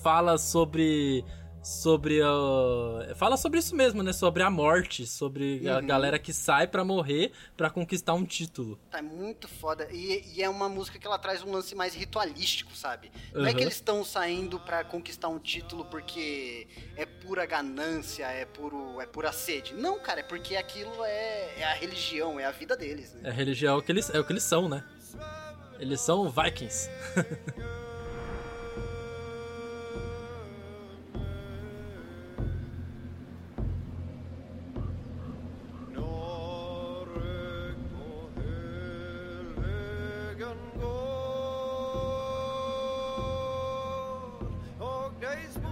fala 0.03 0.37
sobre. 0.37 1.23
Sobre. 1.63 2.21
a- 2.21 3.15
fala 3.15 3.37
sobre 3.37 3.59
isso 3.59 3.75
mesmo, 3.75 4.03
né? 4.03 4.11
Sobre 4.11 4.43
a 4.43 4.49
morte. 4.49 5.07
Sobre 5.07 5.67
a 5.69 5.77
Uhum. 5.79 5.87
galera 5.87 6.19
que 6.19 6.33
sai 6.33 6.67
pra 6.67 6.83
morrer 6.83 7.31
pra 7.55 7.69
conquistar 7.69 8.13
um 8.13 8.25
título. 8.25 8.77
Tá 8.91 9.01
muito 9.01 9.47
foda. 9.47 9.87
E, 9.91 10.23
e 10.35 10.43
é 10.43 10.49
uma 10.49 10.67
música 10.67 10.99
que 10.99 11.07
ela 11.07 11.17
traz 11.17 11.41
um 11.41 11.51
lance 11.51 11.73
mais 11.73 11.93
ritualístico, 11.95 12.75
sabe? 12.75 13.11
Não 13.33 13.45
é 13.45 13.49
Uhum. 13.49 13.55
que 13.55 13.63
eles 13.63 13.75
estão 13.75 14.03
saindo 14.03 14.59
pra 14.59 14.83
conquistar 14.83 15.29
um 15.29 15.39
título 15.39 15.85
porque 15.85 16.67
é 16.97 17.05
pura 17.05 17.45
ganância, 17.45 18.25
é 18.25 18.45
puro, 18.45 18.99
é 18.99 19.05
pura 19.05 19.31
sede. 19.31 19.73
Não, 19.73 19.99
cara, 19.99 20.19
é 20.19 20.23
porque 20.23 20.55
aquilo 20.57 21.03
é, 21.05 21.59
é 21.59 21.63
a 21.63 21.73
religião, 21.73 22.39
é 22.39 22.45
a 22.45 22.51
vida 22.51 22.75
deles, 22.75 23.15
É 23.15 23.21
né? 23.23 23.29
a 23.29 23.33
religião 23.33 23.75
é 23.75 23.77
o 23.77 23.81
que 23.81 23.91
eles, 23.91 24.09
é 24.09 24.19
o 24.19 24.23
que 24.25 24.33
eles 24.33 24.43
são, 24.43 24.67
né? 24.67 24.83
Eles 25.79 26.01
são 26.01 26.29
vikings. 26.29 26.89
days 45.23 45.62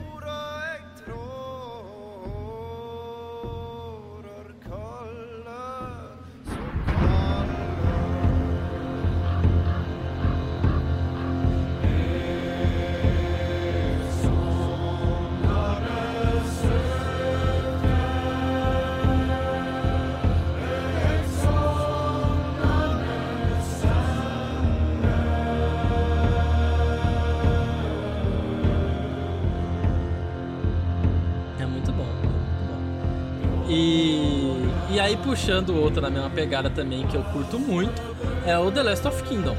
puxando 35.24 35.76
outra 35.76 36.02
na 36.02 36.10
mesma 36.10 36.30
pegada 36.30 36.70
também, 36.70 37.06
que 37.08 37.16
eu 37.16 37.24
curto 37.26 37.60
muito, 37.60 38.02
é 38.46 38.58
o 38.58 38.72
The 38.72 38.84
Last 38.84 39.08
of 39.08 39.24
Kingdom. 39.24 39.56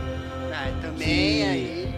Ah, 0.53 0.71
também 0.81 0.99
Que- 1.07 1.43
aí. 1.43 1.93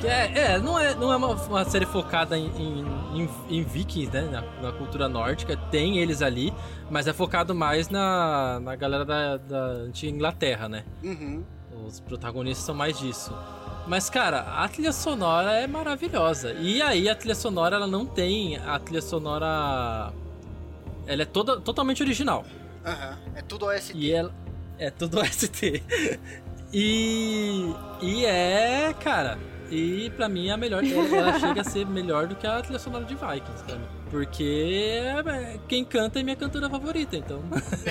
Que 0.00 0.06
é, 0.08 0.32
é, 0.34 0.58
não 0.58 0.78
é, 0.78 0.94
não 0.94 1.12
é 1.12 1.16
uma, 1.16 1.28
uma 1.28 1.64
série 1.64 1.86
focada 1.86 2.36
em, 2.36 2.46
em, 2.58 2.84
em- 3.22 3.28
em 3.58 3.62
vikings, 3.62 4.10
né? 4.12 4.22
Na, 4.30 4.42
na 4.70 4.72
cultura 4.76 5.08
nórdica, 5.08 5.56
tem 5.56 5.98
eles 5.98 6.20
ali, 6.20 6.52
mas 6.90 7.06
é 7.06 7.12
focado 7.12 7.54
mais 7.54 7.88
na, 7.88 8.60
na 8.60 8.76
galera 8.76 9.04
da, 9.04 9.36
da 9.38 9.64
antiga 9.86 10.12
Inglaterra, 10.12 10.68
né? 10.68 10.84
Uhum. 11.02 11.42
Os 11.86 12.00
protagonistas 12.00 12.66
são 12.66 12.74
mais 12.74 12.98
disso. 12.98 13.32
Mas, 13.86 14.08
cara, 14.10 14.40
a 14.40 14.68
trilha 14.68 14.92
sonora 14.92 15.52
é 15.52 15.66
maravilhosa. 15.66 16.52
E 16.52 16.80
aí, 16.82 17.08
a 17.08 17.14
trilha 17.14 17.34
sonora, 17.34 17.76
ela 17.76 17.86
não 17.86 18.04
tem 18.04 18.56
a 18.58 18.78
trilha 18.78 19.02
sonora. 19.02 20.12
Ela 21.06 21.22
é 21.22 21.26
toda, 21.26 21.60
totalmente 21.60 22.02
original. 22.02 22.44
Aham. 22.84 23.18
É 23.34 23.42
tudo 23.42 23.66
OST. 23.66 23.92
E 23.96 24.12
ela. 24.12 24.32
É 24.78 24.90
tudo 24.90 25.24
ST. 25.24 25.82
E. 26.76 27.72
E 28.02 28.26
é, 28.26 28.92
cara. 29.00 29.38
E 29.70 30.10
pra 30.16 30.28
mim 30.28 30.50
a 30.50 30.56
melhor. 30.56 30.82
Ela 30.84 31.38
chega 31.38 31.60
a 31.60 31.64
ser 31.64 31.86
melhor 31.86 32.26
do 32.26 32.34
que 32.34 32.46
a 32.46 32.60
trilha 32.60 32.80
sonora 32.80 33.04
de 33.04 33.14
Vikings, 33.14 33.62
pra 33.64 33.76
mim. 33.76 33.86
Porque 34.10 35.00
é, 35.00 35.58
quem 35.68 35.84
canta 35.84 36.18
é 36.18 36.22
minha 36.24 36.34
cantora 36.36 36.68
favorita, 36.68 37.16
então. 37.16 37.40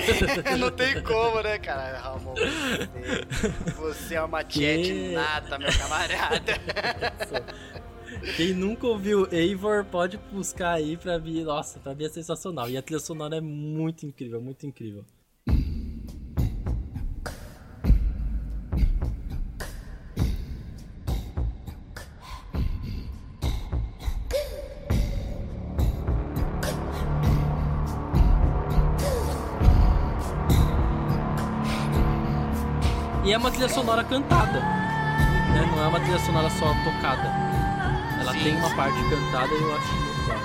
Não 0.60 0.70
tem 0.72 1.02
como, 1.02 1.42
né, 1.42 1.58
cara? 1.60 1.98
Ramon, 2.00 2.34
você, 2.36 2.90
você 3.78 4.16
é 4.16 4.22
uma 4.22 4.44
Que- 4.44 4.60
tiete 4.60 5.14
nata, 5.16 5.58
meu 5.58 5.72
camarada. 5.78 6.42
Quem 8.36 8.54
nunca 8.54 8.88
ouviu 8.88 9.28
Eivor 9.32 9.86
pode 9.86 10.18
buscar 10.32 10.74
aí 10.74 10.98
pra 10.98 11.20
mim. 11.20 11.44
Nossa, 11.44 11.80
pra 11.80 11.94
mim 11.94 12.06
é 12.06 12.10
sensacional. 12.10 12.70
E 12.70 12.78
a 12.78 12.82
trilha 12.82 13.00
sonora 13.00 13.38
é 13.38 13.42
muito 13.42 14.06
incrível, 14.06 14.42
muito 14.42 14.66
incrível. 14.66 15.06
E 33.26 33.32
é 33.32 33.38
uma 33.38 33.50
trilha 33.50 33.70
sonora 33.70 34.04
cantada. 34.04 34.60
Né? 34.60 35.72
Não 35.74 35.84
é 35.84 35.88
uma 35.88 36.00
trilha 36.00 36.20
sonora 36.20 36.50
só 36.50 36.66
tocada. 36.84 37.53
Tem 38.44 38.56
uma 38.56 38.76
parte 38.76 38.98
cantada 39.10 39.54
e 39.54 39.62
eu 39.62 39.76
acho 39.76 39.94
muito 39.94 40.22
legal. 40.22 40.40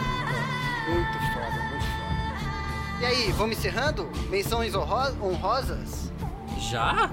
Muito 0.89 1.19
foda, 1.33 1.63
muito 1.71 1.85
foda. 1.85 3.01
E 3.01 3.05
aí, 3.07 3.33
vamos 3.33 3.59
encerrando? 3.59 4.09
Menções 4.31 4.75
honro- 4.75 5.17
honrosas? 5.23 6.13
Já? 6.59 7.11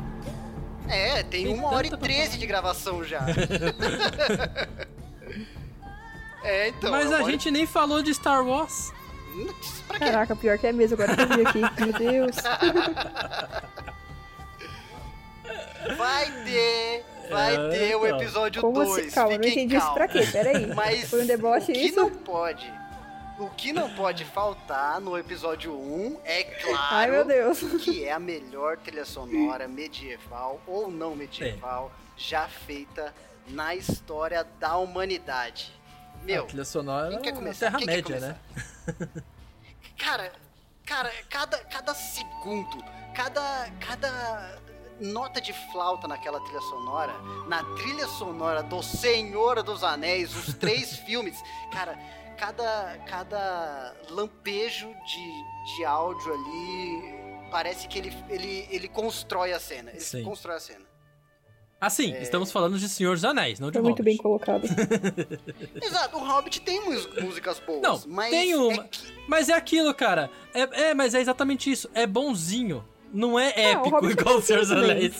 É, 0.88 1.24
tem 1.24 1.45
Tem 1.45 1.53
uma 1.56 1.70
hora 1.70 1.88
e 1.88 1.98
treze 1.98 2.38
de 2.38 2.45
gravação 2.45 3.03
já. 3.03 3.22
é, 6.44 6.68
então. 6.70 6.91
Mas 6.91 7.12
é 7.12 7.16
a 7.16 7.24
gente 7.24 7.49
nem 7.49 7.66
falou 7.66 8.03
de 8.03 8.14
Star 8.14 8.45
Wars. 8.45 8.94
Pra 9.88 9.98
quê? 9.99 10.06
Caraca, 10.06 10.36
pior 10.36 10.57
que 10.60 10.68
é 10.68 10.72
mesmo, 10.72 10.94
agora 11.02 11.16
que 11.16 11.22
eu 11.24 11.28
vi 11.38 11.41
aqui. 11.48 11.62
Meu 11.82 11.94
Deus. 11.94 12.36
Vai 15.98 16.32
ter, 16.44 17.06
vai 17.30 17.56
É, 17.56 17.70
ter 17.70 17.96
o 17.96 18.06
então. 18.06 18.20
episódio 18.22 18.62
Como 18.62 18.74
2. 18.84 18.90
assim? 19.00 19.12
Calma, 19.12 19.38
não 19.38 19.48
entendi 19.48 19.76
isso 19.76 19.94
pra 19.94 20.08
quê? 20.08 20.26
Peraí. 20.32 20.68
Mas 20.74 21.10
Foi 21.10 21.24
um 21.24 21.26
deboche 21.28 21.72
o 21.72 21.76
que 21.76 21.82
isso? 21.82 21.96
não 21.96 22.10
pode, 22.12 22.74
o 23.40 23.50
que 23.50 23.74
não 23.74 23.90
pode 23.96 24.24
faltar 24.26 25.00
no 25.02 25.18
episódio 25.18 25.74
1 25.74 26.20
é 26.24 26.44
claro 26.44 26.78
Ai, 26.92 27.12
meu 27.12 27.26
Deus. 27.26 27.60
que 27.84 28.04
é 28.06 28.12
a 28.12 28.20
melhor 28.20 28.78
trilha 28.78 29.06
sonora 29.06 29.68
medieval 29.68 30.62
ou 30.68 30.90
não 30.90 31.16
medieval 31.16 31.92
já 32.18 32.48
feita 32.48 33.14
na 33.48 33.76
história 33.76 34.46
da 34.60 34.78
humanidade. 34.78 35.72
a 36.22 36.26
Meu, 36.26 36.46
trilha 36.46 36.66
sonora 36.66 37.10
quem 37.10 37.22
quer 37.22 37.30
é 37.30 37.34
começar? 37.34 37.72
Quem 37.78 37.88
quer 37.88 38.04
Terra-média, 38.04 38.20
né? 38.20 38.36
cara, 39.98 40.32
cara, 40.86 41.12
cada, 41.30 41.58
cada 41.60 41.94
segundo, 41.94 42.84
cada, 43.14 43.68
cada 43.80 44.58
nota 45.00 45.40
de 45.42 45.54
flauta 45.72 46.08
naquela 46.08 46.40
trilha 46.42 46.62
sonora, 46.62 47.14
na 47.48 47.64
trilha 47.76 48.08
sonora 48.08 48.64
do 48.64 48.82
Senhor 48.84 49.62
dos 49.64 49.84
Anéis, 49.84 50.36
os 50.36 50.54
três 50.56 50.96
filmes, 51.06 51.38
cara, 51.72 51.98
cada, 52.38 52.98
cada 53.08 53.96
lampejo 54.10 54.88
de, 55.06 55.76
de 55.76 55.86
áudio 55.86 56.34
ali 56.34 57.16
parece 57.52 57.88
que 57.88 57.98
ele, 58.00 58.14
ele, 58.30 58.68
ele 58.70 58.88
constrói 58.88 59.54
a 59.54 59.60
cena. 59.60 59.92
Ele 59.92 60.00
Sim. 60.02 60.24
constrói 60.24 60.56
a 60.58 60.60
cena. 60.60 60.86
Assim, 61.80 62.14
É. 62.14 62.22
estamos 62.22 62.52
falando 62.52 62.80
de 62.80 62.88
Senhor 62.88 63.14
dos 63.16 63.26
Anéis, 63.26 63.60
não 63.60 63.70
de 63.70 63.74
Foi 63.74 63.84
muito 63.84 64.02
bem 64.02 64.18
Hobbit. 64.18 64.24
colocado. 64.24 64.64
Exato, 65.84 66.18
o 66.18 66.26
Hobbit 66.26 66.62
tem 66.62 66.80
músicas 67.22 67.60
boas, 67.60 67.82
Não, 67.82 68.02
mas 68.08 68.30
tem 68.32 68.52
é 68.52 68.58
uma. 68.58 68.84
que- 68.86 69.00
Mas 69.28 69.50
é 69.50 69.54
aquilo, 69.54 69.94
cara. 69.94 70.32
É, 70.54 70.62
é, 70.90 70.94
mas 70.94 71.14
é 71.14 71.20
exatamente 71.22 71.70
isso. 71.70 71.90
É 71.94 72.08
bonzinho. 72.08 72.84
Não 73.16 73.40
é 73.40 73.48
o 73.48 73.60
épico 73.60 74.06
é 74.08 74.12
igual 74.12 74.36
o 74.38 74.42
Senhor 74.42 74.60
dos 74.62 74.72
Anéis. 74.72 75.14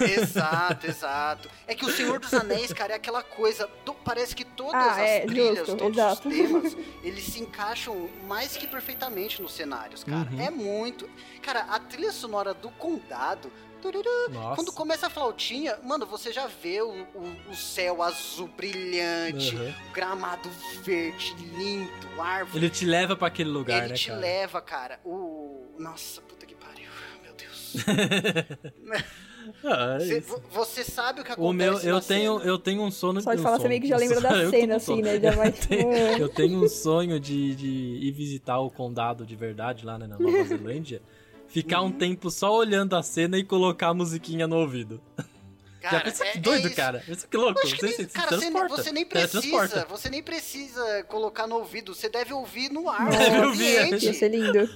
Exato, 0.00 0.86
exato. 0.86 1.48
É 1.66 1.74
que 1.74 1.84
o 1.84 1.90
Senhor 1.90 2.18
dos 2.18 2.32
Anéis, 2.34 2.72
cara, 2.72 2.92
é 2.92 2.96
aquela 2.96 3.22
coisa. 3.22 3.68
do- 3.84 3.94
parece 3.94 4.34
que 4.34 4.44
todas 4.44 4.74
Ah, 4.74 4.90
as 4.92 4.98
é, 4.98 5.20
trilhas, 5.20 5.58
justo, 5.66 5.76
todos 5.76 5.96
exato. 5.98 6.28
os 6.28 6.34
temas, 6.34 6.76
eles 7.02 7.24
se 7.24 7.40
encaixam 7.40 8.08
mais 8.26 8.56
que 8.56 8.66
perfeitamente 8.66 9.40
nos 9.40 9.52
cenários, 9.54 10.04
cara. 10.04 10.28
Uhum. 10.30 10.40
É 10.40 10.50
muito. 10.50 11.08
Cara, 11.42 11.60
a 11.70 11.78
trilha 11.78 12.12
sonora 12.12 12.52
do 12.52 12.70
condado. 12.70 13.50
Nossa. 14.30 14.54
Quando 14.56 14.72
começa 14.72 15.08
a 15.08 15.10
flautinha, 15.10 15.78
mano, 15.82 16.06
você 16.06 16.32
já 16.32 16.46
vê 16.46 16.80
o, 16.80 16.88
o, 17.14 17.50
o 17.50 17.54
céu 17.54 18.02
azul 18.02 18.48
brilhante, 18.48 19.54
Uhum. 19.54 19.74
o 19.90 19.92
gramado 19.92 20.48
verde, 20.82 21.34
lindo, 21.54 21.90
árvore. 22.18 22.64
Ele 22.64 22.70
te 22.70 22.86
leva 22.86 23.14
pra 23.14 23.28
aquele 23.28 23.50
lugar, 23.50 23.80
Ele 23.80 23.88
né, 23.88 23.94
te 23.94 24.08
cara? 24.08 24.20
leva, 24.20 24.62
cara. 24.62 25.00
O. 25.04 25.66
Nossa, 25.78 26.22
Você, 29.98 30.18
isso. 30.18 30.28
vo- 30.28 30.42
você 30.50 30.84
sabe 30.84 31.20
o 31.20 31.24
que 31.24 31.32
acontece 31.32 31.50
O 31.50 31.52
meu, 31.52 31.78
eu 31.80 31.96
na 31.96 32.00
tenho, 32.00 32.38
cena. 32.38 32.50
eu 32.50 32.58
tenho 32.58 32.82
um 32.82 32.90
sono 32.90 33.20
Só 33.20 33.34
de 33.34 33.40
um 33.40 33.42
falar, 33.42 33.58
você 33.58 33.68
meio 33.68 33.80
que 33.80 33.88
já 33.88 33.96
lembra 33.98 34.20
da 34.20 34.36
Eu 34.42 34.50
cena, 34.50 34.76
assim, 34.76 35.02
né? 35.02 35.20
Já 35.20 35.30
vai, 35.32 35.48
Eu 35.48 35.52
tenho, 35.68 35.90
tipo, 36.10 36.22
eu 36.22 36.28
tenho 36.30 36.64
um 36.64 36.68
sonho 36.68 37.20
de, 37.20 37.54
de 37.54 37.68
ir 37.68 38.10
visitar 38.12 38.58
o 38.58 38.70
condado 38.70 39.24
de 39.26 39.36
verdade 39.36 39.84
lá 39.84 39.98
né, 39.98 40.06
na 40.06 40.18
Nova 40.18 40.44
Zelândia. 40.44 41.02
Ficar 41.46 41.82
Uhum. 41.82 41.88
um 41.88 41.92
tempo 41.92 42.30
só 42.30 42.54
olhando 42.56 42.96
a 42.96 43.02
cena 43.02 43.36
e 43.38 43.44
colocar 43.44 43.88
a 43.88 43.94
musiquinha 43.94 44.46
no 44.46 44.56
ouvido. 44.56 45.00
Já 45.82 46.00
pensou 46.00 46.24
que 46.26 46.38
doido, 46.38 46.66
isso. 46.68 46.76
cara? 46.76 47.04
Isso 47.06 47.28
que 47.28 47.36
louco. 47.36 47.60
Que 47.60 47.68
Você 47.76 47.86
nem- 47.86 47.94
se 47.96 48.06
cara, 48.06 48.28
você, 48.30 48.36
nem- 48.44 48.52
transporta. 48.52 48.82
você 48.82 48.92
nem 48.92 49.04
Teletransporta. 49.04 49.68
precisa, 49.68 49.86
você 49.86 50.08
nem 50.10 50.22
precisa 50.22 51.04
colocar 51.04 51.46
no 51.46 51.56
ouvido, 51.56 51.94
você 51.94 52.08
deve 52.08 52.32
ouvir 52.32 52.70
no 52.72 52.88
ar, 52.88 53.10
Deve 53.10 53.46
ouvir, 53.46 53.76
é. 53.76 53.88
ia 53.90 54.14
ser 54.14 54.28
lindo. 54.30 54.68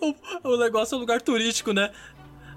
O, 0.00 0.48
o 0.54 0.56
negócio 0.56 0.94
é 0.94 0.96
um 0.96 1.00
lugar 1.00 1.20
turístico, 1.20 1.72
né? 1.74 1.92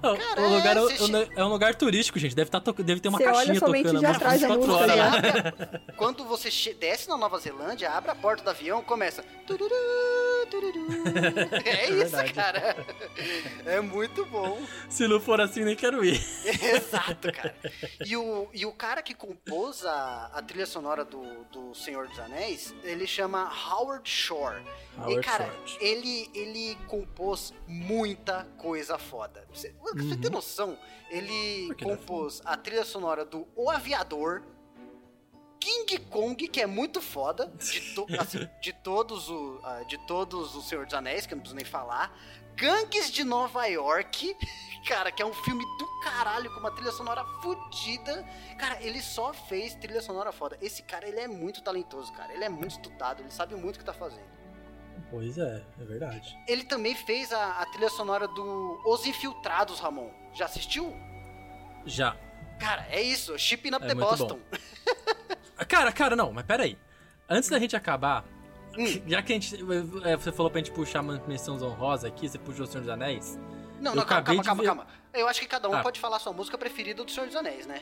Cara, 0.01 0.41
o 0.41 0.53
lugar 0.55 0.77
é, 0.77 0.79
é, 0.79 1.39
é 1.41 1.43
um 1.45 1.49
lugar 1.49 1.75
turístico, 1.75 2.17
gente. 2.19 2.35
Deve, 2.35 2.49
tá 2.49 2.59
to- 2.59 2.73
deve 2.83 2.99
ter 3.01 3.09
uma 3.09 3.19
caixinha 3.19 3.59
tocando 3.59 4.01
já 4.01 4.09
a 4.09 4.15
atrás 4.15 4.41
da 4.41 4.47
24 4.47 4.67
música, 4.67 5.03
horas 5.03 5.21
né? 5.21 5.53
a- 5.89 5.93
quando 5.97 6.23
você 6.25 6.49
che- 6.49 6.73
desce 6.73 7.07
na 7.09 7.17
Nova 7.17 7.37
Zelândia, 7.39 7.91
abre 7.91 8.11
a 8.11 8.15
porta 8.15 8.43
do 8.43 8.49
avião, 8.49 8.81
começa. 8.83 9.23
tururu, 9.45 9.73
tururu. 10.49 10.79
É 11.65 11.89
isso, 11.89 12.15
verdade. 12.15 12.33
cara. 12.33 12.75
É 13.65 13.79
muito 13.81 14.25
bom. 14.25 14.59
Se 14.89 15.07
não 15.07 15.19
for 15.19 15.39
assim, 15.41 15.63
nem 15.63 15.75
quero 15.75 16.03
ir. 16.03 16.19
Exato, 16.45 17.31
cara. 17.31 17.55
E 18.05 18.15
o, 18.15 18.47
e 18.53 18.65
o 18.65 18.71
cara 18.71 19.01
que 19.01 19.13
compôs 19.13 19.85
a, 19.85 20.31
a 20.33 20.41
trilha 20.41 20.65
sonora 20.65 21.03
do, 21.05 21.21
do 21.51 21.73
Senhor 21.75 22.07
dos 22.07 22.19
Anéis, 22.19 22.73
ele 22.83 23.05
chama 23.05 23.51
Howard 23.69 24.09
Shore. 24.09 24.61
e, 24.97 25.01
Howard 25.01 25.21
cara, 25.21 25.45
Shore. 25.65 25.77
ele, 25.85 26.29
ele 26.33 26.77
compôs 26.87 27.53
muita 27.67 28.47
coisa 28.57 28.97
foda. 28.97 29.45
Você, 29.53 29.73
você 29.95 30.17
tem 30.17 30.29
noção? 30.31 30.77
Ele 31.09 31.73
compôs 31.83 32.41
a 32.45 32.55
trilha 32.57 32.85
sonora 32.85 33.25
do 33.25 33.47
O 33.55 33.69
Aviador, 33.69 34.43
King 35.59 35.97
Kong, 36.09 36.47
que 36.47 36.61
é 36.61 36.65
muito 36.65 37.01
foda, 37.01 37.47
de, 37.57 37.93
to- 37.93 38.07
assim, 38.19 38.47
de 38.61 38.71
todos 38.73 39.29
o, 39.29 39.59
ah, 39.63 39.83
de 39.83 39.97
todos 40.07 40.55
os 40.55 40.67
Senhor 40.67 40.85
dos 40.85 40.93
Anéis, 40.93 41.25
que 41.25 41.33
eu 41.33 41.35
não 41.35 41.41
preciso 41.41 41.55
nem 41.55 41.65
falar. 41.65 42.17
Gangues 42.55 43.09
de 43.11 43.23
Nova 43.23 43.65
York, 43.67 44.35
cara, 44.87 45.11
que 45.11 45.21
é 45.21 45.25
um 45.25 45.33
filme 45.33 45.63
do 45.77 45.87
caralho 46.01 46.53
com 46.53 46.59
uma 46.59 46.71
trilha 46.71 46.91
sonora 46.91 47.23
fodida. 47.41 48.25
Cara, 48.57 48.81
ele 48.81 49.01
só 49.01 49.33
fez 49.33 49.75
trilha 49.75 50.01
sonora 50.01 50.31
foda. 50.31 50.57
Esse 50.61 50.83
cara, 50.83 51.07
ele 51.07 51.19
é 51.19 51.27
muito 51.27 51.61
talentoso, 51.61 52.11
cara. 52.13 52.33
Ele 52.33 52.43
é 52.43 52.49
muito 52.49 52.71
estudado, 52.71 53.21
ele 53.21 53.31
sabe 53.31 53.55
muito 53.55 53.75
o 53.77 53.79
que 53.79 53.85
tá 53.85 53.93
fazendo. 53.93 54.38
Pois 55.09 55.37
é, 55.37 55.63
é 55.79 55.83
verdade. 55.85 56.37
Ele 56.47 56.63
também 56.63 56.95
fez 56.95 57.31
a, 57.31 57.61
a 57.61 57.65
trilha 57.67 57.89
sonora 57.89 58.27
do 58.27 58.81
Os 58.85 59.05
Infiltrados, 59.05 59.79
Ramon. 59.79 60.09
Já 60.33 60.45
assistiu? 60.45 60.95
Já. 61.85 62.15
Cara, 62.59 62.85
é 62.89 63.01
isso, 63.01 63.37
Shipping 63.39 63.73
Up 63.73 63.83
É 63.85 63.87
the 63.87 63.95
Boston. 63.95 64.39
Cara, 65.67 65.91
cara, 65.91 66.15
não, 66.15 66.31
mas 66.31 66.45
pera 66.45 66.63
aí. 66.63 66.77
Antes 67.29 67.49
da 67.49 67.59
gente 67.59 67.75
acabar, 67.75 68.23
Já 69.07 69.21
que 69.21 69.33
a 69.33 69.35
gente. 69.39 69.55
é, 70.05 70.15
Você 70.15 70.31
falou 70.31 70.49
pra 70.51 70.59
gente 70.59 70.71
puxar 70.71 71.01
uma 71.01 71.21
menção 71.27 71.57
honrosa 71.61 72.07
aqui, 72.07 72.29
você 72.29 72.37
puxou 72.37 72.65
o 72.65 72.67
Senhor 72.67 72.81
dos 72.81 72.89
Anéis. 72.89 73.37
Não, 73.79 73.91
Eu 73.91 73.95
não, 73.97 74.05
calma, 74.05 74.23
calma, 74.43 74.61
de 74.61 74.67
calma. 74.67 74.87
Eu 75.13 75.27
acho 75.27 75.39
que 75.41 75.47
cada 75.47 75.67
um 75.69 75.73
Ah. 75.73 75.81
pode 75.81 75.99
falar 75.99 76.19
sua 76.19 76.31
música 76.33 76.57
preferida 76.57 77.03
do 77.03 77.11
Senhor 77.11 77.27
dos 77.27 77.35
Anéis, 77.35 77.65
né? 77.65 77.81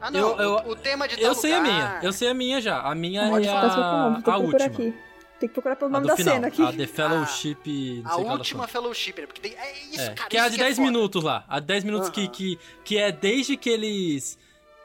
Ah, 0.00 0.10
não. 0.10 0.20
Eu- 0.20 0.36
eu- 0.38 0.50
o, 0.66 0.70
o 0.72 0.76
tema 0.76 1.08
de 1.08 1.14
Eu 1.20 1.32
tal 1.32 1.34
sei 1.34 1.52
a 1.54 1.58
lugar- 1.58 1.72
minha, 1.72 2.00
eu 2.02 2.12
sei 2.12 2.28
a 2.28 2.34
minha 2.34 2.60
já. 2.60 2.80
A 2.80 2.94
minha 2.94 3.22
é 3.22 3.24
a, 3.26 3.30
tem 3.32 3.40
que 3.40 3.48
a 3.48 4.20
procurar 4.22 4.38
última. 4.38 4.64
aqui. 4.66 4.94
Tem 5.38 5.48
que 5.48 5.52
procurar 5.52 5.76
pelo 5.76 5.90
A 5.90 5.92
nome 5.92 6.04
do 6.04 6.08
da 6.08 6.16
final. 6.16 6.34
cena 6.34 6.46
aqui. 6.48 6.62
A 6.62 6.72
The 6.72 6.86
Fellowship. 6.86 8.02
não 8.02 8.10
A 8.10 8.14
sei 8.14 8.24
que 8.24 8.30
última. 8.30 8.68
Fellowship, 8.68 9.14
né? 9.20 9.26
Porque 9.26 9.40
tem, 9.40 9.52
é 9.58 9.72
isso, 9.92 10.00
É, 10.00 10.14
cara. 10.14 10.28
que 10.30 10.36
é 10.36 10.40
a 10.40 10.48
de 10.48 10.56
que 10.56 10.62
10 10.62 10.76
foda. 10.76 10.90
minutos 10.90 11.22
lá. 11.24 11.44
A 11.48 11.60
de 11.60 11.66
10 11.66 11.84
minutos 11.84 12.08
que, 12.10 12.22
Aham. 12.22 12.30
que, 12.30 12.58
que 12.84 12.98
é 12.98 13.12
desde 13.12 13.56
que 13.56 13.68
eles. 13.70 14.38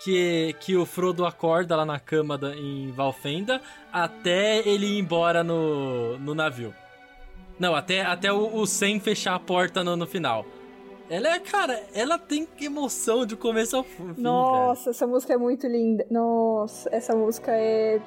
Que, 0.03 0.55
que 0.59 0.75
o 0.75 0.83
Frodo 0.83 1.25
acorda 1.27 1.75
lá 1.75 1.85
na 1.85 1.99
cama 1.99 2.35
da- 2.35 2.55
em 2.55 2.91
Valfenda 2.91 3.61
até 3.93 4.57
ele 4.67 4.87
ir 4.87 4.97
embora 4.99 5.43
no, 5.43 6.17
no 6.17 6.33
navio. 6.33 6.73
Não, 7.59 7.75
até, 7.75 8.01
até 8.01 8.33
o, 8.33 8.55
o 8.55 8.65
Sam 8.65 8.99
fechar 8.99 9.35
a 9.35 9.39
porta 9.39 9.83
no, 9.83 9.95
no 9.95 10.07
final. 10.07 10.43
Ela 11.11 11.35
é, 11.35 11.39
cara, 11.41 11.83
ela 11.93 12.17
tem 12.17 12.47
emoção 12.61 13.25
de 13.25 13.35
começo 13.35 13.75
ao 13.75 13.83
fim. 13.83 14.13
Nossa, 14.17 14.91
essa 14.91 15.05
música 15.05 15.33
é 15.33 15.37
muito 15.37 15.67
linda. 15.67 16.07
Nossa, 16.09 16.87
essa 16.89 17.13
música 17.13 17.51
é. 17.51 17.99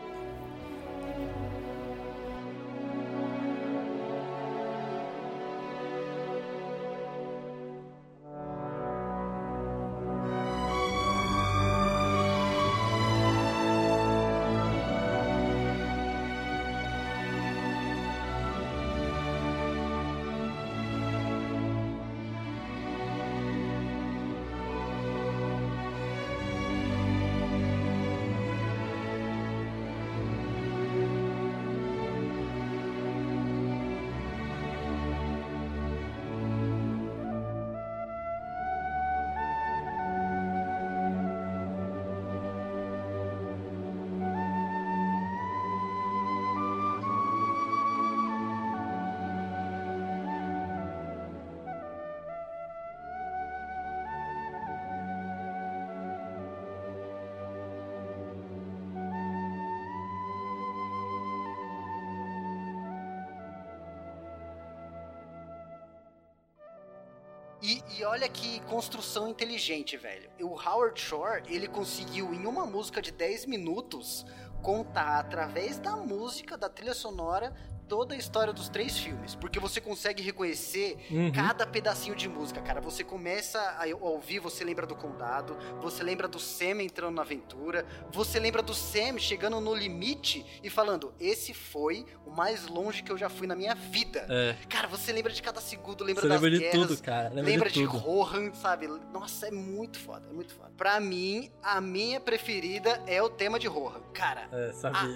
Olha 68.15 68.29
que 68.29 68.61
construção 68.61 69.27
inteligente, 69.27 69.97
velho. 69.97 70.31
O 70.41 70.51
Howard 70.51 71.01
Shore, 71.01 71.43
ele 71.49 71.67
conseguiu, 71.67 72.33
em 72.33 72.47
uma 72.47 72.65
música 72.65 73.03
de 73.03 73.11
10 73.11 73.47
minutos, 73.47 74.25
contar 74.63 75.19
através 75.19 75.81
da 75.81 75.97
música, 75.97 76.57
da 76.57 76.69
trilha 76.69 76.95
sonora, 76.95 77.53
toda 77.89 78.15
a 78.15 78.19
história 78.19 78.53
dos 78.53 78.69
três 78.69 78.99
filmes. 78.99 79.35
Porque 79.35 79.59
você 79.61 79.81
consegue 79.81 80.23
reconhecer 80.23 80.97
Uhum. 81.11 81.31
cada 81.33 81.67
pedacinho 81.67 82.15
de 82.17 82.29
música, 82.29 82.61
cara. 82.61 82.81
Você 82.81 83.03
começa 83.05 83.59
a 83.61 83.85
ouvir, 84.05 84.39
você 84.39 84.65
lembra 84.65 84.87
do 84.87 84.95
condado, 84.95 85.57
você 85.81 86.03
lembra 86.03 86.27
do 86.29 86.39
Sam 86.39 86.83
entrando 86.83 87.15
na 87.17 87.23
aventura, 87.23 87.87
você 88.11 88.39
lembra 88.41 88.63
do 88.63 88.75
Sam 88.75 89.19
chegando 89.19 89.61
no 89.61 89.75
limite 89.75 90.45
e 90.63 90.71
falando: 90.71 91.15
Esse 91.21 91.53
foi 91.55 92.05
o 92.27 92.31
mais 92.31 92.67
longe 92.67 93.03
que 93.03 93.11
eu 93.13 93.19
já 93.19 93.29
fui 93.29 93.47
na 93.47 93.55
minha 93.55 93.75
vida. 93.75 94.27
É, 94.29 94.55
Cara, 94.69 94.89
você 94.89 95.13
lembra 95.13 95.33
de 95.33 95.43
cada 95.43 95.61
segundo, 95.61 96.03
lembra 96.05 96.23
você 96.23 96.29
das 96.29 96.41
lembra 96.41 96.59
de 96.59 96.65
guerras, 96.65 96.89
tudo, 96.89 97.03
cara. 97.03 97.29
Lembra, 97.29 97.43
lembra 97.51 97.71
de 97.71 97.81
de. 97.81 97.85
Rohan, 97.85 98.53
sabe? 98.55 98.87
Nossa, 99.13 99.49
é 99.49 99.51
muito 99.51 99.99
foda, 99.99 100.29
é 100.29 100.33
muito 100.33 100.55
foda. 100.55 100.71
Pra 100.77 100.99
mim, 101.01 101.51
a 101.63 101.81
minha 101.81 102.21
preferida 102.21 103.03
é 103.07 103.23
o 103.23 103.29
tema 103.29 103.59
de 103.59 103.67
Rohan. 103.67 104.01
Cara, 104.13 104.49
É, 104.53 104.73
sabia. 104.73 105.15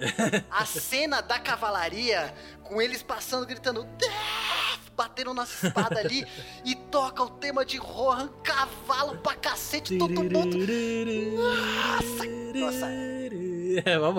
a 0.49 0.65
cena 0.67 1.21
da 1.21 1.39
cavalaria, 1.39 2.33
com 2.69 2.81
eles 2.81 3.01
passando, 3.01 3.45
gritando 3.45 3.83
Death! 3.97 4.79
Batendo 4.95 5.33
na 5.33 5.43
espada 5.43 5.99
ali 5.99 6.25
e 6.65 6.75
toca 6.75 7.23
o 7.23 7.29
tema 7.29 7.65
de 7.65 7.77
Rohan, 7.77 8.27
cavalo 8.43 9.17
pra 9.17 9.33
cacete, 9.33 9.97
todo 9.97 10.11
mundo. 10.13 10.57
Nossa, 11.37 12.25
nossa. 12.53 12.85
É, 13.85 13.97
uma 13.97 14.11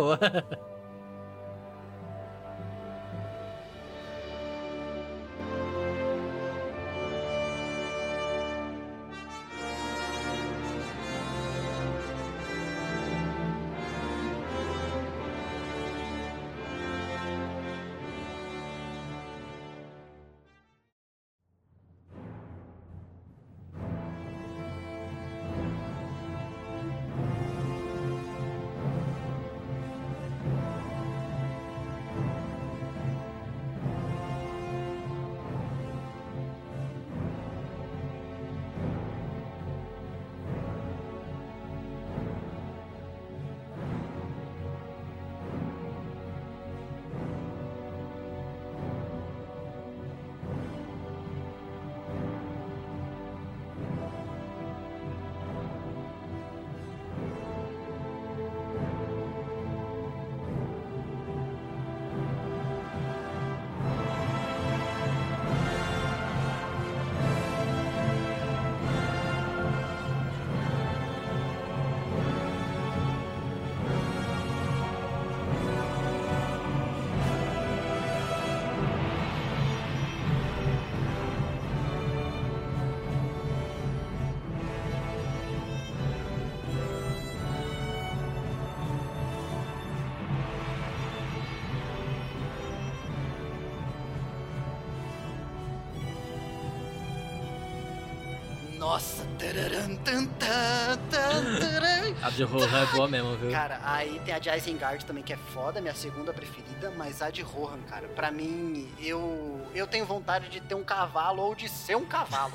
de 102.40 102.44
Rohan 102.44 102.82
é 102.82 102.86
boa 102.86 103.06
mesmo, 103.06 103.36
viu? 103.36 103.50
Cara, 103.50 103.78
aí 103.84 104.18
tem 104.20 104.32
a 104.32 104.38
de 104.38 104.48
Isengard 104.48 105.04
também, 105.04 105.22
que 105.22 105.34
é 105.34 105.36
foda, 105.36 105.78
minha 105.78 105.94
segunda 105.94 106.32
preferida, 106.32 106.90
mas 106.96 107.20
a 107.20 107.28
de 107.28 107.42
Rohan, 107.42 107.82
cara, 107.82 108.08
pra 108.08 108.30
mim, 108.30 108.90
eu, 108.98 109.60
eu 109.74 109.86
tenho 109.86 110.06
vontade 110.06 110.48
de 110.48 110.58
ter 110.58 110.74
um 110.74 110.82
cavalo 110.82 111.42
ou 111.42 111.54
de 111.54 111.68
ser 111.68 111.98
um 111.98 112.06
cavalo. 112.06 112.54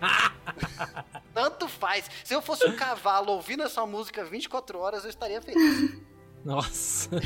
Tanto 1.32 1.66
faz. 1.66 2.10
Se 2.24 2.34
eu 2.34 2.42
fosse 2.42 2.66
um 2.66 2.76
cavalo 2.76 3.32
ouvindo 3.32 3.62
essa 3.62 3.86
música 3.86 4.22
24 4.22 4.78
horas, 4.78 5.04
eu 5.04 5.10
estaria 5.10 5.40
feliz. 5.40 5.98
Nossa. 6.44 7.08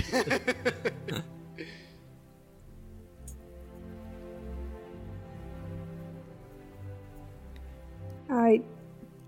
Ai, 8.28 8.64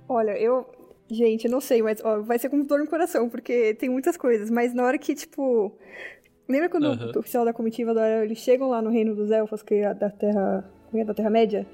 olha, 0.09 0.39
eu 0.39 0.65
Gente, 1.13 1.47
não 1.47 1.61
sei, 1.61 1.83
mas 1.83 2.01
ó, 2.03 2.21
vai 2.23 2.39
ser 2.39 2.49
com 2.49 2.59
dor 2.63 2.79
no 2.81 2.87
coração, 2.87 3.29
porque 3.29 3.75
tem 3.75 3.91
muitas 3.91 4.17
coisas. 4.17 4.49
Mas 4.49 4.73
na 4.73 4.83
hora 4.85 4.97
que, 4.97 5.15
tipo. 5.15 5.71
Lembra 6.49 6.71
quando 6.71 6.87
Aham. 6.87 7.13
o 7.15 7.19
oficial 7.19 7.45
da 7.45 7.53
comitiva 7.53 7.93
da 7.93 8.25
eles 8.25 8.39
chegam 8.39 8.69
lá 8.71 8.81
no 8.81 8.91
reino 8.91 9.15
dos 9.15 9.31
elfos, 9.31 9.63
que 9.63 9.75
é 9.75 9.93
da 9.93 10.09
Terra. 10.09 10.65
é? 10.95 11.05
Da 11.05 11.13
Terra-média? 11.13 11.67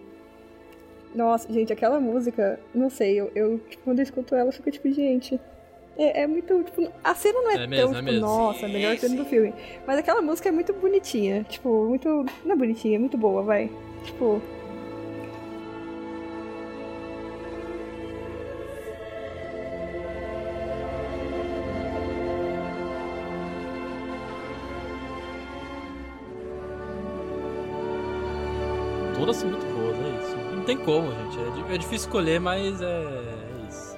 Nossa, 1.14 1.50
gente, 1.52 1.72
aquela 1.72 1.98
música, 2.00 2.60
não 2.74 2.90
sei, 2.90 3.18
eu, 3.18 3.30
eu, 3.34 3.58
tipo, 3.70 3.82
quando 3.84 4.00
eu 4.00 4.02
escuto 4.02 4.34
ela, 4.34 4.48
eu 4.48 4.52
fico 4.52 4.70
tipo, 4.70 4.90
gente. 4.92 5.40
É, 5.96 6.22
é 6.22 6.26
muito, 6.26 6.62
tipo, 6.64 6.92
a 7.02 7.14
cena 7.14 7.40
não 7.40 7.50
é, 7.50 7.54
É 7.54 7.66
tão, 7.66 7.90
é 7.90 7.94
tipo, 7.94 8.02
mesmo. 8.02 8.20
nossa, 8.20 8.66
a 8.66 8.68
melhor 8.68 8.96
cena 8.98 9.16
do 9.16 9.24
filme. 9.24 9.54
Mas 9.86 9.98
aquela 9.98 10.20
música 10.20 10.48
é 10.48 10.52
muito 10.52 10.72
bonitinha, 10.72 11.44
tipo, 11.48 11.86
muito. 11.86 12.08
Não 12.44 12.52
é 12.52 12.56
bonitinha, 12.56 12.96
é 12.96 12.98
muito 12.98 13.16
boa, 13.16 13.42
vai. 13.42 13.70
Tipo, 14.04 14.40
como, 30.88 31.12
gente. 31.12 31.70
É, 31.70 31.74
é 31.74 31.78
difícil 31.78 32.06
escolher, 32.08 32.40
mas 32.40 32.80
é, 32.80 32.86
é 32.86 33.68
isso. 33.68 33.96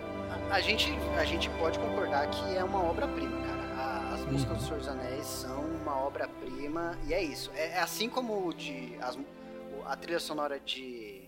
A, 0.51 0.55
a 0.57 0.61
gente, 0.61 0.91
a 1.17 1.25
gente 1.25 1.49
pode 1.51 1.79
concordar 1.79 2.29
que 2.29 2.57
é 2.57 2.65
uma 2.65 2.83
obra-prima, 2.83 3.41
cara. 3.47 3.61
A- 3.81 4.15
as 4.15 4.21
músicas 4.25 4.55
Uhum. 4.55 4.59
do 4.59 4.65
Senhor 4.65 4.79
dos 4.81 4.89
Anéis 4.89 5.25
são 5.27 5.61
uma 5.61 5.97
obra-prima 6.01 6.99
e 7.07 7.15
é 7.15 7.23
isso. 7.23 7.53
É, 7.55 7.77
é 7.77 7.81
assim 7.81 8.09
como 8.09 8.53
de 8.53 8.97
as- 9.01 9.17
a 9.87 9.97
trilha 9.97 10.19
sonora 10.19 10.59
de 10.59 11.21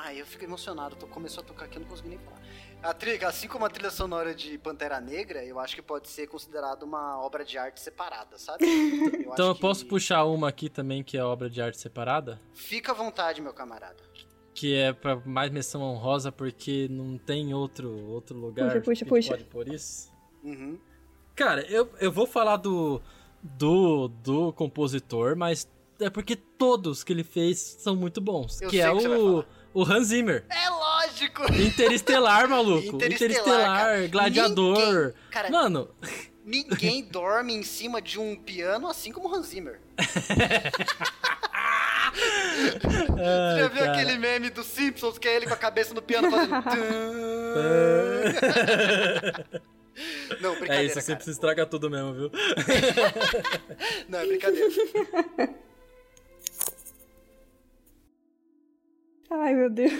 Ai, 0.00 0.20
eu 0.20 0.24
fico 0.26 0.44
emocionado, 0.44 0.94
tô, 0.94 1.08
começou 1.08 1.42
a 1.42 1.46
tocar 1.46 1.64
aqui, 1.64 1.76
eu 1.76 1.80
não 1.82 1.88
consegui 1.88 2.10
nem 2.10 2.18
falar. 2.20 2.38
A 2.84 2.94
trilha, 2.94 3.26
assim 3.26 3.48
como 3.48 3.64
a 3.64 3.68
trilha 3.68 3.90
sonora 3.90 4.32
de 4.32 4.56
Pantera 4.56 5.00
Negra, 5.00 5.44
eu 5.44 5.58
acho 5.58 5.74
que 5.74 5.82
pode 5.82 6.08
ser 6.08 6.28
considerado 6.28 6.84
uma 6.84 7.20
obra 7.20 7.44
de 7.44 7.58
arte 7.58 7.80
separada, 7.80 8.38
sabe? 8.38 8.62
Eu 9.26 9.32
Então 9.32 9.48
eu 9.48 9.56
posso 9.56 9.82
que- 9.82 9.90
puxar 9.90 10.24
uma 10.24 10.48
aqui 10.50 10.68
também, 10.70 11.02
que 11.02 11.18
é 11.18 11.24
obra 11.24 11.50
de 11.50 11.60
arte 11.60 11.78
separada. 11.78 12.40
Fica 12.54 12.92
à 12.92 12.94
vontade, 12.94 13.42
meu 13.42 13.52
camarada. 13.52 13.96
Que 14.58 14.74
é 14.74 14.92
pra 14.92 15.14
mais 15.24 15.52
menção 15.52 15.82
honrosa, 15.82 16.32
porque 16.32 16.88
não 16.90 17.16
tem 17.16 17.54
outro, 17.54 18.08
outro 18.10 18.36
lugar 18.36 18.66
Puxa, 18.68 18.80
puxa, 18.80 19.04
que 19.04 19.14
a 19.14 19.20
gente 19.20 19.28
puxa. 19.28 19.30
pode 19.30 19.44
pôr 19.44 19.72
isso. 19.72 20.10
Uhum. 20.42 20.76
Cara, 21.36 21.62
eu, 21.70 21.88
eu 22.00 22.10
vou 22.10 22.26
falar 22.26 22.56
do, 22.56 23.00
do, 23.40 24.08
do 24.08 24.52
compositor, 24.52 25.36
mas 25.36 25.68
é 26.00 26.10
porque 26.10 26.34
todos 26.34 27.04
que 27.04 27.12
ele 27.12 27.22
fez 27.22 27.60
são 27.60 27.94
muito 27.94 28.20
bons. 28.20 28.60
Eu 28.60 28.68
que 28.68 28.78
sei 28.78 28.84
é 28.84 28.90
o 28.90 28.96
que 28.96 29.02
você 29.02 29.08
vai 29.08 29.18
o, 29.18 29.44
o 29.74 29.82
Hans 29.84 30.08
Zimmer. 30.08 30.44
É 30.50 30.68
lógico! 30.70 31.44
Interestelar, 31.52 32.48
maluco. 32.48 32.96
Interestelar, 32.96 33.78
cara. 33.78 34.08
Gladiador. 34.08 34.76
Ninguém- 34.76 35.14
cara, 35.30 35.50
Mano, 35.50 35.88
Ninguém 36.44 37.04
dorme 37.04 37.52
em 37.54 37.62
cima 37.62 38.02
de 38.02 38.18
um 38.18 38.34
piano 38.34 38.88
assim 38.88 39.12
como 39.12 39.32
Hans 39.32 39.46
Zimmer. 39.48 39.78
ai, 43.18 43.60
Já 43.60 43.68
viu 43.68 43.78
cara. 43.80 43.92
aquele 43.92 44.18
meme 44.18 44.50
dos 44.50 44.66
Simpsons 44.66 45.18
que 45.18 45.28
é 45.28 45.36
ele 45.36 45.46
com 45.46 45.54
a 45.54 45.56
cabeça 45.56 45.94
no 45.94 46.02
piano 46.02 46.30
fazendo. 46.30 46.50
Não, 50.40 50.50
brincadeira. 50.52 50.82
É 50.82 50.84
isso, 50.84 51.00
sempre 51.00 51.24
se 51.24 51.30
estraga 51.30 51.66
tudo 51.66 51.90
mesmo, 51.90 52.14
viu? 52.14 52.30
Não, 54.08 54.20
é 54.20 54.26
brincadeira. 54.26 54.68
ai 59.30 59.54
meu 59.54 59.70
Deus. 59.70 59.92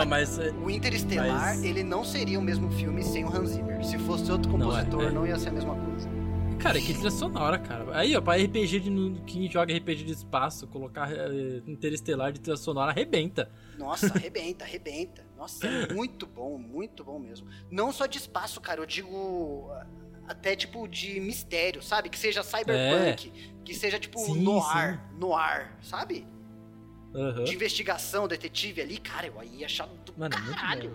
Não, 0.00 0.06
mas 0.06 0.38
é, 0.38 0.50
o 0.50 0.70
Interestelar, 0.70 1.28
mas- 1.28 1.64
ele 1.64 1.82
não 1.82 2.04
seria 2.04 2.38
o 2.38 2.42
mesmo 2.42 2.70
filme 2.70 3.02
sem 3.02 3.24
o 3.24 3.28
Hans 3.28 3.50
Zimmer. 3.50 3.84
Se 3.84 3.98
fosse 3.98 4.30
outro 4.30 4.56
Não, 4.56 4.70
é, 4.72 4.84
compositor, 4.84 5.02
é. 5.04 5.10
não 5.12 5.26
ia 5.26 5.38
ser 5.38 5.48
a 5.48 5.52
mesma 5.52 5.74
coisa. 5.74 6.08
Cara, 6.58 6.80
que 6.80 6.94
trilha 6.94 7.10
sonora, 7.10 7.58
cara. 7.58 7.96
Aí, 7.96 8.16
ó, 8.16 8.20
pra 8.20 8.34
RPG 8.36 8.80
de 8.80 9.20
quem 9.26 9.48
joga 9.50 9.74
RPG 9.76 10.04
de 10.04 10.12
espaço, 10.12 10.66
colocar 10.66 11.12
eh, 11.12 11.62
Interestelar 11.66 12.32
de 12.32 12.40
trilha 12.40 12.56
sonora 12.56 12.90
arrebenta. 12.90 13.50
Nossa, 13.78 14.06
arrebenta, 14.16 14.64
arrebenta. 14.64 15.24
Nossa, 15.36 15.66
é 15.66 15.92
muito 15.92 16.26
bom, 16.26 16.56
muito 16.58 17.04
bom 17.04 17.18
mesmo. 17.18 17.46
Não 17.70 17.92
só 17.92 18.06
de 18.06 18.16
espaço, 18.18 18.58
cara, 18.60 18.80
eu 18.80 18.86
digo 18.86 19.70
até 20.26 20.56
tipo 20.56 20.88
de 20.88 21.20
mistério, 21.20 21.82
sabe? 21.82 22.08
Que 22.08 22.18
seja 22.18 22.42
cyberpunk, 22.42 23.30
que 23.64 23.74
seja 23.74 23.98
tipo 23.98 24.18
É. 24.18 24.24
Sim, 24.24 24.42
noir, 24.42 25.00
noir, 25.18 25.72
sabe? 25.82 26.26
Aham. 27.16 27.44
De 27.44 27.54
investigação, 27.54 28.28
detetive 28.28 28.80
ali, 28.82 28.98
cara, 28.98 29.26
eu 29.26 29.40
aí 29.40 29.48
ia 29.60 29.66
achar 29.66 29.86
do 29.86 30.12
Mano, 30.16 30.34
é 30.34 30.54
caralho. 30.54 30.94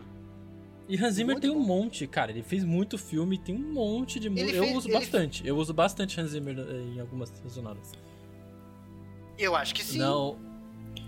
E 0.88 0.98
Hans 0.98 1.14
Zimmer 1.16 1.36
Muito 1.36 1.42
tem 1.42 1.50
um 1.52 1.60
bom. 1.66 1.82
monte, 1.84 2.06
cara. 2.06 2.32
Ele 2.32 2.44
fez 2.44 2.64
muito 2.66 2.98
filme, 2.98 3.38
tem 3.38 3.56
um 3.56 3.74
monte 3.74 4.20
de 4.20 4.30
música. 4.30 4.52
Eu 4.52 4.64
fez- 4.66 4.76
uso 4.78 4.92
bastante. 4.92 5.48
Eu 5.48 5.56
uso 5.58 5.74
bastante 5.74 6.20
Hans 6.20 6.32
Zimmer 6.32 6.58
eh, 6.60 6.96
em 6.96 7.00
algumas 7.00 7.32
sonoras. 7.48 7.92
Eu 9.38 9.56
acho 9.56 9.74
que 9.74 9.84
sim. 9.84 9.98
Não. 10.00 10.38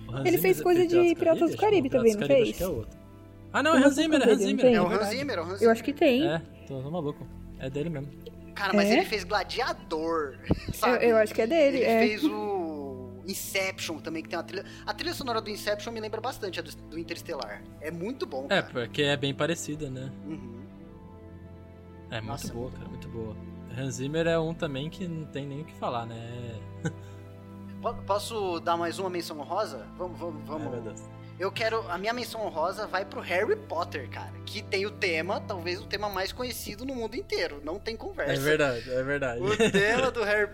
Ele 0.08 0.38
Zimmer 0.38 0.40
fez 0.42 0.60
é 0.60 0.64
coisa 0.64 0.88
de 0.88 1.16
Piratas 1.16 1.52
do 1.52 1.58
Caribe 1.58 1.90
também, 1.90 2.14
não 2.16 2.26
fez? 2.28 2.50
Acho 2.50 2.58
que 2.58 2.64
é 2.64 2.68
outro. 2.68 2.98
Ah, 3.52 3.62
não, 3.62 3.72
Eu 3.76 3.84
é 3.84 3.86
Hans 3.88 3.94
Zimmer, 3.96 4.22
é 4.22 4.32
Hans 4.32 4.40
Zimmer. 4.42 4.66
É 4.66 4.82
o 4.82 4.92
é 4.92 4.96
Hans. 4.96 5.08
Zimmer, 5.10 5.38
é 5.38 5.42
o 5.42 5.44
Hans 5.44 5.52
Eu 5.52 5.58
Zimmer. 5.58 5.72
acho 5.74 5.84
que 5.84 5.94
tem. 5.94 6.28
É, 6.28 6.42
tô 6.68 6.82
maluco. 6.90 7.28
É 7.60 7.70
dele 7.70 7.90
mesmo. 7.90 8.10
Cara, 8.56 8.74
mas 8.74 8.90
É? 8.90 8.94
ele 8.94 9.06
fez 9.06 9.24
Gladiador, 9.24 10.36
Eu, 10.68 10.74
sabe? 10.74 11.06
eu 11.06 11.18
acho 11.18 11.34
que 11.34 11.42
é 11.42 11.48
dele. 11.48 11.78
Ele 11.78 11.86
é. 11.86 12.00
fez 12.08 12.24
o 12.24 12.30
Inception 13.28 14.00
também, 14.00 14.22
que 14.24 14.30
tem 14.30 14.38
uma 14.38 14.44
trilha... 14.44 14.66
A 14.86 14.94
trilha 14.94 15.14
sonora 15.14 15.40
do 15.42 15.50
Inception 15.50 15.92
me 15.94 16.00
lembra 16.00 16.20
bastante 16.22 16.60
a 16.60 16.64
do, 16.64 16.72
do 16.76 17.00
Interestelar. 17.00 17.64
É 17.82 17.90
muito 17.92 18.26
bom, 18.26 18.46
É, 18.46 18.62
cara. 18.62 18.68
porque 18.72 19.02
é 19.04 19.16
bem 19.18 19.34
parecida, 19.34 19.90
né? 19.90 20.12
Uhum. 20.26 20.64
É 22.12 22.16
muito 22.22 22.28
Nossa, 22.32 22.54
boa, 22.54 22.64
muito 22.66 22.78
cara, 22.78 22.90
muito 22.90 23.08
boa. 23.10 23.36
Hans 23.78 23.96
Zimmer 23.96 24.28
é 24.28 24.38
um 24.38 24.54
também 24.54 24.90
que 24.90 25.08
não 25.08 25.26
tem 25.26 25.46
nem 25.48 25.62
o 25.62 25.66
que 25.66 25.74
falar, 25.74 26.06
né? 26.06 26.60
Po- 27.82 27.94
Posso 28.06 28.60
dar 28.60 28.78
mais 28.78 29.00
uma 29.00 29.10
menção 29.10 29.40
honrosa? 29.40 29.88
Vamos, 29.98 30.20
vamos, 30.20 30.46
vamos. 30.48 30.84
Deus. 30.84 31.02
Eu 31.40 31.52
quero. 31.52 31.82
A 31.90 31.98
minha 31.98 32.14
menção 32.14 32.46
honrosa 32.46 32.86
vai 32.86 33.04
pro 33.04 33.20
Harry 33.20 33.56
Potter, 33.56 34.08
cara. 34.10 34.32
Que 34.46 34.62
tem 34.62 34.86
o 34.86 34.92
tema, 34.92 35.42
talvez 35.42 35.82
o 35.82 35.86
tema 35.88 36.08
mais 36.08 36.32
conhecido 36.32 36.86
no 36.86 36.94
mundo 36.94 37.16
inteiro. 37.16 37.60
Não 37.66 37.80
tem 37.80 37.98
conversa. 37.98 38.34
É 38.34 38.38
verdade, 38.38 38.90
é 38.92 39.04
verdade. 39.04 39.42
O 39.42 39.58
tema 39.72 40.12
do 40.12 40.24
Harry. 40.24 40.52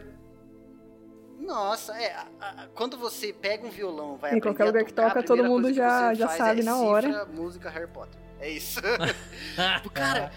Nossa, 1.40 1.94
é. 2.00 2.14
a- 2.14 2.28
a- 2.42 2.68
quando 2.76 2.98
você 2.98 3.32
pega 3.34 3.66
um 3.66 3.70
violão, 3.72 4.18
vai 4.18 4.36
Em 4.36 4.40
qualquer 4.40 4.66
lugar 4.66 4.84
que 4.84 4.92
tocar, 4.94 5.08
a 5.08 5.10
toca, 5.16 5.24
todo 5.24 5.44
mundo 5.44 5.70
que 5.70 5.74
já- 5.74 6.10
você 6.10 6.16
já 6.16 6.28
sabe 6.30 6.62
é 6.62 6.64
na 6.64 6.74
cifra 6.74 6.88
hora. 6.88 7.26
música 7.26 7.70
Harry 7.70 7.88
Potter. 7.88 8.20
É 8.42 8.50
isso. 8.50 8.80
Cara, 9.94 10.32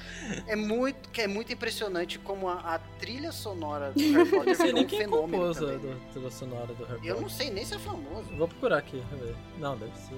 é 0.49 0.57
muito, 0.57 1.09
que 1.11 1.21
é 1.23 1.27
muito 1.29 1.53
impressionante 1.53 2.19
como 2.19 2.49
a, 2.49 2.55
a 2.75 2.79
trilha 2.99 3.31
sonora 3.31 3.93
do 3.93 4.01
Harry 4.01 4.15
Eu 4.15 4.27
Potter 4.31 4.47
não 4.47 4.55
sei 4.55 4.73
nem 4.73 4.85
um 4.85 4.87
quem 4.87 4.99
fenômeno 5.01 5.39
compôs 5.39 5.57
a 5.57 5.61
também. 5.61 5.79
do- 5.79 6.01
trilha 6.13 6.31
sonora 6.31 6.67
do 6.75 6.85
Harry 6.85 7.07
Eu 7.07 7.15
Potter. 7.17 7.21
não 7.23 7.29
sei 7.29 7.51
nem 7.51 7.65
se 7.65 7.75
é 7.75 7.79
famoso. 7.79 8.29
Vou 8.37 8.49
procurar 8.49 8.79
aqui, 8.79 9.03
eu. 9.21 9.37
Não, 9.59 9.77
deve 9.77 9.97
ser. 9.97 10.17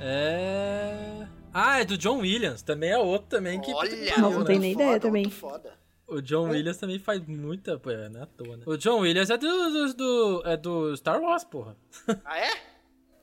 É. 0.00 1.26
Ah, 1.52 1.80
é 1.80 1.84
do 1.84 1.96
John 1.98 2.18
Williams. 2.18 2.62
Também 2.62 2.90
é 2.90 2.98
outro 2.98 3.28
também 3.28 3.60
que. 3.60 3.72
Olha, 3.72 3.90
que 3.90 4.20
Não, 4.20 4.30
não 4.30 4.38
né? 4.40 4.44
tem 4.46 4.58
nem 4.58 4.72
foda, 4.72 4.84
ideia 4.84 5.00
também. 5.00 5.30
Foda. 5.30 5.72
O 6.10 6.20
John 6.20 6.48
Williams 6.50 6.76
também 6.76 6.98
faz 6.98 7.20
muita. 7.26 7.78
Pô, 7.78 7.90
é, 7.90 8.08
não 8.08 8.22
é 8.22 8.26
toa, 8.26 8.56
né? 8.56 8.64
O 8.66 8.76
John 8.76 8.98
Williams 9.00 9.30
é 9.30 9.36
do, 9.38 9.46
do, 9.70 9.94
do- 9.94 10.42
é 10.44 10.56
do 10.56 10.96
Star 10.96 11.20
Wars, 11.20 11.44
porra. 11.44 11.76
Ah, 12.24 12.38
é? 12.38 12.50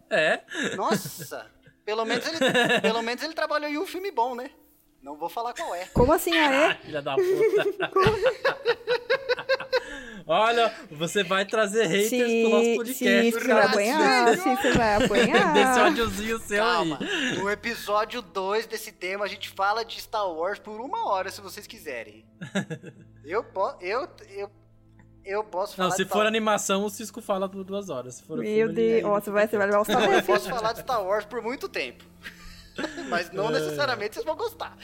É. 0.10 0.76
Nossa! 0.76 1.52
pelo, 1.84 2.06
menos 2.06 2.26
ele, 2.26 2.38
pelo 2.82 3.02
menos 3.02 3.24
ele 3.24 3.34
trabalhou 3.34 3.70
em 3.70 3.78
um 3.78 3.86
filme 3.86 4.12
bom, 4.12 4.36
né? 4.36 4.50
Não 5.02 5.16
vou 5.16 5.30
falar 5.30 5.54
qual 5.54 5.74
é. 5.76 5.86
Como 5.88 6.12
assim, 6.12 6.36
ah, 6.38 6.72
é? 6.72 6.76
Filha 6.76 7.02
da 7.02 7.16
puta. 7.16 7.92
Olha, 10.30 10.74
você 10.92 11.24
vai 11.24 11.46
trazer 11.46 11.86
haters 11.88 12.12
pro 12.12 12.50
nosso 12.50 12.64
Se, 12.66 12.72
se 12.72 12.76
podcast, 12.76 13.32
você 13.32 13.40
vai 13.40 13.48
cara. 13.48 13.66
apanhar, 13.72 14.38
se 14.38 14.44
você 14.56 14.72
vai 14.74 15.00
Desse 15.00 15.06
apanhar. 15.06 15.86
ódiozinho 15.88 16.40
seu 16.40 16.64
Calma. 16.64 17.00
aí. 17.02 17.38
No 17.38 17.50
episódio 17.50 18.22
2 18.22 18.66
desse 18.68 18.92
tema, 18.92 19.24
a 19.24 19.28
gente 19.30 19.50
fala 19.50 19.86
de 19.86 20.02
Star 20.02 20.30
Wars 20.30 20.60
por 20.60 20.82
uma 20.82 21.08
hora, 21.10 21.32
se 21.32 21.40
vocês 21.40 21.66
quiserem. 21.66 22.26
Eu, 23.24 23.44
po 23.44 23.74
eu, 23.82 24.08
eu, 24.30 24.50
eu 25.26 25.44
posso 25.44 25.76
falar 25.76 25.90
Não, 25.90 25.96
se 25.98 26.04
for 26.06 26.12
Star... 26.20 26.28
animação, 26.28 26.86
o 26.86 26.90
Cisco 26.90 27.22
fala 27.22 27.50
por 27.50 27.62
duas 27.66 27.90
horas. 27.90 28.16
Se 28.16 28.24
for 28.24 28.38
Meu 28.38 28.72
Deus. 28.72 29.04
Ó, 29.04 29.20
você 29.20 29.30
vai, 29.30 29.46
você 29.48 29.58
vai 29.58 29.66
levar 29.68 29.80
o 29.80 29.82
Eu 29.82 29.86
saber. 29.86 30.24
posso 30.24 30.48
falar 30.50 30.72
de 30.74 30.80
Star 30.80 31.04
Wars 31.04 31.26
por 31.26 31.42
muito 31.42 31.68
tempo. 31.68 32.06
Mas 33.10 33.30
É. 33.30 33.34
não 33.34 33.50
necessariamente 33.50 34.14
vocês 34.16 34.26
vão 34.26 34.38
gostar. 34.38 34.78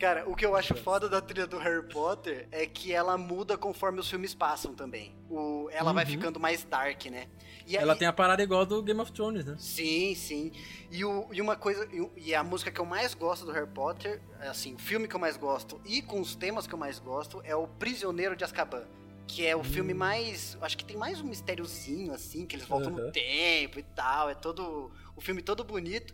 Cara, 0.00 0.26
o 0.26 0.34
que 0.34 0.46
eu 0.46 0.56
acho 0.56 0.74
foda 0.74 1.10
da 1.10 1.20
trilha 1.20 1.46
do 1.46 1.58
Harry 1.58 1.86
Potter 1.86 2.48
é 2.50 2.64
que 2.66 2.90
ela 2.90 3.18
muda 3.18 3.58
conforme 3.58 4.00
os 4.00 4.08
filmes 4.08 4.34
passam 4.34 4.74
também. 4.74 5.14
O, 5.28 5.68
ela 5.70 5.92
vai 5.92 6.06
ficando 6.06 6.40
mais 6.40 6.64
dark, 6.64 7.04
né? 7.06 7.26
E 7.66 7.76
Ela 7.76 7.92
aí- 7.92 7.98
tem 7.98 8.08
a 8.08 8.12
parada 8.12 8.42
igual 8.42 8.64
do 8.64 8.82
Game 8.82 8.98
of 8.98 9.12
Thrones, 9.12 9.44
né? 9.44 9.56
Sim, 9.58 10.14
sim. 10.14 10.52
E, 10.90 11.04
o, 11.04 11.28
e 11.30 11.40
uma 11.42 11.54
coisa. 11.54 11.86
e- 12.16 12.34
a 12.34 12.42
música 12.42 12.70
que 12.70 12.80
eu 12.80 12.86
mais 12.86 13.12
gosto 13.12 13.44
do 13.44 13.52
Harry 13.52 13.68
Potter, 13.68 14.22
assim, 14.40 14.74
o 14.74 14.78
filme 14.78 15.06
que 15.06 15.14
eu 15.14 15.20
mais 15.20 15.36
gosto 15.36 15.78
e 15.84 16.00
com 16.00 16.18
os 16.18 16.34
temas 16.34 16.66
que 16.66 16.72
eu 16.74 16.78
mais 16.78 16.98
gosto 16.98 17.42
é 17.44 17.54
o 17.54 17.68
Prisioneiro 17.68 18.34
de 18.34 18.42
Azkaban. 18.42 18.84
Que 19.28 19.46
é 19.46 19.54
o 19.54 19.62
filme 19.62 19.94
mais. 19.94 20.58
Acho 20.60 20.76
que 20.76 20.84
tem 20.84 20.96
mais 20.96 21.20
um 21.20 21.24
mistériozinho, 21.28 22.12
assim, 22.12 22.44
que 22.46 22.56
eles 22.56 22.66
voltam 22.66 22.92
Aham. 22.92 23.06
no 23.06 23.12
tempo 23.12 23.78
e 23.78 23.82
tal. 23.82 24.28
É 24.30 24.34
todo. 24.34 24.90
O 25.14 25.20
filme 25.20 25.40
todo 25.42 25.62
bonito. 25.62 26.12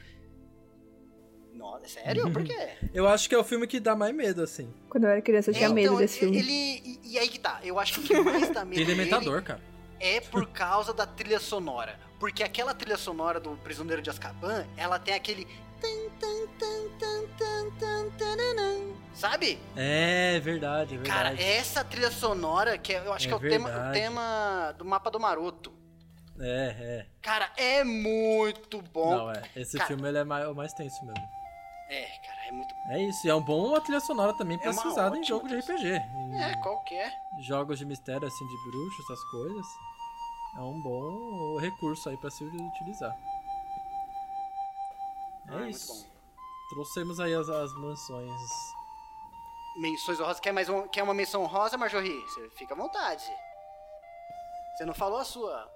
Nossa, 1.56 1.88
sério? 1.88 2.30
Por 2.32 2.44
quê? 2.44 2.68
Eu 2.92 3.08
acho 3.08 3.28
que 3.28 3.34
é 3.34 3.38
o 3.38 3.44
filme 3.44 3.66
que 3.66 3.80
dá 3.80 3.96
mais 3.96 4.14
medo, 4.14 4.42
assim. 4.42 4.72
Quando 4.88 5.04
eu 5.04 5.10
era 5.10 5.22
criança, 5.22 5.50
eu 5.50 5.54
tinha 5.54 5.68
É, 5.68 5.72
medo 5.72 5.86
então, 5.88 5.96
desse 5.98 6.18
filme. 6.20 6.38
Ele. 6.38 7.00
E, 7.04 7.18
aí 7.18 7.28
que 7.28 7.38
tá. 7.40 7.60
Eu 7.62 7.78
acho 7.78 7.94
que 7.94 8.00
o 8.00 8.02
que 8.02 8.20
mais 8.30 8.48
dá 8.50 8.64
medo. 8.64 8.76
Tem 8.76 8.84
nele 8.86 8.96
Dementador, 8.96 9.42
cara. 9.42 9.60
é 10.00 10.20
por 10.20 10.46
causa 10.52 10.92
da 10.94 11.06
trilha 11.06 11.38
sonora. 11.40 11.98
Porque 12.18 12.42
aquela 12.42 12.72
trilha 12.74 12.96
sonora 12.96 13.38
do 13.40 13.50
Prisioneiro 13.58 14.00
de 14.00 14.08
Azkaban, 14.10 14.66
ela 14.76 14.98
tem 14.98 15.14
aquele. 15.14 15.46
Sabe? 19.14 19.58
É 19.74 20.38
verdade, 20.40 20.96
é 20.96 20.98
Cara, 20.98 21.30
verdade. 21.30 21.50
essa 21.50 21.82
trilha 21.82 22.10
sonora, 22.10 22.76
que 22.76 22.92
eu 22.92 23.12
acho 23.12 23.26
É 23.26 23.28
que 23.28 23.34
é 23.34 23.36
o 23.36 23.40
tema, 23.40 23.88
o 23.88 23.92
tema 23.92 24.74
do 24.78 24.84
mapa 24.84 25.10
do 25.10 25.18
Maroto. 25.18 25.72
É, 26.38 27.06
Cara, 27.22 27.50
é 27.56 27.82
muito 27.82 28.78
é. 28.78 28.82
bom. 28.92 29.16
Não, 29.16 29.30
é. 29.32 29.42
Esse 29.56 29.78
Cara- 29.78 29.88
filme 29.88 30.06
ele 30.08 30.18
é 30.18 30.24
mais, 30.24 30.46
o 30.46 30.54
mais 30.54 30.72
tenso 30.74 31.02
mesmo. 31.04 31.24
É, 31.88 32.04
cara, 32.18 32.46
é 32.48 32.52
muito 32.52 32.74
É 32.88 33.02
isso, 33.04 33.26
e 33.26 33.30
é 33.30 33.34
um 33.34 33.40
bom 33.42 33.68
uma 33.68 33.80
trilha 33.80 34.00
sonora 34.00 34.36
também 34.36 34.58
pra 34.58 34.70
É 34.70 34.72
ser 34.72 34.88
usada 34.88 35.16
em 35.16 35.22
jogo 35.24 35.46
de 35.46 35.56
RPG. 35.56 35.88
É, 35.92 36.56
qualquer. 36.62 37.12
jogos 37.40 37.78
de 37.78 37.84
mistério, 37.84 38.26
assim, 38.26 38.46
de 38.46 38.56
bruxo, 38.70 39.02
essas 39.02 39.22
coisas. 39.30 39.66
É 40.56 40.60
um 40.60 40.80
bom 40.82 41.58
recurso 41.60 42.08
aí 42.08 42.16
pra 42.16 42.30
se 42.30 42.42
utilizar. 42.44 43.14
Ah, 45.48 45.64
É 45.64 45.70
isso. 45.70 46.10
Trouxemos 46.70 47.20
aí 47.20 47.32
as, 47.34 47.48
as 47.48 47.72
mansões. 47.74 48.40
Menções 49.78 50.18
honrosas. 50.18 50.40
Quer, 50.40 50.52
mais 50.52 50.68
um, 50.68 50.88
quer 50.88 51.02
uma 51.04 51.14
menção 51.14 51.42
honrosa, 51.42 51.76
Marjorie? 51.76 52.20
Você 52.22 52.48
fica 52.56 52.74
à 52.74 52.76
vontade. 52.76 53.24
Você 54.76 54.84
não 54.84 54.94
falou 54.94 55.18
a 55.18 55.24
sua. 55.24 55.70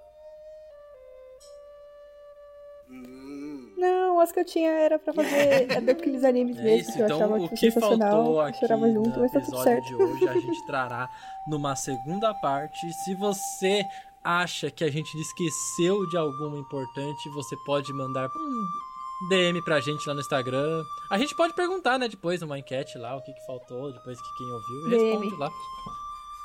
Hum. 2.89 3.40
Não, 3.81 4.19
as 4.19 4.31
que 4.31 4.39
eu 4.39 4.45
tinha 4.45 4.69
era 4.69 4.99
pra 4.99 5.11
fazer 5.11 5.65
daqueles 5.81 6.23
animes 6.23 6.57
É 6.57 6.61
mesmo 6.61 6.81
isso, 6.81 6.93
que 6.93 6.99
eu 6.99 7.05
então 7.05 7.17
achava 7.17 7.37
o 7.37 7.49
que 7.49 7.57
sensacional. 7.57 8.11
faltou 8.11 8.33
eu 8.35 8.41
aqui 8.41 8.59
chorava 8.59 8.91
junto, 8.91 9.09
no 9.09 9.21
mas 9.21 9.31
tá 9.31 9.39
tudo 9.39 9.47
episódio 9.49 9.63
certo. 9.63 9.87
de 9.87 9.95
hoje 9.95 10.27
a 10.29 10.33
gente 10.33 10.65
trará 10.67 11.09
numa 11.47 11.75
segunda 11.75 12.33
parte. 12.35 12.93
Se 13.03 13.15
você 13.15 13.83
acha 14.23 14.69
que 14.69 14.83
a 14.83 14.91
gente 14.91 15.17
esqueceu 15.17 16.07
de 16.09 16.17
alguma 16.17 16.57
importante, 16.59 17.29
você 17.29 17.55
pode 17.65 17.91
mandar 17.91 18.27
um 18.27 19.29
DM 19.29 19.63
pra 19.63 19.79
gente 19.79 20.07
lá 20.07 20.13
no 20.13 20.21
Instagram. 20.21 20.83
A 21.11 21.17
gente 21.17 21.35
pode 21.35 21.53
perguntar, 21.53 21.97
né, 21.97 22.07
depois 22.07 22.39
numa 22.41 22.59
enquete 22.59 22.97
lá, 22.99 23.15
o 23.15 23.21
que, 23.21 23.33
que 23.33 23.45
faltou, 23.47 23.91
depois 23.91 24.19
que 24.21 24.37
quem 24.37 24.51
ouviu, 24.51 24.87
e 24.87 24.89
DM. 24.89 25.09
responde 25.11 25.35
lá. 25.37 25.49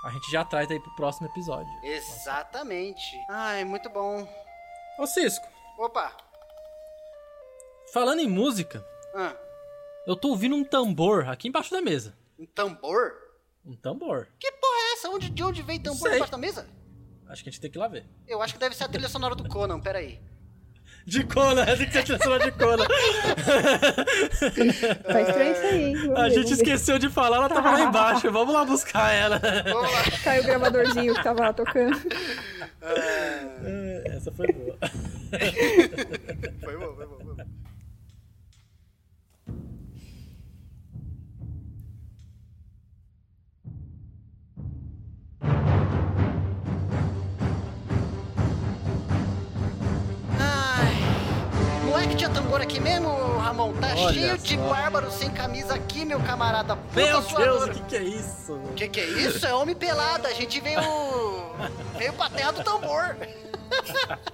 A 0.04 0.10
gente 0.10 0.30
já 0.30 0.44
traz 0.44 0.70
aí 0.70 0.78
pro 0.80 0.94
próximo 0.94 1.26
episódio. 1.26 1.70
Exatamente. 1.82 3.16
Ai, 3.28 3.64
muito 3.64 3.90
bom. 3.90 4.26
Ô 4.98 5.06
Cisco, 5.06 5.46
Opa. 5.78 6.10
Falando 7.92 8.20
em 8.20 8.28
música, 8.28 8.84
Ah, 9.14 9.34
eu 10.06 10.14
tô 10.16 10.28
ouvindo 10.28 10.54
um 10.56 10.64
tambor 10.64 11.28
aqui 11.28 11.48
embaixo 11.48 11.70
da 11.70 11.80
mesa. 11.82 12.14
um 12.38 12.46
tambor? 12.46 13.12
Um 13.64 13.74
tambor. 13.74 14.28
Que 14.38 14.50
porra 14.52 14.78
é 14.78 14.92
essa? 14.92 15.08
Onde, 15.10 15.30
de 15.30 15.42
onde 15.42 15.62
veio 15.62 15.80
tambor 15.80 16.00
Sei. 16.02 16.12
debaixo 16.12 16.32
da 16.32 16.38
mesa? 16.38 16.66
Acho 17.28 17.42
que 17.42 17.48
a 17.48 17.52
gente 17.52 17.60
tem 17.60 17.70
que 17.70 17.76
ir 17.76 17.80
lá 17.80 17.88
ver. 17.88 18.04
Eu 18.28 18.40
acho 18.40 18.54
que 18.54 18.60
deve 18.60 18.76
ser 18.76 18.84
a 18.84 18.88
trilha 18.88 19.08
sonora 19.08 19.34
do 19.34 19.48
Conan, 19.48 19.80
peraí. 19.80 20.20
De 21.04 21.24
Conan, 21.24 21.64
tem 21.76 21.86
que 21.86 21.92
ser 21.92 21.98
a 21.98 22.02
trilha 22.04 22.18
sonora 22.22 22.44
de 22.44 22.52
Conan. 22.52 22.86
Tá 25.04 25.20
estranho 25.20 25.52
isso 25.52 25.62
aí, 25.66 25.84
hein? 25.84 25.96
Vamos 25.96 26.18
A 26.18 26.22
ver, 26.24 26.30
gente 26.34 26.46
ver. 26.48 26.52
esqueceu 26.54 26.98
de 27.00 27.08
falar, 27.08 27.36
ela 27.38 27.48
tava 27.48 27.72
lá 27.72 27.80
embaixo. 27.80 28.30
Vamos 28.30 28.54
lá 28.54 28.64
buscar 28.64 29.12
ela. 29.12 29.40
Vamos 29.40 29.90
lá. 29.92 30.02
Caiu 30.22 30.42
o 30.42 30.46
gravadorzinho 30.46 31.14
que 31.14 31.22
tava 31.24 31.40
lá 31.40 31.52
tocando. 31.52 31.96
Essa 34.04 34.30
foi 34.32 34.46
boa. 34.52 34.78
Foi 36.62 36.76
bom, 36.78 36.94
foi 36.94 37.06
bom, 37.06 37.16
foi 37.16 37.34
bom. 37.34 37.35
Tinha 52.26 52.30
tambor 52.30 52.60
aqui 52.60 52.80
mesmo, 52.80 53.08
Ramon? 53.38 53.72
Tá 53.74 53.88
Olha 53.96 54.12
cheio 54.12 54.38
de 54.38 54.56
só. 54.56 54.68
bárbaro 54.68 55.10
sem 55.10 55.30
camisa 55.30 55.74
aqui, 55.74 56.04
meu 56.04 56.20
camarada. 56.20 56.76
Puta 56.76 57.00
Meu 57.00 57.22
Deus, 57.22 57.64
o 57.64 57.70
que, 57.70 57.80
que 57.80 57.96
é 57.96 58.02
isso? 58.02 58.54
O 58.54 58.72
que, 58.74 58.88
que 58.88 59.00
é 59.00 59.04
isso? 59.04 59.46
É 59.46 59.54
homem 59.54 59.74
pelado. 59.74 60.26
A 60.26 60.32
gente 60.32 60.60
veio. 60.60 60.80
veio 61.96 62.12
pra 62.14 62.30
terra 62.30 62.52
do 62.52 62.64
tambor. 62.64 63.16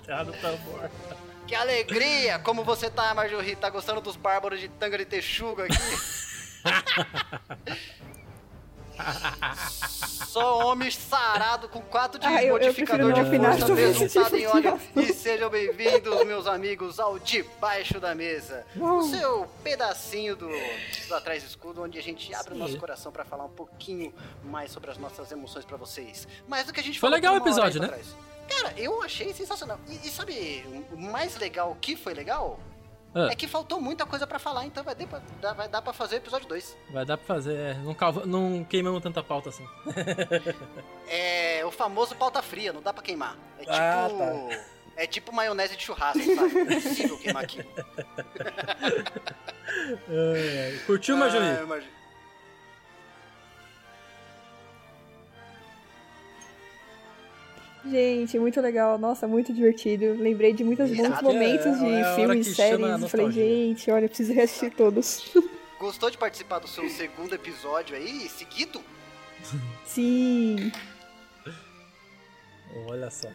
Terra 0.04 0.24
do 0.24 0.32
tambor. 0.32 0.90
Que 1.46 1.54
alegria! 1.54 2.38
Como 2.38 2.64
você 2.64 2.90
tá, 2.90 3.14
Marjorie? 3.14 3.56
Tá 3.56 3.70
gostando 3.70 4.00
dos 4.00 4.16
bárbaros 4.16 4.60
de 4.60 4.68
tanga 4.68 4.98
de 4.98 5.04
texuga 5.04 5.64
aqui? 5.64 5.74
Só 10.32 10.66
homem 10.66 10.90
sarado 10.90 11.68
com 11.68 11.82
quatro 11.82 12.18
de 12.18 12.26
Ah, 12.26 12.42
eu- 12.42 12.46
eu 12.46 12.52
modificador 12.52 13.12
prefiro 13.12 13.38
de 13.38 13.46
força 13.46 13.74
resultado 13.74 14.34
em 14.34 14.46
óleo. 14.46 14.80
E 14.96 15.12
sejam 15.12 15.50
bem-vindos, 15.50 16.24
meus 16.24 16.46
amigos, 16.46 16.98
ao 16.98 17.18
Debaixo 17.18 18.00
da 18.00 18.14
Mesa. 18.14 18.64
O 18.74 19.02
seu 19.02 19.46
pedacinho 19.62 20.34
do, 20.34 20.48
do 20.48 21.14
Atrás 21.14 21.42
do 21.42 21.48
Escudo, 21.48 21.82
onde 21.82 21.98
a 21.98 22.02
gente 22.02 22.34
abre 22.34 22.54
o 22.54 22.56
nosso 22.56 22.78
coração 22.78 23.12
pra 23.12 23.26
falar 23.26 23.44
um 23.44 23.50
pouquinho 23.50 24.10
mais 24.42 24.72
sobre 24.72 24.90
as 24.90 24.96
nossas 24.96 25.30
emoções 25.30 25.66
pra 25.66 25.76
vocês. 25.76 26.26
Mais 26.48 26.64
do 26.66 26.72
que 26.72 26.80
a 26.80 26.82
gente 26.82 26.98
Foi 26.98 27.10
falou 27.10 27.16
legal 27.16 27.34
o 27.34 27.36
episódio, 27.36 27.82
né? 27.82 27.88
Cara, 28.48 28.72
eu 28.78 29.02
achei 29.02 29.34
sensacional. 29.34 29.78
E, 29.86 30.08
e 30.08 30.10
sabe, 30.10 30.64
o 30.92 30.96
mais 30.96 31.36
legal 31.36 31.76
que 31.78 31.94
foi 31.94 32.14
legal 32.14 32.58
Ah, 33.14 33.28
é 33.30 33.36
que 33.36 33.46
faltou 33.46 33.78
muita 33.80 34.06
coisa 34.06 34.26
pra 34.26 34.38
falar, 34.38 34.64
então 34.64 34.82
vai, 34.82 34.94
dar 35.40 35.52
vai 35.52 35.68
dar 35.68 35.82
pra 35.82 35.92
fazer 35.92 36.16
o 36.16 36.18
episódio 36.18 36.48
2. 36.48 36.76
vai 36.90 37.04
dar 37.04 37.18
pra 37.18 37.26
fazer. 37.26 37.54
é, 37.54 37.74
Não, 37.74 37.94
calva- 37.94 38.24
não 38.24 38.64
queimamos 38.64 39.02
tanta 39.02 39.22
pauta 39.22 39.50
assim. 39.50 39.66
É 41.08 41.62
o 41.66 41.70
famoso 41.70 42.14
pauta 42.16 42.40
fria, 42.40 42.72
não 42.72 42.80
dá 42.80 42.92
pra 42.92 43.02
queimar. 43.02 43.36
É 43.58 43.62
tipo. 43.64 43.72
Ah, 43.74 44.08
tá. 44.08 44.64
É 44.96 45.06
tipo 45.06 45.32
maionese 45.32 45.76
de 45.76 45.82
churrasco, 45.84 46.22
sabe? 46.34 46.58
É 46.58 46.62
impossível 46.62 47.18
queimar 47.18 47.44
aqui. 47.44 47.62
É, 50.10 50.78
Curtiu, 50.86 51.16
Marjorie? 51.16 51.48
Ah, 51.48 51.66
Gente, 57.84 58.38
muito 58.38 58.60
legal. 58.60 58.98
Nossa, 58.98 59.26
muito 59.26 59.52
divertido. 59.52 60.14
Lembrei 60.14 60.52
de 60.52 60.62
muitos 60.62 60.90
bons 60.90 61.20
momentos 61.20 61.66
É, 61.66 61.70
é 61.70 61.74
de 61.74 61.84
hora 61.84 62.14
filmes, 62.14 62.48
que 62.48 62.54
séries. 62.54 63.02
E 63.02 63.08
falei, 63.08 63.30
gente, 63.32 63.90
olha, 63.90 64.08
preciso 64.08 64.32
reassistir 64.32 64.72
todos. 64.74 65.32
Gostou 65.80 66.10
de 66.10 66.16
participar 66.16 66.60
do 66.60 66.68
seu 66.68 66.88
segundo 66.88 67.34
episódio 67.34 67.96
aí, 67.96 68.28
seguido? 68.28 68.80
Sim. 69.84 70.70
Olha 72.86 73.10
só. 73.10 73.28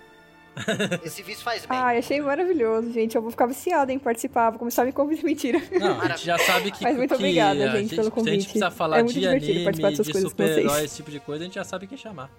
Esse 1.03 1.21
vício 1.21 1.43
faz 1.43 1.65
bem. 1.65 1.77
Ai, 1.77 1.99
achei 1.99 2.19
maravilhoso, 2.21 2.91
gente. 2.91 3.15
Eu 3.15 3.21
vou 3.21 3.29
ficar 3.29 3.45
viciada 3.45 3.91
em 3.91 3.99
participar. 3.99 4.49
Vou 4.49 4.59
começar 4.59 4.83
a 4.83 4.85
me 4.85 4.91
convidar. 4.91 5.21
Mentira. 5.27 5.61
Não, 5.79 6.01
a 6.01 6.07
gente 6.07 6.25
já 6.25 6.37
sabe 6.39 6.71
que. 6.71 6.83
Mas 6.83 6.97
muito 6.97 7.09
que 7.09 7.15
obrigada, 7.15 7.71
a 7.71 7.77
gente, 7.77 7.89
pelo 7.95 8.03
Se 8.03 8.07
a 8.07 8.11
convite. 8.11 8.33
gente 8.33 8.43
precisar 8.45 8.71
falar 8.71 8.99
É 8.99 9.03
muito 9.03 9.13
de 9.13 9.19
divertido 9.19 9.51
anime, 9.51 9.65
participar 9.65 9.89
dessas 9.89 10.07
de 10.07 10.21
super-herói, 10.21 10.83
esse 10.85 10.95
tipo 10.95 11.11
de 11.11 11.19
coisa, 11.19 11.43
a 11.43 11.45
gente 11.45 11.55
já 11.55 11.63
sabe 11.63 11.85
quem 11.85 11.97
chamar. 11.97 12.31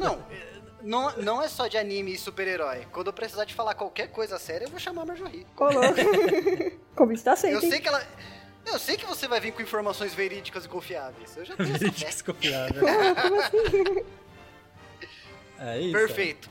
Não, 0.00 0.14
é, 0.30 0.56
não, 0.86 1.10
não 1.16 1.42
é 1.42 1.48
só 1.48 1.66
de 1.66 1.76
anime 1.76 2.14
e 2.14 2.18
super-herói. 2.18 2.86
Quando 2.92 3.08
eu 3.08 3.12
precisar 3.12 3.44
de 3.44 3.52
falar 3.52 3.74
qualquer 3.74 4.08
coisa 4.08 4.38
séria, 4.38 4.66
eu 4.66 4.70
vou 4.70 4.78
chamar 4.78 5.02
a 5.02 5.06
Marjorie. 5.06 5.44
Ô, 5.56 5.64
louco. 5.64 5.94
convite 6.94 7.24
tá 7.24 7.32
aceito, 7.32 7.54
Eu 7.54 7.60
sei 7.68 7.80
que 7.80 7.88
ela. 7.88 8.06
Eu 8.64 8.78
sei 8.78 8.96
que 8.96 9.04
você 9.04 9.26
vai 9.28 9.40
vir 9.40 9.52
com 9.52 9.62
informações 9.62 10.14
verídicas 10.14 10.64
e 10.64 10.68
confiáveis. 10.68 11.36
Eu 11.36 11.44
já 11.44 11.56
tenho 11.56 11.74
essa 11.74 11.90
fé. 11.92 12.06
Desconfiável. 12.06 12.82
Como 13.22 13.40
assim? 13.40 14.04
É 15.58 15.80
isso. 15.80 15.92
Perfeito. 15.92 16.50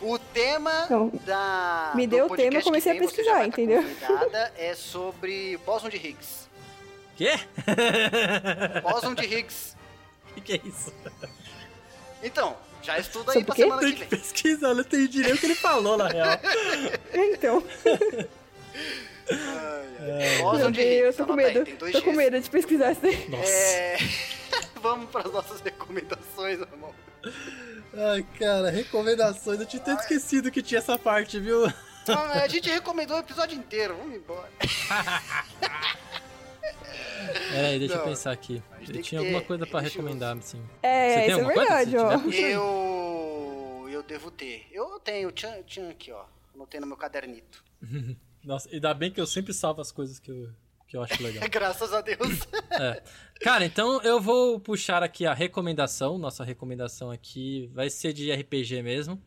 O 0.00 0.18
tema 0.18 0.86
Não, 0.90 1.08
da. 1.24 1.92
me 1.94 2.06
deu 2.06 2.26
o 2.26 2.36
tema, 2.36 2.58
eu 2.58 2.62
comecei 2.62 2.92
a 2.92 2.94
vem, 2.94 3.02
você 3.02 3.16
pesquisar, 3.16 3.38
tá 3.38 3.46
entendeu? 3.46 3.82
convidada, 3.82 4.52
é 4.58 4.74
sobre 4.74 5.56
Boson 5.64 5.88
de 5.88 5.96
Higgs. 5.96 6.46
Quê? 7.16 7.32
Boson 8.82 9.14
de 9.14 9.24
Higgs. 9.24 9.74
O 10.30 10.34
que, 10.34 10.40
que 10.42 10.52
é 10.52 10.68
isso? 10.68 10.92
Então, 12.22 12.56
já 12.86 12.98
estuda 12.98 13.32
aí 13.32 13.44
pra 13.44 13.52
o 13.52 13.56
quê? 13.56 13.62
semana 13.62 13.80
Tem 13.80 13.92
que 13.92 14.04
que 14.04 14.06
vem. 14.06 14.20
pesquisar, 14.20 14.68
eu 14.68 14.74
não 14.74 14.80
entendi 14.82 15.22
nem 15.22 15.32
o 15.32 15.38
que 15.38 15.46
ele 15.46 15.54
falou, 15.56 15.96
na 15.98 16.06
real. 16.08 16.28
É, 17.12 17.26
então. 17.34 17.62
Ai, 19.28 19.88
ai. 20.00 20.56
Meu 20.58 20.70
Deus, 20.70 21.16
tô 21.16 21.26
com 21.26 21.32
anota 21.32 21.48
aí, 21.48 21.54
medo. 21.54 21.76
dois 21.78 21.92
Tô 21.92 22.02
com 22.02 22.12
medo 22.12 22.40
de 22.40 22.48
pesquisar 22.48 22.92
isso 22.92 23.00
daí. 23.02 23.28
Nossa. 23.28 23.50
É... 23.50 23.98
Vamos 24.80 25.10
para 25.10 25.26
as 25.26 25.32
nossas 25.32 25.60
recomendações, 25.60 26.60
irmão. 26.60 26.94
Ai, 27.92 28.24
cara, 28.38 28.70
recomendações. 28.70 29.58
Eu 29.58 29.66
tinha 29.66 29.82
até 29.82 29.94
esquecido 29.94 30.50
que 30.50 30.62
tinha 30.62 30.78
essa 30.78 30.96
parte, 30.96 31.40
viu? 31.40 31.66
Ah, 32.08 32.42
A 32.44 32.48
gente 32.48 32.68
recomendou 32.70 33.16
o 33.16 33.20
episódio 33.20 33.58
inteiro, 33.58 33.96
vamos 33.96 34.14
embora. 34.14 34.48
Peraí, 37.52 37.78
deixa 37.78 37.94
eu 37.94 37.98
Não, 37.98 38.04
pensar 38.04 38.32
aqui. 38.32 38.62
Eu 38.80 39.02
tinha 39.02 39.20
ter 39.20 39.26
alguma 39.26 39.42
coisa 39.42 39.66
pra 39.66 39.80
religioso. 39.80 40.06
recomendar, 40.06 40.36
assim. 40.36 40.62
É, 40.82 41.08
Você 41.10 41.20
tem 41.20 41.30
é 41.30 41.32
alguma 41.32 41.52
coisa? 41.54 41.68
verdade, 41.84 41.90
Se 42.36 42.42
ó. 42.44 42.46
Eu. 42.46 43.88
Eu 43.90 44.02
devo 44.02 44.30
ter. 44.30 44.66
Eu 44.72 44.98
tenho, 45.00 45.30
tinha, 45.32 45.62
tinha 45.62 45.90
aqui, 45.90 46.12
ó. 46.12 46.24
Anotei 46.54 46.80
no 46.80 46.86
meu 46.86 46.96
cadernito. 46.96 47.64
Nossa, 48.44 48.68
ainda 48.72 48.92
bem 48.94 49.10
que 49.10 49.20
eu 49.20 49.26
sempre 49.26 49.52
salvo 49.52 49.80
as 49.80 49.90
coisas 49.90 50.18
que 50.20 50.30
eu, 50.30 50.48
que 50.86 50.96
eu 50.96 51.02
acho 51.02 51.20
legal. 51.22 51.46
Graças 51.50 51.92
a 51.92 52.00
Deus. 52.00 52.18
É. 52.78 53.02
Cara, 53.40 53.64
então 53.64 54.02
eu 54.02 54.20
vou 54.20 54.60
puxar 54.60 55.02
aqui 55.02 55.24
a 55.24 55.32
recomendação. 55.32 56.18
Nossa 56.18 56.44
recomendação 56.44 57.10
aqui 57.10 57.70
vai 57.72 57.88
ser 57.88 58.12
de 58.12 58.30
RPG 58.30 58.82
mesmo. 58.82 59.20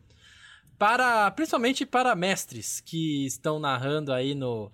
Para, 0.78 1.28
principalmente 1.32 1.84
para 1.84 2.14
mestres 2.14 2.80
que 2.80 3.26
estão 3.26 3.58
narrando 3.58 4.12
aí 4.12 4.34
no, 4.34 4.70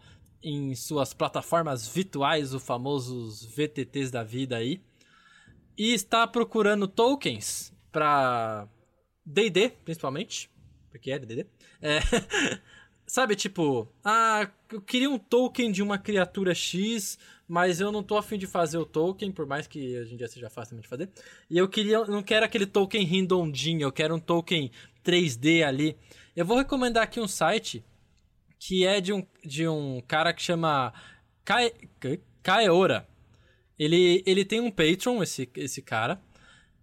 em 0.48 0.76
suas 0.76 1.12
plataformas 1.12 1.88
virtuais, 1.88 2.54
os 2.54 2.62
famosos 2.62 3.44
VTTs 3.44 4.12
da 4.12 4.22
vida 4.22 4.56
aí. 4.56 4.80
E 5.76 5.92
está 5.92 6.24
procurando 6.24 6.86
tokens 6.86 7.74
para 7.90 8.68
D&D, 9.24 9.70
principalmente. 9.84 10.48
Porque 10.88 11.10
é 11.10 11.18
D&D. 11.18 11.46
É, 11.82 11.98
sabe, 13.04 13.34
tipo, 13.34 13.88
ah, 14.04 14.48
eu 14.70 14.80
queria 14.80 15.10
um 15.10 15.18
token 15.18 15.72
de 15.72 15.82
uma 15.82 15.98
criatura 15.98 16.54
X, 16.54 17.18
mas 17.48 17.80
eu 17.80 17.90
não 17.90 18.04
tô 18.04 18.16
afim 18.16 18.38
de 18.38 18.46
fazer 18.46 18.78
o 18.78 18.86
token, 18.86 19.32
por 19.32 19.46
mais 19.46 19.66
que 19.66 19.98
hoje 19.98 20.14
em 20.14 20.16
dia 20.16 20.28
seja 20.28 20.48
fácil 20.48 20.78
de 20.78 20.86
fazer. 20.86 21.10
E 21.50 21.58
eu 21.58 21.68
queria, 21.68 22.04
não 22.04 22.22
quero 22.22 22.46
aquele 22.46 22.66
token 22.66 23.04
redondinho, 23.04 23.82
eu 23.82 23.92
quero 23.92 24.14
um 24.14 24.20
token 24.20 24.70
3D 25.04 25.66
ali. 25.66 25.96
Eu 26.36 26.46
vou 26.46 26.56
recomendar 26.56 27.02
aqui 27.02 27.18
um 27.18 27.26
site 27.26 27.84
que 28.58 28.84
é 28.86 29.00
de 29.00 29.12
um, 29.12 29.24
de 29.44 29.68
um 29.68 30.00
cara 30.06 30.32
que 30.32 30.42
chama 30.42 30.92
Kae, 31.44 31.72
Kae- 32.00 32.20
Kaeora. 32.42 33.06
Ele, 33.78 34.22
ele 34.26 34.44
tem 34.44 34.60
um 34.60 34.70
Patreon, 34.70 35.22
esse, 35.22 35.48
esse 35.56 35.82
cara. 35.82 36.20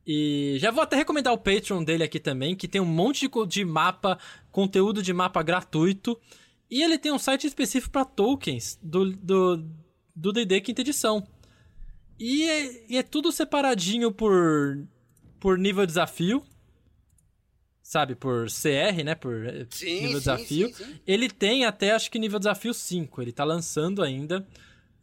E 0.06 0.58
já 0.60 0.70
vou 0.70 0.84
até 0.84 0.96
recomendar 0.96 1.34
o 1.34 1.38
Patreon 1.38 1.84
dele 1.84 2.04
aqui 2.04 2.20
também, 2.20 2.56
que 2.56 2.68
tem 2.68 2.82
um 2.82 2.86
monte 2.86 3.28
de, 3.28 3.48
de 3.48 3.66
mapa, 3.66 4.20
conteúdo 4.52 5.02
de 5.02 5.14
mapa 5.14 5.42
gratuito. 5.42 6.20
E 6.70 6.82
ele 6.84 6.98
tem 6.98 7.12
um 7.12 7.20
site 7.20 7.48
específico 7.48 7.92
para 7.92 8.06
tokens 8.06 8.78
do 8.82 9.12
do 9.12 9.66
do 10.16 10.32
D&D 10.32 10.62
quinta 10.62 10.82
edição. 10.82 11.26
E 12.20 12.44
é, 12.44 12.92
e 12.94 12.98
é 12.98 13.04
tudo 13.04 13.32
separadinho 13.32 14.12
por 14.12 14.86
por 15.40 15.58
nível 15.58 15.84
de 15.86 15.92
desafio. 15.92 16.44
Sabe, 17.84 18.16
por 18.16 18.48
CR, 18.48 19.04
né, 19.04 19.14
por 19.14 19.46
eh, 19.46 19.68
Sim, 19.70 19.94
nível 19.96 20.08
sim, 20.08 20.14
desafio. 20.20 20.74
sim. 20.74 21.00
Ele 21.06 21.30
tem 21.30 21.66
até, 21.66 21.92
acho 21.92 22.10
que 22.10 22.18
nível 22.18 22.40
desafio 22.40 22.74
5. 22.74 23.22
Ele 23.22 23.34
tá 23.34 23.44
lançando 23.44 24.02
ainda 24.02 24.48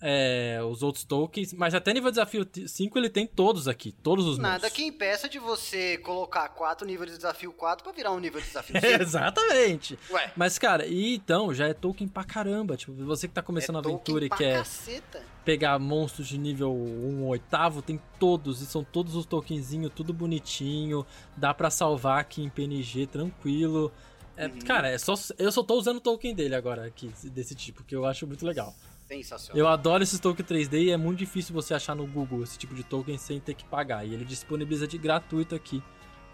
é, 0.01 0.59
os 0.67 0.83
outros 0.83 1.05
tokens. 1.05 1.53
Mas 1.53 1.75
até 1.75 1.93
nível 1.93 2.11
desafio 2.11 2.49
5 2.67 2.99
ele 2.99 3.11
tem 3.11 3.27
todos 3.27 3.69
aqui. 3.69 3.93
Todos 3.93 4.27
os 4.27 4.39
Nada 4.39 4.63
meus. 4.63 4.73
que 4.73 4.83
impeça 4.83 5.29
de 5.29 5.39
você 5.39 5.99
colocar 5.99 6.49
quatro 6.49 6.87
níveis 6.87 7.11
de 7.11 7.17
desafio 7.19 7.53
4 7.53 7.85
pra 7.85 7.93
virar 7.93 8.13
um 8.13 8.19
nível 8.19 8.41
de 8.41 8.47
desafio 8.47 8.75
5. 8.81 9.03
Exatamente. 9.03 9.99
Ué. 10.11 10.33
Mas, 10.35 10.59
cara, 10.59 10.87
e 10.87 11.17
então, 11.17 11.53
já 11.53 11.69
é 11.69 11.75
token 11.75 12.09
pra 12.09 12.25
caramba. 12.25 12.79
Tipo, 12.79 12.95
você 13.05 13.29
que 13.29 13.35
tá 13.35 13.43
começando 13.43 13.77
a 13.77 13.81
é 13.81 13.83
token 13.83 13.95
aventura 13.97 14.25
e 14.25 14.31
quer 14.31 14.57
caceta. 14.59 15.23
Pegar 15.51 15.81
monstros 15.81 16.29
de 16.29 16.39
nível 16.39 16.73
1 16.73 17.27
oitavo, 17.27 17.83
tem 17.83 18.01
todos. 18.21 18.63
E 18.63 18.67
são 18.67 18.85
todos 18.85 19.17
os 19.17 19.27
tokenzinhos, 19.27 19.91
tudo 19.93 20.13
bonitinho. 20.13 21.05
Dá 21.37 21.53
pra 21.53 21.71
salvar 21.71 22.21
aqui 22.21 22.41
em 22.41 22.49
PNG 22.49 23.09
tranquilo. 23.09 23.91
É, 24.37 24.47
Uhum. 24.47 24.61
Cara, 24.61 24.89
é 24.89 24.97
só, 24.97 25.15
eu 25.37 25.51
só 25.51 25.63
tô 25.65 25.75
usando 25.75 25.97
o 25.97 26.01
token 26.01 26.35
dele 26.35 26.55
agora 26.55 26.87
aqui, 26.87 27.11
desse 27.25 27.55
tipo, 27.55 27.83
que 27.83 27.95
eu 27.97 28.07
acho 28.07 28.29
muito 28.29 28.47
legal. 28.47 28.73
Sensacional. 29.09 29.59
Eu 29.59 29.67
adoro 29.67 30.05
esses 30.05 30.21
tokens 30.21 30.49
3D 30.49 30.85
e 30.85 30.91
é 30.93 30.97
muito 30.97 31.19
difícil 31.19 31.53
você 31.53 31.75
achar 31.75 31.97
no 31.97 32.07
Google 32.07 32.45
esse 32.45 32.57
tipo 32.57 32.73
de 32.73 32.85
token 32.85 33.19
sem 33.19 33.41
ter 33.41 33.55
que 33.55 33.65
pagar. 33.65 34.07
E 34.07 34.15
ele 34.15 34.25
disponibiliza 34.25 34.87
de 34.87 34.97
gratuito 34.99 35.57
aqui. 35.57 35.83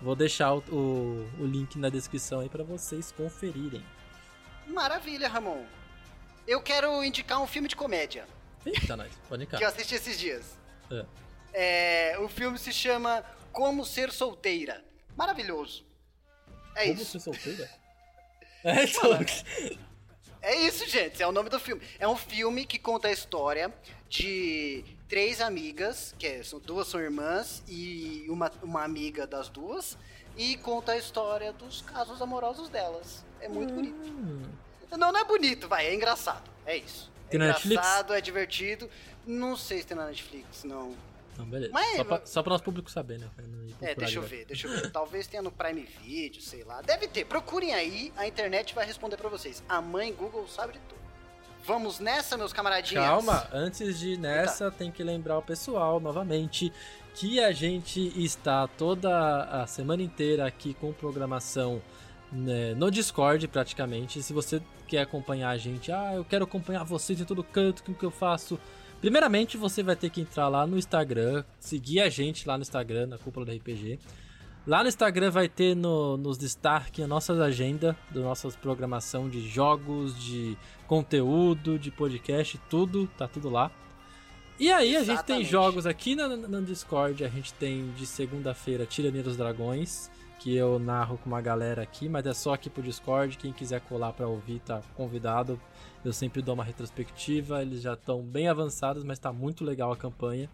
Vou 0.00 0.14
deixar 0.14 0.52
o, 0.52 0.58
o, 0.70 1.26
o 1.40 1.46
link 1.46 1.78
na 1.78 1.88
descrição 1.88 2.40
aí 2.40 2.50
pra 2.50 2.62
vocês 2.62 3.10
conferirem. 3.12 3.82
Maravilha, 4.66 5.26
Ramon. 5.26 5.64
Eu 6.46 6.60
quero 6.60 7.02
indicar 7.02 7.40
um 7.40 7.46
filme 7.46 7.66
de 7.66 7.74
comédia 7.74 8.35
Eita, 8.66 8.96
nós, 8.96 9.12
pode 9.28 9.46
que 9.46 9.54
eu 9.54 9.60
cá. 9.60 9.68
assisti 9.68 9.94
esses 9.94 10.18
dias. 10.18 10.44
É. 10.90 11.06
É, 12.12 12.18
o 12.18 12.28
filme 12.28 12.58
se 12.58 12.72
chama 12.72 13.24
Como 13.52 13.84
Ser 13.84 14.12
Solteira. 14.12 14.84
Maravilhoso. 15.16 15.84
É 16.74 16.88
Como 16.88 16.94
isso. 17.00 17.12
ser 17.12 17.20
solteira? 17.20 17.70
É, 18.64 18.82
então, 18.84 19.10
É 20.42 20.56
isso, 20.62 20.88
gente. 20.88 21.22
É 21.22 21.26
o 21.26 21.30
nome 21.30 21.48
do 21.48 21.60
filme. 21.60 21.80
É 22.00 22.08
um 22.08 22.16
filme 22.16 22.66
que 22.66 22.78
conta 22.80 23.06
a 23.08 23.12
história 23.12 23.72
de 24.08 24.84
três 25.08 25.40
amigas, 25.40 26.14
que 26.18 26.26
é- 26.26 26.42
são 26.42 26.58
duas 26.58 26.88
são 26.88 27.00
irmãs 27.00 27.62
e 27.68 28.26
uma, 28.28 28.50
uma 28.62 28.82
amiga 28.82 29.24
das 29.26 29.48
duas, 29.48 29.96
e 30.36 30.56
conta 30.58 30.92
a 30.92 30.96
história 30.98 31.52
dos 31.52 31.80
casos 31.82 32.20
amorosos 32.20 32.68
delas. 32.68 33.24
É 33.40 33.48
muito 33.48 33.72
bonito. 33.72 34.12
Não, 34.90 35.12
não 35.12 35.20
é 35.20 35.24
bonito, 35.24 35.68
vai, 35.68 35.86
é 35.86 35.94
engraçado. 35.94 36.50
É 36.66 36.76
isso. 36.76 37.10
É 37.26 37.30
Tem 37.30 37.38
na 37.40 37.46
Netflix? 37.48 37.72
engraçado, 37.80 38.14
é 38.14 38.20
divertido. 38.20 38.88
Não 39.26 39.56
sei 39.56 39.78
se 39.80 39.86
tem 39.86 39.96
na 39.96 40.06
Netflix, 40.06 40.64
não. 40.64 40.94
Não, 41.36 41.44
beleza. 41.44 41.72
Mas- 41.72 41.96
Só, 41.96 42.04
pra, 42.04 42.20
só 42.24 42.42
pra 42.42 42.50
nosso 42.52 42.64
público 42.64 42.90
saber, 42.90 43.18
né? 43.18 43.28
É, 43.82 43.94
deixa 43.94 44.18
eu 44.18 44.22
ver, 44.22 44.46
deixa 44.46 44.66
eu 44.66 44.70
ver. 44.72 44.90
Talvez 44.90 45.26
tenha 45.26 45.42
no 45.42 45.50
Prime 45.52 45.82
Video, 46.02 46.40
sei 46.40 46.64
lá. 46.64 46.80
Deve 46.80 47.06
ter. 47.08 47.26
Procurem 47.26 47.74
aí, 47.74 48.10
a 48.16 48.26
internet 48.26 48.74
vai 48.74 48.86
responder 48.86 49.16
pra 49.18 49.28
vocês. 49.28 49.62
A 49.68 49.82
mãe 49.82 50.12
Google 50.14 50.48
sabe 50.48 50.74
de 50.74 50.78
tudo. 50.88 50.96
Vamos 51.64 51.98
nessa, 51.98 52.36
meus 52.38 52.52
camaradinhas? 52.52 53.04
Calma, 53.04 53.46
antes 53.52 53.98
de 53.98 54.12
ir 54.12 54.18
nessa, 54.18 54.70
tem 54.70 54.90
que 54.90 55.02
lembrar 55.02 55.36
o 55.36 55.42
pessoal 55.42 55.98
novamente 55.98 56.72
que 57.14 57.40
a 57.40 57.50
gente 57.50 58.12
está 58.22 58.68
toda 58.68 59.42
a 59.44 59.66
semana 59.66 60.00
inteira 60.02 60.46
aqui 60.46 60.74
com 60.74 60.92
programação 60.92 61.82
né, 62.36 62.74
no 62.74 62.90
Discord, 62.90 63.48
praticamente. 63.48 64.22
Se 64.22 64.32
você 64.32 64.60
quer 64.86 65.00
acompanhar 65.00 65.50
a 65.50 65.56
gente, 65.56 65.90
ah, 65.90 66.14
eu 66.14 66.24
quero 66.24 66.44
acompanhar 66.44 66.84
vocês 66.84 67.20
em 67.20 67.24
todo 67.24 67.42
canto, 67.42 67.82
o 67.90 67.94
que 67.94 68.04
eu 68.04 68.10
faço? 68.10 68.58
Primeiramente, 69.00 69.56
você 69.56 69.82
vai 69.82 69.96
ter 69.96 70.10
que 70.10 70.20
entrar 70.20 70.48
lá 70.48 70.66
no 70.66 70.78
Instagram, 70.78 71.44
seguir 71.58 72.00
a 72.00 72.08
gente 72.08 72.46
lá 72.46 72.56
no 72.56 72.62
Instagram, 72.62 73.06
na 73.06 73.18
Cúpula 73.18 73.46
do 73.46 73.52
RPG. 73.52 73.98
Lá 74.66 74.82
no 74.82 74.88
Instagram 74.88 75.30
vai 75.30 75.48
ter 75.48 75.76
no, 75.76 76.16
nos 76.16 76.36
destaques 76.36 77.04
a 77.04 77.06
nossa 77.06 77.32
agenda, 77.34 77.96
da 78.10 78.20
nossa 78.20 78.48
programação 78.50 79.28
de 79.28 79.46
jogos, 79.48 80.18
de 80.18 80.58
conteúdo, 80.88 81.78
de 81.78 81.90
podcast, 81.90 82.60
tudo, 82.68 83.06
tá 83.16 83.28
tudo 83.28 83.48
lá. 83.48 83.70
E 84.58 84.72
aí 84.72 84.96
a 84.96 85.00
gente 85.00 85.06
tem 85.06 85.14
Exatamente. 85.14 85.50
jogos 85.50 85.86
aqui 85.86 86.16
no, 86.16 86.36
no 86.36 86.62
Discord, 86.62 87.24
a 87.24 87.28
gente 87.28 87.52
tem 87.54 87.92
de 87.92 88.06
segunda-feira 88.06 88.86
Tirania 88.86 89.22
dos 89.22 89.36
Dragões, 89.36 90.10
que 90.38 90.54
eu 90.54 90.78
narro 90.78 91.18
com 91.18 91.26
uma 91.28 91.40
galera 91.40 91.82
aqui, 91.82 92.08
mas 92.08 92.26
é 92.26 92.34
só 92.34 92.54
aqui 92.54 92.68
pro 92.68 92.82
Discord, 92.82 93.36
quem 93.38 93.52
quiser 93.52 93.80
colar 93.80 94.12
pra 94.12 94.26
ouvir 94.26 94.60
tá 94.60 94.80
convidado. 94.94 95.60
Eu 96.04 96.12
sempre 96.12 96.42
dou 96.42 96.54
uma 96.54 96.64
retrospectiva, 96.64 97.62
eles 97.62 97.82
já 97.82 97.94
estão 97.94 98.22
bem 98.22 98.48
avançados, 98.48 99.02
mas 99.02 99.18
tá 99.18 99.32
muito 99.32 99.64
legal 99.64 99.92
a 99.92 99.96
campanha. 99.96 100.48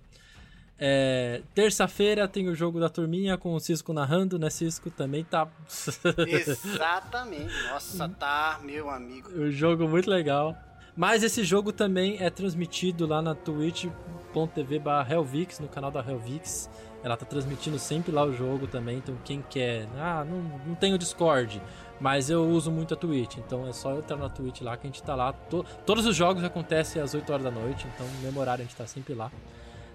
É, 0.79 1.43
Terça-feira 1.55 2.27
tem 2.27 2.49
o 2.49 2.55
jogo 2.55 2.81
da 2.81 2.89
turminha 2.89 3.37
com 3.39 3.55
o 3.55 3.61
Cisco 3.61 3.93
narrando, 3.93 4.39
né? 4.39 4.51
Cisco 4.51 4.91
também 4.91 5.23
tá. 5.23 5.47
Exatamente. 6.27 7.53
Nossa, 7.71 8.09
tá, 8.09 8.59
meu 8.65 8.91
amigo. 8.91 9.31
um 9.31 9.51
jogo 9.51 9.87
muito 9.87 10.11
legal. 10.11 10.57
Mas 10.97 11.23
esse 11.23 11.45
jogo 11.45 11.73
também 11.73 12.17
é 12.21 12.29
transmitido 12.31 13.07
lá 13.07 13.23
na 13.23 13.35
twitch.tv 13.35 14.79
barra 14.79 15.15
Helvix, 15.15 15.59
no 15.59 15.69
canal 15.69 15.91
da 15.91 16.01
Helvix. 16.01 16.69
Ela 17.05 17.16
tá 17.16 17.27
transmitindo 17.27 17.79
sempre 17.79 18.12
lá 18.12 18.24
o 18.24 18.33
jogo 18.33 18.66
também, 18.69 18.99
então 18.99 19.16
quem 19.24 19.43
quer, 19.51 19.89
ah, 19.97 20.24
não, 20.24 20.39
não 20.66 20.74
tenho 20.77 20.97
Discord, 20.97 21.61
mas 22.01 22.31
eu 22.31 22.45
uso 22.49 22.70
muito 22.70 22.95
a 22.95 22.97
Twitch, 22.97 23.39
então 23.39 23.66
é 23.66 23.73
só 23.73 23.97
entrar 23.99 24.16
na 24.16 24.29
Twitch 24.29 24.61
lá 24.61 24.77
que 24.77 24.87
a 24.87 24.91
gente 24.91 25.03
tá 25.03 25.15
lá. 25.16 25.33
To- 25.33 25.65
todos 25.85 26.07
os 26.07 26.15
jogos 26.15 26.45
acontecem 26.45 27.03
às 27.03 27.12
8 27.12 27.33
horas 27.33 27.45
da 27.45 27.51
noite, 27.51 27.87
então 27.95 28.07
no 28.07 28.20
mesmo 28.20 28.39
horário 28.41 28.62
a 28.62 28.65
gente 28.65 28.77
tá 28.77 28.87
sempre 28.87 29.15
lá. 29.15 29.33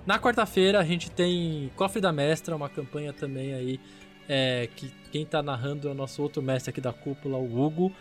Na 0.05 0.19
quarta-feira 0.19 0.79
a 0.79 0.83
gente 0.83 1.09
tem 1.11 1.71
Cofre 1.75 2.01
da 2.01 2.11
Mestra, 2.11 2.55
uma 2.55 2.69
campanha 2.69 3.13
também 3.13 3.53
aí, 3.53 3.79
é, 4.27 4.67
que 4.75 4.89
quem 5.11 5.25
tá 5.25 5.41
narrando 5.41 5.87
é 5.87 5.91
o 5.91 5.93
nosso 5.93 6.21
outro 6.21 6.41
mestre 6.41 6.69
aqui 6.71 6.81
da 6.81 6.91
cúpula, 6.91 7.37
o 7.37 7.61
Hugo. 7.61 7.91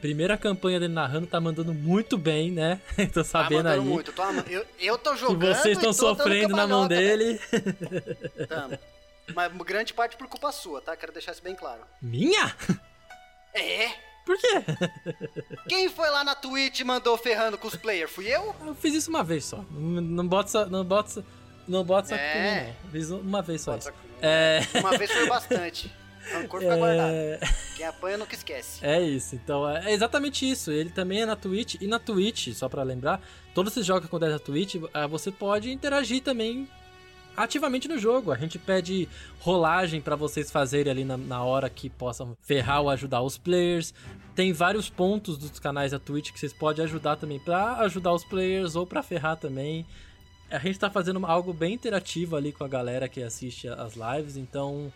Primeira 0.00 0.36
campanha 0.38 0.78
dele 0.78 0.92
narrando, 0.92 1.26
tá 1.26 1.40
mandando 1.40 1.74
muito 1.74 2.16
bem, 2.16 2.50
né? 2.52 2.80
tô 3.12 3.20
Tá 3.20 3.24
sabendo 3.24 3.64
mandando 3.64 3.80
aí 3.82 3.88
muito. 3.88 4.12
Tô 4.12 4.22
ama- 4.22 4.44
eu, 4.48 4.64
eu 4.78 4.96
tô 4.98 5.16
jogando. 5.16 5.40
vocês 5.54 5.76
estão 5.76 5.90
e 5.90 5.96
tô 5.96 6.06
dando 6.06 6.16
sofrendo 6.18 6.56
na 6.56 6.66
mão 6.66 6.88
cambalhota, 6.88 6.94
dele. 6.94 7.40
Tamo. 8.48 8.78
Mas 9.34 9.52
grande 9.66 9.92
parte 9.92 10.16
por 10.16 10.26
culpa 10.28 10.50
sua, 10.52 10.80
tá? 10.80 10.96
Quero 10.96 11.12
deixar 11.12 11.32
isso 11.32 11.42
bem 11.42 11.54
claro. 11.54 11.80
Minha? 12.00 12.54
É, 13.52 13.88
Por 14.24 14.36
quê? 14.38 14.62
Quem 15.68 15.88
foi 15.88 16.08
lá 16.10 16.22
na 16.22 16.34
Twitch 16.34 16.80
e 16.80 16.84
mandou 16.84 17.16
ferrando 17.18 17.58
com 17.58 17.66
os 17.66 17.74
players? 17.76 18.10
Fui 18.10 18.26
eu? 18.26 18.54
Eu 18.64 18.74
fiz 18.74 18.94
isso 18.94 19.10
uma 19.10 19.24
vez 19.24 19.44
só. 19.44 19.64
Não, 19.70 20.00
não 20.00 20.26
bota 20.28 20.48
essa- 20.48 20.66
não 20.66 20.84
bota 20.84 21.08
essa- 21.10 21.24
não 21.66 21.82
bota 21.84 22.08
saco 22.08 22.22
É. 22.22 22.32
comigo, 22.60 22.76
não. 22.84 22.90
Fiz 22.92 23.10
uma 23.10 23.42
vez 23.42 23.60
só 23.62 23.72
Bota 23.72 23.88
isso. 23.90 23.98
É, 24.22 24.60
Uma 24.80 24.96
vez 24.96 25.10
foi 25.12 25.26
bastante. 25.28 25.92
Rancor 26.32 26.60
fica 26.60 26.76
guardado. 26.76 27.12
é, 27.12 27.38
Quem 27.76 27.86
apanha 27.86 28.18
nunca 28.18 28.34
esquece. 28.34 28.84
é 28.84 29.00
isso. 29.02 29.34
Então 29.34 29.68
é 29.68 29.92
exatamente 29.92 30.48
isso. 30.48 30.70
Ele 30.70 30.90
também 30.90 31.22
é 31.22 31.26
na 31.26 31.36
Twitch 31.36 31.76
e 31.80 31.86
na 31.86 31.98
Twitch, 31.98 32.48
só 32.54 32.68
pra 32.68 32.82
lembrar, 32.82 33.20
todos 33.54 33.72
esses 33.72 33.86
jogos 33.86 34.02
que 34.02 34.06
acontecem 34.08 34.32
na 34.34 34.38
Twitch, 34.38 34.76
ah, 34.92 35.06
você 35.06 35.30
pode 35.30 35.70
interagir 35.70 36.22
também 36.22 36.68
ativamente 37.36 37.86
no 37.86 37.98
jogo. 37.98 38.32
A 38.32 38.36
gente 38.36 38.58
pede 38.58 39.08
rolagem 39.40 40.00
pra 40.00 40.16
vocês 40.16 40.50
fazerem 40.50 40.90
ali 40.90 41.04
na, 41.04 41.16
na 41.16 41.42
hora 41.44 41.70
que 41.70 41.88
possam 41.88 42.36
ferrar 42.42 42.82
ou 42.82 42.90
ajudar 42.90 43.22
os 43.22 43.38
players. 43.38 43.94
Tem 44.34 44.52
vários 44.52 44.88
pontos 44.90 45.38
dos 45.38 45.58
canais 45.58 45.92
da 45.92 45.98
Twitch 45.98 46.32
que 46.32 46.38
vocês 46.38 46.52
podem 46.52 46.84
ajudar 46.84 47.16
também 47.16 47.38
pra 47.38 47.76
ajudar 47.80 48.12
os 48.12 48.24
players 48.24 48.74
ou 48.74 48.84
pra 48.86 49.02
ferrar 49.02 49.36
também. 49.36 49.86
A 50.50 50.58
gente 50.58 50.78
tá 50.78 50.88
fazendo 50.90 51.24
algo 51.26 51.52
bem 51.52 51.74
interativo 51.74 52.34
ali 52.34 52.52
com 52.52 52.64
a 52.64 52.68
galera 52.68 53.08
que 53.08 53.22
assiste 53.22 53.68
as 53.68 53.94
lives, 53.94 54.36
então 54.36 54.92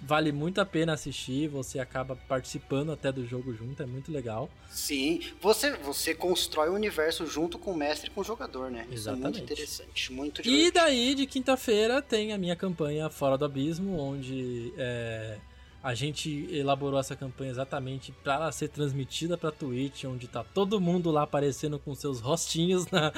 vale 0.00 0.30
muito 0.32 0.60
a 0.60 0.64
pena 0.66 0.92
assistir, 0.92 1.48
você 1.48 1.78
acaba 1.78 2.14
participando 2.28 2.92
até 2.92 3.10
do 3.10 3.26
jogo 3.26 3.52
junto, 3.54 3.82
é 3.82 3.86
muito 3.86 4.12
legal. 4.12 4.48
Sim, 4.70 5.20
você, 5.40 5.72
você 5.76 6.14
constrói 6.14 6.68
o 6.68 6.74
universo 6.74 7.26
junto 7.26 7.58
com 7.58 7.72
o 7.72 7.76
mestre 7.76 8.08
e 8.10 8.12
com 8.12 8.20
o 8.20 8.24
jogador, 8.24 8.70
né? 8.70 8.82
Isso 8.84 9.08
é 9.08 9.12
Exatamente. 9.12 9.38
muito 9.38 9.52
interessante, 9.52 10.12
muito 10.12 10.40
E 10.40 10.44
divertido. 10.44 10.72
daí, 10.74 11.14
de 11.14 11.26
quinta-feira, 11.26 12.00
tem 12.00 12.32
a 12.32 12.38
minha 12.38 12.54
campanha 12.54 13.10
Fora 13.10 13.36
do 13.36 13.44
Abismo, 13.44 13.98
onde 13.98 14.72
é, 14.76 15.38
a 15.82 15.94
gente 15.94 16.46
elaborou 16.50 17.00
essa 17.00 17.16
campanha 17.16 17.50
exatamente 17.50 18.12
para 18.22 18.34
ela 18.34 18.52
ser 18.52 18.68
transmitida 18.68 19.36
pra 19.36 19.50
Twitch, 19.50 20.04
onde 20.04 20.28
tá 20.28 20.44
todo 20.44 20.80
mundo 20.80 21.10
lá 21.10 21.22
aparecendo 21.22 21.78
com 21.78 21.94
seus 21.94 22.20
rostinhos 22.20 22.86
na, 22.90 23.12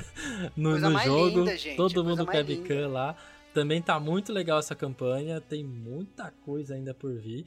no, 0.56 0.78
no 0.78 0.98
jogo. 0.98 1.38
linda, 1.40 1.56
gente, 1.56 1.76
todo 1.76 2.04
mundo 2.04 2.24
com 2.26 2.32
webcam 2.32 2.88
lá. 2.88 3.16
Também 3.56 3.80
tá 3.80 3.98
muito 3.98 4.34
legal 4.34 4.58
essa 4.58 4.74
campanha, 4.74 5.40
tem 5.40 5.64
muita 5.64 6.30
coisa 6.44 6.74
ainda 6.74 6.92
por 6.92 7.14
vir. 7.14 7.46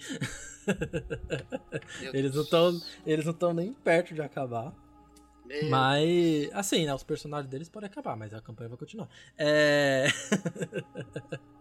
Eles 2.11 2.33
não 2.33 2.41
estão 2.41 2.81
eles 3.05 3.25
não 3.25 3.31
estão 3.31 3.53
nem 3.53 3.73
perto 3.73 4.15
de 4.15 4.21
acabar. 4.23 4.73
Meu 5.45 5.69
Mas, 5.69 6.49
assim, 6.51 6.87
né? 6.87 6.95
Os 6.95 7.03
personagens 7.03 7.47
deles 7.47 7.69
podem 7.69 7.87
acabar, 7.87 8.17
mas 8.17 8.33
a 8.33 8.41
campanha 8.41 8.69
vai 8.69 8.77
continuar. 8.77 9.07
É. 9.37 10.07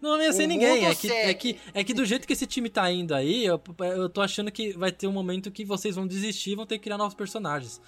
Não 0.00 0.14
ameacei 0.14 0.46
O 0.46 0.48
ninguém. 0.48 0.86
É 0.86 0.94
que, 0.94 1.12
é, 1.12 1.34
que, 1.34 1.60
é 1.74 1.84
que 1.84 1.94
do 1.94 2.04
jeito 2.04 2.26
que 2.26 2.32
esse 2.32 2.46
time 2.46 2.70
tá 2.70 2.90
indo 2.90 3.14
aí, 3.14 3.44
eu, 3.44 3.60
eu 3.80 4.08
tô 4.08 4.22
achando 4.22 4.50
que 4.50 4.72
vai 4.72 4.90
ter 4.90 5.06
um 5.06 5.12
momento 5.12 5.50
que 5.50 5.64
vocês 5.64 5.94
vão 5.94 6.06
desistir 6.06 6.52
e 6.52 6.56
vão 6.56 6.66
ter 6.66 6.78
que 6.78 6.84
criar 6.84 6.98
novos 6.98 7.14
personagens. 7.14 7.80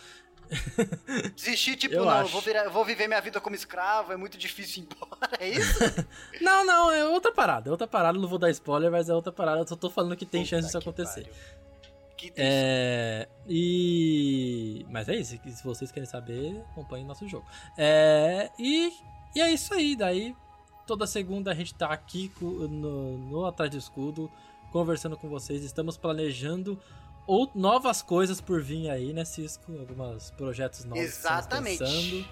Desistir, 1.34 1.76
tipo, 1.76 1.94
Eu 1.94 2.04
não, 2.04 2.20
eu 2.20 2.26
vou, 2.28 2.40
virar- 2.40 2.68
vou 2.68 2.84
viver 2.84 3.06
minha 3.08 3.20
vida 3.20 3.40
como 3.40 3.54
escravo, 3.56 4.12
é 4.12 4.16
muito 4.16 4.36
difícil 4.38 4.82
ir 4.82 4.86
embora, 4.86 5.30
é 5.40 5.48
isso? 5.50 5.78
Não, 6.40 6.64
não, 6.64 6.90
é 6.92 7.04
outra 7.04 7.32
parada. 7.32 7.68
É 7.68 7.72
outra 7.72 7.86
parada, 7.86 8.18
não 8.18 8.28
vou 8.28 8.38
dar 8.38 8.50
spoiler, 8.50 8.90
mas 8.90 9.08
é 9.08 9.14
outra 9.14 9.32
parada. 9.32 9.60
Eu 9.60 9.66
só 9.66 9.74
tô 9.76 9.88
falando 9.90 10.16
que 10.16 10.26
tem 10.26 10.42
Puta 10.42 10.50
chance 10.50 10.66
disso 10.66 10.78
acontecer. 10.78 11.22
pariu. 11.24 11.34
Que. 12.16 12.32
É. 12.36 13.28
E. 13.48 14.86
Mas 14.90 15.08
é 15.08 15.16
isso. 15.16 15.38
Se 15.46 15.64
vocês 15.64 15.90
querem 15.92 16.08
saber, 16.08 16.62
acompanhem 16.72 17.04
nosso 17.06 17.26
jogo. 17.28 17.46
É. 17.76 18.50
E. 18.58 18.92
E 19.34 19.40
é 19.40 19.50
isso 19.50 19.74
aí. 19.74 19.94
Daí, 19.96 20.34
toda 20.86 21.06
segunda 21.06 21.50
a 21.50 21.54
gente 21.54 21.74
tá 21.74 21.88
aqui 21.88 22.30
no, 22.40 23.18
no 23.18 23.44
Atrás 23.46 23.70
do 23.70 23.76
Escudo, 23.76 24.30
conversando 24.72 25.16
com 25.16 25.28
vocês. 25.28 25.62
Estamos 25.62 25.96
planejando 25.96 26.80
ou 27.26 27.50
novas 27.54 28.02
coisas 28.02 28.40
por 28.40 28.62
vir 28.62 28.88
aí, 28.90 29.12
né, 29.12 29.24
Cisco? 29.24 29.72
Alguns 29.78 30.30
projetos 30.30 30.84
novos. 30.84 31.02
Exatamente. 31.02 31.78
pensando. 31.78 32.28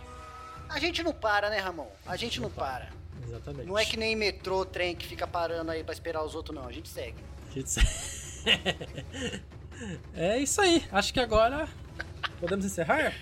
A 0.68 0.78
gente 0.78 1.02
não 1.02 1.12
para, 1.12 1.50
né, 1.50 1.58
Ramon? 1.58 1.88
A 2.06 2.16
gente 2.16 2.40
não 2.40 2.50
para. 2.50 2.88
Exatamente. 3.26 3.66
Não 3.66 3.78
é 3.78 3.84
que 3.84 3.96
nem 3.96 4.14
metrô, 4.16 4.64
trem 4.64 4.94
que 4.94 5.06
fica 5.06 5.26
parando 5.26 5.70
aí 5.70 5.82
pra 5.82 5.92
esperar 5.92 6.24
os 6.24 6.34
outros, 6.34 6.54
não. 6.54 6.66
A 6.66 6.72
gente 6.72 6.88
segue. 6.88 7.18
A 7.50 7.52
gente 7.52 7.70
É 10.14 10.38
isso 10.38 10.60
aí. 10.60 10.86
Acho 10.92 11.12
que 11.12 11.20
agora. 11.20 11.68
Podemos 12.40 12.64
encerrar? 12.64 13.12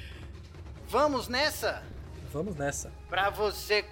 Vamos 0.89 1.29
nessa? 1.29 1.83
Vamos 2.33 2.57
nessa. 2.57 2.93
Pra 3.09 3.31
você. 3.31 3.85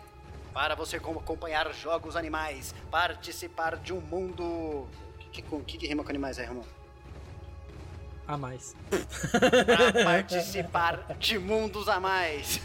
Para 0.52 0.74
você 0.74 0.97
acompanhar 0.97 1.73
jogos 1.73 2.16
animais, 2.16 2.74
participar 2.90 3.77
de 3.77 3.93
um 3.93 4.01
mundo. 4.01 4.44
O 4.44 4.89
que, 5.31 5.43
que, 5.43 5.62
que, 5.62 5.78
que 5.78 5.86
rima 5.86 6.02
com 6.02 6.11
animais 6.11 6.39
aí, 6.39 6.47
Ramon? 6.47 6.65
A 8.31 8.36
mais. 8.36 8.77
Pra 8.89 10.05
participar 10.05 11.05
de 11.19 11.36
mundos 11.36 11.89
a 11.89 11.98
mais. 11.98 12.61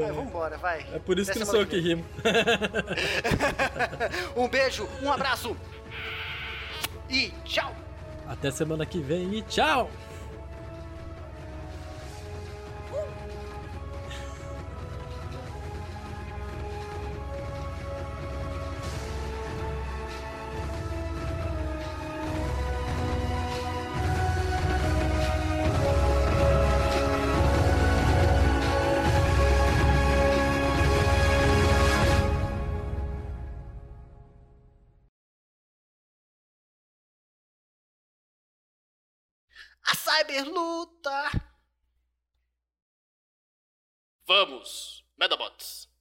Vai, 0.00 0.12
vambora, 0.12 0.56
vai. 0.58 0.86
É 0.94 0.98
por 1.00 1.18
isso 1.18 1.32
que 1.32 1.38
Até 1.38 1.44
não 1.44 1.50
sou 1.50 1.60
eu 1.62 1.66
que 1.66 1.80
rimo. 1.80 2.04
Um 4.36 4.48
beijo, 4.48 4.88
um 5.02 5.10
abraço. 5.10 5.56
E 7.10 7.32
tchau. 7.44 7.74
Até 8.28 8.52
semana 8.52 8.86
que 8.86 9.00
vem 9.00 9.34
e 9.34 9.42
tchau! 9.42 9.90
A 39.86 39.94
Cyberluta. 39.94 41.30
Vamos, 44.26 45.04
Medabots. 45.18 45.93